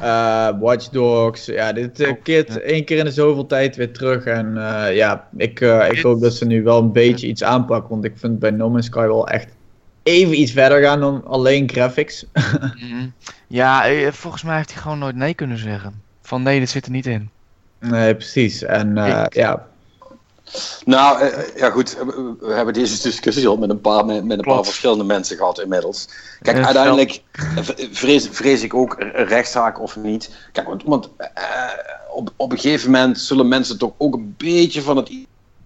Eh, 0.00 0.48
Watch 0.60 0.88
Dogs. 0.88 1.44
Ja, 1.46 1.72
dit 1.72 2.00
eh, 2.00 2.10
Oh, 2.10 2.22
keert 2.22 2.48
ja. 2.52 2.58
één 2.60 2.84
keer 2.84 2.98
in 2.98 3.04
de 3.04 3.10
zoveel 3.10 3.46
tijd 3.46 3.76
weer 3.76 3.92
terug. 3.92 4.24
En 4.24 4.56
eh, 4.56 4.96
ja, 4.96 5.28
ik, 5.36 5.60
eh, 5.60 5.90
ik 5.90 6.02
hoop 6.02 6.20
dat 6.20 6.34
ze 6.34 6.44
nu 6.46 6.62
wel 6.62 6.78
een 6.78 6.92
beetje 6.92 7.26
iets 7.26 7.42
aanpakken. 7.44 7.90
Want 7.90 8.04
ik 8.04 8.12
vind 8.16 8.38
bij 8.38 8.50
No 8.50 8.70
Man's 8.70 8.86
Sky 8.86 8.98
wel 9.06 9.28
echt 9.28 9.48
even 10.02 10.40
iets 10.40 10.52
verder 10.52 10.82
gaan 10.82 11.00
dan 11.00 11.24
alleen 11.26 11.70
graphics. 11.70 12.24
Mhm. 12.32 13.08
Ja, 13.46 13.86
eh, 13.86 14.12
volgens 14.12 14.42
mij 14.42 14.56
heeft 14.56 14.72
hij 14.72 14.82
gewoon 14.82 14.98
nooit 14.98 15.16
nee 15.16 15.34
kunnen 15.34 15.58
zeggen. 15.58 16.02
Van 16.22 16.42
nee, 16.42 16.58
dit 16.58 16.70
zit 16.70 16.84
er 16.84 16.90
niet 16.90 17.06
in. 17.06 17.30
Nee, 17.80 18.14
precies. 18.16 18.62
En 18.62 18.98
eh, 18.98 19.22
Ik- 19.24 19.34
ja, 19.34 19.66
Nou, 20.84 21.20
eh, 21.20 21.56
ja 21.56 21.70
goed, 21.70 21.96
eh, 21.98 22.06
we- 22.40 22.52
hebben 22.54 22.74
deze 22.74 23.02
discussie 23.02 23.48
al 23.48 23.56
met 23.56 23.70
een 23.70 23.80
paar, 23.80 24.04
met, 24.04 24.24
met 24.24 24.38
een 24.38 24.44
paar 24.44 24.64
verschillende 24.64 25.04
mensen 25.04 25.36
gehad 25.36 25.60
inmiddels. 25.60 26.08
Kijk, 26.42 26.56
Eh, 26.56 26.64
uiteindelijk 26.64 27.22
eh, 27.32 27.62
vrees, 27.90 28.28
vrees 28.30 28.62
ik 28.62 28.74
ook 28.74 28.96
een 28.98 29.10
rechtszaak 29.26 29.80
of 29.80 29.96
niet. 29.96 30.30
Kijk, 30.52 30.66
want, 30.66 30.82
want 30.84 31.08
eh, 31.16 31.32
op, 32.12 32.32
op 32.36 32.52
een 32.52 32.58
gegeven 32.58 32.90
moment 32.90 33.18
zullen 33.20 33.48
mensen 33.48 33.78
toch 33.78 33.92
ook 33.98 34.14
een 34.14 34.34
beetje 34.38 34.82
van 34.82 34.96
het 34.96 35.10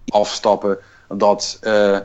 afstappen 0.07 0.77
dat, 1.09 1.57
eh, 1.61 1.95
eh, 1.95 2.01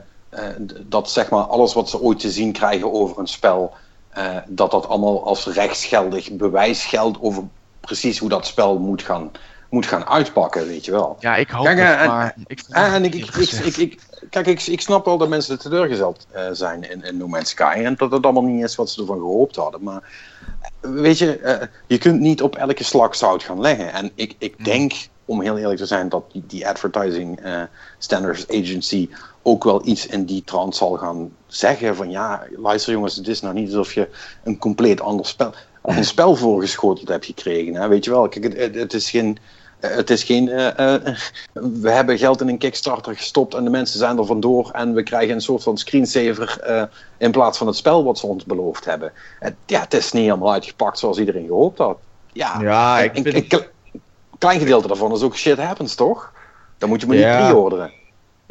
dat 0.82 1.10
zeg 1.10 1.30
maar 1.30 1.42
alles 1.44 1.74
wat 1.74 1.90
ze 1.90 2.00
ooit 2.00 2.18
te 2.18 2.30
zien 2.30 2.52
krijgen 2.52 2.92
over 2.92 3.18
een 3.18 3.26
spel 3.26 3.72
eh, 4.08 4.36
dat 4.46 4.70
dat 4.70 4.88
allemaal 4.88 5.24
als 5.26 5.46
rechtsgeldig 5.46 6.32
bewijs 6.32 6.84
geldt 6.84 7.18
over 7.20 7.42
precies 7.80 8.18
hoe 8.18 8.28
dat 8.28 8.46
spel 8.46 8.78
moet 8.78 9.02
gaan, 9.02 9.30
moet 9.68 9.86
gaan 9.86 10.06
uitpakken, 10.06 10.66
weet 10.66 10.84
je 10.84 10.90
wel. 10.90 11.16
Ja, 11.20 11.36
ik 11.36 11.50
hoop 11.50 11.64
Kijk, 11.64 11.78
het, 11.78 11.96
en- 11.98 12.06
maar... 12.06 12.34
Ik, 12.46 12.62
En, 12.68 12.92
en 12.92 13.04
ik, 13.04 13.14
ik, 13.14 13.20
eerlijk 13.20 13.36
ik, 13.36 13.48
gezegd. 13.48 13.66
ik, 13.66 13.92
ik- 13.92 14.00
kijk, 14.30 14.46
ik, 14.46 14.66
ik 14.66 14.80
snap 14.80 15.04
wel 15.04 15.18
dat 15.18 15.28
mensen 15.28 15.58
teleurgesteld 15.58 16.26
eh, 16.30 16.46
zijn 16.52 16.90
in, 16.90 17.02
in 17.02 17.16
No 17.16 17.28
Man's 17.28 17.50
Sky. 17.50 17.80
En 17.84 17.94
dat 17.96 18.12
het 18.12 18.24
allemaal 18.24 18.42
niet 18.42 18.64
is 18.64 18.74
wat 18.76 18.90
ze 18.90 19.00
ervan 19.00 19.18
gehoopt 19.18 19.56
hadden. 19.56 19.82
Maar 19.82 20.02
eh, 20.80 20.90
weet 20.90 21.18
je, 21.18 21.38
eh, 21.38 21.66
je 21.86 21.98
kunt 21.98 22.20
niet 22.20 22.42
op 22.42 22.56
elke 22.56 22.84
slag 22.84 23.16
zout 23.16 23.42
gaan 23.42 23.60
leggen. 23.60 23.92
En 23.92 24.10
ik, 24.14 24.34
ik 24.38 24.64
denk, 24.64 24.92
om 25.24 25.40
heel 25.42 25.58
eerlijk 25.58 25.78
te 25.80 25.86
zijn, 25.86 26.08
dat 26.08 26.32
die, 26.32 26.44
die 26.46 26.68
Advertising 26.68 27.40
Standards 27.98 28.48
Agency 28.48 29.08
ook 29.42 29.64
wel 29.64 29.86
iets 29.86 30.06
in 30.06 30.24
die 30.24 30.42
trant 30.44 30.76
zal 30.76 30.96
gaan 30.96 31.30
zeggen. 31.46 31.96
Van 31.96 32.10
ja, 32.10 32.42
luister 32.56 32.92
jongens, 32.92 33.16
het 33.16 33.28
is 33.28 33.40
nou 33.40 33.54
niet 33.54 33.68
alsof 33.68 33.92
je 33.94 34.08
een 34.44 34.58
compleet 34.58 35.00
ander 35.00 35.26
spel, 35.26 35.52
een 35.82 36.04
spel 36.04 36.36
voorgeschoteld 36.36 37.08
hebt 37.08 37.24
gekregen. 37.26 37.74
Hè? 37.74 37.88
Weet 37.88 38.04
je 38.04 38.10
wel, 38.10 38.28
kijk, 38.28 38.56
het, 38.56 38.74
het, 38.74 38.94
is 38.94 39.10
geen... 39.10 39.38
Het 39.78 40.10
is 40.10 40.22
geen. 40.24 40.48
eh, 40.48 40.94
eh, 40.94 41.16
we 41.52 41.90
hebben 41.90 42.18
geld 42.18 42.40
in 42.40 42.48
een 42.48 42.58
Kickstarter 42.58 43.16
gestopt 43.16 43.54
en 43.54 43.64
de 43.64 43.70
mensen 43.70 43.98
zijn 43.98 44.18
er 44.18 44.26
vandoor. 44.26 44.70
En 44.72 44.94
we 44.94 45.02
krijgen 45.02 45.34
een 45.34 45.40
soort 45.40 45.62
van 45.62 45.78
screensaver 45.78 46.60
eh, 46.60 46.82
in 47.18 47.30
plaats 47.30 47.58
van 47.58 47.66
het 47.66 47.76
spel 47.76 48.04
wat 48.04 48.18
ze 48.18 48.26
ons 48.26 48.44
beloofd 48.44 48.84
hebben. 48.84 49.12
Het, 49.38 49.54
ja, 49.66 49.80
het 49.80 49.94
is 49.94 50.12
niet 50.12 50.22
helemaal 50.24 50.52
uitgepakt 50.52 50.98
zoals 50.98 51.18
iedereen 51.18 51.46
gehoopt 51.46 51.78
had. 51.78 51.98
Ja, 52.32 52.60
Ja, 52.60 52.98
ik 53.00 53.16
een, 53.16 53.22
vind- 53.22 53.34
een 53.34 53.46
kle- 53.46 53.68
klein 54.38 54.58
gedeelte 54.58 54.88
daarvan 54.88 55.12
is 55.12 55.22
ook 55.22 55.36
shit 55.36 55.58
happens, 55.58 55.94
toch? 55.94 56.32
Dan 56.78 56.88
moet 56.88 57.00
je 57.00 57.06
maar 57.06 57.16
Ja. 57.16 57.38
niet 57.38 57.46
pre-orderen. 57.48 57.92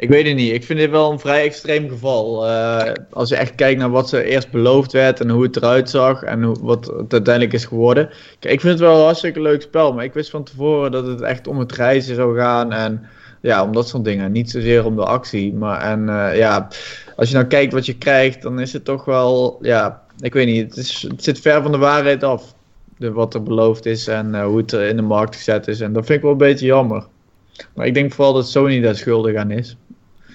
Ik 0.00 0.08
weet 0.08 0.26
het 0.26 0.36
niet. 0.36 0.52
Ik 0.52 0.64
vind 0.64 0.78
dit 0.78 0.90
wel 0.90 1.12
een 1.12 1.18
vrij 1.18 1.44
extreem 1.44 1.88
geval. 1.88 2.46
Eh, 2.46 2.92
als 3.10 3.28
je 3.28 3.36
echt 3.36 3.54
kijkt 3.54 3.78
naar 3.78 3.90
wat 3.90 4.08
ze 4.08 4.24
eerst 4.24 4.50
beloofd 4.50 4.92
werd 4.92 5.20
en 5.20 5.30
hoe 5.30 5.42
het 5.42 5.56
eruit 5.56 5.90
zag 5.90 6.22
en 6.22 6.42
hoe, 6.42 6.56
wat 6.60 6.86
het 6.86 7.12
uiteindelijk 7.12 7.52
is 7.52 7.64
geworden. 7.64 8.10
Kijk, 8.38 8.54
ik 8.54 8.60
vind 8.60 8.72
het 8.72 8.82
wel 8.82 8.96
een 8.96 9.04
hartstikke 9.04 9.40
leuk 9.40 9.62
spel, 9.62 9.92
maar 9.92 10.04
ik 10.04 10.12
wist 10.12 10.30
van 10.30 10.44
tevoren 10.44 10.90
dat 10.90 11.06
het 11.06 11.20
echt 11.20 11.46
om 11.46 11.58
het 11.58 11.72
reizen 11.72 12.14
zou 12.14 12.38
gaan 12.38 12.72
en 12.72 13.06
ja, 13.40 13.62
om 13.62 13.72
dat 13.72 13.88
soort 13.88 14.04
dingen. 14.04 14.32
Niet 14.32 14.50
zozeer 14.50 14.84
om 14.84 14.96
de 14.96 15.04
actie. 15.04 15.54
Maar 15.54 15.80
en 15.80 16.08
eh, 16.08 16.36
ja, 16.36 16.68
als 17.16 17.28
je 17.28 17.34
nou 17.34 17.46
kijkt 17.46 17.72
wat 17.72 17.86
je 17.86 17.98
krijgt, 17.98 18.42
dan 18.42 18.60
is 18.60 18.72
het 18.72 18.84
toch 18.84 19.04
wel, 19.04 19.58
ja, 19.62 20.02
ik 20.20 20.32
weet 20.32 20.46
niet. 20.46 20.68
Het, 20.68 20.76
is, 20.76 21.06
het 21.08 21.24
zit 21.24 21.40
ver 21.40 21.62
van 21.62 21.72
de 21.72 21.78
waarheid 21.78 22.22
af. 22.22 22.54
De, 22.96 23.12
wat 23.12 23.34
er 23.34 23.42
beloofd 23.42 23.86
is 23.86 24.06
en 24.06 24.34
eh, 24.34 24.44
hoe 24.44 24.56
het 24.56 24.72
er 24.72 24.88
in 24.88 24.96
de 24.96 25.02
markt 25.02 25.36
gezet 25.36 25.68
is. 25.68 25.80
En 25.80 25.92
dat 25.92 26.06
vind 26.06 26.18
ik 26.18 26.22
wel 26.22 26.32
een 26.32 26.38
beetje 26.38 26.66
jammer. 26.66 27.06
Maar 27.74 27.86
ik 27.86 27.94
denk 27.94 28.12
vooral 28.12 28.32
dat 28.32 28.48
Sony 28.48 28.80
daar 28.80 28.94
schuldig 28.96 29.36
aan 29.36 29.50
is. 29.50 29.76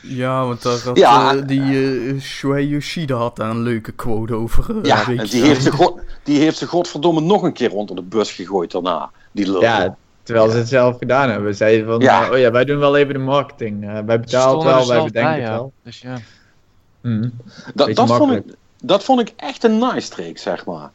Ja, 0.01 0.45
want 0.45 0.61
daar 0.61 0.79
had, 0.83 0.97
Ja, 0.97 1.35
eh, 1.35 1.41
die 1.47 1.61
eh 2.07 2.19
Shuei 2.21 2.67
Yoshida 2.67 3.15
had 3.15 3.35
daar 3.35 3.49
een 3.49 3.61
leuke 3.61 3.91
quote 3.91 4.33
over. 4.33 4.69
eh, 4.77 4.83
Ja, 4.83 5.07
en 5.07 5.25
die 5.25 5.43
heeft, 5.43 5.63
ze 5.63 5.71
god, 5.71 5.99
die 6.23 6.39
heeft 6.39 6.57
ze 6.57 6.67
godverdomme 6.67 7.21
nog 7.21 7.43
een 7.43 7.53
keer 7.53 7.71
onder 7.73 7.95
de 7.95 8.01
bus 8.01 8.31
gegooid 8.31 8.71
daarna. 8.71 9.09
Die 9.31 9.51
lul. 9.51 9.61
Ja, 9.61 9.95
terwijl 10.23 10.49
ze 10.49 10.57
het 10.57 10.67
zelf 10.67 10.97
gedaan 10.97 11.29
hebben. 11.29 11.47
We 11.47 11.53
zeiden 11.53 11.85
van, 11.85 11.99
Ja. 11.99 12.29
oh 12.31 12.37
ja, 12.37 12.51
wij 12.51 12.65
doen 12.65 12.79
wel 12.79 12.97
even 12.97 13.13
de 13.13 13.19
marketing. 13.19 13.83
Eh, 13.83 13.99
wij 14.05 14.19
betalen 14.19 14.65
wel, 14.65 14.87
wij 14.87 15.03
bedenken 15.03 15.11
bij, 15.31 15.33
het 15.33 15.41
ja. 15.43 15.49
wel. 15.53 15.71
Dus 15.83 15.99
ja. 16.01 16.17
Mhm. 17.01 17.29
dat, 17.73 17.95
dat, 17.95 18.15
vond 18.15 18.31
ik, 18.33 18.43
dat 18.81 19.03
vond 19.03 19.19
ik 19.19 19.33
echt 19.35 19.63
een 19.63 19.77
nice 19.77 19.99
streek, 19.99 20.37
zeg 20.37 20.65
maar. 20.65 20.89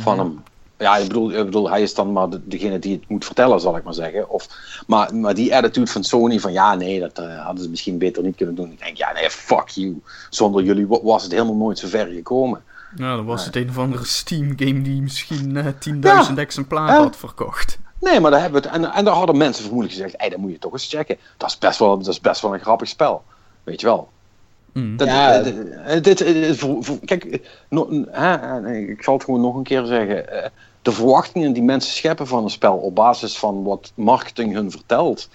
van 0.00 0.16
Mhm. 0.16 0.24
hem. 0.26 0.42
Ja, 0.80 0.96
ik 0.96 1.06
bedoel, 1.08 1.30
ik 1.32 1.44
bedoel, 1.44 1.70
hij 1.70 1.82
is 1.82 1.94
dan 1.94 2.12
maar 2.12 2.28
de- 2.30 2.48
degene 2.48 2.78
die 2.78 2.92
het 2.94 3.08
moet 3.08 3.24
vertellen, 3.24 3.60
zal 3.60 3.76
ik 3.76 3.84
maar 3.84 3.94
zeggen. 3.94 4.28
Of, 4.30 4.48
maar, 4.86 5.14
maar 5.16 5.34
die 5.34 5.56
attitude 5.56 5.86
van 5.90 6.04
Sony 6.04 6.38
van 6.40 6.52
ja, 6.52 6.74
nee, 6.74 7.00
dat 7.00 7.18
eh, 7.18 7.44
hadden 7.44 7.62
ze 7.64 7.70
misschien 7.70 7.98
beter 7.98 8.22
niet 8.22 8.36
kunnen 8.36 8.54
doen. 8.54 8.72
Ik 8.72 8.78
denk, 8.84 8.96
ja, 8.96 9.12
nee, 9.12 9.30
fuck 9.30 9.68
you. 9.68 10.02
Zonder 10.30 10.62
jullie 10.64 10.86
wa- 10.86 11.02
was 11.02 11.22
het 11.22 11.32
helemaal 11.32 11.54
nooit 11.54 11.78
zo 11.78 11.88
ver 11.88 12.06
gekomen. 12.06 12.62
Ja, 12.96 13.16
dan 13.16 13.24
was 13.24 13.44
het 13.44 13.56
een 13.56 13.68
of 13.68 13.78
andere 13.78 14.04
Steam 14.04 14.52
game 14.56 14.82
die 14.82 15.02
misschien 15.02 15.56
eh 15.56 15.66
10.000 15.78 16.36
Ja. 16.36 16.36
exemplaren 16.36 16.94
had 17.02 17.16
verkocht. 17.16 17.78
Nee, 18.00 18.20
maar 18.20 18.30
daar 18.30 18.40
hebben 18.40 18.62
we 18.62 18.68
het. 18.68 18.76
En, 18.76 18.92
en 18.92 19.04
daar 19.04 19.14
hadden 19.14 19.36
mensen 19.36 19.62
vermoedelijk 19.64 19.98
gezegd, 20.00 20.22
hé, 20.22 20.28
dat 20.28 20.38
moet 20.38 20.50
je 20.50 20.58
toch 20.58 20.72
eens 20.72 20.88
checken. 20.88 21.16
Dat 21.36 21.48
is 21.48 21.58
best 21.58 21.78
wel, 21.78 21.98
dat 21.98 22.06
is 22.06 22.20
best 22.20 22.40
wel 22.40 22.54
een 22.54 22.60
grappig 22.60 22.88
spel. 22.88 23.22
Weet 23.64 23.80
je 23.80 23.86
wel. 23.86 24.08
Mm. 24.72 24.96
Dat, 24.96 25.08
Ja. 25.08 25.32
eh, 25.40 25.96
eh, 25.96 26.02
dit, 26.02 26.20
eh, 26.20 26.58
kijk, 27.04 27.24
eh, 27.24 27.38
no- 27.68 28.04
eh, 28.12 28.88
ik 28.88 29.02
zal 29.02 29.14
het 29.14 29.24
gewoon 29.24 29.40
nog 29.40 29.54
een 29.56 29.62
keer 29.62 29.84
zeggen. 29.84 30.24
De 30.82 30.92
verwachtingen 30.92 31.52
die 31.52 31.62
mensen 31.62 31.92
scheppen 31.92 32.26
van 32.26 32.44
een 32.44 32.50
spel 32.50 32.76
op 32.76 32.94
basis 32.94 33.38
van 33.38 33.62
wat 33.64 33.92
marketing 33.94 34.52
hun 34.54 34.70
vertelt. 34.70 35.28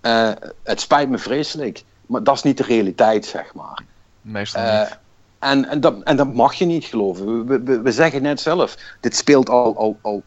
eh, 0.00 0.30
het 0.62 0.80
spijt 0.80 1.08
me 1.08 1.18
vreselijk, 1.18 1.84
maar 2.06 2.22
dat 2.22 2.34
is 2.36 2.42
niet 2.42 2.56
de 2.56 2.62
realiteit, 2.62 3.26
zeg 3.26 3.54
maar. 3.54 3.84
Meestal 4.20 4.62
Eh, 4.62 4.78
niet. 4.80 4.98
en, 5.38 5.68
en, 5.68 5.80
dat, 5.80 6.02
en 6.02 6.16
dat 6.16 6.34
mag 6.34 6.54
je 6.54 6.64
niet 6.64 6.84
geloven. 6.84 7.46
We, 7.46 7.62
we, 7.62 7.80
we 7.80 7.92
zeggen 7.92 8.22
net 8.22 8.40
zelf, 8.40 8.76
dit 9.00 9.16
speelt 9.16 9.48
al, 9.48 9.76
al, 9.76 9.98
al 10.02 10.22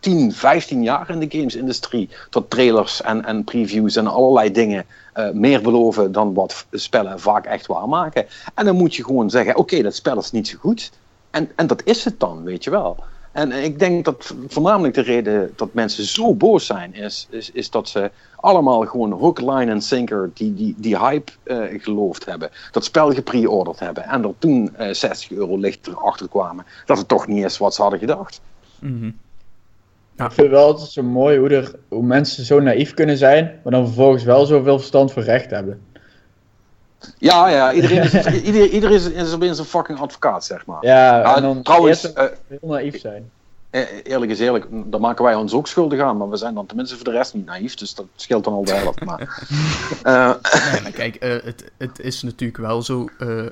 10, 0.00 0.32
15 0.32 0.82
jaar 0.82 1.10
in 1.10 1.18
de 1.18 1.26
gamesindustrie. 1.38 2.10
Dat 2.30 2.50
trailers 2.50 3.02
en, 3.02 3.24
en 3.24 3.44
previews 3.44 3.96
en 3.96 4.06
allerlei 4.06 4.52
dingen 4.52 4.84
eh, 5.12 5.30
meer 5.30 5.62
beloven 5.62 6.12
dan 6.12 6.34
wat 6.34 6.66
spellen 6.70 7.20
vaak 7.20 7.46
echt 7.46 7.66
waarmaken. 7.66 8.26
En 8.54 8.64
dan 8.64 8.76
moet 8.76 8.94
je 8.94 9.04
gewoon 9.04 9.30
zeggen, 9.30 9.56
oké, 9.56 9.82
dat 9.82 9.94
spel 9.94 10.18
is 10.18 10.30
niet 10.30 10.48
zo 10.48 10.58
goed. 10.58 10.90
En, 11.30 11.50
en 11.56 11.66
dat 11.66 11.82
is 11.84 12.04
het 12.04 12.20
dan, 12.20 12.42
weet 12.44 12.64
je 12.64 12.70
wel. 12.70 12.96
En 13.38 13.52
ik 13.52 13.78
denk 13.78 14.04
dat 14.04 14.34
voornamelijk 14.48 14.94
de 14.94 15.00
reden 15.00 15.52
dat 15.56 15.74
mensen 15.74 16.04
zo 16.04 16.34
boos 16.34 16.66
zijn, 16.66 16.94
is, 16.94 17.26
is, 17.30 17.50
is 17.50 17.70
dat 17.70 17.88
ze 17.88 18.10
allemaal 18.36 18.80
gewoon 18.80 19.12
hook, 19.12 19.40
line 19.40 19.70
en 19.70 19.82
sinker 19.82 20.30
die, 20.34 20.54
die, 20.54 20.74
die 20.78 20.98
hype 20.98 21.32
eh, 21.42 21.82
geloofd 21.82 22.24
hebben. 22.24 22.50
Dat 22.70 22.84
spel 22.84 23.12
gepre-orderd 23.12 23.78
hebben. 23.78 24.04
En 24.04 24.24
er 24.24 24.34
toen 24.38 24.76
eh 24.76 24.94
60 24.94 25.30
euro 25.30 25.56
licht 25.56 25.86
erachter 25.86 26.28
kwamen 26.28 26.64
dat 26.86 26.98
het 26.98 27.08
toch 27.08 27.26
niet 27.26 27.44
is 27.44 27.58
wat 27.58 27.74
ze 27.74 27.82
hadden 27.82 28.00
gedacht. 28.00 28.40
Mhm. 28.78 29.10
Ik 30.16 30.32
vind 30.32 30.50
wel 30.50 30.64
altijd 30.66 30.88
zo 30.88 31.02
mooi 31.02 31.38
hoe, 31.38 31.48
er, 31.48 31.74
hoe 31.88 32.02
mensen 32.02 32.44
zo 32.44 32.60
naïef 32.60 32.94
kunnen 32.94 33.16
zijn, 33.16 33.60
maar 33.62 33.72
dan 33.72 33.86
vervolgens 33.86 34.24
wel 34.24 34.46
zoveel 34.46 34.78
verstand 34.78 35.12
voor 35.12 35.22
recht 35.22 35.50
hebben. 35.50 35.80
Ja, 37.18 37.48
ja, 37.48 37.72
iedereen 37.72 38.02
is, 38.02 38.12
iedereen, 38.48 38.68
iedereen 38.70 38.96
is, 38.96 39.10
is 39.10 39.32
opeens 39.32 39.58
een 39.58 39.64
fucking 39.64 39.98
advocaat, 40.00 40.44
zeg 40.44 40.66
maar. 40.66 40.78
Ja, 40.84 41.18
Ja, 41.18 41.36
en 41.36 41.42
dan 41.42 41.62
trouwens, 41.62 42.12
eh, 42.12 42.24
heel 42.46 42.58
naïef 42.62 43.00
zijn. 43.00 43.30
eh, 43.70 43.80
eerlijk 44.02 44.30
is 44.30 44.38
eerlijk, 44.38 44.66
daar 44.70 45.00
maken 45.00 45.24
wij 45.24 45.34
ons 45.34 45.52
ook 45.52 45.66
schuldig 45.66 46.00
aan, 46.00 46.16
maar 46.16 46.28
we 46.28 46.36
zijn 46.36 46.54
dan 46.54 46.66
tenminste 46.66 46.94
voor 46.96 47.04
de 47.04 47.10
rest 47.10 47.34
niet 47.34 47.46
naïef, 47.46 47.74
dus 47.74 47.94
dat 47.94 48.06
scheelt 48.16 48.44
dan 48.44 48.52
al 48.52 48.64
de 48.64 48.72
helft. 48.74 49.04
Maar, 49.04 49.20
eh, 50.02 50.32
Nee, 50.72 50.82
maar 50.82 50.92
kijk, 50.92 51.14
eh, 51.14 51.30
het, 51.44 51.70
het 51.76 52.00
is 52.00 52.22
natuurlijk 52.22 52.58
wel 52.60 52.82
zo. 52.82 53.08
eh, 53.18 53.46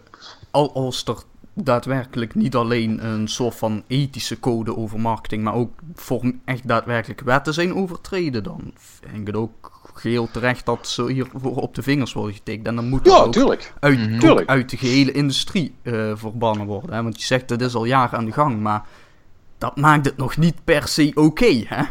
al 0.51 0.75
als 0.75 1.05
er 1.05 1.17
daadwerkelijk 1.53 2.35
niet 2.35 2.55
alleen 2.55 3.05
een 3.07 3.29
soort 3.29 3.55
van 3.55 3.83
ethische 3.87 4.41
code 4.41 4.77
over 4.77 5.01
marketing, 5.01 5.43
maar 5.43 5.55
ook 5.55 5.71
voor 5.95 6.33
echt 6.45 6.69
daadwerkelijk 6.69 7.21
wetten 7.21 7.55
zijn 7.55 7.75
overtreden, 7.75 8.43
dan 8.43 8.73
vind 8.75 9.17
ik 9.21 9.27
het 9.27 9.37
ook 9.37 9.76
geheel 10.01 10.29
terecht 10.31 10.67
dat 10.67 10.89
ze 10.89 11.13
hiervoor 11.13 11.57
op 11.57 11.75
de 11.75 11.83
vingers 11.83 12.13
worden 12.13 12.35
getikt. 12.35 12.67
En 12.67 12.75
dan 12.77 12.89
moet 12.89 13.05
dat 13.05 13.17
ja, 13.17 13.23
ook 13.23 13.33
tuurlijk. 13.33 13.73
uit, 13.81 13.99
Mhm. 14.11 14.19
Tuurlijk. 14.19 14.49
uit 14.49 14.71
de 14.71 14.77
gehele 14.77 15.13
industrie 15.13 15.75
eh, 15.83 16.13
verbannen 16.15 16.67
worden. 16.67 16.93
Hè? 16.95 17.03
Want 17.03 17.21
je 17.21 17.27
zegt 17.27 17.49
dat 17.49 17.61
is 17.61 17.75
al 17.75 17.85
jaren 17.85 18.19
aan 18.19 18.25
de 18.25 18.33
gang, 18.33 18.61
maar 18.61 18.83
dat 19.59 19.77
maakt 19.77 20.07
het 20.07 20.17
nog 20.17 20.37
niet 20.37 20.65
per 20.65 20.89
se 20.89 21.11
oké, 21.15 21.63
hè? 21.67 21.83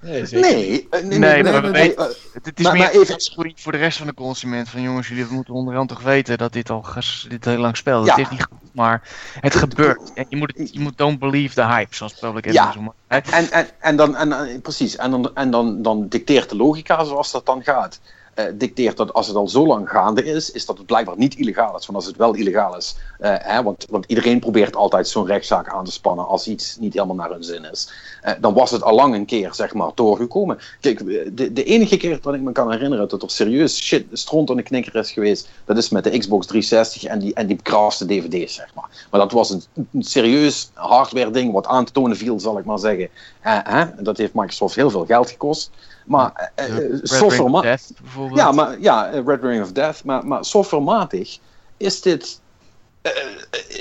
Nee, 0.00 0.26
zeker. 0.26 0.50
Nee, 0.50 0.86
eh, 0.90 1.00
nee, 1.02 1.18
nee, 1.18 1.42
Nee, 1.42 1.52
maar 1.52 1.62
we 1.62 1.68
nee, 1.68 1.88
weten- 1.88 2.14
Het, 2.42 2.58
is 2.58 2.64
maar- 2.64 2.72
meer 2.72 2.90
even- 2.90 3.06
waarschuwing 3.08 3.54
voor 3.60 3.72
de 3.72 3.78
rest 3.78 3.98
van 3.98 4.06
de 4.06 4.14
consument. 4.14 4.68
Van 4.68 4.82
jongens, 4.82 5.08
jullie 5.08 5.26
moeten 5.30 5.54
onderhand 5.54 5.88
toch 5.88 6.00
weten 6.02 6.38
dat 6.38 6.52
dit 6.52 6.70
al 6.70 6.84
dit 7.28 7.44
heel 7.44 7.58
lang 7.58 7.76
speelt. 7.76 8.06
Ja. 8.06 8.14
Het 8.14 8.24
is 8.24 8.30
niet 8.30 8.42
goed, 8.42 8.58
maar 8.74 9.02
het 9.40 9.54
gebeurt. 9.54 10.12
En 10.14 10.26
je 10.28 10.36
moet, 10.36 10.52
het, 10.56 10.72
je 10.72 10.80
moet 10.80 10.98
don't 10.98 11.18
believe 11.18 11.54
the 11.54 11.64
hype, 11.66 11.94
zoals 11.94 12.12
Public 12.14 12.52
Ja. 12.52 12.70
Enemy 12.72 12.86
zo. 12.86 12.94
En, 13.06 13.50
en, 13.50 13.66
en, 13.80 13.96
dan, 13.96 14.16
en 14.16 14.32
eh, 14.32 14.60
precies, 14.60 14.96
en, 14.96 15.10
dan, 15.10 15.30
en 15.34 15.50
dan, 15.50 15.82
dan 15.82 16.08
dicteert 16.08 16.48
de 16.48 16.56
logica 16.56 17.04
zoals 17.04 17.30
dat 17.30 17.46
dan 17.46 17.62
gaat. 17.64 18.00
Eh, 18.38 18.44
dicteert 18.54 18.96
dat 18.96 19.12
als 19.12 19.26
het 19.26 19.36
al 19.36 19.48
zo 19.48 19.66
lang 19.66 19.88
gaande 19.88 20.24
is, 20.24 20.50
is 20.50 20.66
dat 20.66 20.78
het 20.78 20.86
blijkbaar 20.86 21.18
niet 21.18 21.34
illegaal 21.34 21.76
is. 21.76 21.86
Want 21.86 21.98
als 21.98 22.06
het 22.06 22.16
wel 22.16 22.34
illegaal 22.34 22.76
is, 22.76 22.96
eh, 23.18 23.34
hè, 23.38 23.62
want, 23.62 23.86
want 23.90 24.04
iedereen 24.06 24.40
probeert 24.40 24.76
altijd 24.76 25.08
zo'n 25.08 25.26
rechtszaak 25.26 25.68
aan 25.68 25.84
te 25.84 25.92
spannen 25.92 26.26
als 26.26 26.48
iets 26.48 26.76
niet 26.76 26.92
helemaal 26.92 27.16
naar 27.16 27.30
hun 27.30 27.44
zin 27.44 27.64
is. 27.72 27.92
Eh, 28.22 28.32
dan 28.40 28.54
was 28.54 28.70
het 28.70 28.82
al 28.82 28.94
lang 28.94 29.14
een 29.14 29.24
keer, 29.24 29.54
zeg 29.54 29.74
maar, 29.74 29.90
doorgekomen. 29.94 30.58
Kijk, 30.80 30.98
de, 31.36 31.52
de 31.52 31.64
enige 31.64 31.96
keer 31.96 32.18
dat 32.20 32.34
ik 32.34 32.40
me 32.40 32.52
kan 32.52 32.70
herinneren 32.70 33.08
dat 33.08 33.22
er 33.22 33.30
serieus 33.30 33.76
shit, 33.76 34.06
stront 34.12 34.50
in 34.50 34.56
de 34.56 34.62
knikker 34.62 34.94
is 34.94 35.10
geweest, 35.10 35.48
dat 35.64 35.76
is 35.76 35.88
met 35.88 36.04
de 36.04 36.18
Xbox 36.18 36.46
360 36.46 37.04
en 37.04 37.18
die, 37.18 37.34
en 37.34 37.46
die 37.46 37.62
kraste 37.62 38.06
dvd's, 38.06 38.54
zeg 38.54 38.74
maar. 38.74 39.06
Maar 39.10 39.20
dat 39.20 39.32
was 39.32 39.50
een, 39.50 39.62
serieus 39.98 40.70
hardware 40.74 41.30
ding 41.30 41.52
wat 41.52 41.66
aan 41.66 41.84
te 41.84 41.92
tonen 41.92 42.16
viel, 42.16 42.40
zal 42.40 42.58
ik 42.58 42.64
maar 42.64 42.78
zeggen. 42.78 43.08
Hè? 43.40 44.02
Dat 44.02 44.16
heeft 44.16 44.34
Microsoft 44.34 44.74
heel 44.74 44.90
veel 44.90 45.06
geld 45.06 45.30
gekost. 45.30 45.70
Maar 46.08 46.52
Red 46.56 46.68
Ring 46.78 47.00
software 47.02 47.42
of 47.42 47.50
ma- 47.50 47.60
Death, 47.60 47.90
bijvoorbeeld. 48.02 48.38
ja, 48.38 48.52
maar, 48.52 48.80
ja, 48.80 49.10
Red 49.24 49.42
Ring 49.42 49.62
of 49.62 49.72
Death. 49.72 50.04
Maar, 50.04 50.26
maar 50.26 50.44
softwarematig 50.44 51.38
is 51.76 52.00
dit. 52.02 52.40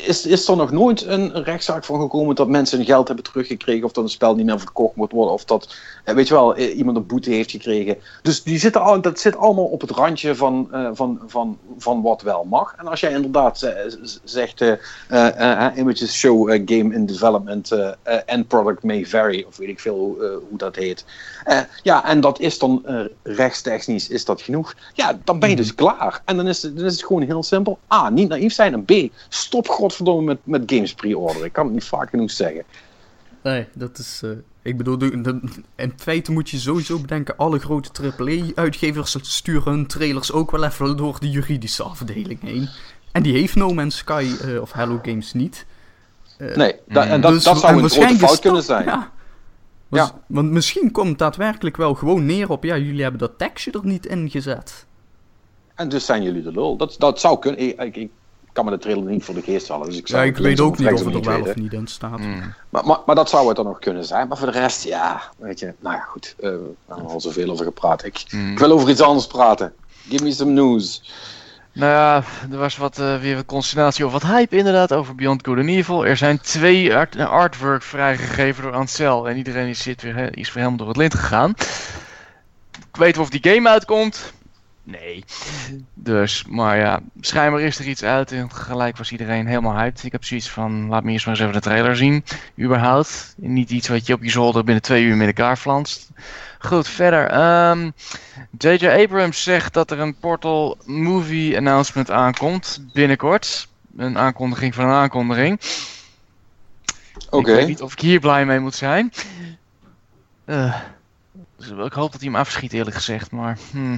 Is, 0.06 0.26
is 0.26 0.48
er 0.48 0.56
nog 0.56 0.72
nooit 0.72 1.06
een 1.06 1.44
rechtszaak 1.44 1.84
van 1.84 2.02
gekomen 2.02 2.36
dat 2.36 2.48
mensen 2.48 2.78
hun 2.78 2.88
geld 2.88 3.08
hebben 3.08 3.26
teruggekregen 3.26 3.84
of 3.84 3.92
dat 3.92 4.04
een 4.04 4.10
spel 4.10 4.36
niet 4.36 4.46
meer 4.46 4.60
verkocht 4.60 4.96
moet 4.96 5.12
worden 5.12 5.34
of 5.34 5.46
dat, 5.46 5.76
weet 6.04 6.28
je 6.28 6.34
wel, 6.34 6.58
iemand 6.58 6.98
een 6.98 7.06
boete 7.06 7.30
heeft 7.30 7.52
gekregen. 7.52 7.98
Dus 8.22 8.44
die 8.44 8.60
zitten 8.60 8.82
al, 8.82 9.02
dat 9.02 9.20
zit 9.20 9.38
allemaal 9.38 9.66
op 9.66 9.82
het 9.82 9.92
randje 9.92 10.36
van, 10.36 10.68
van, 10.94 11.22
van, 11.28 11.58
van 11.78 12.02
wat 12.02 12.22
wel 12.22 12.44
mag. 12.44 12.76
En 12.78 12.88
als 12.88 13.00
jij 13.00 13.12
inderdaad 13.12 13.74
zegt, 14.24 14.64
images 15.76 16.14
show 16.14 16.50
game 16.50 16.94
in 16.94 17.06
development 17.06 17.72
and 18.26 18.48
product 18.48 18.84
may 18.84 19.06
vary, 19.06 19.46
of 19.48 19.58
weet 19.58 19.70
ik 19.70 19.80
veel 19.80 19.96
hoe, 19.96 20.42
hoe 20.50 20.58
dat 20.58 20.76
heet. 20.76 21.06
ja, 21.84 22.06
en 22.06 22.22
dat 22.22 22.40
is 22.40 22.60
dan 22.60 22.86
rechtstechnisch, 23.24 24.10
is 24.10 24.26
dat 24.26 24.42
genoeg? 24.42 24.76
Ja, 24.94 25.20
dan 25.24 25.40
ben 25.40 25.50
je 25.50 25.56
dus 25.56 25.76
klaar. 25.76 26.22
En 26.26 26.36
dan 26.36 26.48
is, 26.48 26.60
dan 26.60 26.86
is 26.86 26.92
het 26.92 27.06
gewoon 27.06 27.22
heel 27.22 27.44
simpel. 27.44 27.80
A, 27.94 28.10
niet 28.10 28.30
naïef 28.30 28.54
zijn. 28.54 28.74
En 28.74 28.86
B, 28.86 29.14
stop 29.30 29.68
godverdomme 29.68 30.24
met, 30.24 30.38
met 30.44 30.64
games 30.66 30.94
pre-orderen. 30.94 31.46
Ik 31.46 31.54
kan 31.54 31.66
het 31.66 31.74
niet 31.74 31.84
vaak 31.84 32.10
genoeg 32.10 32.32
zeggen. 32.32 32.64
Nee, 33.44 33.68
dat 33.74 33.98
is... 33.98 34.22
Uh, 34.24 34.32
ik 34.62 34.78
bedoel, 34.78 34.98
in 35.76 35.94
feite 35.96 36.32
moet 36.32 36.50
je 36.50 36.58
sowieso 36.58 37.00
bedenken... 37.00 37.38
alle 37.38 37.60
grote 37.60 38.14
AAA-uitgevers 38.18 39.18
sturen 39.22 39.72
hun 39.72 39.88
trailers 39.88 40.32
ook 40.32 40.52
wel 40.52 40.64
even 40.64 40.98
door 40.98 41.20
de 41.20 41.30
juridische 41.30 41.84
afdeling 41.84 42.42
heen. 42.42 42.70
En 43.12 43.24
die 43.24 43.34
heeft 43.34 43.56
No 43.56 43.74
Man's 43.74 43.98
Sky 43.98 44.32
uh, 44.46 44.62
of 44.62 44.72
Hello 44.72 45.00
Games 45.02 45.34
niet. 45.34 45.66
Uh, 46.38 46.56
nee, 46.56 46.76
da 46.88 47.08
en 47.08 47.22
dat, 47.22 47.32
dus, 47.32 47.44
dat 47.44 47.60
zou 47.60 47.84
een 47.84 47.90
grote 47.90 48.16
fout 48.16 48.40
kunnen 48.40 48.64
zijn. 48.64 48.86
Ja. 48.86 49.12
ja. 49.90 50.12
Want 50.28 50.52
misschien 50.52 50.92
komt 50.92 51.10
het 51.10 51.18
daadwerkelijk 51.18 51.78
wel 51.78 51.94
gewoon 51.94 52.26
neer 52.26 52.50
op... 52.50 52.64
ja, 52.64 52.78
jullie 52.78 53.02
hebben 53.02 53.20
dat 53.20 53.38
tekstje 53.38 53.72
er 53.72 53.86
niet 53.86 54.06
in 54.06 54.30
gezet. 54.30 54.86
En 55.76 55.90
dus 55.90 56.06
zijn 56.06 56.24
jullie 56.24 56.42
de 56.42 56.52
lul. 56.52 56.78
Dat, 56.78 56.96
dat 56.98 57.20
zou 57.20 57.40
kunnen. 57.40 57.62
Ik, 57.62 57.96
ik, 57.96 58.10
kan 58.58 58.66
me 58.66 58.72
de 58.72 58.78
trailer 58.78 59.12
niet 59.12 59.24
voor 59.24 59.34
de 59.34 59.42
geest 59.42 59.68
halen. 59.68 59.88
Dus 59.88 59.98
ik, 59.98 60.08
zou 60.08 60.22
ja, 60.22 60.28
ik 60.28 60.38
weet 60.38 60.60
ook 60.60 60.78
niet 60.78 60.92
of 60.92 61.06
het 61.06 61.14
er 61.14 61.22
wel 61.22 61.42
of 61.42 61.56
niet 61.56 61.74
in 61.74 61.88
staat. 61.88 62.20
Mm. 62.20 62.54
Maar, 62.70 62.86
maar, 62.86 62.98
maar, 63.06 63.16
dat 63.16 63.30
zou 63.30 63.48
het 63.48 63.56
dan 63.56 63.66
nog 63.66 63.80
kunnen 63.80 64.06
zijn. 64.06 64.28
Maar 64.28 64.38
voor 64.38 64.52
de 64.52 64.60
rest, 64.60 64.84
ja, 64.84 65.22
weet 65.38 65.60
je. 65.60 65.74
Nou 65.80 65.96
ja, 65.96 66.02
goed. 66.02 66.36
Uh, 66.40 66.50
we 66.50 66.74
hebben 66.88 67.08
al 67.08 67.22
zoveel 67.22 67.50
over 67.50 67.66
gepraat. 67.66 68.04
Ik, 68.04 68.24
mm. 68.30 68.52
ik 68.52 68.60
wil 68.60 68.72
over 68.72 68.90
iets 68.90 69.02
anders 69.02 69.28
praten. 69.28 69.74
Give 70.10 70.24
me 70.24 70.32
some 70.32 70.52
news. 70.52 71.12
Nou 71.72 71.92
ja, 71.92 72.24
er 72.52 72.58
was 72.58 72.78
wat, 72.78 73.00
uh, 73.00 73.20
weer 73.20 73.36
wat 73.36 73.46
consternatie 73.46 74.06
of 74.06 74.12
wat 74.12 74.24
hype 74.24 74.58
inderdaad 74.58 74.94
over 74.94 75.16
Beyond 75.16 75.46
Good 75.46 75.58
and 75.58 75.68
Evil. 75.68 76.06
Er 76.06 76.18
zijn 76.18 76.42
twee 76.42 76.96
art 76.96 77.18
artwork 77.18 77.84
vrijgegeven 77.84 78.64
door 78.64 78.74
Ansel 78.74 79.30
en 79.30 79.38
iedereen 79.38 79.68
is, 79.68 79.82
zit 79.82 80.02
weer, 80.02 80.38
is 80.38 80.52
voor 80.52 80.62
hem 80.62 80.78
door 80.78 80.88
het 80.88 80.98
lint 80.98 81.14
gegaan. 81.14 81.54
Ik 82.72 82.98
weet 82.98 83.18
of 83.18 83.30
die 83.30 83.54
game 83.54 83.70
uitkomt. 83.70 84.34
Nee. 84.88 85.24
Dus, 85.94 86.46
maar 86.50 86.78
ja, 86.78 87.00
schijnbaar 87.20 87.62
is 87.62 87.80
er 87.80 87.88
iets 87.88 88.04
uit 88.04 88.32
en 88.32 88.52
gelijk 88.52 88.98
was 88.98 89.12
iedereen 89.12 89.48
helemaal 89.48 89.76
hyped. 89.76 90.04
Ik 90.04 90.12
heb 90.12 90.24
zoiets 90.24 90.50
van, 90.50 90.88
laat 90.88 91.04
me 91.04 91.12
eerst 91.12 91.26
maar 91.26 91.36
eens 91.36 91.44
even 91.44 91.56
de 91.56 91.68
trailer 91.68 91.96
zien, 91.96 92.24
überhaupt. 92.60 93.34
Niet 93.38 93.70
iets 93.70 93.88
wat 93.88 94.08
je 94.08 94.14
op 94.14 94.24
je 94.24 94.30
zolder 94.30 94.64
binnen 94.64 94.84
twee 94.84 95.04
uur 95.04 95.16
met 95.16 95.28
elkaar 95.28 95.58
flanst. 95.58 96.10
Goed, 96.60 96.88
verder. 96.88 97.24
J.J. 98.58 98.86
Ehm, 98.86 99.02
Abrams 99.02 99.44
zegt 99.44 99.74
dat 99.74 99.92
er 99.92 100.00
een 100.00 100.16
Portal 100.16 100.78
movie 100.86 101.58
announcement 101.58 102.12
aankomt 102.12 102.86
binnenkort. 102.94 103.68
Een 103.98 104.18
aankondiging 104.18 104.76
van 104.76 104.86
een 104.86 104.92
aankondiging. 104.92 105.60
Oké. 107.30 107.50
Ik 107.52 107.56
weet 107.56 107.68
niet 107.68 107.82
of 107.82 107.94
ik 107.94 108.00
hier 108.00 108.20
blij 108.20 108.46
mee 108.46 108.60
moet 108.60 108.76
zijn. 108.76 109.14
Uh, 110.46 110.76
dus 111.58 111.70
ik 111.70 111.94
hoop 111.94 112.12
dat 112.12 112.22
hij 112.22 112.30
hem 112.30 112.40
afschiet 112.40 112.74
eerlijk 112.74 112.96
gezegd, 112.96 113.32
maar... 113.32 113.58
Hmm. 113.72 113.98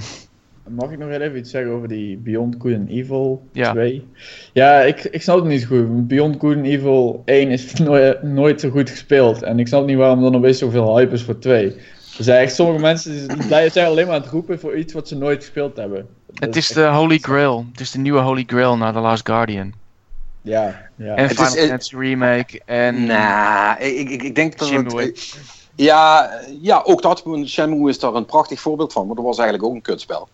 Mag 0.74 0.90
ik 0.90 0.98
nog 0.98 1.10
even 1.10 1.36
iets 1.36 1.50
zeggen 1.50 1.72
over 1.72 1.88
die 1.88 2.16
Beyond 2.16 2.56
Good 2.58 2.74
and 2.74 2.88
Evil 2.88 3.42
2? 3.52 4.08
Ja, 4.52 4.80
ik, 4.80 5.04
ik 5.04 5.22
snap 5.22 5.36
het 5.36 5.44
niet 5.44 5.60
zo 5.60 5.66
goed. 5.66 6.08
Beyond 6.08 6.36
Good 6.38 6.56
and 6.56 6.66
Evil 6.66 7.22
1 7.24 7.50
is 7.50 7.72
nooit, 7.78 8.22
nooit 8.22 8.60
zo 8.60 8.70
goed 8.70 8.90
gespeeld. 8.90 9.42
En 9.42 9.58
ik 9.58 9.66
snap 9.66 9.86
niet 9.86 9.96
waarom 9.96 10.24
er 10.24 10.30
nog 10.30 10.40
best 10.40 10.58
zoveel 10.58 10.96
hype 10.96 11.14
is 11.14 11.22
voor 11.22 11.38
2. 11.38 11.66
Er 12.18 12.24
zijn 12.24 12.42
echt 12.42 12.54
sommige 12.54 12.80
mensen 12.80 13.28
die 13.28 13.70
zijn 13.70 13.86
alleen 13.86 14.06
maar 14.06 14.14
aan 14.14 14.20
het 14.20 14.30
roepen 14.30 14.60
voor 14.60 14.76
iets 14.76 14.92
wat 14.92 15.08
ze 15.08 15.16
nooit 15.16 15.40
gespeeld 15.40 15.76
hebben. 15.76 16.08
het 16.34 16.56
is, 16.56 16.68
de 16.68 16.86
Holy 16.86 17.18
Grail. 17.18 17.66
Het 17.72 17.80
is 17.80 17.90
de 17.90 17.98
nieuwe 17.98 18.20
Holy 18.20 18.44
Grail 18.46 18.76
naar 18.76 18.92
The 18.92 18.98
Last 18.98 19.26
Guardian. 19.26 19.72
Ja, 20.42 20.90
ja. 20.96 21.14
En 21.14 21.28
Final 21.28 21.50
Fantasy 21.50 21.96
Remake 21.96 22.60
en... 22.64 23.04
Nou, 23.06 23.80
ik, 23.80 24.10
ik, 24.10 24.22
ik 24.22 24.34
denk 24.34 24.58
dat 24.58 24.92
het... 24.92 25.38
Ja, 25.74 26.30
ja, 26.60 26.82
ook 26.84 27.02
dat. 27.02 27.24
Shenmue 27.44 27.88
is 27.88 27.98
daar 27.98 28.14
een 28.14 28.24
prachtig 28.24 28.60
voorbeeld 28.60 28.92
van. 28.92 29.06
Maar 29.06 29.16
dat 29.16 29.24
was 29.24 29.38
eigenlijk 29.38 29.68
ook 29.68 29.74
een 29.74 29.82
kutspel. 29.82 30.28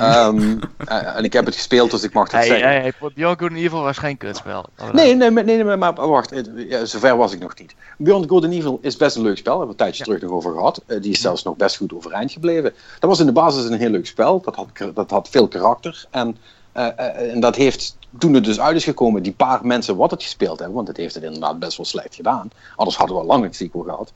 Um, 0.00 0.60
en 0.86 1.24
ik 1.24 1.32
heb 1.32 1.46
het 1.46 1.54
gespeeld, 1.54 1.90
dus 1.90 2.02
ik 2.02 2.12
mag 2.12 2.22
het 2.22 2.32
hey, 2.32 2.46
zeggen. 2.46 2.68
Hey, 2.68 2.80
hey, 2.80 3.10
Beyond 3.14 3.38
Good 3.38 3.50
and 3.50 3.58
Evil 3.58 3.82
was 3.82 3.98
geen 3.98 4.16
kutspel. 4.16 4.64
Nee, 4.92 5.14
nee, 5.14 5.30
nee, 5.30 5.44
nee, 5.44 5.76
maar, 5.76 5.94
wacht. 5.94 6.42
Ja, 6.56 6.84
zover 6.84 7.16
was 7.16 7.32
ik 7.32 7.40
nog 7.40 7.58
niet. 7.58 7.74
Beyond 7.96 8.28
Good 8.28 8.44
and 8.44 8.52
Evil 8.52 8.78
is 8.82 8.96
best 8.96 9.16
een 9.16 9.22
leuk 9.22 9.36
spel. 9.36 9.58
Daar 9.58 9.66
hebben 9.66 9.76
we 9.76 9.84
een 9.84 9.90
tijdje 9.90 10.04
terug 10.04 10.20
nog 10.20 10.30
over 10.30 10.52
gehad. 10.52 10.82
Uh, 10.86 11.02
die 11.02 11.12
is 11.12 11.20
zelfs 11.20 11.42
nog 11.42 11.56
best 11.56 11.76
goed 11.76 11.94
overeind 11.94 12.32
gebleven. 12.32 12.74
Dat 12.98 13.10
was 13.10 13.20
in 13.20 13.26
de 13.26 13.32
basis 13.32 13.64
een 13.64 13.78
heel 13.78 13.90
leuk 13.90 14.06
spel. 14.06 14.40
Dat 14.40 14.54
had, 14.54 14.68
dat 14.94 15.10
had 15.10 15.28
veel 15.28 15.48
karakter. 15.48 16.06
En, 16.10 16.36
uh, 16.76 16.86
uh, 16.98 17.32
en 17.32 17.40
dat 17.40 17.56
heeft 17.56 17.96
toen 18.18 18.34
het 18.34 18.44
dus 18.44 18.60
uit 18.60 18.76
is 18.76 18.84
gekomen, 18.84 19.22
die 19.22 19.32
paar 19.32 19.66
mensen 19.66 19.96
wat 19.96 20.10
het 20.10 20.22
gespeeld 20.22 20.58
hebben, 20.58 20.76
want 20.76 20.88
het 20.88 20.96
heeft 20.96 21.14
het 21.14 21.24
inderdaad 21.24 21.58
best 21.58 21.76
wel 21.76 21.86
slecht 21.86 22.14
gedaan. 22.14 22.50
Anders 22.76 22.96
hadden 22.96 23.16
we 23.16 23.22
al 23.22 23.28
lang 23.28 23.44
een 23.44 23.54
sequel 23.54 23.82
gehad. 23.82 24.12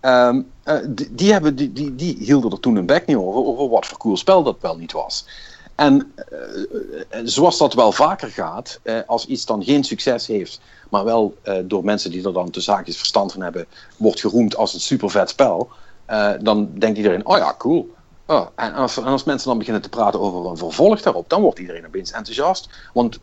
Ehm, 0.00 0.40
eh, 0.62 0.76
die, 0.88 1.14
die, 1.14 1.32
hebben, 1.32 1.56
die, 1.56 1.72
die, 1.72 1.94
die 1.94 2.16
hielden 2.18 2.50
er 2.50 2.60
toen 2.60 2.76
een 2.76 2.86
bek 2.86 3.06
niet 3.06 3.16
over, 3.16 3.44
over 3.44 3.68
wat 3.68 3.86
voor 3.86 3.98
cool 3.98 4.16
spel 4.16 4.42
dat 4.42 4.56
wel 4.60 4.76
niet 4.76 4.92
was. 4.92 5.26
En 5.74 6.12
uh, 6.32 7.20
zoals 7.24 7.58
dat 7.58 7.74
wel 7.74 7.92
vaker 7.92 8.28
gaat, 8.28 8.80
uh, 8.82 8.98
als 9.06 9.26
iets 9.26 9.46
dan 9.46 9.64
geen 9.64 9.84
succes 9.84 10.26
heeft, 10.26 10.60
maar 10.90 11.04
wel 11.04 11.36
door 11.64 11.84
mensen 11.84 12.10
die 12.10 12.24
er 12.24 12.32
dan 12.32 12.50
te 12.50 12.60
zaakjes 12.60 12.96
verstand 12.96 13.32
van 13.32 13.42
hebben, 13.42 13.66
wordt 13.96 14.20
geroemd 14.20 14.56
als 14.56 14.74
een 14.74 14.80
super 14.80 15.10
vet 15.10 15.28
spel, 15.28 15.68
dan 16.40 16.70
denkt 16.78 16.96
iedereen, 16.96 17.26
oh 17.26 17.36
ja, 17.36 17.54
cool. 17.58 17.94
Oh, 18.26 18.46
en 18.54 18.74
als, 18.74 19.02
als, 19.04 19.24
mensen 19.24 19.48
dan 19.48 19.58
beginnen 19.58 19.82
te 19.82 19.88
praten 19.88 20.20
over 20.20 20.50
een 20.50 20.56
vervolg 20.56 21.02
daarop, 21.02 21.28
dan 21.28 21.42
wordt 21.42 21.58
iedereen 21.58 21.86
opeens 21.86 22.10
enthousiast. 22.10 22.68
Want 22.92 23.18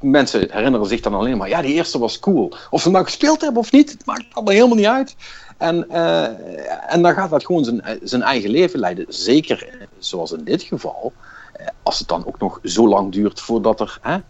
mensen 0.00 0.48
herinneren 0.50 0.86
zich 0.86 1.00
dan 1.00 1.14
alleen 1.14 1.36
maar, 1.36 1.48
ja, 1.48 1.62
die 1.62 1.74
eerste 1.74 1.98
was 1.98 2.18
cool. 2.18 2.52
Of 2.70 2.82
ze 2.82 2.90
nou 2.90 3.04
gespeeld 3.04 3.40
hebben 3.40 3.60
of 3.60 3.72
niet, 3.72 3.90
het 3.90 4.06
maakt 4.06 4.24
allemaal 4.32 4.54
helemaal 4.54 4.76
niet 4.76 4.86
uit. 4.86 5.16
En, 5.56 5.86
uh, 5.90 6.92
en 6.92 7.02
dan 7.02 7.14
gaat 7.14 7.30
dat 7.30 7.46
gewoon 7.46 7.64
zijn, 7.64 7.82
zijn 8.02 8.22
eigen 8.22 8.50
leven 8.50 8.78
leiden. 8.78 9.04
Zeker 9.08 9.88
zoals 9.98 10.32
in 10.32 10.44
dit 10.44 10.62
geval, 10.62 11.12
eh, 11.52 11.66
als 11.82 11.98
het 11.98 12.08
dan 12.08 12.26
ook 12.26 12.38
nog 12.38 12.58
zo 12.62 12.88
lang 12.88 13.12
duurt 13.12 13.40
voordat 13.40 13.80
er. 13.80 13.98
Hè, 14.02 14.14
eh, 14.14 14.20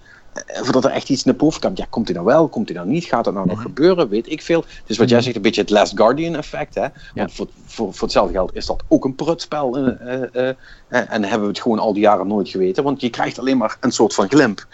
voordat 0.46 0.84
er 0.84 0.90
echt 0.90 1.08
iets 1.08 1.24
naar 1.24 1.36
boven 1.36 1.60
komt. 1.60 1.78
Ja, 1.78 1.86
komt 1.90 2.06
hij 2.06 2.16
nou 2.16 2.28
wel? 2.28 2.48
Komt 2.48 2.68
hij 2.68 2.76
nou 2.76 2.88
niet? 2.88 3.04
Gaat 3.04 3.24
dat 3.24 3.34
nou 3.34 3.46
nog 3.46 3.56
mhm. 3.56 3.66
gebeuren? 3.66 4.08
Weet 4.08 4.30
ik 4.30 4.42
veel. 4.42 4.64
Dus 4.86 4.98
wat 4.98 5.08
jij 5.08 5.16
mhm. 5.16 5.24
zegt, 5.24 5.36
een 5.36 5.42
beetje 5.42 5.60
het 5.60 5.70
Last 5.70 5.96
Guardian 5.96 6.36
effect. 6.36 6.74
Hè? 6.74 6.86
Want 7.14 7.32
voor, 7.32 7.48
voor, 7.66 7.94
voor 7.94 8.02
hetzelfde 8.02 8.32
geld 8.32 8.54
is 8.54 8.66
dat 8.66 8.82
ook 8.88 9.04
een 9.04 9.14
prutspel. 9.14 9.78
Uh, 9.78 9.88
uh, 10.32 10.48
en 10.88 11.24
hebben 11.24 11.40
we 11.40 11.46
het 11.46 11.60
gewoon 11.60 11.78
al 11.78 11.92
die 11.92 12.02
jaren 12.02 12.26
nooit 12.26 12.48
geweten. 12.48 12.84
Want 12.84 13.00
je 13.00 13.10
krijgt 13.10 13.38
alleen 13.38 13.56
maar 13.56 13.76
een 13.80 13.92
soort 13.92 14.14
van 14.14 14.28
glimp. 14.28 14.66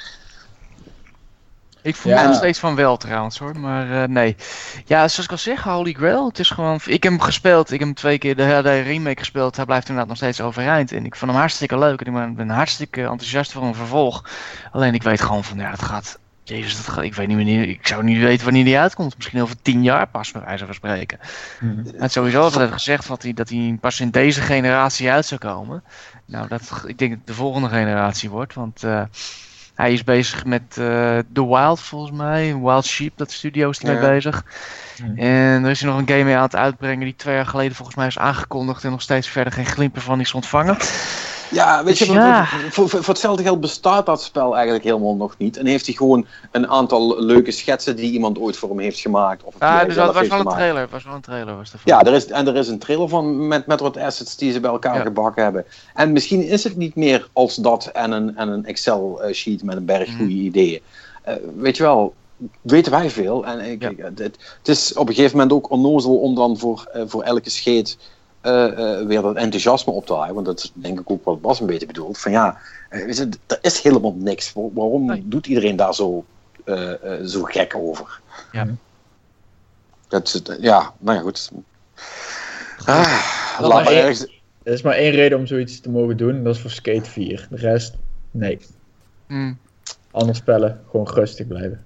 Ik 1.85 1.97
voel 1.97 2.12
ja. 2.12 2.23
me 2.23 2.27
nog 2.27 2.36
steeds 2.36 2.59
van 2.59 2.74
wel 2.74 2.97
trouwens 2.97 3.39
hoor, 3.39 3.59
maar 3.59 3.86
uh, 3.86 4.02
nee. 4.02 4.36
Ja, 4.85 5.09
zoals 5.09 5.24
ik 5.24 5.31
al 5.31 5.39
zeg, 5.39 5.62
Holy 5.62 5.93
Grail, 5.93 6.27
het 6.28 6.39
is 6.39 6.51
gewoon... 6.51 6.81
Ik 6.85 7.02
heb 7.02 7.12
hem 7.12 7.20
gespeeld, 7.20 7.70
ik 7.70 7.78
heb 7.78 7.89
hem 7.89 7.97
twee 7.97 8.19
keer 8.19 8.36
de 8.36 8.43
hele 8.43 8.81
remake 8.81 9.19
gespeeld. 9.19 9.56
Hij 9.56 9.65
blijft 9.65 9.89
inderdaad 9.89 10.09
nog 10.09 10.16
steeds 10.16 10.40
overeind. 10.40 10.93
En 10.93 11.05
ik 11.05 11.15
vond 11.15 11.31
hem 11.31 11.40
hartstikke 11.40 11.78
leuk 11.78 12.01
en 12.01 12.16
ik 12.16 12.36
ben, 12.36 12.48
hartstikke 12.48 13.01
enthousiast 13.01 13.52
voor 13.52 13.62
een 13.62 13.74
vervolg. 13.74 14.24
Alleen 14.73 14.94
ik 14.94 15.02
weet 15.02 15.20
gewoon 15.20 15.44
van, 15.44 15.59
ja, 15.59 15.70
het 15.70 15.82
gaat... 15.82 16.19
Jezus, 16.43 16.77
dat 16.77 16.89
gaat, 16.89 17.05
ik 17.05 17.15
weet 17.15 17.27
niet 17.27 17.36
wanneer, 17.36 17.69
ik 17.69 17.86
zou 17.86 18.05
niet 18.05 18.19
weten 18.19 18.44
wanneer 18.44 18.65
die 18.65 18.78
uitkomt. 18.78 19.16
Misschien 19.16 19.43
over 19.43 19.62
tien 19.62 19.82
jaar 19.82 20.06
pas, 20.06 20.32
bij 20.32 20.43
wijze 20.44 20.65
van 20.65 20.74
spreken. 20.74 21.19
Mm. 21.61 21.82
Hij 21.85 21.94
had 21.98 22.12
sowieso 22.12 22.43
altijd 22.43 22.73
gezegd 22.73 23.09
dat 23.09 23.23
hij, 23.23 23.32
dat 23.32 23.48
hij 23.48 23.78
pas 23.81 24.01
in 24.01 24.11
deze 24.11 24.40
generatie 24.40 25.11
uit 25.11 25.27
zou 25.27 25.40
komen. 25.40 25.82
Nou, 26.24 26.48
dat, 26.48 26.82
ik 26.86 26.98
denk 26.98 27.11
dat 27.11 27.19
het 27.19 27.28
de 27.28 27.35
volgende 27.35 27.69
generatie 27.69 28.31
wordt, 28.31 28.55
want... 28.55 28.82
Uh, 28.85 29.02
hij 29.74 29.92
is 29.92 30.05
bezig 30.05 30.44
met 30.44 30.76
uh, 30.78 31.18
The 31.32 31.46
Wild, 31.46 31.80
volgens 31.80 32.12
mij. 32.12 32.56
Wild 32.56 32.84
Sheep, 32.84 33.12
dat 33.16 33.30
studio 33.30 33.70
is 33.70 33.82
hij 33.82 33.92
mee 33.92 34.09
bezig. 34.10 34.44
En 35.16 35.64
er 35.64 35.70
is 35.70 35.80
hij 35.80 35.90
nog 35.90 35.98
een 35.98 36.09
game 36.09 36.24
mee 36.24 36.36
aan 36.36 36.42
het 36.42 36.56
uitbrengen 36.56 37.05
die 37.05 37.16
twee 37.16 37.34
jaar 37.34 37.46
geleden 37.46 37.76
volgens 37.76 37.96
mij 37.96 38.06
is 38.06 38.18
aangekondigd 38.18 38.84
en 38.84 38.90
nog 38.90 39.02
steeds 39.02 39.28
verder 39.28 39.52
geen 39.52 39.66
glimpen 39.66 40.02
van 40.02 40.20
is 40.20 40.34
ontvangen. 40.34 40.76
Ja, 41.50 41.84
weet 41.84 41.98
je, 41.98 42.12
ja. 42.12 42.46
Voor, 42.70 42.88
voor, 42.88 43.04
hetzelfde 43.06 43.42
geld 43.42 43.60
bestaat 43.60 44.06
dat 44.06 44.22
spel 44.22 44.54
eigenlijk 44.54 44.84
helemaal 44.84 45.14
nog 45.14 45.34
niet. 45.38 45.56
En 45.56 45.66
heeft 45.66 45.86
hij 45.86 45.94
gewoon 45.94 46.26
een 46.50 46.68
aantal 46.68 47.22
leuke 47.24 47.50
schetsen 47.50 47.96
die 47.96 48.12
iemand 48.12 48.38
ooit 48.38 48.56
voor 48.56 48.68
hem 48.68 48.78
heeft 48.78 48.98
gemaakt. 48.98 49.42
Of 49.42 49.54
ja, 49.60 49.84
dus 49.84 49.94
dat 49.94 50.14
was 50.14 50.28
wel 50.28 50.38
een 50.38 50.46
trailer. 50.46 50.88
Was 50.90 51.04
wel 51.04 51.14
een 51.14 51.20
trailer 51.20 51.56
was 51.56 51.72
ja, 51.84 52.02
er 52.02 52.12
is, 52.12 52.26
en 52.26 52.46
er 52.46 52.56
is 52.56 52.68
een 52.68 52.78
trailer 52.78 53.08
van 53.08 53.48
met, 53.48 53.66
met 53.66 53.80
wat 53.80 53.96
assets 53.96 54.36
die 54.36 54.52
ze 54.52 54.60
bij 54.60 54.70
elkaar 54.70 55.00
gebakken 55.00 55.42
hebben. 55.42 55.64
En 55.94 56.12
misschien 56.12 56.42
is 56.42 56.64
het 56.64 56.76
niet 56.76 56.94
meer 56.94 57.28
als 57.32 57.54
dat 57.54 57.86
en 57.86 58.12
een, 58.12 58.36
en 58.36 58.48
een 58.48 58.64
Excel-sheet 58.64 59.62
met 59.62 59.76
een 59.76 59.84
berg 59.84 60.16
goede 60.16 60.34
mm. 60.34 60.40
ideeën. 60.40 60.80
Uh, 61.28 61.34
weet 61.56 61.76
je 61.76 61.82
wel, 61.82 62.14
weten 62.60 62.92
wij 62.92 63.10
veel. 63.10 63.46
En 63.46 63.60
ik, 63.60 63.82
het, 63.96 64.18
het, 64.18 64.68
is 64.68 64.92
op 64.92 65.08
een 65.08 65.14
gegeven 65.14 65.36
moment 65.36 65.52
ook 65.52 65.70
onnozel 65.70 66.16
om 66.16 66.34
dan 66.34 66.58
voor, 66.58 66.90
uh, 66.96 67.02
voor 67.06 67.22
elke 67.22 67.50
scheet 67.50 67.96
weer 69.06 69.22
dat 69.22 69.36
enthousiasme 69.36 69.92
op 69.92 70.06
te 70.06 70.14
halen. 70.14 70.34
Want 70.34 70.46
dat 70.46 70.58
is 70.58 70.72
denk 70.74 71.00
ik 71.00 71.10
ook 71.10 71.24
wat 71.24 71.40
Bas 71.40 71.60
een 71.60 71.66
beetje 71.66 71.86
bedoeld. 71.86 72.18
Van 72.18 72.32
ja, 72.32 72.58
uh, 72.90 73.20
er 73.46 73.58
is 73.60 73.80
helemaal 73.82 74.14
niks. 74.18 74.52
Waarom 74.52 75.22
doet 75.28 75.46
iedereen 75.46 75.76
daar 75.76 75.94
zo 75.94 76.24
eh, 76.64 76.92
eh, 76.92 77.24
zo 77.24 77.42
gek 77.42 77.74
over. 77.76 78.20
Ja. 78.52 78.66
Dat, 80.08 80.42
ja, 80.60 80.92
nou 80.98 81.16
ja, 81.16 81.22
goed. 81.22 81.50
Ah, 82.84 83.58
Dat 83.58 83.68
laat 83.68 83.84
maar 83.84 83.84
maar 83.84 83.92
ergens, 83.92 84.26
Er 84.62 84.72
is 84.72 84.82
maar 84.82 84.94
één 84.94 85.10
reden 85.10 85.38
om 85.38 85.46
zoiets 85.46 85.80
te 85.80 85.90
mogen 85.90 86.16
doen. 86.16 86.34
en 86.34 86.44
Dat 86.44 86.54
is 86.54 86.60
voor 86.60 86.70
Skate 86.70 87.10
4. 87.10 87.46
De 87.50 87.56
rest, 87.56 87.94
nee. 88.30 88.58
Hmm. 89.26 89.58
Andere 90.10 90.36
spellen, 90.36 90.80
gewoon 90.90 91.08
rustig 91.08 91.46
blijven. 91.46 91.84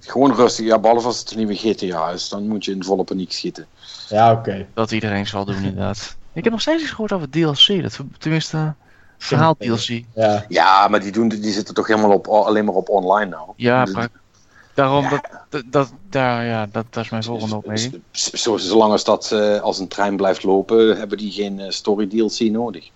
Gewoon 0.00 0.34
rustig. 0.34 0.66
Ja, 0.66 0.78
behalve 0.78 1.06
als 1.06 1.18
het 1.18 1.30
een 1.30 1.36
nieuwe 1.36 1.54
GTA 1.56 2.10
is, 2.10 2.28
dan 2.28 2.48
moet 2.48 2.64
je 2.64 2.72
in 2.72 2.84
volle 2.84 3.04
paniek 3.04 3.32
schieten. 3.32 3.66
Ja, 4.08 4.32
oké. 4.32 4.66
Dat 4.74 4.90
iedereen 4.90 5.26
zal 5.26 5.44
doen, 5.44 5.56
inderdaad. 5.56 6.16
Ik 6.32 6.44
heb 6.44 6.52
nog 6.52 6.62
steeds 6.62 6.82
iets 6.82 6.90
gehoord 6.90 7.12
over 7.12 7.30
DLC. 7.30 7.82
Dat, 7.82 7.98
tenminste, 8.18 8.74
verhaal 9.18 9.54
DLC. 9.58 10.02
Ja, 10.14 10.44
Ja, 10.48 10.88
maar 10.88 11.00
die, 11.00 11.12
doen, 11.12 11.28
die 11.28 11.52
zitten 11.52 11.74
toch 11.74 11.86
helemaal 11.86 12.12
op, 12.12 12.26
alleen 12.28 12.64
maar 12.64 12.74
op 12.74 12.88
online 12.88 13.30
nou. 13.30 13.50
Ja, 13.56 13.84
Dus- 13.84 14.06
daarom, 14.74 15.02
Ja. 15.04 15.22
dat, 15.50 15.62
dat, 15.66 15.92
daar, 16.10 16.44
ja, 16.44 16.66
dat, 16.72 16.84
dat 16.90 17.04
is 17.04 17.10
mijn 17.10 17.22
volgende 17.22 17.56
opmerking. 17.56 18.00
Z- 18.10 18.28
Zo, 18.32 18.56
zolang 18.56 18.92
als 18.92 19.04
dat 19.04 19.32
eh, 19.32 19.60
als 19.60 19.78
een 19.78 19.88
trein 19.88 20.16
blijft 20.16 20.42
lopen, 20.42 20.96
hebben 20.96 21.18
die 21.18 21.32
geen 21.32 21.60
eh, 21.60 21.70
story 21.70 22.06
DLC 22.06 22.40
nodig. 22.40 22.88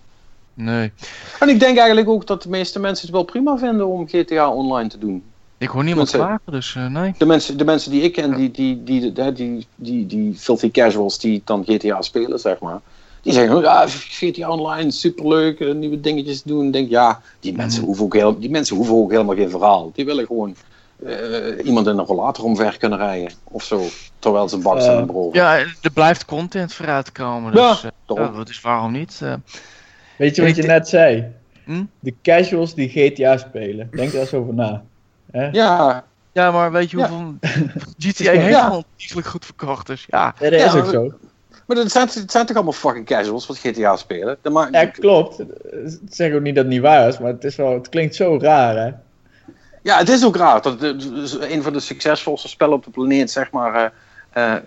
Nee, 0.53 0.91
En 1.39 1.49
ik 1.49 1.59
denk 1.59 1.77
eigenlijk 1.77 2.09
ook 2.09 2.27
dat 2.27 2.43
de 2.43 2.49
meeste 2.49 2.79
mensen 2.79 3.05
het 3.05 3.15
wel 3.15 3.23
prima 3.23 3.57
vinden 3.57 3.87
om 3.87 4.07
GTA 4.07 4.49
online 4.49 4.89
te 4.89 4.97
doen. 4.97 5.23
Ik 5.61 5.69
hoor 5.69 5.83
niemand 5.83 6.09
klagen, 6.11 6.51
dus 6.51 6.75
eh, 6.75 6.87
nee. 6.87 7.13
De 7.17 7.25
mensen, 7.25 7.57
de 7.57 7.65
mensen 7.65 7.91
die 7.91 8.01
ik 8.01 8.13
ken, 8.13 8.35
die, 8.35 8.51
die, 8.51 8.83
die, 8.83 9.11
die, 9.11 9.31
die, 9.33 9.67
die, 9.75 10.05
die 10.05 10.33
filthy 10.35 10.71
casuals 10.71 11.19
die 11.19 11.41
dan 11.45 11.63
GTA 11.65 12.01
spelen, 12.01 12.39
zeg 12.39 12.59
maar. 12.59 12.79
Die 13.21 13.33
zeggen, 13.33 13.61
ja, 13.61 13.85
GTA 13.87 14.49
Online, 14.49 14.91
superleuk, 14.91 15.59
eh, 15.59 15.73
nieuwe 15.73 15.99
dingetjes 15.99 16.43
doen. 16.43 16.65
Ik 16.65 16.73
denk, 16.73 16.89
ja, 16.89 17.21
die 17.39 17.53
mensen, 17.55 17.81
Mm. 17.81 17.85
hoeven 17.87 18.05
ook 18.05 18.13
heel, 18.13 18.39
die 18.39 18.49
mensen 18.49 18.75
hoeven 18.75 18.95
ook 18.95 19.11
helemaal 19.11 19.35
geen 19.35 19.49
verhaal. 19.49 19.91
Die 19.95 20.05
willen 20.05 20.25
gewoon 20.25 20.55
eh, 21.05 21.65
iemand 21.65 21.87
in 21.87 21.97
een 21.97 22.05
rollator 22.05 22.45
omver 22.45 22.77
kunnen 22.77 22.97
rijden. 22.97 23.31
Of 23.43 23.63
zo, 23.63 23.83
terwijl 24.19 24.49
ze 24.49 24.57
bak 24.57 24.81
zijn 24.81 24.97
en 24.97 25.05
brood. 25.05 25.33
Ja, 25.33 25.57
er 25.57 25.91
blijft 25.93 26.25
content 26.25 26.73
vooruit 26.73 27.11
komen, 27.11 27.53
Ja, 27.53 27.69
dus 27.69 27.81
ja, 28.07 28.43
dus 28.43 28.61
waarom 28.61 28.91
niet? 28.91 29.19
Eh, 29.23 29.33
Weet 30.17 30.35
je 30.35 30.41
wat 30.41 30.55
je 30.55 30.63
net 30.63 30.87
zei? 30.87 31.25
Hm? 31.63 31.83
De 31.99 32.13
casuals 32.21 32.73
die 32.73 32.89
GTA 32.89 33.37
spelen. 33.37 33.89
Denk 33.91 34.11
daar 34.11 34.21
eens 34.21 34.33
over 34.33 34.53
na. 34.53 34.83
Ja, 35.51 36.03
ja, 36.31 36.51
maar 36.51 36.71
weet 36.71 36.91
je 36.91 36.97
Ja. 36.97 37.07
hoeveel... 37.09 37.35
GTA 37.97 38.31
heeft 38.31 38.49
Ja. 38.49 38.63
gewoon 38.63 38.83
ontiegelijk 38.91 39.27
goed 39.27 39.45
verkocht, 39.45 39.87
dus 39.87 40.05
ja. 40.09 40.35
Ja, 40.39 40.49
dat 40.49 40.59
Ja, 40.59 40.65
is 40.65 40.73
ook 40.73 40.89
zo. 40.89 41.11
maar 41.67 41.77
het 41.77 41.91
zijn, 41.91 42.07
het 42.13 42.31
zijn 42.31 42.45
toch 42.45 42.55
allemaal 42.55 42.73
fucking 42.73 43.05
casuals 43.05 43.47
wat 43.47 43.57
GTA 43.57 43.95
spelen? 43.95 44.37
Dat 44.41 44.53
maakt, 44.53 44.73
Ja, 44.73 44.85
klopt. 44.85 45.39
Ik 45.39 45.99
zeg 46.09 46.33
ook 46.33 46.41
niet 46.41 46.55
dat 46.55 46.63
het 46.63 46.73
niet 46.73 46.81
waar 46.81 47.07
is, 47.07 47.19
maar 47.19 47.31
het, 47.31 47.43
is 47.43 47.55
wel, 47.55 47.73
het 47.73 47.89
klinkt 47.89 48.15
zo 48.15 48.37
raar, 48.41 48.75
hè? 48.75 48.91
Ja, 49.83 49.97
het 49.97 50.09
is 50.09 50.25
ook 50.25 50.35
raar. 50.35 50.61
Dat 50.61 50.81
het 50.81 51.03
is 51.03 51.33
een 51.33 51.63
van 51.63 51.73
de 51.73 51.79
succesvolste 51.79 52.47
spellen 52.47 52.73
op 52.75 52.83
de 52.83 52.91
planeet, 52.91 53.31
zeg 53.31 53.51
maar, 53.51 53.93
eh, 54.31 54.53
eh, 54.53 54.61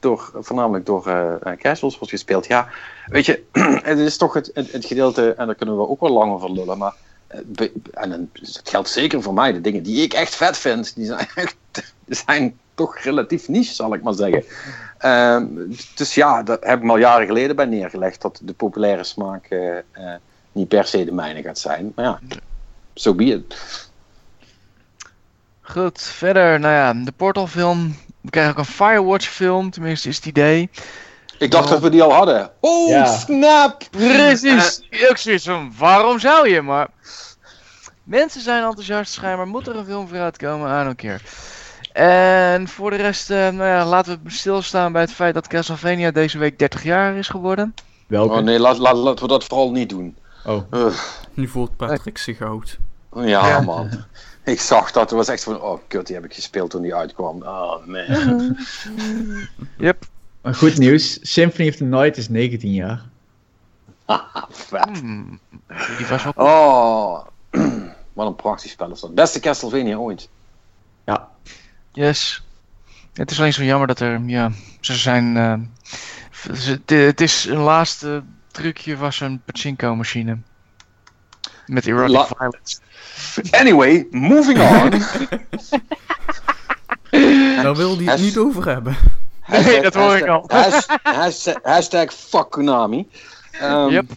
door, 0.00 0.30
voornamelijk 0.34 0.86
door 0.86 1.06
eh 1.06 1.34
eh, 1.42 1.58
casuals 1.58 1.94
wordt 1.98 2.12
gespeeld. 2.12 2.46
Ja, 2.46 2.68
weet 3.06 3.26
je, 3.26 3.42
het 3.82 3.98
is 3.98 4.16
toch 4.16 4.34
het, 4.34 4.50
het, 4.54 4.72
het 4.72 4.84
gedeelte, 4.84 5.34
en 5.34 5.46
daar 5.46 5.54
kunnen 5.54 5.76
we 5.76 5.88
ook 5.88 6.00
wel 6.00 6.10
lang 6.12 6.32
over 6.32 6.52
lullen, 6.52 6.78
maar 6.78 6.94
en 7.92 8.30
dat 8.32 8.60
geldt 8.64 8.88
zeker 8.88 9.22
voor 9.22 9.34
mij, 9.34 9.52
de 9.52 9.60
dingen 9.60 9.82
die 9.82 10.02
ik 10.02 10.12
echt 10.12 10.34
vet 10.34 10.58
vind, 10.58 10.94
die 10.94 11.06
zijn, 11.06 11.28
echt, 11.34 11.56
zijn 12.06 12.58
toch 12.74 12.98
relatief 12.98 13.48
niche, 13.48 13.74
zal 13.74 13.94
ik 13.94 14.02
maar 14.02 14.14
zeggen. 14.14 14.44
Ehm, 14.98 15.46
dus 15.94 16.14
ja, 16.14 16.42
daar 16.42 16.58
heb 16.60 16.82
ik 16.82 16.90
al 16.90 16.96
jaren 16.96 17.26
geleden 17.26 17.56
bij 17.56 17.64
neergelegd, 17.64 18.22
dat 18.22 18.40
de 18.42 18.52
populaire 18.52 19.04
smaak 19.04 19.46
eh, 19.46 19.78
eh, 19.78 19.82
niet 20.52 20.68
per 20.68 20.84
se 20.84 21.04
de 21.04 21.12
mijne 21.12 21.42
gaat 21.42 21.58
zijn. 21.58 21.92
Maar 21.94 22.04
ja, 22.04 22.20
zo 22.94 23.14
be 23.14 23.24
it. 23.24 23.56
Goed, 25.60 26.02
verder, 26.02 26.60
nou 26.60 26.74
ja, 26.74 27.04
de 27.04 27.12
Portal 27.12 27.46
film. 27.46 27.96
We 28.20 28.30
krijgen 28.30 28.52
ook 28.52 28.58
een 28.58 28.64
Firewatch 28.64 29.28
film, 29.28 29.70
tenminste 29.70 30.08
is 30.08 30.16
het 30.16 30.26
idee. 30.26 30.70
Ik 31.42 31.50
dacht 31.50 31.68
dat 31.68 31.80
we 31.80 31.90
die 31.90 32.02
al 32.02 32.12
hadden. 32.12 32.50
Oh, 32.60 32.88
Ja. 32.88 33.06
snap! 33.06 33.82
Precies. 33.90 34.82
Ook 35.10 35.16
zoiets 35.16 35.44
van, 35.44 35.72
waarom 35.78 36.18
zou 36.18 36.48
je? 36.48 36.62
Maar 36.62 36.88
mensen 38.04 38.40
zijn 38.40 38.64
enthousiast, 38.64 39.12
schijnbaar 39.12 39.46
moet 39.46 39.66
er 39.66 39.76
een 39.76 39.84
film 39.84 40.08
voor 40.08 40.18
uitkomen, 40.18 40.80
I 40.80 40.84
don't 40.84 40.96
care. 40.96 41.20
En 41.92 42.68
voor 42.68 42.90
de 42.90 42.96
rest, 42.96 43.30
eh, 43.30 43.36
nou 43.38 43.64
ja, 43.64 43.84
laten 43.84 44.20
we 44.24 44.30
stilstaan 44.30 44.92
bij 44.92 45.00
het 45.02 45.12
feit 45.12 45.34
dat 45.34 45.46
Castlevania 45.46 46.10
deze 46.10 46.38
week 46.38 46.58
30 46.58 46.82
jaar 46.82 47.14
is 47.16 47.28
geworden. 47.28 47.74
Welke? 48.06 48.34
Oh 48.34 48.40
nee, 48.40 48.58
laat, 48.58 48.78
laat, 48.78 48.96
laten 48.96 49.22
we 49.24 49.30
dat 49.30 49.44
vooral 49.44 49.70
niet 49.70 49.88
doen. 49.88 50.16
Oh. 50.46 50.62
Nu 51.34 51.48
voelt 51.48 51.76
Patrick 51.76 52.18
zich 52.18 52.40
oud. 52.40 52.78
ja, 53.14 53.22
Ja. 53.48 53.60
man. 53.60 53.90
Ik 54.44 54.60
zag 54.60 54.90
dat, 54.92 55.02
het 55.02 55.10
was 55.18 55.28
echt 55.28 55.42
van, 55.42 55.60
oh 55.60 55.78
kut, 55.88 56.06
die 56.06 56.16
heb 56.16 56.24
ik 56.24 56.34
gespeeld 56.34 56.70
toen 56.70 56.82
die 56.82 56.94
uitkwam. 56.94 57.42
Oh 57.42 57.86
man. 57.86 58.56
Yep. 59.78 60.04
Maar 60.42 60.54
goed 60.54 60.78
nieuws, 60.78 61.18
Symphony 61.22 61.68
of 61.68 61.74
the 61.76 61.84
Night 61.84 62.16
is 62.16 62.28
19 62.28 62.72
jaar. 62.72 63.02
Vet. 64.50 64.98
Hmm. 64.98 65.40
Die 65.98 66.06
was 66.06 66.24
wel 66.24 66.32
Oh, 66.36 67.26
wat 68.12 68.26
een 68.26 68.36
prachtig 68.36 68.70
spel 68.70 68.90
is 68.90 69.00
dat. 69.00 69.14
Beste 69.14 69.40
Castlevania 69.40 69.96
ooit. 69.96 70.28
Ja. 71.06 71.28
Yes. 71.92 72.42
Het 73.12 73.30
is 73.30 73.38
alleen 73.38 73.52
zo 73.52 73.62
jammer 73.64 73.86
dat 73.86 74.00
er, 74.00 74.20
ja, 74.26 74.50
ze 74.80 74.94
zijn. 74.96 75.36
eh, 75.36 75.54
ze- 76.54 76.70
het- 76.70 76.90
het 76.90 77.20
is 77.20 77.44
een 77.44 77.56
laatste 77.58 78.22
trucje 78.50 78.96
was 78.96 79.20
een 79.20 79.42
pachinko 79.44 79.96
machine. 79.96 80.38
Met 81.66 81.86
erotic 81.86 82.10
La- 82.16 82.26
violence. 82.26 82.78
Anyway, 83.50 84.06
moving 84.10 84.58
on. 84.60 84.90
Daar 87.62 87.76
wil 87.82 87.96
hij 87.96 88.04
het 88.04 88.20
niet 88.20 88.38
over 88.38 88.66
hebben. 88.68 88.96
Nee, 89.64 89.80
dat 89.80 89.94
hoor 89.94 90.16
ik 90.16 90.26
al. 90.26 90.44
Hashtag, 90.46 90.98
hashtag, 91.02 91.58
hashtag 91.62 92.12
fuck 92.12 92.50
Konami. 92.50 93.08
Ehm, 93.52 93.88
Yep. 93.88 94.10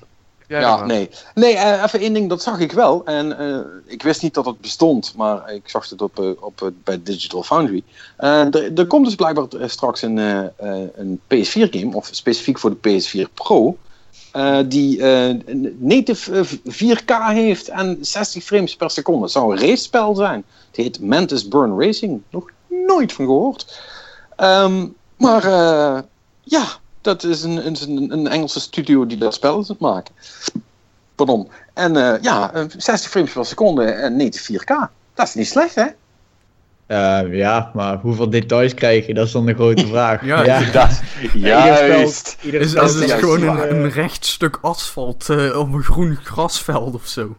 Ja, 0.47 0.59
Ja, 0.59 0.85
nee. 0.85 1.09
Nee, 1.33 1.55
eh, 1.55 1.83
even 1.83 1.99
één 1.99 2.13
ding, 2.13 2.29
dat 2.29 2.41
zag 2.41 2.59
ik 2.59 2.71
wel. 2.71 3.05
En 3.05 3.37
eh, 3.39 3.59
ik 3.85 4.03
wist 4.03 4.21
niet 4.21 4.33
dat 4.33 4.45
het 4.45 4.61
bestond, 4.61 5.13
maar 5.17 5.53
ik 5.53 5.69
zag 5.69 5.89
het 5.89 6.01
op, 6.01 6.19
eh, 6.19 6.29
op, 6.39 6.71
bij 6.83 6.99
Digital 7.03 7.43
Foundry. 7.43 7.83
Er, 8.17 8.87
komt 8.87 9.05
dus 9.05 9.15
blijkbaar 9.15 9.47
straks 9.69 10.01
een, 10.01 10.17
een 10.95 11.21
PS4-game, 11.27 11.95
of 11.95 12.07
specifiek 12.11 12.59
voor 12.59 12.75
de 12.79 12.89
PS4 12.89 13.33
Pro, 13.33 13.77
die 14.67 15.03
native 15.77 16.31
eh, 16.39 16.95
4K 16.95 17.33
heeft 17.33 17.67
en 17.67 17.97
60 18.01 18.43
frames 18.43 18.75
per 18.75 18.89
seconde. 18.89 19.21
Het 19.21 19.31
zou 19.31 19.51
een 19.51 19.61
racespel 19.61 20.15
zijn. 20.15 20.43
Het 20.67 20.75
heet 20.75 20.99
Mantis 20.99 21.47
Burn 21.47 21.79
Racing. 21.79 22.21
Nog 22.29 22.49
nooit 22.67 23.13
van 23.13 23.25
gehoord. 23.25 23.79
Ehm, 24.35 24.85
maar 25.17 25.43
eh, 25.43 26.01
ja, 26.43 26.65
dat 27.01 27.23
is 27.23 27.43
een, 27.43 27.65
een, 27.67 28.11
een 28.11 28.27
Engelse 28.27 28.59
studio 28.59 29.05
die 29.05 29.17
dat 29.17 29.33
spel 29.33 29.59
is 29.59 29.69
aan 29.69 29.75
het 29.79 29.79
maken. 29.79 30.13
Pardon. 31.15 31.49
En 31.73 31.95
eh, 31.95 32.21
ja, 32.21 32.53
eh, 32.53 32.63
60 32.77 33.09
frames 33.11 33.31
per 33.31 33.45
seconde 33.45 33.83
en 33.83 34.15
native 34.15 34.53
4K. 34.53 34.91
Dat 35.13 35.27
is 35.27 35.33
niet 35.33 35.47
slecht, 35.47 35.75
hè? 35.75 35.85
Eh, 36.85 37.33
ja, 37.33 37.71
maar 37.73 37.97
hoeveel 37.97 38.29
details 38.29 38.73
krijg 38.73 39.07
je? 39.07 39.13
Dat 39.13 39.25
is 39.25 39.31
dan 39.31 39.45
de 39.45 39.53
grote 39.53 39.87
vraag. 39.87 40.21
Ja, 40.25 40.43
ja. 40.43 40.71
Dat, 40.71 41.01
Ieder 41.33 41.73
spel- 41.73 42.33
ieder 42.41 42.61
Is, 42.61 42.73
is 42.73 42.93
het 42.93 43.07
juist 43.07 43.13
gewoon 43.13 43.41
een, 43.41 43.75
een 43.75 43.89
recht 43.89 44.25
stuk 44.25 44.57
asfalt 44.61 45.29
eh, 45.29 45.59
op 45.59 45.73
een 45.73 45.83
groen 45.83 46.15
grasveld 46.23 46.93
of 46.93 47.07
zo? 47.07 47.35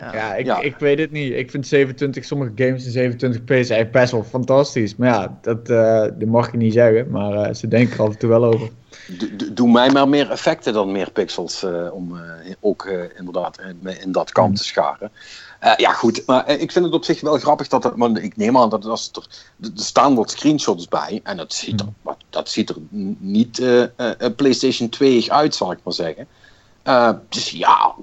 Ja. 0.00 0.14
Ja, 0.14 0.34
ik, 0.34 0.46
Ja. 0.46 0.60
ik 0.60 0.76
weet 0.78 0.98
het 0.98 1.10
niet. 1.10 1.32
Ik 1.32 1.50
vind 1.50 1.66
27, 1.66 2.24
sommige 2.24 2.52
games 2.54 2.84
in 2.94 3.12
27p 3.12 3.44
zijn 3.46 3.56
eigenlijk 3.56 3.92
best 3.92 4.12
wel 4.12 4.24
fantastisch. 4.24 4.96
Maar 4.96 5.08
ja, 5.08 5.38
dat, 5.42 5.68
eh, 5.68 6.00
dat 6.00 6.24
mag 6.28 6.50
je 6.50 6.56
niet 6.56 6.72
zeggen. 6.72 7.10
Maar 7.10 7.32
eh, 7.32 7.54
ze 7.54 7.68
denken 7.68 7.96
er 7.96 8.02
af 8.04 8.12
en 8.12 8.18
toe 8.18 8.28
wel 8.28 8.44
over. 8.44 8.68
Do- 9.18 9.36
do- 9.36 9.52
Doe 9.52 9.70
mij 9.70 9.90
maar 9.90 10.08
meer 10.08 10.30
effecten 10.30 10.72
dan 10.72 10.92
meer 10.92 11.10
pixels 11.10 11.62
eh, 11.62 11.88
om 11.92 12.16
eh, 12.16 12.22
ook 12.60 12.84
eh, 12.86 13.02
inderdaad 13.18 13.58
me 13.80 13.98
in 13.98 14.12
dat 14.12 14.32
kamp 14.32 14.56
te 14.56 14.64
scharen. 14.64 15.10
Eh, 15.60 15.72
ja, 15.76 15.92
goed, 15.92 16.22
maar 16.26 16.48
ik 16.50 16.72
vind 16.72 16.84
het 16.84 16.94
op 16.94 17.04
zich 17.04 17.20
wel 17.20 17.38
grappig 17.38 17.68
dat 17.68 17.84
het, 17.84 17.92
want 17.96 18.22
ik 18.22 18.36
neem 18.36 18.56
aan 18.58 18.70
dat 18.70 18.84
als 18.84 19.10
er, 19.12 19.26
er 19.60 19.70
staan 19.74 20.14
wat 20.14 20.30
screenshots 20.30 20.88
bij 20.88 21.20
en 21.22 21.36
dat 21.36 21.52
ziet 21.52 21.80
er, 21.80 21.86
wat- 22.02 22.24
dat 22.30 22.48
ziet 22.48 22.68
er 22.68 22.76
niet 23.18 23.58
eh, 23.58 23.82
eh, 23.82 23.88
eh, 23.96 24.34
PlayStation 24.36 24.88
2 24.88 25.32
uit, 25.32 25.54
zal 25.54 25.72
ik 25.72 25.78
maar 25.84 25.92
zeggen. 25.94 26.26
Eh, 26.82 27.10
dus 27.28 27.50
ja, 27.50 27.94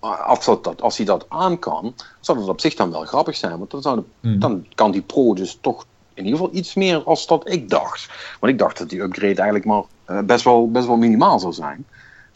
als, 0.00 0.44
dat, 0.44 0.82
als 0.82 0.96
hij 0.96 1.06
dat 1.06 1.26
aan 1.28 1.58
kan, 1.58 1.94
zou 2.20 2.38
dat 2.38 2.48
op 2.48 2.60
zich 2.60 2.74
dan 2.74 2.90
wel 2.90 3.04
grappig 3.04 3.36
zijn. 3.36 3.58
Want 3.58 3.70
dan, 3.70 3.82
zou 3.82 3.96
de- 3.96 4.28
Hmm. 4.28 4.38
dan 4.38 4.66
kan 4.74 4.90
die 4.90 5.02
Pro 5.02 5.34
dus 5.34 5.58
toch 5.60 5.84
in 6.14 6.24
ieder 6.24 6.38
geval 6.40 6.54
iets 6.56 6.74
meer 6.74 7.02
als 7.04 7.26
dat 7.26 7.48
ik 7.50 7.68
dacht. 7.70 8.08
Want 8.40 8.52
ik 8.52 8.58
dacht 8.58 8.78
dat 8.78 8.88
die 8.88 9.00
upgrade 9.00 9.34
eigenlijk 9.34 9.64
maar 9.64 9.82
eh, 10.04 10.18
best, 10.24 10.44
wel, 10.44 10.70
best 10.70 10.86
wel 10.86 10.96
minimaal 10.96 11.38
zou 11.40 11.52
zijn. 11.52 11.86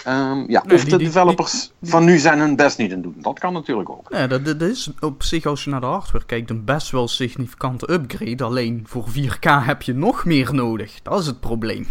Ehm, 0.05 0.45
ja, 0.51 0.63
Nee, 0.65 0.75
of 0.75 0.81
die- 0.83 0.91
de 0.91 0.97
die- 0.97 1.07
developers 1.07 1.71
van 1.83 2.05
nu 2.05 2.19
zijn 2.19 2.39
hun 2.39 2.57
best 2.57 2.79
niet 2.79 2.93
aan 2.93 3.01
doen. 3.03 3.15
Dat 3.19 3.39
kan 3.39 3.53
natuurlijk 3.53 3.91
ook. 3.91 4.07
Ja, 4.11 4.27
dat, 4.27 4.45
dat 4.45 4.61
is 4.63 4.91
op 5.01 5.23
zich 5.23 5.47
als 5.47 5.65
je 5.65 5.71
naar 5.71 5.81
de 5.81 5.87
hardware 5.87 6.25
kijkt 6.25 6.51
een 6.51 6.65
best 6.65 6.91
wel 6.91 7.09
significante 7.09 7.93
upgrade. 7.93 8.45
Alleen 8.45 8.83
voor 8.87 9.05
4K 9.09 9.45
heb 9.65 9.83
je 9.83 9.95
nog 9.95 10.25
meer 10.25 10.55
nodig. 10.55 11.03
Dat 11.03 11.21
is 11.21 11.27
het 11.27 11.41
probleem. 11.41 11.87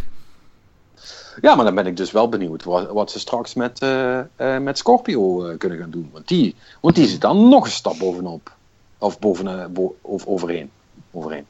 Ja, 1.41 1.55
maar 1.55 1.65
dan 1.65 1.75
ben 1.75 1.85
ik 1.87 1.97
dus 1.97 2.11
wel 2.11 2.29
benieuwd 2.29 2.63
wat, 2.63 2.89
wat 2.91 3.11
ze 3.11 3.19
straks 3.19 3.53
met, 3.53 3.79
eh, 3.79 4.19
eh, 4.19 4.61
met 4.61 4.77
Scorpio 4.77 5.45
eh, 5.45 5.57
kunnen 5.57 5.77
gaan 5.77 5.89
doen. 5.89 6.09
Want 6.11 6.27
die, 6.27 6.55
want 6.81 6.95
die 6.95 7.07
zit 7.07 7.21
dan 7.21 7.49
nog 7.49 7.65
een 7.65 7.71
stap 7.71 7.97
bovenop. 7.97 8.51
Of 8.97 9.19
boven, 9.19 9.73
bo 9.73 9.95
of 10.01 10.25
overheen. 10.25 10.71
overheen. 11.11 11.45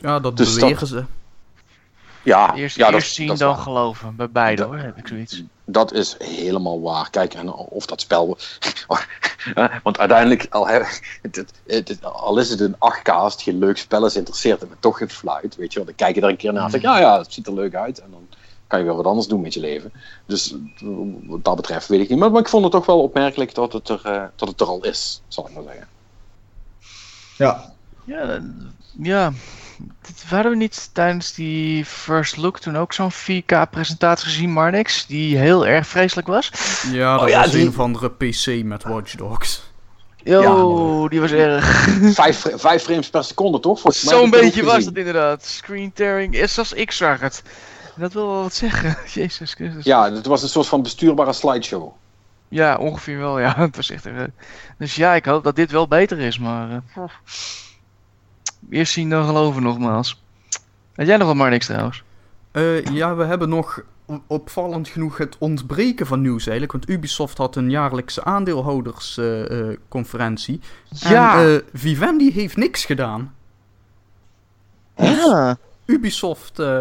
Ja, 0.00 0.20
dat 0.20 0.36
Dus 0.36 0.58
dat- 0.58 0.88
ze. 0.88 1.04
Ja, 2.24 2.54
Eerst, 2.54 2.76
ja, 2.76 2.84
dat, 2.84 2.94
eerst 2.94 3.14
zien 3.14 3.26
dat 3.26 3.38
dan 3.38 3.48
waar. 3.54 3.62
geloven. 3.62 4.16
Bij 4.16 4.30
beide 4.30 4.62
Dat- 4.62 4.70
hoor, 4.70 4.78
heb 4.78 4.96
ik 4.96 5.06
zoiets. 5.08 5.42
Dat 5.64 5.92
is 5.92 6.16
helemaal 6.18 6.80
waar. 6.80 7.10
Kijk, 7.10 7.34
en 7.34 7.52
of 7.52 7.86
dat 7.86 8.00
spel. 8.00 8.38
Want 9.82 9.98
uiteindelijk, 9.98 10.46
al, 10.50 10.68
he- 10.68 10.82
het, 11.22 11.36
het, 11.36 11.88
het- 11.88 12.04
al 12.04 12.38
is 12.38 12.48
het 12.50 12.60
een 12.60 12.74
8K, 12.78 13.08
als 13.08 13.32
het 13.32 13.42
geen 13.42 13.58
leuk 13.58 13.78
spel 13.78 14.06
is, 14.06 14.16
interesseert 14.16 14.60
het 14.60 14.70
me 14.70 14.76
toch 14.80 14.98
geen 14.98 15.10
fluit. 15.10 15.56
Weet 15.56 15.72
je 15.72 15.78
wel, 15.78 15.86
dan 15.86 15.94
kijk 15.94 16.14
je 16.14 16.20
er 16.20 16.28
een 16.28 16.36
keer 16.36 16.52
naar 16.52 16.64
en 16.64 16.70
zeg 16.70 16.80
je, 16.80 16.86
ja, 16.86 16.98
ja, 16.98 17.18
het 17.18 17.32
ziet 17.32 17.46
er 17.46 17.54
leuk 17.54 17.74
uit. 17.74 17.98
En 17.98 18.10
dan 18.10 18.28
kan 18.66 18.78
je 18.78 18.84
weer 18.84 18.94
wat 18.94 19.04
anders 19.06 19.26
doen 19.26 19.40
met 19.40 19.54
je 19.54 19.60
leven. 19.60 19.92
Dus 20.26 20.54
wat 21.26 21.44
dat 21.44 21.56
betreft 21.56 21.88
weet 21.88 22.00
ik 22.00 22.08
niet. 22.08 22.18
Maar, 22.18 22.30
maar 22.30 22.40
ik 22.40 22.48
vond 22.48 22.62
het 22.62 22.72
toch 22.72 22.86
wel 22.86 23.02
opmerkelijk 23.02 23.54
dat 23.54 23.72
het 23.72 23.88
er, 23.88 24.00
eh, 24.04 24.24
dat 24.36 24.48
het 24.48 24.60
er 24.60 24.66
al 24.66 24.84
is, 24.84 25.22
zal 25.28 25.48
ik 25.48 25.54
maar 25.54 25.62
zeggen. 25.62 25.86
Ja, 27.36 27.72
Ja, 28.04 28.40
ja. 29.02 29.32
Dit- 30.02 30.24
Hadden 30.28 30.52
we 30.52 30.58
niet 30.58 30.90
tijdens 30.92 31.34
die 31.34 31.84
first 31.84 32.36
look 32.36 32.58
toen 32.60 32.76
ook 32.76 32.92
zo'n 32.92 33.12
4K-presentatie 33.12 34.26
gezien, 34.26 34.52
maar 34.52 34.70
niks, 34.70 35.06
die 35.06 35.36
heel 35.36 35.66
erg 35.66 35.86
vreselijk 35.86 36.26
was? 36.28 36.50
Ja, 36.92 37.12
dat 37.12 37.22
Oh 37.22 37.28
ja, 37.28 37.40
was 37.40 37.50
die- 37.50 37.62
een 37.62 37.68
of 37.68 37.78
andere 37.78 38.10
PC 38.10 38.62
met 38.64 38.82
Watch 38.84 39.14
Dogs. 39.14 39.68
Yo, 40.24 41.08
die 41.08 41.20
was 41.20 41.30
erg. 41.32 41.64
Vijf, 42.14 42.38
fra- 42.38 42.58
vijf 42.58 42.82
frames 42.82 43.10
per 43.10 43.24
seconde, 43.24 43.60
toch? 43.60 43.80
Zo'n 43.84 44.20
het 44.22 44.30
beetje 44.30 44.64
was 44.64 44.84
dat 44.84 44.96
inderdaad. 44.96 45.44
Screen 45.44 45.92
tearing, 45.92 46.34
is 46.34 46.54
zoals 46.54 46.72
ik 46.72 46.90
zag 46.90 47.20
het. 47.20 47.42
Dat 47.96 48.12
wil 48.12 48.26
wel 48.26 48.42
wat 48.42 48.54
zeggen. 48.54 48.96
Jezus 49.14 49.54
Christus. 49.54 49.84
Ja, 49.84 50.12
het 50.12 50.26
was 50.26 50.42
een 50.42 50.48
soort 50.48 50.66
van 50.66 50.82
bestuurbare 50.82 51.32
slideshow. 51.32 51.92
Ja, 52.48 52.76
ongeveer 52.76 53.18
wel, 53.18 53.38
ja. 53.40 53.54
Het 53.66 53.76
was 53.76 53.90
echt... 53.90 54.06
eh, 54.06 54.12
dus 54.78 54.94
ja, 54.94 55.14
ik 55.14 55.24
hoop 55.24 55.44
dat 55.44 55.56
dit 55.56 55.70
wel 55.70 55.88
beter 55.88 56.18
is, 56.18 56.38
maar... 56.38 56.70
eh, 56.70 57.02
Eerst 58.68 58.92
zien 58.92 59.10
dan 59.10 59.26
geloven 59.26 59.62
nogmaals. 59.62 60.22
Had 60.94 61.06
jij 61.06 61.16
nog 61.16 61.26
wat 61.26 61.36
maar 61.36 61.50
niks 61.50 61.66
trouwens? 61.66 62.02
Eh, 62.50 62.84
ja, 62.84 63.14
we 63.14 63.24
hebben 63.24 63.48
nog 63.48 63.82
opvallend 64.26 64.88
genoeg 64.88 65.18
het 65.18 65.38
ontbreken 65.38 66.06
van 66.06 66.20
nieuws 66.20 66.42
eigenlijk. 66.42 66.72
Want 66.72 66.88
Ubisoft 66.88 67.38
had 67.38 67.56
een 67.56 67.70
jaarlijkse 67.70 68.24
aandeelhoudersconferentie. 68.24 70.60
Ja. 70.90 71.42
En 71.42 71.54
eh, 71.54 71.60
Vivendi 71.72 72.32
heeft 72.32 72.56
niks 72.56 72.84
gedaan. 72.84 73.34
Ja. 74.96 75.58
Ubisoft 75.84 76.58
eh, 76.58 76.80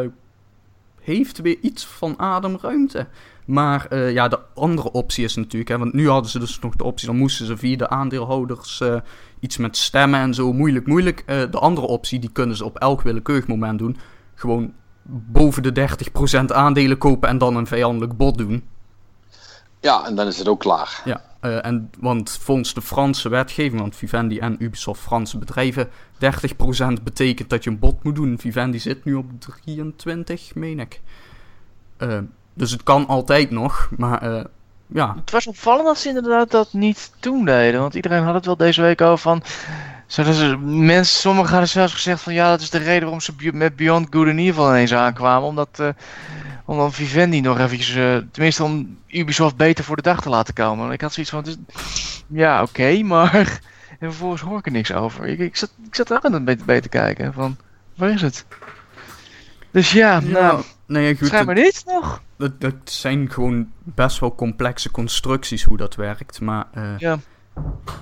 heeft 1.02 1.38
weer 1.38 1.58
iets 1.62 1.86
van 1.86 2.20
ademruimte. 2.20 3.08
Maar 3.50 3.86
eh, 3.86 4.12
ja, 4.12 4.28
de 4.28 4.40
andere 4.56 4.92
optie 4.92 5.24
is 5.24 5.36
natuurlijk, 5.36 5.70
hè, 5.70 5.78
want 5.78 5.94
nu 5.94 6.10
hadden 6.10 6.32
ze 6.32 6.40
dus 6.40 6.60
nog 6.60 6.76
de 6.76 6.84
optie, 6.84 7.08
dan 7.08 7.18
moesten 7.18 7.46
ze 7.46 7.58
via 7.58 7.78
de 7.78 7.90
aandeelhouders 7.90 8.82
eh, 8.82 8.96
iets 9.40 9.58
met 9.58 9.78
stemmen 9.78 10.20
en 10.20 10.34
zo, 10.34 10.54
moeilijk, 10.54 10.88
moeilijk. 10.88 11.24
Eh, 11.26 11.42
de 11.52 11.60
andere 11.60 11.88
optie, 11.88 12.20
die 12.20 12.32
kunnen 12.32 12.56
ze 12.56 12.66
op 12.66 12.78
elk 12.78 13.02
willekeurig 13.02 13.48
moment 13.48 13.80
doen. 13.80 13.98
Gewoon 14.36 14.74
boven 15.12 15.64
de 15.64 15.72
30% 15.72 16.52
aandelen 16.52 16.98
kopen 16.98 17.30
en 17.30 17.38
dan 17.38 17.56
een 17.56 17.68
vijandelijk 17.68 18.18
bod 18.18 18.38
doen. 18.38 18.64
Ja, 19.80 20.06
en 20.06 20.16
dan 20.16 20.28
is 20.28 20.38
het 20.38 20.48
ook 20.48 20.60
klaar. 20.60 21.02
Ja, 21.06 21.22
eh, 21.40 21.66
en, 21.66 21.92
want 22.00 22.38
volgens 22.42 22.74
de 22.74 22.82
Franse 22.82 23.30
wetgeving, 23.30 23.82
want 23.82 23.96
Vivendi 23.96 24.40
en 24.40 24.64
Ubisoft 24.64 25.02
Franse 25.02 25.38
bedrijven, 25.38 25.90
30% 26.18 27.04
betekent 27.04 27.50
dat 27.50 27.64
je 27.64 27.70
een 27.70 27.80
bod 27.80 28.04
moet 28.04 28.16
doen. 28.16 28.40
Vivendi 28.40 28.80
zit 28.80 29.06
nu 29.06 29.14
op 29.14 29.26
23, 29.40 30.56
meen 30.56 30.80
ik. 30.80 31.02
Eh, 31.98 32.18
dus 32.54 32.72
het 32.72 32.84
kan 32.84 33.08
altijd 33.08 33.52
nog, 33.52 33.90
maar 33.98 34.46
ja. 34.94 35.16
Het 35.20 35.32
was 35.32 35.48
opvallend 35.48 35.86
dat 35.86 35.98
ze 35.98 36.08
inderdaad 36.08 36.52
dat 36.52 36.74
niet 36.74 37.12
toen 37.20 37.46
deden. 37.46 37.80
Want 37.82 37.94
iedereen 37.94 38.24
had 38.24 38.34
het 38.34 38.46
wel 38.46 38.58
deze 38.58 38.82
week 38.82 39.02
over 39.02 39.18
van... 39.18 39.44
Zodat 40.08 40.36
ze, 40.36 40.58
mensen, 40.58 41.20
sommigen 41.20 41.50
hadden 41.50 41.70
zelfs 41.70 41.94
gezegd 41.94 42.22
van 42.22 42.34
ja, 42.34 42.50
dat 42.50 42.62
is 42.62 42.70
de 42.70 42.78
reden 42.78 43.02
waarom 43.02 43.20
ze 43.20 43.34
met 43.54 43.76
Beyond 43.76 44.08
Good 44.10 44.28
in 44.28 44.38
ieder 44.38 44.54
geval 44.54 44.70
ineens 44.70 44.94
aankwamen. 44.94 45.48
Omdat, 45.48 45.70
eh 45.80 45.88
om 46.66 46.78
dan 46.78 46.94
Vivendi 46.94 47.42
nog 47.42 47.60
eventjes, 47.60 47.96
eh, 47.96 48.18
tenminste 48.32 48.64
om 48.64 48.98
Ubisoft 49.08 49.56
beter 49.56 49.84
voor 49.84 49.96
de 49.96 50.02
dag 50.02 50.22
te 50.22 50.30
laten 50.30 50.54
komen. 50.54 50.86
En 50.88 50.92
ik 50.92 51.02
had 51.02 51.14
zoiets 51.14 51.32
van, 51.32 51.46
is- 51.46 51.58
ja 52.28 52.62
oké, 52.62 53.02
maar... 53.04 53.60
En 54.00 54.10
vervolgens 54.10 54.42
hoor 54.42 54.58
ik 54.58 54.66
er 54.66 54.72
niks 54.72 54.94
over. 54.94 55.26
Ik, 55.26 55.40
ik, 55.40 55.56
zat, 55.56 55.72
ik 55.88 55.96
zat 55.96 56.10
er 56.10 56.16
ook 56.18 56.26
aan 56.26 56.34
het 56.34 56.46
beetje 56.46 56.66
bij 56.66 56.82
te 56.82 56.90
kijken 56.90 57.34
van, 57.34 57.58
waar 57.96 58.10
is 58.10 58.22
het? 58.22 58.46
Dus 59.72 59.92
ja, 59.92 60.20
nou, 60.20 60.64
nee, 60.90 61.10
goed, 61.12 61.20
het, 61.20 61.28
schijnbaar 61.30 61.56
niet 61.56 61.84
nog. 61.86 62.22
het, 62.38 62.54
het 62.60 62.76
zijn 62.92 63.32
gewoon 63.32 63.68
best 63.84 64.20
wel 64.20 64.36
complexe 64.36 64.92
constructies 64.92 65.64
hoe 65.64 65.78
dat 65.78 65.96
werkt. 65.96 66.42
Maar 66.42 66.68
eh, 66.74 66.98
Ja. 66.98 67.20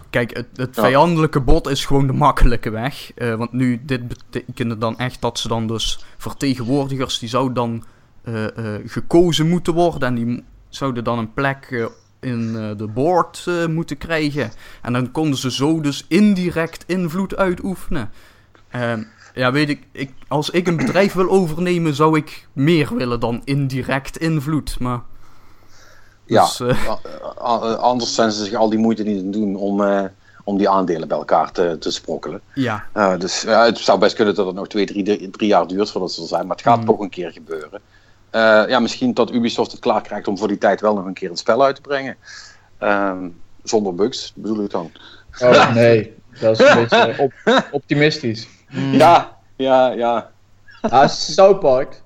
kijk, 0.09 0.35
het, 0.37 0.47
het 0.55 0.75
Ja. 0.75 0.81
vijandelijke 0.81 1.39
bod 1.39 1.67
is 1.67 1.85
gewoon 1.85 2.07
de 2.07 2.13
makkelijke 2.13 2.69
weg. 2.69 3.11
Eh, 3.15 3.35
want 3.35 3.51
nu, 3.51 3.81
dit 3.85 4.07
betekent 4.07 4.81
dan 4.81 4.97
echt 4.97 5.21
dat 5.21 5.39
ze 5.39 5.47
dan 5.47 5.67
dus 5.67 6.05
vertegenwoordigers, 6.17 7.19
die 7.19 7.29
zouden 7.29 7.53
dan 7.53 7.83
eh, 8.23 8.75
eh, 8.75 8.81
gekozen 8.85 9.49
moeten 9.49 9.73
worden. 9.73 10.07
En 10.07 10.15
die 10.15 10.43
zouden 10.69 11.03
dan 11.03 11.17
een 11.19 11.33
plek 11.33 11.89
in 12.19 12.55
eh, 12.55 12.77
de 12.77 12.87
board 12.87 13.43
eh, 13.47 13.65
moeten 13.65 13.97
krijgen. 13.97 14.51
En 14.81 14.93
dan 14.93 15.11
konden 15.11 15.39
ze 15.39 15.51
zo 15.51 15.81
dus 15.81 16.05
indirect 16.07 16.83
invloed 16.87 17.35
uitoefenen. 17.35 18.09
Ja, 19.37 19.51
weet 19.51 19.69
ik, 19.69 19.79
ik, 19.91 20.11
als 20.27 20.49
ik 20.49 20.67
een 20.67 20.77
bedrijf 20.77 21.13
wil 21.13 21.29
overnemen, 21.29 21.95
zou 21.95 22.17
ik 22.17 22.47
meer 22.53 22.95
willen 22.95 23.19
dan 23.19 23.41
indirect 23.43 24.17
invloed. 24.17 24.79
Maar. 24.79 25.01
Ja, 26.25 26.41
Dus, 26.41 26.59
eh, 26.59 27.75
anders 27.77 28.15
zijn 28.15 28.31
ze 28.31 28.43
zich 28.45 28.53
al 28.53 28.69
die 28.69 28.79
moeite 28.79 29.03
niet 29.03 29.33
doen 29.33 29.55
om, 29.55 29.83
eh, 29.83 30.03
om 30.43 30.57
die 30.57 30.69
aandelen 30.69 31.07
bij 31.07 31.17
elkaar 31.17 31.51
te, 31.51 31.77
te 31.79 31.91
sprokkelen. 31.91 32.41
ja, 32.53 32.85
Eh, 32.93 33.17
dus 33.19 33.41
ja, 33.41 33.65
het 33.65 33.77
zou 33.77 33.99
best 33.99 34.15
kunnen 34.15 34.35
dat 34.35 34.45
het 34.45 34.55
nog 34.55 34.67
twee, 34.67 34.85
drie, 34.85 35.29
drie, 35.29 35.47
jaar 35.49 35.67
duurt 35.67 35.91
voordat 35.91 36.11
ze 36.11 36.21
er 36.21 36.27
zijn, 36.27 36.47
maar 36.47 36.55
het 36.55 36.65
gaat 36.65 36.79
Mm. 36.79 36.85
toch 36.85 36.99
een 36.99 37.09
keer 37.09 37.31
gebeuren. 37.31 37.81
Eh, 38.29 38.63
ja, 38.67 38.79
misschien 38.79 39.13
dat 39.13 39.31
Ubisoft 39.31 39.71
het 39.71 39.79
klaar 39.79 40.01
krijgt 40.01 40.27
om 40.27 40.37
voor 40.37 40.47
die 40.47 40.57
tijd 40.57 40.81
wel 40.81 40.93
nog 40.95 41.05
een 41.05 41.13
keer 41.13 41.29
het 41.29 41.39
spel 41.39 41.63
uit 41.63 41.75
te 41.75 41.81
brengen. 41.81 42.15
Ehm, 42.77 43.29
zonder 43.63 43.95
bugs, 43.95 44.33
bedoel 44.35 44.63
ik 44.63 44.69
dan. 44.71 44.91
oh 45.39 45.73
nee, 45.73 46.13
dat 46.39 46.59
is 46.59 46.67
een 46.69 46.75
beetje 46.75 47.15
op- 47.17 47.63
optimistisch. 47.71 48.47
Ja, 48.91 49.37
ja, 49.55 49.87
ja. 49.91 50.29
Ah, 50.81 51.07
South 51.09 51.59
Park. 51.59 52.01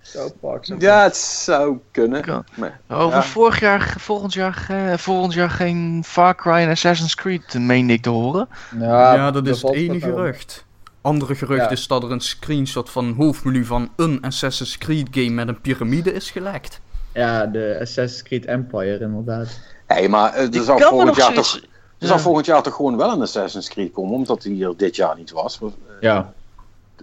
South 0.00 0.40
Park. 0.40 0.64
South 0.64 0.78
Park. 0.78 0.80
Ja, 0.80 1.02
het 1.02 1.16
zou 1.16 1.78
kunnen. 1.90 2.44
Maar, 2.54 2.80
Over 2.88 3.16
ja. 3.16 3.22
vorig 3.22 3.60
jaar, 3.60 3.94
volgend 3.98 4.32
jaar, 4.34 4.66
eh, 4.68 4.96
volgend 4.96 5.34
jaar 5.34 5.50
geen 5.50 6.02
Far 6.06 6.34
Cry 6.34 6.52
en 6.52 6.70
Assassin's 6.70 7.14
Creed, 7.14 7.54
eh, 7.54 7.60
meende 7.60 7.92
ik 7.92 8.02
te 8.02 8.10
horen. 8.10 8.48
Ja, 8.78 9.14
ja, 9.14 9.30
dat 9.30 9.46
is 9.46 9.62
het 9.62 9.72
ene 9.72 10.00
gerucht. 10.00 10.64
Andere 11.00 11.34
gerucht 11.34 11.64
Ja. 11.64 11.70
is 11.70 11.86
dat 11.86 12.02
er 12.02 12.10
een 12.10 12.20
screenshot 12.20 12.90
van 12.90 13.04
een 13.04 13.14
hoofdmenu 13.14 13.64
van 13.64 13.90
een 13.96 14.18
Assassin's 14.22 14.78
Creed 14.78 15.08
game 15.10 15.30
met 15.30 15.48
een 15.48 15.60
piramide 15.60 16.12
is 16.12 16.30
gelekt. 16.30 16.80
Ja, 17.14 17.46
de 17.46 17.78
Assassin's 17.80 18.22
Creed 18.22 18.44
Empire 18.44 18.98
inderdaad. 19.00 19.60
Hey, 19.86 20.08
maar 20.08 20.32
eh, 20.34 20.54
er 20.54 20.62
zou 20.64 20.78
me 20.78 20.84
volgend 20.86 21.16
jaar 21.16 21.32
toch... 21.32 21.60
Er 22.04 22.10
zou 22.10 22.18
Ja. 22.22 22.24
volgend 22.24 22.46
jaar 22.46 22.62
toch 22.62 22.74
gewoon 22.74 22.96
wel 22.96 23.10
een 23.12 23.22
Assassin's 23.22 23.68
Creed 23.68 23.92
komen, 23.92 24.14
omdat 24.14 24.42
die 24.42 24.54
hier 24.54 24.72
dit 24.76 24.96
jaar 24.96 25.16
niet 25.16 25.30
was. 25.30 25.58
Was- 25.58 25.72
Ja. 26.00 26.32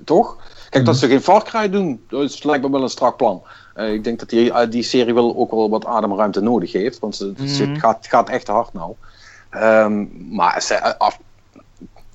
Toch? 0.05 0.37
Kijk, 0.69 0.85
dat 0.85 0.93
Mhm. 0.93 1.03
ze 1.03 1.09
geen 1.09 1.21
Far 1.21 1.43
Cry 1.43 1.69
doen, 1.69 2.03
dat 2.09 2.21
is, 2.23 2.43
lijkt 2.43 2.63
me 2.63 2.71
wel 2.71 2.83
een 2.83 2.89
strak 2.89 3.17
plan. 3.17 3.43
Eh, 3.73 3.93
ik 3.93 4.03
denk 4.03 4.19
dat 4.19 4.29
die, 4.29 4.51
eh, 4.51 4.69
die 4.69 4.83
serie 4.83 5.13
wel 5.13 5.35
ook 5.35 5.51
wel 5.51 5.69
wat 5.69 5.85
ademruimte 5.85 6.41
nodig 6.41 6.71
heeft, 6.71 6.99
want 6.99 7.15
ze, 7.15 7.33
het 7.37 7.49
zit- 7.49 7.69
Mhm. 7.69 7.79
gaat, 7.79 8.07
gaat 8.07 8.29
echt 8.29 8.47
hard 8.47 8.73
nou. 8.73 8.93
Ehm, 9.49 10.05
maar 10.35 10.61
ze, 10.61 10.73
eh, 10.73 10.91
af, 10.97 11.19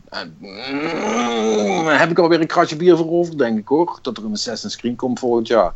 eh, 0.08 0.20
mm, 0.38 1.86
heb 1.86 2.10
ik 2.10 2.18
alweer 2.18 2.40
een 2.40 2.46
kratje 2.46 2.76
bier 2.76 2.96
voor 2.96 3.10
over, 3.10 3.38
denk 3.38 3.58
ik 3.58 3.68
hoor. 3.68 3.98
Dat 4.02 4.16
er 4.16 4.24
een 4.24 4.32
Assassin's 4.32 4.76
Creed 4.76 4.96
komt 4.96 5.18
volgend 5.18 5.46
jaar. 5.46 5.72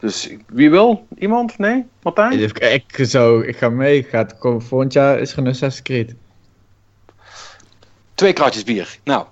Dus 0.00 0.28
wie 0.46 0.70
wil? 0.70 1.06
Iemand? 1.18 1.58
Nee? 1.58 1.86
Martijn? 2.02 2.40
Ik, 2.40 2.58
ik, 2.58 2.96
zou, 3.06 3.46
ik 3.46 3.56
ga 3.56 3.68
mee. 3.68 4.02
Gaat 4.02 4.38
komen 4.38 4.62
volgend 4.62 4.92
jaar 4.92 5.18
is 5.18 5.32
er 5.32 5.38
een 5.38 5.46
Assassin's 5.46 5.82
Creed. 5.82 6.14
Twee 8.14 8.32
kratjes 8.32 8.64
bier. 8.64 8.98
Nou, 9.04 9.26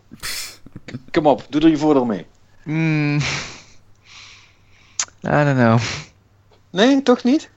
kom 1.11 1.27
op, 1.27 1.47
doe 1.49 1.61
er 1.61 1.69
je 1.69 1.77
voordeel 1.77 2.05
mee. 2.05 2.27
Hmm. 2.62 3.16
I 5.23 5.45
don't 5.45 5.57
know. 5.57 5.81
Nee, 6.70 7.03
toch 7.03 7.24
niet? 7.24 7.51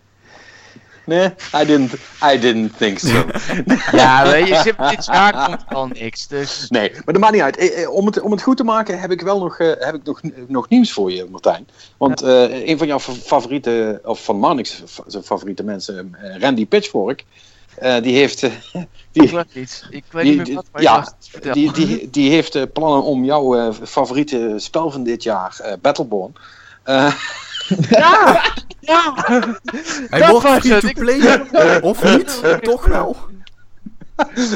Nee, 1.11 1.33
I 1.61 1.65
didn't, 1.65 1.93
I 2.33 2.39
didn't 2.39 2.77
think 2.77 2.99
so. 2.99 3.25
Ja, 3.97 4.23
weet 4.31 4.47
je, 4.47 4.55
ze- 4.55 4.75
dit 4.89 5.05
jaar 5.05 5.45
komt 5.45 5.65
al 5.67 5.87
niks, 5.87 6.27
dus... 6.27 6.65
Nee, 6.69 6.91
maar 6.91 7.03
dat 7.13 7.17
maakt 7.17 7.33
niet 7.33 7.41
uit. 7.41 7.57
Eh, 7.57 7.83
eh, 7.83 7.91
Om 7.91 8.05
het, 8.05 8.21
om 8.21 8.31
het 8.31 8.41
goed 8.41 8.57
te 8.57 8.63
maken 8.63 8.99
heb 8.99 9.11
ik 9.11 9.21
wel 9.21 9.39
nog, 9.39 9.57
eh, 9.59 9.67
heb 9.79 9.95
ik 9.95 10.03
nog, 10.03 10.21
nog 10.47 10.69
nieuws 10.69 10.91
voor 10.91 11.11
je, 11.11 11.27
Martijn. 11.29 11.67
Want 11.97 12.21
een 12.21 12.77
van 12.77 12.87
jouw 12.87 12.99
fa- 12.99 13.11
favoriete, 13.13 14.01
of 14.03 14.23
van 14.23 14.37
Marnix 14.39 14.83
zijn 15.07 15.23
favoriete 15.23 15.63
mensen, 15.63 16.15
Randy 16.39 16.65
Pitchfork, 16.67 17.23
die 18.01 18.15
heeft, 18.15 18.43
eh, 18.43 18.51
Ik 19.13 19.21
die, 19.21 19.29
weet 19.35 19.55
niet. 19.55 19.85
Ik 19.89 20.03
weet 20.11 20.23
die- 20.23 20.37
niet 20.37 20.45
meer 20.47 20.55
wat, 20.55 20.65
maar 20.71 20.81
ja, 20.81 21.07
die, 21.53 21.71
die, 21.71 22.09
die 22.09 22.29
heeft 22.29 22.73
plannen 22.73 23.03
om 23.03 23.23
jouw 23.25 23.73
favoriete 23.73 24.53
spel 24.57 24.91
van 24.91 25.03
dit 25.03 25.23
jaar, 25.23 25.77
Battleborn, 25.81 26.33
Ja! 27.89 28.41
Ja! 28.79 29.13
Hij 30.09 30.19
Dat 30.19 30.29
wordt 30.29 30.47
was 30.47 30.63
het, 30.63 30.77
free 30.77 30.93
to 30.93 31.01
play, 31.01 31.79
of 31.91 32.03
niet? 32.03 32.41
Toch 32.61 32.85
wel. 32.85 33.15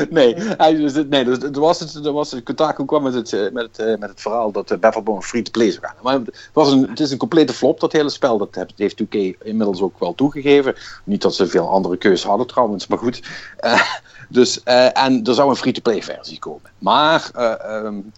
nee, 0.09 0.35
hij, 0.35 0.73
nee 1.09 1.23
dus, 1.23 1.37
er 1.43 1.59
was 1.59 1.79
het, 1.79 2.05
er 2.05 2.11
was 2.11 2.31
het, 2.31 2.43
Kotaku 2.43 2.85
kwam 2.85 3.03
met 3.03 3.13
het, 3.13 3.33
eh, 3.33 3.51
met 3.51 3.63
het, 3.63 3.79
eh, 3.79 3.97
met 3.97 4.09
het 4.09 4.21
verhaal 4.21 4.51
dat 4.51 4.71
uh, 4.71 4.77
Battleborn 4.77 5.21
free-to-play 5.21 5.71
zou 5.71 5.85
gaan. 5.85 5.95
Maar 6.01 6.13
het, 6.13 6.49
was 6.53 6.71
een, 6.71 6.89
het 6.89 6.99
is 6.99 7.11
een 7.11 7.17
complete 7.17 7.53
flop, 7.53 7.79
dat 7.79 7.91
hele 7.91 8.09
spel. 8.09 8.37
Dat 8.37 8.65
heeft 8.75 9.03
2K 9.03 9.37
inmiddels 9.43 9.81
ook 9.81 9.99
wel 9.99 10.15
toegegeven. 10.15 10.75
Niet 11.03 11.21
dat 11.21 11.35
ze 11.35 11.47
veel 11.47 11.69
andere 11.69 11.97
keuzes 11.97 12.27
hadden 12.27 12.47
trouwens, 12.47 12.87
maar 12.87 12.97
goed. 12.97 13.21
Uh, 13.65 13.81
dus, 14.29 14.61
uh, 14.65 14.97
en 14.97 15.23
er 15.23 15.33
zou 15.33 15.49
een 15.49 15.55
free-to-play 15.55 16.03
versie 16.03 16.39
komen. 16.39 16.71
Maar 16.77 17.31
uh, 17.35 17.83
um, 17.83 18.11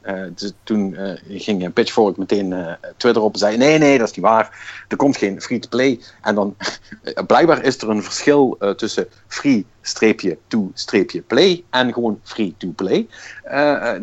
toen 0.63 0.97
ging 1.27 1.73
Pitchfork 1.73 2.17
meteen 2.17 2.77
Twitter 2.97 3.23
op 3.23 3.33
en 3.33 3.39
zei: 3.39 3.57
nee, 3.57 3.77
nee, 3.77 3.97
dat 3.97 4.09
is 4.09 4.15
niet 4.15 4.25
waar. 4.25 4.75
Er 4.87 4.97
komt 4.97 5.17
geen 5.17 5.41
free-to-play. 5.41 5.99
En 6.21 6.35
dan 6.35 6.55
blijkbaar 7.27 7.63
is 7.63 7.81
er 7.81 7.89
een 7.89 8.03
verschil 8.03 8.57
tussen 8.75 9.07
free 9.27 9.65
streepje 9.81 10.37
to 10.47 10.71
streepje 10.73 11.21
play 11.21 11.63
en 11.69 11.93
gewoon 11.93 12.19
free 12.23 12.55
to 12.57 12.67
play. 12.75 13.07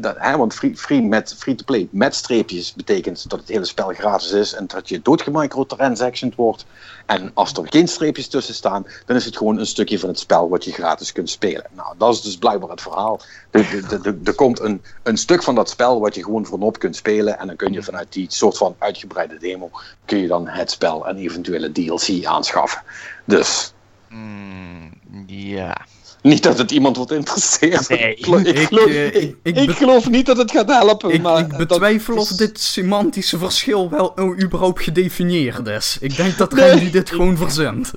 Dat, 0.01 0.14
hè, 0.18 0.36
want 0.36 0.55
free, 0.55 0.76
free, 0.76 1.02
met, 1.02 1.35
free 1.39 1.55
to 1.55 1.64
play 1.64 1.89
met 1.90 2.14
streepjes 2.14 2.74
betekent 2.74 3.31
dat 3.31 3.40
het 3.40 3.48
hele 3.48 3.64
spel 3.64 3.89
gratis 3.89 4.32
is 4.32 4.55
en 4.55 4.66
dat 4.66 4.89
je 4.89 5.02
doodgemicrotransactioned 5.02 6.35
wordt. 6.35 6.66
En 7.06 7.31
als 7.35 7.52
er 7.52 7.66
geen 7.68 7.89
streepjes 7.89 8.28
tussen 8.28 8.55
staan, 8.55 8.86
dan 9.06 9.16
is 9.16 9.24
het 9.24 9.36
gewoon 9.36 9.59
een 9.59 9.66
stukje 9.66 9.98
van 9.98 10.09
het 10.09 10.18
spel 10.18 10.48
wat 10.48 10.64
je 10.64 10.72
gratis 10.72 11.12
kunt 11.12 11.31
spelen. 11.31 11.66
Nou, 11.72 11.94
dat 11.98 12.14
is 12.14 12.20
dus 12.22 12.36
blijkbaar 12.36 12.70
het 12.70 12.82
verhaal. 12.82 13.20
Er 13.51 14.35
komt 14.35 14.60
een, 14.60 14.82
een 15.02 15.16
stuk 15.16 15.43
van 15.43 15.55
dat 15.55 15.70
spel 15.70 16.01
wat 16.01 16.14
je 16.14 16.24
gewoon 16.24 16.47
voorop 16.47 16.78
kunt 16.78 16.97
spelen 16.97 17.39
en 17.39 17.47
dan 17.47 17.56
kun 17.56 17.72
je 17.72 17.82
vanuit 17.82 18.12
die 18.12 18.26
soort 18.28 18.56
van 18.56 18.74
uitgebreide 18.78 19.39
demo 19.39 19.70
kun 20.05 20.18
je 20.18 20.26
dan 20.26 20.48
het 20.48 20.70
spel 20.70 21.09
en 21.09 21.16
eventuele 21.16 21.72
DLC 21.72 22.24
aanschaffen. 22.24 22.82
Dus 23.24 23.74
Mm, 24.14 24.90
ja. 25.26 25.86
Niet 26.24 26.42
dat 26.42 26.59
het 26.59 26.70
iemand 26.70 26.96
wat 26.96 27.10
interesseert. 27.10 27.88
Nee. 27.88 28.14
Ik, 28.14 28.24
geloof, 28.24 28.40
ik, 28.40 28.59
Ik, 28.59 28.66
geloof, 28.66 28.86
eh, 28.86 29.06
ik, 29.06 29.14
ik- 29.14 29.36
ik 29.42 29.56
ik 29.56 29.70
geloof 29.70 30.10
niet 30.10 30.26
dat 30.26 30.36
het 30.36 30.51
gaat 30.51 30.68
helpen. 30.70 31.10
Ik, 31.10 31.22
maar 31.22 31.38
ik 31.38 31.56
betwijfel 31.56 32.14
dat 32.14 32.22
of 32.24 32.30
is- 32.30 32.36
dit 32.36 32.60
semantische 32.60 33.38
verschil 33.38 33.90
wel 33.90 34.14
überhaupt 34.42 34.82
gedefinieerd 34.82 35.66
is. 35.66 35.96
Ik 36.01 36.16
denk 36.16 36.36
dat 36.38 36.52
Nee. 36.52 36.68
Randy 36.70 36.90
dit 36.90 37.10
gewoon 37.10 37.36
verzendt. 37.36 37.92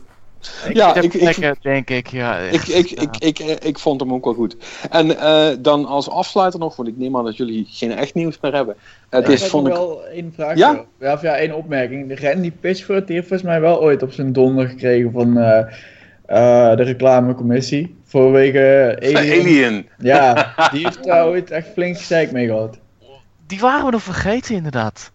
Ja, 0.73 0.95
ik, 0.95 1.13
ik, 1.13 1.57
denk 1.61 1.89
ik, 1.89 2.07
ja. 2.07 2.37
ik, 2.37 2.67
ik, 2.67 2.91
ik, 2.91 3.17
ik, 3.17 3.39
eh, 3.39 3.55
ik 3.67 3.79
vond 3.79 3.99
hem 3.99 4.13
ook 4.13 4.23
wel 4.25 4.33
goed. 4.33 4.55
En 4.89 5.19
eh, 5.19 5.47
dan 5.59 5.85
als 5.85 6.09
afsluiter 6.09 6.59
nog, 6.59 6.75
want 6.75 6.89
ik 6.89 6.97
neem 6.97 7.17
aan 7.17 7.23
dat 7.25 7.37
jullie 7.37 7.67
geen 7.69 7.91
echt 7.91 8.13
nieuws 8.13 8.37
meer 8.41 8.53
hebben. 8.53 8.75
Het 9.09 9.27
Ja, 9.27 9.33
is, 9.33 9.41
heb 9.41 9.49
vond 9.49 9.63
nog 9.67 9.73
ik, 9.73 9.79
wel 9.79 10.05
één 10.05 10.31
vraag. 10.35 10.57
Ja? 10.57 10.85
Ja? 10.99 11.13
Of 11.13 11.21
ja, 11.21 11.35
één 11.37 11.55
opmerking. 11.55 12.07
De 12.07 12.27
Randy 12.29 12.51
Pitchford 12.51 13.07
heeft 13.09 13.27
volgens 13.27 13.49
mij 13.49 13.61
wel 13.61 13.81
ooit 13.81 14.03
op 14.03 14.11
zijn 14.13 14.33
donder 14.33 14.67
gekregen 14.67 15.11
van 15.11 15.37
eh, 15.37 15.73
eh, 16.27 16.75
de 16.75 16.83
reclamecommissie. 16.83 17.95
Vanwege 18.03 18.95
Alien. 19.01 19.17
Alien. 19.41 19.89
Ja, 19.97 20.53
die 20.71 20.83
heeft 20.83 21.03
daar 21.03 21.25
ooit 21.25 21.51
echt 21.51 21.67
flink 21.73 21.97
gezeik 21.97 22.31
mee 22.31 22.47
gehad. 22.47 22.77
Die 23.47 23.59
waren 23.59 23.85
we 23.85 23.91
nog 23.91 24.03
vergeten, 24.03 24.55
inderdaad. 24.55 25.11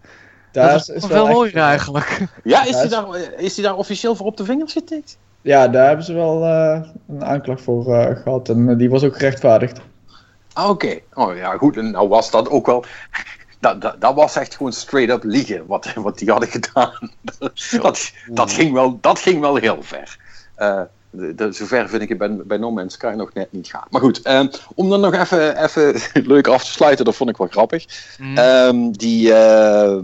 Daar 0.52 0.72
dat 0.72 0.88
is, 0.88 1.06
wel, 1.06 1.26
echt- 1.26 1.34
mooier 1.34 1.56
eigenlijk. 1.56 2.20
Ja, 2.44 2.64
is 2.64 2.74
hij 2.74 2.88
daar, 2.88 3.06
is 3.36 3.54
hij 3.56 3.64
daar 3.64 3.76
officieel 3.76 4.14
voor 4.14 4.26
op 4.26 4.36
de 4.36 4.44
vingers 4.44 4.72
getikt? 4.72 5.18
Ja, 5.42 5.68
daar 5.68 5.86
hebben 5.86 6.04
ze 6.04 6.14
wel 6.14 6.44
eh, 6.44 6.80
een 7.08 7.24
aanklacht 7.24 7.62
voor 7.62 7.94
eh, 7.94 8.16
gehad. 8.22 8.48
En 8.48 8.76
die 8.76 8.90
was 8.90 9.04
ook 9.04 9.16
gerechtvaardigd. 9.16 9.80
Ah, 10.52 10.68
Oké, 10.68 10.98
oh 11.14 11.36
ja, 11.36 11.56
goed. 11.56 11.76
En 11.76 11.90
nou 11.90 12.08
was 12.08 12.30
dat 12.30 12.48
ook 12.50 12.66
wel. 12.66 12.84
Dat, 13.60 13.80
dat, 13.80 14.00
dat 14.00 14.14
was 14.14 14.36
echt 14.36 14.56
gewoon 14.56 14.72
straight 14.72 15.14
up 15.14 15.22
liegen 15.24 15.66
wat, 15.66 15.92
wat 15.94 16.18
die 16.18 16.30
hadden 16.30 16.48
gedaan. 16.48 17.10
Dat, 17.82 18.12
dat, 18.26 18.52
ging, 18.52 18.72
wel, 18.72 18.98
dat 19.00 19.18
ging 19.18 19.40
wel 19.40 19.56
heel 19.56 19.82
ver. 19.82 20.18
Eh, 20.54 20.80
de, 21.12 21.34
de- 21.34 21.52
zover 21.52 21.88
vind 21.88 22.02
ik 22.02 22.08
het 22.08 22.18
bij, 22.18 22.36
bij 22.36 22.56
No 22.58 22.70
Man's 22.70 22.94
Sky 22.94 23.12
nog 23.16 23.32
net 23.34 23.52
niet 23.52 23.66
gaan. 23.68 23.86
Maar 23.90 24.00
goed, 24.00 24.22
ehm, 24.22 24.48
om 24.74 24.90
dan 24.90 25.00
nog 25.00 25.14
even, 25.14 25.62
even 25.64 26.00
leuk 26.34 26.46
af 26.46 26.64
te 26.64 26.70
sluiten, 26.70 27.04
dat 27.04 27.14
vond 27.14 27.30
ik 27.30 27.36
wel 27.36 27.46
grappig. 27.50 27.86
Mm. 28.18 28.36
Ehm, 28.38 28.90
die, 28.90 29.32
eh, 29.34 29.96
eh, 29.96 30.02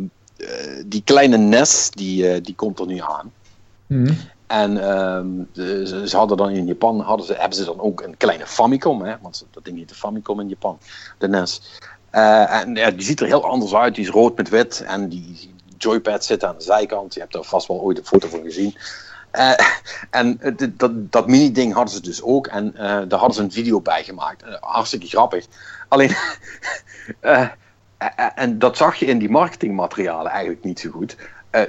die 0.86 1.02
kleine 1.04 1.36
NES, 1.36 1.90
die, 1.90 2.28
eh, 2.30 2.42
die 2.42 2.54
komt 2.54 2.78
er 2.78 2.86
nu 2.86 2.98
aan. 3.00 3.32
Mhm. 3.86 4.12
En 4.46 4.82
ehm, 4.90 5.26
de- 5.52 5.86
ze, 5.86 6.08
ze 6.08 6.16
hadden 6.16 6.36
dan 6.36 6.50
in 6.50 6.66
Japan 6.66 7.00
hadden 7.00 7.26
ze, 7.26 7.34
hebben 7.34 7.58
ze 7.58 7.64
dan 7.64 7.80
ook 7.80 8.02
een 8.02 8.16
kleine 8.16 8.46
Famicom, 8.46 9.02
hè, 9.02 9.14
want 9.22 9.46
dat 9.50 9.64
ding 9.64 9.78
heet 9.78 9.88
de 9.88 9.94
Famicom 9.94 10.40
in 10.40 10.48
Japan, 10.48 10.78
de 11.18 11.28
NES. 11.28 11.78
Eh, 12.10 12.60
en 12.60 12.74
ja, 12.74 12.90
die 12.90 13.02
ziet 13.02 13.20
er 13.20 13.26
heel 13.26 13.44
anders 13.44 13.74
uit, 13.74 13.94
die 13.94 14.04
is 14.04 14.10
rood 14.10 14.36
met 14.36 14.48
wit 14.48 14.84
en 14.86 15.08
die 15.08 15.50
joypad 15.78 16.24
zit 16.24 16.44
aan 16.44 16.54
de 16.58 16.64
zijkant. 16.64 17.14
Je 17.14 17.20
hebt 17.20 17.34
er 17.34 17.44
vast 17.44 17.68
wel 17.68 17.80
ooit 17.80 17.98
een 17.98 18.04
foto 18.06 18.28
van 18.28 18.42
gezien. 18.42 18.74
Eh, 19.30 19.52
en 20.10 20.40
dat, 20.76 21.12
dat 21.12 21.26
mini-ding 21.26 21.74
hadden 21.74 21.94
ze 21.94 22.00
dus 22.00 22.22
ook 22.22 22.46
en 22.46 22.76
eh, 22.76 22.80
daar 23.08 23.18
hadden 23.18 23.34
ze 23.34 23.42
een 23.42 23.52
video 23.52 23.80
bij 23.80 24.04
gemaakt. 24.04 24.42
Eh, 24.42 24.54
hartstikke 24.60 25.06
grappig. 25.06 25.46
Alleen, 25.88 26.16
en 28.34 28.58
dat 28.58 28.76
zag 28.76 28.96
je 28.96 29.06
in 29.06 29.18
die 29.18 29.30
marketingmaterialen 29.30 30.30
eigenlijk 30.30 30.64
niet 30.64 30.80
zo 30.80 30.90
goed. 30.90 31.16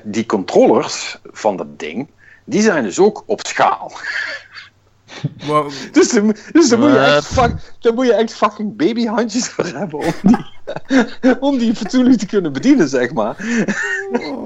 Die 0.03 0.25
controllers 0.25 1.19
van 1.23 1.57
dat 1.57 1.79
ding, 1.79 2.09
die 2.43 2.61
zijn 2.61 2.83
dus 2.83 2.99
ook 2.99 3.23
op 3.25 3.47
schaal. 3.47 3.91
Wow. 5.45 5.71
Dus, 5.91 6.09
dan, 6.11 6.35
dus 6.51 6.69
dan, 6.69 6.79
moet 6.79 6.91
je 6.91 6.97
echt 6.99 7.25
fuck, 7.25 7.75
dan 7.79 7.95
moet 7.95 8.05
je 8.05 8.13
echt 8.13 8.33
fucking 8.33 8.75
babyhandjes 8.77 9.47
voor 9.47 9.65
hebben 9.65 9.99
om 9.99 10.13
die, 10.23 10.45
om 11.49 11.57
die 11.57 11.75
fatsoenlijk 11.75 12.19
te 12.19 12.25
kunnen 12.25 12.53
bedienen, 12.53 12.89
zeg 12.89 13.13
maar. 13.13 13.35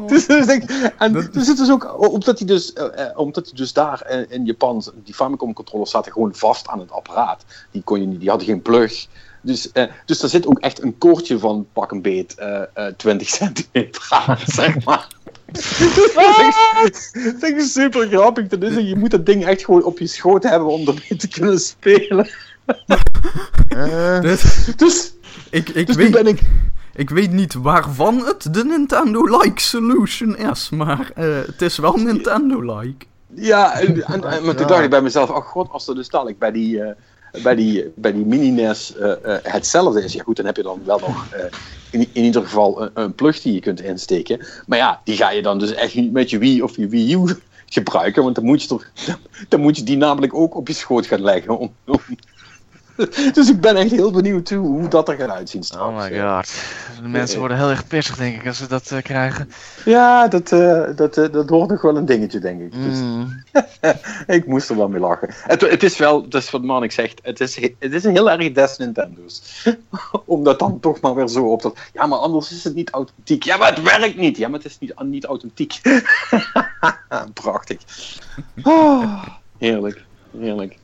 Dus, 0.08 0.26
dus 0.26 0.46
denk, 0.46 0.64
en 0.98 1.14
Dat- 1.14 1.34
dus 1.34 1.48
het 1.48 1.60
is 1.60 1.72
ook, 1.72 2.12
omdat 2.14 2.38
hij 2.38 2.48
dus, 2.48 2.74
eh, 2.74 3.06
eh, 3.06 3.18
omdat 3.20 3.46
hij 3.46 3.54
dus 3.56 3.74
daar 3.74 4.02
eh, 4.02 4.26
in 4.30 4.46
Japan, 4.46 4.84
die 5.04 5.14
Famicom 5.14 5.54
controllers 5.54 5.92
zaten 5.92 6.12
gewoon 6.12 6.36
vast 6.36 6.68
aan 6.68 6.80
het 6.80 6.92
apparaat. 6.92 7.46
Die, 7.72 7.82
kon 7.84 8.00
je 8.02 8.08
niet, 8.08 8.20
die 8.20 8.30
hadden 8.30 8.48
geen 8.48 8.62
plug. 8.62 9.08
Dus, 9.42 9.72
eh, 9.72 9.84
dus 10.06 10.20
daar 10.20 10.30
zit 10.30 10.46
ook 10.48 10.60
echt 10.60 10.82
een 10.84 10.98
koordje 10.98 11.40
van 11.40 11.68
pak 11.74 11.92
een 11.92 12.02
beet 12.02 12.36
eh, 12.36 12.62
eh, 12.74 12.94
20 12.98 13.28
centimeter 13.30 14.06
aan, 14.10 14.38
zeg 14.46 14.86
maar. 14.86 15.08
Dat 15.54 17.12
vind 17.14 17.44
ik 17.44 17.60
super 17.62 18.08
grappig. 18.08 18.48
Dat 18.48 18.64
is, 18.64 18.76
je 18.90 18.96
moet 18.96 19.12
dat 19.12 19.26
ding 19.26 19.46
echt 19.46 19.66
gewoon 19.66 19.84
op 19.84 20.00
je 20.00 20.08
schoot 20.08 20.44
hebben 20.44 20.68
om 20.68 20.88
ermee 20.88 21.16
te 21.18 21.28
kunnen 21.28 21.60
spelen. 21.60 22.28
Dit- 24.22 24.74
Dus, 24.78 25.14
ik, 25.50 25.70
ik, 25.70 25.88
dus 25.88 25.96
weet, 25.96 26.12
ben 26.12 26.28
ik... 26.28 26.42
ik 26.96 27.10
weet 27.10 27.32
niet 27.32 27.54
waarvan 27.54 28.26
het 28.26 28.54
de 28.54 28.64
Nintendo-like 28.66 29.62
solution 29.62 30.38
is, 30.38 30.70
maar 30.70 31.12
eh, 31.16 31.26
het 31.46 31.62
is 31.62 31.78
wel 31.78 31.96
Nintendo-like. 31.96 33.06
Ja, 33.36 33.80
en, 33.80 34.04
en, 34.04 34.24
en- 34.24 34.46
maar 34.46 34.56
toen 34.56 34.68
dacht 34.68 34.84
ik 34.84 34.90
bij 34.90 35.02
mezelf, 35.02 35.30
oh 35.30 35.46
god, 35.46 35.70
als 35.70 35.88
er 35.88 35.96
dus 35.96 36.10
dadelijk 36.10 36.40
bij 36.40 36.52
die, 36.52 36.82
eh, 36.82 36.92
bij 37.42 37.56
die, 37.56 37.92
bij 37.96 38.14
die 38.14 38.26
mini-NES 38.26 38.96
eh, 38.96 39.12
eh, 39.12 39.40
hetzelfde 39.44 40.04
is, 40.04 40.14
ja 40.14 40.24
goed, 40.24 40.36
dan 40.36 40.46
heb 40.46 40.56
je 40.58 40.64
dan 40.64 40.82
wel 40.86 41.00
nog 41.00 41.28
eh, 41.30 41.46
in, 41.90 42.10
in 42.14 42.24
ieder 42.24 42.42
geval 42.44 42.82
een, 42.82 42.90
een 42.94 43.16
plug 43.16 43.42
die 43.42 43.54
je 43.54 43.60
kunt 43.60 43.82
insteken. 43.82 44.46
Maar 44.66 44.78
ja, 44.78 45.02
die 45.04 45.16
ga 45.16 45.30
je 45.32 45.42
dan 45.42 45.60
dus 45.60 45.74
echt 45.74 45.96
niet 45.96 46.12
met 46.12 46.30
je 46.30 46.38
Wii 46.38 46.62
of 46.62 46.76
je 46.78 46.88
Wii 46.88 47.14
U 47.16 47.36
gebruiken, 47.66 48.24
want 48.24 48.36
dan 48.36 48.46
moet 48.46 48.62
je, 48.62 48.68
toch, 48.68 48.86
dan 49.50 49.62
moet 49.62 49.78
je 49.78 49.84
die 49.84 49.98
namelijk 49.98 50.34
ook 50.34 50.56
op 50.56 50.68
je 50.68 50.74
schoot 50.74 51.06
gaan 51.08 51.22
leggen. 51.22 51.58
Om, 51.58 51.76
om- 51.86 52.00
Dus 53.34 53.50
ik 53.50 53.62
ben 53.62 53.76
echt 53.76 53.92
heel 53.92 54.12
benieuwd 54.12 54.50
hoe, 54.50 54.68
hoe 54.68 54.88
dat 54.88 55.10
er 55.10 55.16
gaat 55.16 55.30
uitzien 55.30 55.62
Oh 55.62 55.66
straks. 55.68 56.10
my 56.10 56.20
god. 56.20 56.54
De 57.02 57.08
mensen 57.08 57.40
worden 57.40 57.58
heel 57.58 57.70
erg 57.70 57.88
pissig, 57.88 58.16
denk 58.16 58.36
ik, 58.42 58.48
als 58.48 58.58
ze 58.58 58.68
dat 58.68 58.92
eh, 58.92 59.02
krijgen. 59.02 59.52
Ja, 59.86 60.28
dat, 60.28 60.52
eh, 60.52 60.84
dat, 60.96 61.18
eh, 61.18 61.32
dat 61.32 61.50
wordt 61.50 61.72
nog 61.72 61.82
wel 61.82 61.98
een 61.98 62.06
dingetje, 62.06 62.40
denk 62.40 62.62
ik. 62.62 62.72
Dus, 62.72 62.98
Mm. 63.00 63.44
Ik 64.28 64.46
moest 64.48 64.70
er 64.70 64.78
wel 64.78 64.88
mee 64.90 65.00
lachen. 65.00 65.28
Het, 65.32 65.62
het 65.62 65.84
is 65.84 65.98
wel, 65.98 66.28
dat 66.30 66.42
is 66.42 66.52
wat 66.52 66.62
Manik 66.64 66.92
zegt, 66.92 67.20
het 67.24 67.40
is, 67.40 67.56
he- 67.56 67.76
het 67.80 67.94
is 67.94 68.04
een 68.04 68.12
heel 68.12 68.32
erg 68.32 68.52
des 68.52 68.78
Nintendo's. 68.78 69.64
Om 70.26 70.44
dat 70.44 70.60
dan 70.60 70.80
toch 70.80 71.02
maar 71.02 71.16
weer 71.16 71.28
zo 71.28 71.52
op 71.52 71.62
dat. 71.62 71.78
Ja, 71.94 72.06
maar 72.06 72.20
anders 72.20 72.52
is 72.52 72.64
het 72.64 72.76
niet 72.76 72.90
authentiek. 72.90 73.44
Ja, 73.44 73.58
maar 73.58 73.76
het 73.76 73.82
werkt 73.84 74.18
niet. 74.18 74.38
Ja, 74.38 74.48
maar 74.48 74.60
het 74.60 74.68
is 74.70 74.80
niet, 74.80 74.94
niet 75.04 75.26
authentiek. 75.26 75.80
Prachtig. 77.34 77.78
Ah, 78.64 79.24
heerlijk, 79.58 80.04
heerlijk. 80.40 80.78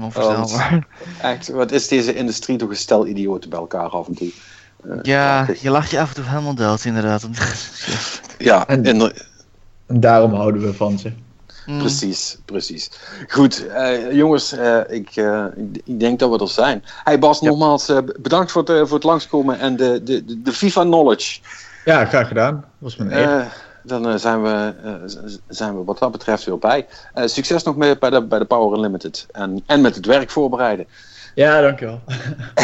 Onvoorstelbaar. 0.00 0.86
Echt, 1.20 1.48
wat 1.48 1.72
is 1.72 1.88
deze 1.88 2.14
industrie 2.14 2.56
toch 2.58 2.68
een 2.70 2.76
stel 2.76 3.06
idioten 3.06 3.50
bij 3.50 3.58
elkaar 3.58 3.88
af 3.88 4.06
en 4.06 4.14
toe. 4.14 4.30
Eh, 4.84 4.96
Ja, 5.02 5.46
je 5.60 5.70
lacht 5.70 5.90
je 5.90 6.00
af 6.00 6.08
en 6.08 6.14
toe 6.14 6.24
helemaal 6.24 6.54
dood, 6.54 6.84
inderdaad. 6.84 7.28
ja 8.38 8.66
En- 8.66 8.84
En 8.84 9.12
daarom 9.86 10.34
houden 10.34 10.62
we 10.62 10.74
van 10.74 10.98
ze. 10.98 11.12
Mm. 11.66 11.78
Precies, 11.78 12.38
precies. 12.44 12.90
Goed, 13.28 13.66
eh, 13.66 14.12
jongens, 14.12 14.52
eh, 14.52 14.80
ik, 14.88 15.10
eh, 15.16 15.44
ik, 15.84 16.00
denk 16.00 16.18
dat 16.18 16.30
we 16.30 16.38
er 16.38 16.48
zijn. 16.48 16.84
Hey 17.04 17.18
Bas, 17.18 17.40
Ja. 17.40 17.48
nogmaals 17.48 17.88
eh, 17.88 17.98
bedankt 18.20 18.52
voor 18.52 18.62
het, 18.62 18.70
eh, 18.70 18.80
voor 18.80 18.94
het 18.94 19.02
langskomen 19.04 19.58
en 19.58 19.76
de, 19.76 20.02
de, 20.02 20.24
de, 20.24 20.42
de 20.42 20.52
FIFA 20.52 20.82
knowledge. 20.82 21.40
Ja, 21.84 22.04
graag 22.04 22.28
gedaan. 22.28 22.64
Was 22.78 22.96
mijn 22.96 23.12
eer. 23.12 23.52
Dan 23.82 24.08
eh, 24.08 24.14
zijn, 24.16 24.42
we, 24.42 24.74
eh, 24.84 24.92
zijn 25.48 25.78
we 25.78 25.84
wat 25.84 25.98
dat 25.98 26.12
betreft 26.12 26.44
weer 26.44 26.58
bij. 26.58 26.86
Eh, 27.14 27.26
succes 27.26 27.62
nog 27.62 27.76
mee 27.76 27.98
bij 27.98 28.10
de, 28.10 28.22
bij 28.22 28.38
de 28.38 28.44
Power 28.44 28.76
Unlimited. 28.76 29.26
En, 29.32 29.62
en 29.66 29.80
met 29.80 29.94
het 29.94 30.06
werk 30.06 30.30
voorbereiden. 30.30 30.86
Ja, 31.34 31.60
dankjewel. 31.60 32.00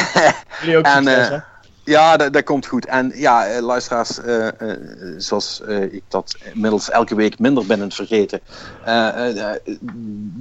Jullie 0.60 0.76
ook 0.76 0.84
en, 0.84 1.04
succes, 1.04 1.28
hè? 1.28 1.38
Ja, 1.84 2.16
dat, 2.16 2.32
dat 2.32 2.44
komt 2.44 2.66
goed. 2.66 2.86
En 2.86 3.12
ja, 3.14 3.60
luisteraars, 3.60 4.18
zoals 5.16 5.60
ik 5.90 6.02
dat 6.08 6.36
inmiddels 6.54 6.90
elke 6.90 7.14
week 7.14 7.38
minder 7.38 7.66
ben 7.66 7.80
het 7.80 7.94
vergeten. 7.94 8.40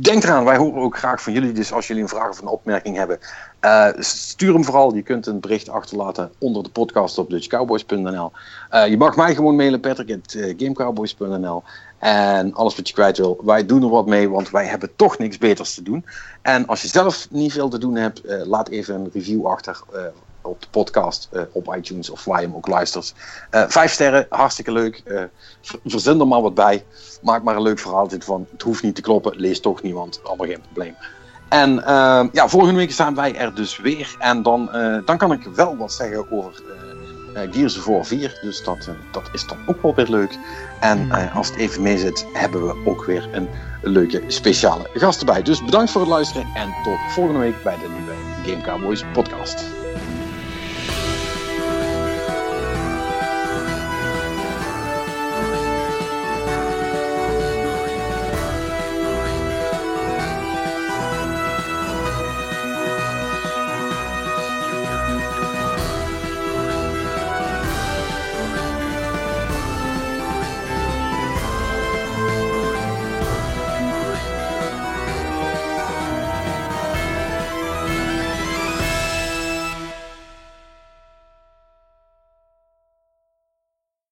denk 0.02 0.24
eraan, 0.24 0.44
wij 0.44 0.58
horen 0.58 0.82
ook 0.82 0.98
graag 0.98 1.22
van 1.22 1.34
jullie. 1.34 1.52
Dus 1.52 1.74
als 1.74 1.88
jullie 1.88 2.04
een 2.04 2.10
vraag 2.10 2.30
of 2.30 2.42
een 2.42 2.48
opmerking 2.48 2.98
hebben, 2.98 3.20
eh, 3.60 3.88
stuur 4.00 4.54
hem 4.54 4.64
vooral. 4.64 4.94
Je 4.96 5.02
kunt 5.02 5.26
een 5.26 5.40
bericht 5.40 5.70
achterlaten 5.70 6.32
onder 6.38 6.64
de 6.64 6.70
podcast 6.70 7.18
op 7.18 7.30
dutchcowboys.nl. 7.30 8.32
Eh, 8.70 8.88
je 8.88 8.98
mag 8.98 9.16
mij 9.16 9.36
gewoon 9.36 9.56
mailen, 9.56 9.80
patrick.gamecowboys.nl. 9.80 11.64
En 12.00 12.54
alles 12.54 12.76
wat 12.76 12.88
je 12.88 12.94
kwijt 12.94 13.18
wil, 13.18 13.42
wij 13.44 13.66
doen 13.66 13.82
er 13.84 13.90
wat 13.90 14.06
mee, 14.06 14.30
want 14.30 14.50
wij 14.50 14.66
hebben 14.66 14.96
toch 14.96 15.18
niks 15.18 15.38
beters 15.38 15.74
te 15.74 15.82
doen. 15.84 16.06
En 16.42 16.68
als 16.68 16.82
je 16.82 16.88
zelf 16.88 17.28
niet 17.30 17.52
veel 17.54 17.70
te 17.70 17.78
doen 17.78 17.96
hebt, 17.96 18.22
eh, 18.22 18.46
laat 18.46 18.70
even 18.70 18.96
een 18.96 19.10
review 19.14 19.46
achter 19.46 19.82
eh, 19.94 20.02
op 20.42 20.62
de 20.62 20.68
podcast 20.72 21.30
eh, 21.32 21.42
op 21.52 21.76
iTunes 21.76 22.10
of 22.10 22.26
waar 22.26 22.40
je 22.42 22.48
hem 22.48 22.56
ook 22.56 22.68
luistert. 22.68 23.14
Eh, 23.50 23.64
vijf 23.68 23.92
sterren, 23.92 24.26
hartstikke 24.30 24.72
leuk. 24.72 25.02
Eh, 25.06 25.24
ver- 25.62 25.80
verzin 25.86 26.20
er 26.20 26.28
maar 26.28 26.42
wat 26.42 26.54
bij. 26.54 26.86
Maak 27.22 27.44
maar 27.44 27.56
een 27.56 27.62
leuk 27.62 27.80
verhaaltje 27.80 28.22
van. 28.22 28.48
Het 28.52 28.62
hoeft 28.62 28.84
niet 28.84 28.96
te 28.96 29.02
kloppen, 29.02 29.36
lees 29.36 29.60
toch 29.60 29.82
niemand. 29.82 30.20
Allemaal 30.24 30.48
geen 30.48 30.62
probleem. 30.62 30.96
En 31.50 31.86
eh, 31.86 32.24
ja, 32.32 32.48
volgende 32.48 32.76
week 32.76 32.92
zijn 32.92 33.16
wij 33.16 33.36
er 33.36 33.54
dus 33.54 33.78
weer. 33.78 34.16
En 34.20 34.42
dan, 34.42 34.72
eh, 34.72 34.98
dan 35.06 35.18
kan 35.18 35.32
ik 35.32 35.44
wel 35.56 35.78
wat 35.78 35.94
zeggen 35.94 36.32
over 36.32 36.52
eh, 37.34 37.42
Gears 37.52 37.86
War 37.86 38.06
4. 38.06 38.40
Dus 38.42 38.64
dat, 38.64 38.90
dat 39.12 39.30
is 39.34 39.48
dan 39.48 39.58
ook 39.66 39.82
wel 39.82 39.96
weer 39.96 40.10
leuk. 40.10 40.38
En 40.80 41.12
als 41.34 41.48
het 41.48 41.58
even 41.58 41.82
mee 41.82 41.98
zit, 41.98 42.26
hebben 42.34 42.68
we 42.68 42.76
ook 42.86 43.06
weer 43.06 43.30
een 43.32 43.50
leuke 43.82 44.24
speciale 44.28 44.90
gast 44.94 45.20
erbij. 45.20 45.42
Dus 45.42 45.64
bedankt 45.64 45.92
voor 45.92 46.02
het 46.02 46.10
luisteren 46.10 46.48
en 46.56 46.74
tot 46.84 46.98
volgende 47.10 47.40
week 47.40 47.64
bij 47.64 47.78
de 47.78 47.90
nieuwe 47.90 48.14
Game 48.46 48.62
Cowboys 48.62 49.04
podcast. 49.14 49.77